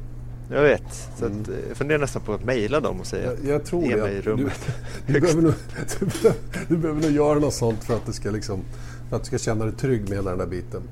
Jag 0.50 0.62
vet. 0.62 1.08
Så 1.18 1.24
att, 1.24 1.30
eh, 1.48 1.54
jag 1.68 1.76
funderar 1.76 1.98
nästan 1.98 2.22
på 2.22 2.32
att 2.32 2.44
mejla 2.44 2.80
dem 2.80 3.00
och 3.00 3.06
säga 3.06 3.32
Jag, 3.32 3.54
jag 3.54 3.64
tror 3.64 3.84
ge 3.84 3.96
det. 3.96 4.02
mig 4.02 4.20
rummet. 4.20 4.68
Du, 5.06 5.12
du, 5.12 5.20
behöver 5.20 5.42
nog, 5.42 5.54
du, 6.00 6.06
behöver, 6.06 6.38
du 6.68 6.76
behöver 6.76 7.02
nog 7.02 7.10
göra 7.10 7.38
något 7.38 7.54
sånt 7.54 7.84
för 7.84 7.94
att, 7.96 8.06
det 8.06 8.12
ska 8.12 8.30
liksom, 8.30 8.60
för 9.08 9.16
att 9.16 9.22
du 9.22 9.26
ska 9.26 9.38
känna 9.38 9.64
dig 9.64 9.74
trygg 9.74 10.00
med 10.00 10.18
hela 10.18 10.30
den 10.30 10.38
där 10.38 10.46
biten. 10.46 10.82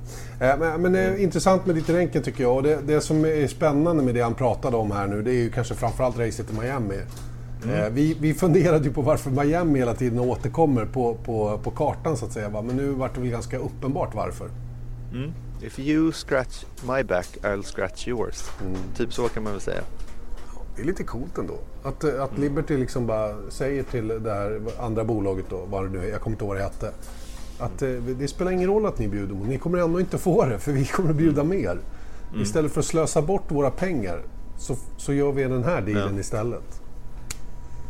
Eh, 0.40 0.58
men 0.58 0.82
men 0.82 0.92
det 0.92 1.00
är 1.00 1.16
intressant 1.16 1.66
med 1.66 1.74
ditt 1.74 1.88
ränken 1.90 2.22
tycker 2.22 2.42
jag. 2.42 2.56
Och 2.56 2.62
det, 2.62 2.78
det 2.86 3.00
som 3.00 3.24
är 3.24 3.46
spännande 3.46 4.02
med 4.02 4.14
det 4.14 4.20
han 4.20 4.34
pratade 4.34 4.76
om 4.76 4.90
här 4.90 5.06
nu 5.06 5.22
det 5.22 5.30
är 5.30 5.42
ju 5.42 5.50
kanske 5.50 5.74
framförallt 5.74 6.18
racet 6.18 6.50
i 6.50 6.60
Miami. 6.60 6.98
Eh, 7.72 7.88
vi, 7.92 8.16
vi 8.20 8.34
funderade 8.34 8.84
ju 8.84 8.92
på 8.92 9.02
varför 9.02 9.30
Miami 9.30 9.78
hela 9.78 9.94
tiden 9.94 10.18
återkommer 10.18 10.84
på, 10.84 11.14
på, 11.14 11.60
på 11.62 11.70
kartan 11.70 12.16
så 12.16 12.26
att 12.26 12.32
säga. 12.32 12.48
Va? 12.48 12.62
Men 12.62 12.76
nu 12.76 12.90
vart 12.90 13.14
det 13.14 13.20
väl 13.20 13.30
ganska 13.30 13.58
uppenbart 13.58 14.14
varför. 14.14 14.48
Mm. 15.12 15.32
If 15.62 15.78
you 15.78 16.12
scratch 16.12 16.64
my 16.88 17.02
back 17.02 17.28
I'll 17.42 17.62
scratch 17.62 18.08
yours. 18.08 18.50
Mm. 18.60 18.76
Typ 18.96 19.12
så 19.12 19.28
kan 19.28 19.42
man 19.42 19.52
väl 19.52 19.60
säga. 19.60 19.82
Det 20.76 20.82
är 20.82 20.86
lite 20.86 21.04
coolt 21.04 21.38
ändå. 21.38 21.58
Att, 21.82 22.04
eh, 22.04 22.22
att 22.22 22.38
Liberty 22.38 22.76
liksom 22.76 23.06
bara 23.06 23.50
säger 23.50 23.82
till 23.82 24.08
det 24.08 24.34
här 24.34 24.60
andra 24.80 25.04
bolaget 25.04 25.44
då, 25.50 25.60
vad 25.70 25.84
det 25.84 25.90
nu 25.90 26.06
är, 26.06 26.10
jag 26.10 26.20
kommer 26.20 26.34
inte 26.34 26.44
ihåg 26.44 26.48
vad 26.48 26.58
det 26.58 26.62
hette. 26.62 26.90
Att 27.58 27.82
eh, 27.82 27.88
det 27.88 28.28
spelar 28.28 28.52
ingen 28.52 28.68
roll 28.68 28.86
att 28.86 28.98
ni 28.98 29.08
bjuder, 29.08 29.34
ni 29.34 29.58
kommer 29.58 29.78
ändå 29.78 30.00
inte 30.00 30.18
få 30.18 30.44
det 30.44 30.58
för 30.58 30.72
vi 30.72 30.84
kommer 30.84 31.10
att 31.10 31.16
bjuda 31.16 31.44
mer. 31.44 31.78
Istället 32.42 32.72
för 32.72 32.80
att 32.80 32.86
slösa 32.86 33.22
bort 33.22 33.50
våra 33.50 33.70
pengar 33.70 34.22
så, 34.58 34.76
så 34.96 35.12
gör 35.12 35.32
vi 35.32 35.42
den 35.42 35.64
här 35.64 35.80
dealen 35.82 36.14
Ja. 36.14 36.20
istället. 36.20 36.80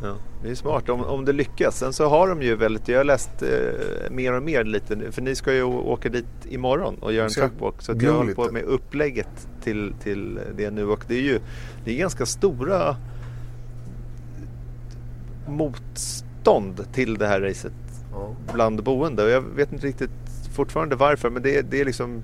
Ja, 0.03 0.15
det 0.43 0.51
är 0.51 0.55
smart 0.55 0.89
om, 0.89 1.05
om 1.05 1.25
det 1.25 1.33
lyckas. 1.33 1.79
Sen 1.79 1.93
så 1.93 2.09
har 2.09 2.29
de 2.29 2.43
ju 2.43 2.57
väldigt, 2.57 2.89
jag 2.89 2.99
har 2.99 3.05
läst 3.05 3.31
eh, 3.43 4.11
mer 4.11 4.33
och 4.33 4.43
mer 4.43 4.65
lite 4.65 4.97
nu, 4.97 5.13
för 5.13 5.23
ni 5.23 5.35
ska 5.35 5.53
ju 5.55 5.63
åka 5.63 6.09
dit 6.09 6.27
imorgon 6.45 6.95
och 7.01 7.13
göra 7.13 7.25
en 7.25 7.31
Ska 7.31 7.41
trackwalk. 7.41 7.83
Så 7.83 7.93
jag 8.01 8.13
håller 8.13 8.35
på 8.35 8.53
med 8.53 8.63
upplägget 8.63 9.49
till, 9.63 9.95
till 10.03 10.41
det 10.57 10.71
nu 10.71 10.87
och 10.87 11.05
det 11.09 11.15
är 11.15 11.23
ju 11.23 11.41
det 11.85 11.91
är 11.91 11.97
ganska 11.97 12.27
stora 12.27 12.97
motstånd 15.49 16.87
till 16.93 17.15
det 17.15 17.27
här 17.27 17.41
racet. 17.41 17.73
Bland 18.53 18.83
boende 18.83 19.25
och 19.25 19.31
jag 19.31 19.41
vet 19.41 19.73
inte 19.73 19.87
riktigt 19.87 20.11
fortfarande 20.57 20.97
varför 20.97 21.31
men 21.31 21.43
det, 21.43 21.57
är- 21.57 21.63
det 21.63 21.81
är 21.81 21.85
liksom 21.85 22.23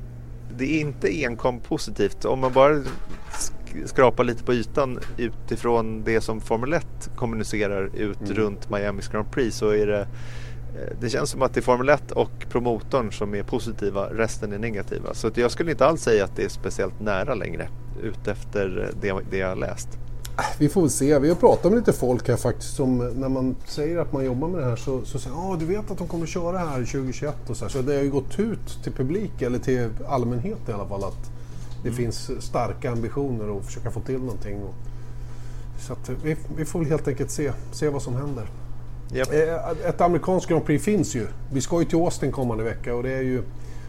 det 0.58 0.64
är 0.76 0.80
inte 0.80 1.08
enkom 1.26 1.60
positivt. 1.60 2.24
Om 2.24 2.38
man 2.40 2.52
bara 2.52 2.74
sk- 2.74 3.86
skrapar 3.86 4.24
lite 4.24 4.44
på 4.44 4.52
ytan 4.54 4.98
utifrån 5.18 6.02
det 6.04 6.20
som 6.20 6.40
Formel 6.40 6.72
1 6.72 6.86
kommunicerar 7.16 7.90
ut 7.96 8.20
Mm. 8.20 8.34
runt 8.34 8.70
Miamis 8.70 9.08
Grand 9.08 9.30
Prix 9.30 9.56
så 9.56 9.68
är 9.70 9.86
det 9.86 10.00
eh, 10.00 10.96
det 11.00 11.08
känns 11.10 11.30
som 11.30 11.42
att 11.42 11.54
det 11.54 11.60
är 11.60 11.62
Formel 11.62 11.88
1 11.88 12.12
och 12.12 12.46
promotorn 12.50 13.12
som 13.12 13.34
är 13.34 13.42
positiva, 13.42 14.06
resten 14.14 14.52
är 14.52 14.58
negativa. 14.58 15.14
Så 15.14 15.30
jag 15.34 15.50
skulle 15.50 15.70
inte 15.70 15.86
alls 15.86 16.02
säga 16.02 16.24
att 16.24 16.36
det 16.36 16.44
är 16.44 16.48
speciellt 16.48 17.00
nära 17.00 17.34
längre 17.34 17.68
utefter 18.02 18.92
det, 19.00 19.14
det 19.30 19.36
jag 19.36 19.48
har 19.48 19.56
läst. 19.56 19.88
Vi 20.58 20.68
får 20.68 20.80
väl 20.80 20.90
se. 20.90 21.18
Vi 21.18 21.28
har 21.28 21.36
pratat 21.36 21.72
med 21.72 21.78
lite 21.78 21.92
folk 21.92 22.28
här 22.28 22.36
faktiskt 22.36 22.76
som 22.76 22.98
när 22.98 23.28
man 23.28 23.56
säger 23.66 23.98
att 23.98 24.12
man 24.12 24.24
jobbar 24.24 24.48
med 24.48 24.60
det 24.60 24.66
här 24.66 24.76
så, 24.76 25.04
så 25.04 25.18
säger 25.18 25.36
ja 25.36 25.56
du 25.60 25.64
vet 25.66 25.90
att 25.90 25.98
de 25.98 26.08
kommer 26.08 26.26
köra 26.26 26.58
här 26.58 26.76
2021 26.76 27.34
och 27.50 27.56
så 27.56 27.64
här. 27.64 27.72
Så 27.72 27.82
det 27.82 27.94
har 27.94 28.02
ju 28.02 28.10
gått 28.10 28.38
ut 28.38 28.82
till 28.82 28.92
publik 28.92 29.42
eller 29.42 29.58
till 29.58 29.88
allmänhet 30.08 30.58
i 30.68 30.72
alla 30.72 30.86
fall 30.86 31.04
att 31.04 31.30
det 31.84 31.92
finns 31.92 32.30
starka 32.42 32.90
ambitioner 32.90 33.58
att 33.58 33.64
försöka 33.66 33.90
få 33.90 34.00
till 34.00 34.18
någonting. 34.20 34.62
Och, 34.62 34.74
så 35.86 35.92
att 35.92 36.10
vi, 36.24 36.36
vi 36.56 36.64
får 36.64 36.78
väl 36.78 36.88
helt 36.88 37.08
enkelt 37.08 37.30
se, 37.30 37.52
se 37.72 37.88
vad 37.88 38.02
som 38.02 38.14
händer. 38.14 38.46
Japp. 39.12 39.32
Eh, 39.32 39.88
Ett 39.88 40.00
amerikanskt 40.00 40.48
Grand 40.48 40.64
Prix 40.64 40.84
finns 40.84 41.14
ju. 41.14 41.26
Vi 41.52 41.60
ska 41.60 41.78
ju 41.80 41.84
till 41.84 41.98
Austin 41.98 42.32
kommande 42.32 42.64
vecka 42.64 42.94
och 42.94 43.02
det 43.02 43.10
är 43.12 43.22
ju 43.22 43.42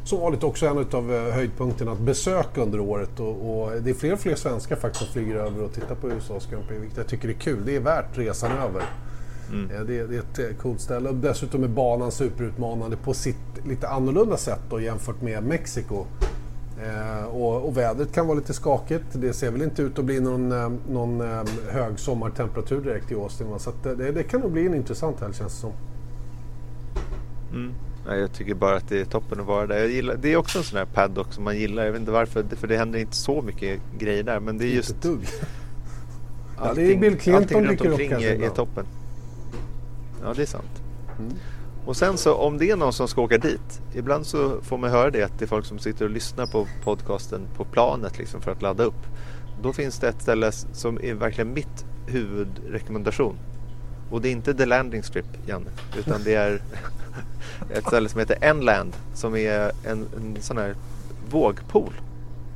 som 0.04 0.20
vanligt 0.20 0.44
också 0.44 0.66
en 0.66 0.78
av 0.78 1.32
höjdpunkterna 1.32 1.92
att 1.92 2.00
besöka 2.00 2.62
under 2.62 2.80
året. 2.80 3.20
Och, 3.20 3.64
och 3.64 3.72
det 3.82 3.90
är 3.90 3.94
fler 3.94 4.14
och 4.14 4.20
fler 4.20 4.36
svenskar 4.36 4.76
faktiskt 4.76 5.04
som 5.04 5.14
flyger 5.14 5.36
över 5.36 5.64
och 5.64 5.74
tittar 5.74 5.96
på 5.96 6.10
USAs 6.10 6.48
Grand 6.52 6.68
Prix, 6.68 6.82
vilket 6.82 6.98
jag 6.98 7.08
tycker 7.08 7.30
är 7.30 7.34
kul. 7.34 7.66
Det 7.66 7.76
är 7.76 7.80
värt 7.80 8.18
resan 8.18 8.52
över. 8.52 8.84
Eh, 9.76 9.82
Det, 9.82 10.08
det 10.08 10.16
är 10.16 10.20
ett 10.20 10.40
eh, 10.40 10.58
coolt 10.62 10.82
ställe 10.82 11.10
och 11.10 11.16
dessutom 11.16 11.64
är 11.64 11.68
banan 11.68 12.12
superutmanande 12.12 12.98
på 12.98 13.14
sitt 13.14 13.66
lite 13.66 13.88
annorlunda 13.88 14.38
sätt 14.38 14.62
då, 14.70 14.82
jämfört 14.82 15.22
med 15.22 15.44
Mexiko. 15.44 16.06
Eh, 16.84 17.26
och, 17.26 17.68
och 17.68 17.78
vädret 17.78 18.14
kan 18.14 18.28
vara 18.28 18.38
lite 18.38 18.54
skakigt. 18.54 19.06
Det 19.14 19.34
ser 19.34 19.52
väl 19.52 19.62
inte 19.62 19.82
ut 19.82 20.00
att 20.00 20.06
bli 20.06 20.20
någon, 20.20 20.52
eh, 20.52 20.72
någon 20.90 21.22
eh, 21.22 21.44
hög 21.70 22.00
sommartemperatur 22.00 22.82
direkt 22.82 23.12
i 23.12 23.16
Austin. 23.16 23.50
Va? 23.50 23.60
Så 23.60 23.72
det, 23.84 24.12
det, 24.12 24.24
kan 24.24 24.42
nog 24.42 24.52
bli 24.52 24.66
en 24.66 24.74
intressant 24.74 25.22
helg 25.22 25.34
känns 25.34 25.54
det 25.54 25.60
som. 25.60 25.72
Nej, 27.54 27.91
jag 28.16 28.34
tycker 28.34 28.54
bara 28.54 28.76
att 28.76 28.90
det 28.90 29.02
är 29.02 29.06
toppen 29.06 29.40
att 29.40 29.46
vara 29.46 29.68
där. 29.68 29.78
Jag 29.78 29.90
gillar, 29.90 30.16
det 30.16 30.34
är 30.34 30.38
också 30.38 30.58
en 30.58 30.64
sån 30.64 30.78
här 30.78 30.86
paddock 30.86 31.34
som 31.34 31.44
man 31.44 31.58
gillar. 31.58 31.86
Jag 31.86 31.92
vet 31.92 32.00
inte 32.00 32.12
varför, 32.12 32.44
för 32.56 32.68
det 32.68 32.78
händer 32.78 33.00
inte 33.00 33.16
så 33.16 33.42
mycket 33.42 33.80
grejer 34.00 34.24
där. 34.24 34.40
Men 34.40 34.58
det 34.58 34.66
är 34.66 34.76
just... 34.76 34.90
Inte 34.90 35.08
dugg. 35.08 35.28
Ja, 36.58 36.70
allting, 36.70 36.86
det 36.86 36.94
är 36.94 36.98
Bill 36.98 37.18
Clinton 37.18 37.44
allting 37.44 37.58
runt 37.58 37.70
dyker 37.70 37.86
upp 37.86 37.92
omkring 37.92 38.10
kanske 38.10 38.30
är, 38.30 38.42
är 38.42 38.50
toppen. 38.50 38.86
Ja, 40.24 40.34
det 40.36 40.42
är 40.42 40.46
sant. 40.46 40.82
Mm. 41.20 41.34
Och 41.86 41.98
sen 41.98 42.18
så 42.18 42.36
om 42.36 42.58
det 42.58 42.70
är 42.70 42.76
någon 42.76 42.94
som 42.94 43.08
ska 43.08 43.22
åka 43.22 43.38
dit. 43.38 43.82
Ibland 43.96 44.26
så 44.26 44.62
får 44.62 44.78
man 44.78 44.90
höra 44.90 45.10
det 45.10 45.24
att 45.24 45.40
det 45.40 45.46
är 45.46 45.48
folk 45.48 45.66
som 45.66 45.80
sitter 45.80 46.06
och 46.06 46.12
lyssnar 46.12 46.46
på 46.46 46.68
podcasten 46.84 47.48
på 47.56 47.66
planet 47.66 48.18
liksom 48.18 48.42
för 48.42 48.52
att 48.52 48.62
ladda 48.62 48.84
upp. 48.84 49.08
Då 49.62 49.74
finns 49.74 50.00
det 50.00 50.08
ett 50.08 50.22
ställe 50.22 50.52
som 50.52 51.00
är 51.04 51.14
verkligen 51.14 51.54
mitt 51.54 51.86
huvudrekommendation. 52.08 53.38
Och 54.12 54.22
det 54.22 54.30
är 54.30 54.32
inte 54.32 54.54
The 54.54 54.66
Landing 54.66 55.04
Strip, 55.04 55.26
Janne. 55.46 55.70
Utan 55.98 56.24
det 56.24 56.36
är 56.36 56.62
ett 57.74 57.88
ställe 57.88 58.10
som 58.10 58.20
heter 58.20 58.38
Enland. 58.42 58.94
Som 59.14 59.36
är 59.36 59.72
en, 59.86 60.08
en 60.18 60.38
sån 60.42 60.58
här 60.58 60.76
vågpool. 61.30 61.94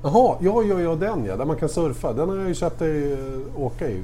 Jaha, 0.04 0.38
ja, 0.42 0.64
ja, 0.64 0.82
ja, 0.82 0.96
den 0.96 1.26
ja. 1.26 1.38
Där 1.38 1.46
man 1.46 1.58
kan 1.58 1.70
surfa. 1.70 2.14
Den 2.14 2.30
har 2.30 2.36
jag 2.36 2.48
ju 2.48 2.56
sett 2.56 2.80
dig 2.80 3.14
eh, 3.14 3.20
åka 3.56 3.90
i. 3.90 4.02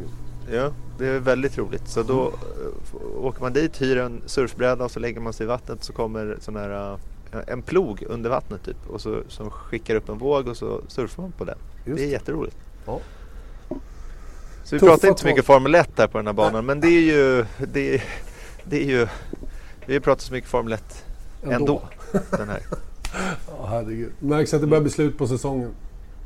Ja, 0.52 0.72
det 0.98 1.08
är 1.08 1.20
väldigt 1.20 1.58
roligt. 1.58 1.88
Så 1.88 2.04
då 2.04 2.28
eh, 2.28 3.26
åker 3.26 3.42
man 3.42 3.54
dit, 3.54 3.82
hyr 3.82 3.98
en 3.98 4.22
surfbräda 4.26 4.86
och 4.86 4.92
så 4.92 5.00
lägger 5.00 5.22
man 5.22 5.34
sig 5.34 5.44
i 5.44 5.48
vattnet 5.48 5.84
så 5.84 5.94
kommer 5.94 6.38
sån 6.40 6.56
här, 6.56 6.98
eh, 7.34 7.40
en 7.48 7.62
plog 7.62 8.04
under 8.10 8.30
vattnet 8.30 8.64
typ 8.64 8.90
och 8.90 9.02
så 9.02 9.22
som 9.28 9.50
skickar 9.50 9.96
upp 9.96 10.10
en 10.10 10.18
våg 10.18 10.48
och 10.48 10.58
så 10.58 10.82
surfar 10.88 11.24
man 11.24 11.32
på 11.32 11.44
den. 11.44 11.58
Just 11.86 11.98
det 11.98 12.06
är 12.06 12.12
jätteroligt. 12.12 12.58
Ja. 12.86 13.00
Så 14.64 14.76
vi 14.76 14.80
pratar 14.80 15.08
inte 15.08 15.22
så 15.22 15.28
mycket 15.28 15.46
Formel 15.46 15.76
1 15.76 15.96
där 15.96 16.08
på 16.08 16.18
den 16.18 16.28
här 16.28 16.34
banan 16.34 16.66
men 16.66 16.80
det 16.80 16.88
är 16.88 17.02
ju, 17.02 17.46
det 17.58 17.96
är, 17.96 18.04
det 18.64 18.84
är 18.84 18.88
ju 18.88 19.08
vi 19.86 20.00
pratar 20.00 20.22
så 20.22 20.34
mycket 20.34 20.50
Formel 20.50 20.74
1 20.74 21.06
Ändå. 21.44 21.56
ändå. 21.56 21.82
den 22.38 22.50
här. 22.50 22.62
Ja, 23.48 23.68
herregud. 23.70 24.12
Märks 24.20 24.54
att 24.54 24.62
det 24.62 24.68
börjar 24.68 24.82
bli 24.82 24.92
slut 24.92 25.18
på 25.18 25.28
säsongen. 25.28 25.72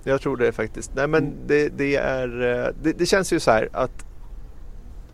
Jag 0.04 0.22
tror 0.22 0.38
det 0.38 0.52
faktiskt. 0.52 0.92
Nej 0.96 1.08
men 1.08 1.34
det, 1.48 1.70
det 1.70 1.96
är, 1.96 2.42
eh, 2.42 2.74
det, 2.82 2.92
det 2.92 3.06
känns 3.06 3.34
ju 3.34 3.40
så 3.40 3.52
här 3.52 3.70
att 3.74 4.06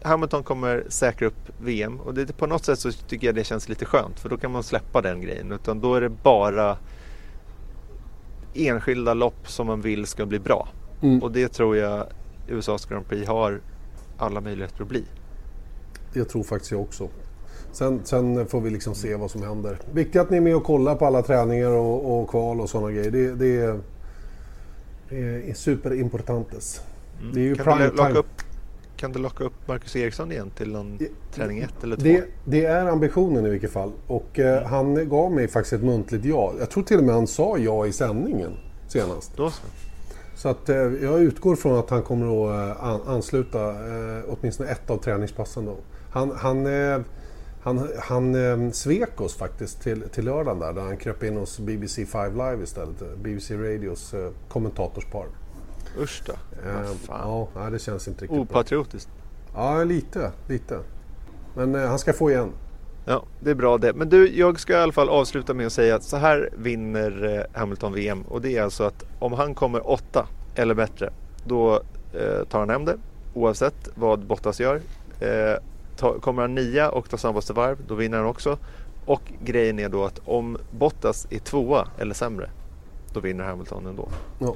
Hamilton 0.02 0.44
kommer 0.44 0.84
säkra 0.90 1.28
upp 1.28 1.50
VM 1.62 2.00
och 2.00 2.14
det, 2.14 2.38
på 2.38 2.48
något 2.48 2.66
sätt 2.66 2.80
så 2.80 2.92
tycker 2.92 3.28
jag 3.28 3.36
det 3.36 3.44
känns 3.44 3.70
lite 3.70 3.86
skönt 3.86 4.20
för 4.20 4.30
då 4.30 4.38
kan 4.38 4.52
man 4.52 4.64
släppa 4.64 5.02
den 5.02 5.22
grejen 5.22 5.52
utan 5.52 5.82
då 5.82 5.96
är 5.96 6.02
det 6.02 6.10
bara 6.10 6.78
enskilda 8.54 9.14
lopp 9.14 9.50
som 9.50 9.68
man 9.68 9.82
vill 9.82 10.06
ska 10.06 10.26
bli 10.26 10.40
bra. 10.40 10.68
Mm. 11.02 11.24
Och 11.24 11.32
det 11.32 11.48
tror 11.48 11.78
jag 11.78 12.08
USAs 12.52 12.86
Grand 12.86 13.08
Prix 13.08 13.28
har 13.28 13.62
alla 14.18 14.42
möjligheter 14.42 14.82
att 14.82 14.88
bli. 14.88 15.04
Det 16.14 16.26
tror 16.26 16.44
faktiskt 16.44 16.72
jag 16.72 16.82
också. 16.82 17.10
Sen, 17.72 18.02
sen 18.04 18.48
får 18.48 18.62
vi 18.62 18.70
liksom 18.70 18.96
se 18.96 19.16
vad 19.16 19.32
som 19.32 19.44
händer. 19.44 19.78
Viktigt 19.94 20.22
att 20.22 20.30
ni 20.30 20.38
är 20.38 20.42
med 20.42 20.56
och 20.56 20.64
kollar 20.64 20.96
på 20.96 21.06
alla 21.06 21.22
träningar 21.22 21.70
och, 21.70 22.22
och 22.22 22.30
kval 22.30 22.62
och 22.62 22.70
sådana 22.70 22.92
grejer. 22.92 23.12
Det, 23.12 23.36
det, 23.36 23.56
är, 23.56 23.80
det 25.10 25.50
är 25.50 25.54
superimportantes. 25.54 26.82
Det 27.34 27.40
är 27.40 27.44
ju 27.44 27.54
Mm. 27.54 27.66
Kan 27.66 27.78
prime 27.78 27.90
du, 27.90 27.98
locka 27.98 28.20
upp, 28.20 28.42
kan 28.96 29.12
du 29.12 29.20
locka 29.20 29.44
upp 29.44 29.68
Marcus 29.68 29.96
Eriksson 29.96 30.32
igen 30.32 30.52
till 30.58 30.72
någon 30.72 31.00
träning 31.34 31.60
1 31.60 31.84
eller 31.84 31.96
2? 31.96 32.04
Det, 32.04 32.24
det 32.46 32.66
är 32.66 32.86
ambitionen 32.86 33.46
i 33.46 33.50
vilket 33.50 33.72
fall. 33.72 33.92
Och 34.08 34.40
eh, 34.40 34.64
han 34.64 35.10
gav 35.10 35.32
mig 35.32 35.48
faktiskt 35.48 35.74
ett 35.74 35.84
muntligt 35.84 36.26
ja. 36.26 36.54
Jag 36.60 36.70
tror 36.70 36.84
till 36.84 36.98
och 36.98 37.04
med 37.04 37.16
han 37.16 37.28
sa 37.28 37.58
ja 37.58 37.88
i 37.88 37.92
sändningen 37.92 38.52
senast. 38.88 39.38
Då 39.38 39.50
så. 39.50 39.64
Så 40.42 40.50
att 40.50 40.70
eh, 40.70 40.76
jag 40.76 41.22
utgår 41.22 41.56
från 41.56 41.80
att 41.80 41.90
han 41.90 42.04
kommer 42.04 42.26
att 42.26 42.78
eh, 42.78 42.84
an, 42.84 43.02
ansluta 43.06 43.70
eh, 43.70 44.24
åtminstone 44.28 44.70
ett 44.70 44.90
av 44.90 44.98
träningspassen 44.98 45.66
då. 45.66 45.78
Han, 46.12 46.32
han, 46.32 46.68
han, 47.62 47.90
han 48.00 48.74
svek 48.74 49.22
oss 49.22 49.36
faktiskt 49.36 49.82
till, 49.82 50.02
till 50.10 50.26
lördagen 50.26 50.60
där, 50.60 50.74
där 50.74 50.82
han 50.82 50.98
kröp 50.98 51.24
in 51.24 51.38
hos 51.38 51.60
BBC 51.60 52.06
5 52.06 52.32
Live 52.32 52.64
istället. 52.64 53.18
BBC 53.18 53.58
Radios 53.58 54.14
kommentatorspar. 54.50 55.26
Usch 56.00 56.24
då. 56.26 56.34
Fan. 57.06 57.48
ja, 57.56 57.70
det 57.70 57.80
känns 57.80 58.08
inte 58.08 58.24
riktigt 58.24 58.38
bra. 58.38 58.42
Opatriotiskt. 58.42 59.10
Ja, 59.56 59.84
lite, 59.84 60.32
lite. 60.48 60.80
Men 61.56 61.76
han 61.76 62.00
ska 62.00 62.14
få 62.14 62.32
igen. 62.32 62.52
Ja, 63.06 63.24
det 63.40 63.50
är 63.50 63.56
bbra 63.56 63.78
det. 63.78 63.94
Men 63.94 64.10
du, 64.10 64.38
jag 64.38 64.60
ska 64.60 64.74
i 64.74 64.76
alla 64.76 64.92
fall 64.92 65.10
avsluta 65.10 65.54
med 65.54 65.66
att 65.66 65.74
säga 65.74 65.96
att 65.96 66.04
så 66.04 66.18
här 66.18 66.50
vinner 66.58 67.38
eh, 67.38 67.60
Hamilton 67.60 67.94
VM. 67.94 68.22
Och 68.22 68.42
det 68.42 68.58
är 68.58 68.64
alltså 68.64 68.84
att 68.84 69.06
om 69.20 69.34
han 69.34 69.56
kommer 69.56 69.90
åtta 69.90 70.28
eller 70.56 70.74
bättre, 70.74 71.14
då 71.46 71.74
eh, 72.14 72.44
tar 72.50 72.60
han 72.60 72.70
hem 72.70 72.86
det. 72.86 72.98
Oavsett 73.34 73.90
vad 73.96 74.26
Bottas 74.26 74.60
gör. 74.60 74.82
Eh, 75.20 75.56
kommer 76.22 76.42
han 76.42 76.56
nia 76.56 76.90
och 76.90 77.10
tar 77.10 77.18
snabbaste 77.18 77.54
varv, 77.54 77.78
då 77.88 77.96
vinner 77.96 78.18
han 78.18 78.28
också. 78.28 78.58
Och 79.06 79.22
grejen 79.44 79.80
är 79.80 79.90
då 79.90 80.06
att 80.06 80.20
om 80.26 80.58
Bottas 80.72 81.28
är 81.30 81.40
tvåa 81.40 81.88
eller 82.00 82.14
sämre, 82.14 82.50
då 83.14 83.20
vinner 83.20 83.44
Hamilton 83.44 83.86
ändå. 83.86 84.10
Ja. 84.40 84.56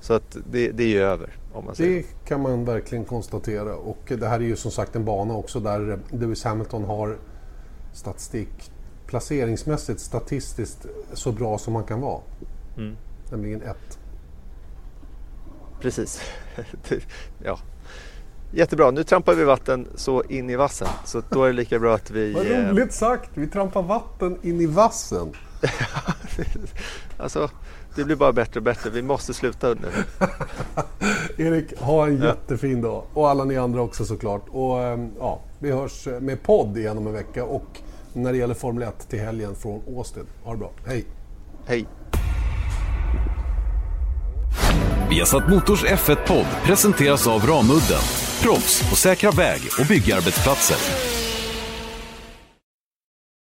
Så 0.00 0.14
att 0.14 0.36
det, 0.50 0.70
det 0.70 0.82
är 0.82 0.88
ju 0.88 1.00
över 1.00 1.36
om 1.52 1.64
man 1.64 1.74
säger. 1.74 1.96
Det 1.96 2.28
kan 2.28 2.40
man 2.40 2.64
verkligen 2.64 3.04
konstatera. 3.04 3.76
Och 3.76 4.12
det 4.18 4.26
här 4.26 4.40
är 4.40 4.44
ju 4.44 4.56
som 4.56 4.70
sagt 4.70 4.96
en 4.96 5.04
bana 5.04 5.36
också 5.36 5.60
där 5.60 5.98
Lewis 6.10 6.44
Hamilton 6.44 6.84
har 6.84 7.16
statistik 7.94 8.70
placeringsmässigt 9.06 10.00
statistiskt 10.00 10.86
så 11.12 11.32
bra 11.32 11.58
som 11.58 11.72
man 11.72 11.84
kan 11.84 12.00
vara. 12.00 12.20
Mm. 12.76 12.96
Nämligen 13.30 13.62
ett. 13.62 13.98
Precis. 15.80 16.20
ja. 17.44 17.58
Jättebra, 18.52 18.90
nu 18.90 19.04
trampar 19.04 19.34
vi 19.34 19.44
vatten 19.44 19.88
så 19.94 20.22
in 20.22 20.50
i 20.50 20.56
vassen. 20.56 20.88
Så 21.04 21.22
då 21.30 21.44
är 21.44 21.46
det 21.46 21.52
lika 21.52 21.78
bra 21.78 21.94
att 21.94 22.10
vi... 22.10 22.32
Vad 22.34 22.46
eh, 22.46 22.68
roligt 22.68 22.92
sagt! 22.92 23.30
Vi 23.34 23.46
trampar 23.46 23.82
vatten 23.82 24.38
in 24.42 24.60
i 24.60 24.66
vassen. 24.66 25.32
alltså, 27.18 27.50
det 27.96 28.04
blir 28.04 28.16
bara 28.16 28.32
bättre 28.32 28.60
och 28.60 28.64
bättre. 28.64 28.90
Vi 28.90 29.02
måste 29.02 29.34
sluta 29.34 29.74
nu. 29.74 29.88
Erik, 31.36 31.78
ha 31.78 32.06
en 32.06 32.22
jättefin 32.22 32.82
dag. 32.82 33.04
Och 33.12 33.30
alla 33.30 33.44
ni 33.44 33.56
andra 33.56 33.82
också 33.82 34.04
såklart. 34.04 34.44
Och 34.48 34.82
ehm, 34.82 35.10
ja, 35.18 35.40
vi 35.58 35.70
hörs 35.70 36.06
med 36.20 36.42
podd 36.42 36.78
igen 36.78 36.98
om 36.98 37.06
en 37.06 37.12
vecka. 37.12 37.44
Och 37.44 37.80
när 38.14 38.32
det 38.32 38.38
gäller 38.38 38.54
Formel 38.54 38.82
1 38.82 39.08
till 39.08 39.20
helgen 39.20 39.54
från 39.54 39.82
Austin. 39.96 40.26
Ha 40.42 40.52
det 40.52 40.58
bra. 40.58 40.70
Hej! 40.86 41.04
Hej! 41.66 41.86
Viasat 45.10 45.48
Motors 45.48 45.84
F1-podd 45.84 46.46
presenteras 46.64 47.26
av 47.26 47.46
Ramudden. 47.46 48.02
Proffs 48.42 48.90
på 48.90 48.96
säkra 48.96 49.30
väg 49.30 49.60
och 49.80 49.86
byggarbetsplatser. 49.86 51.23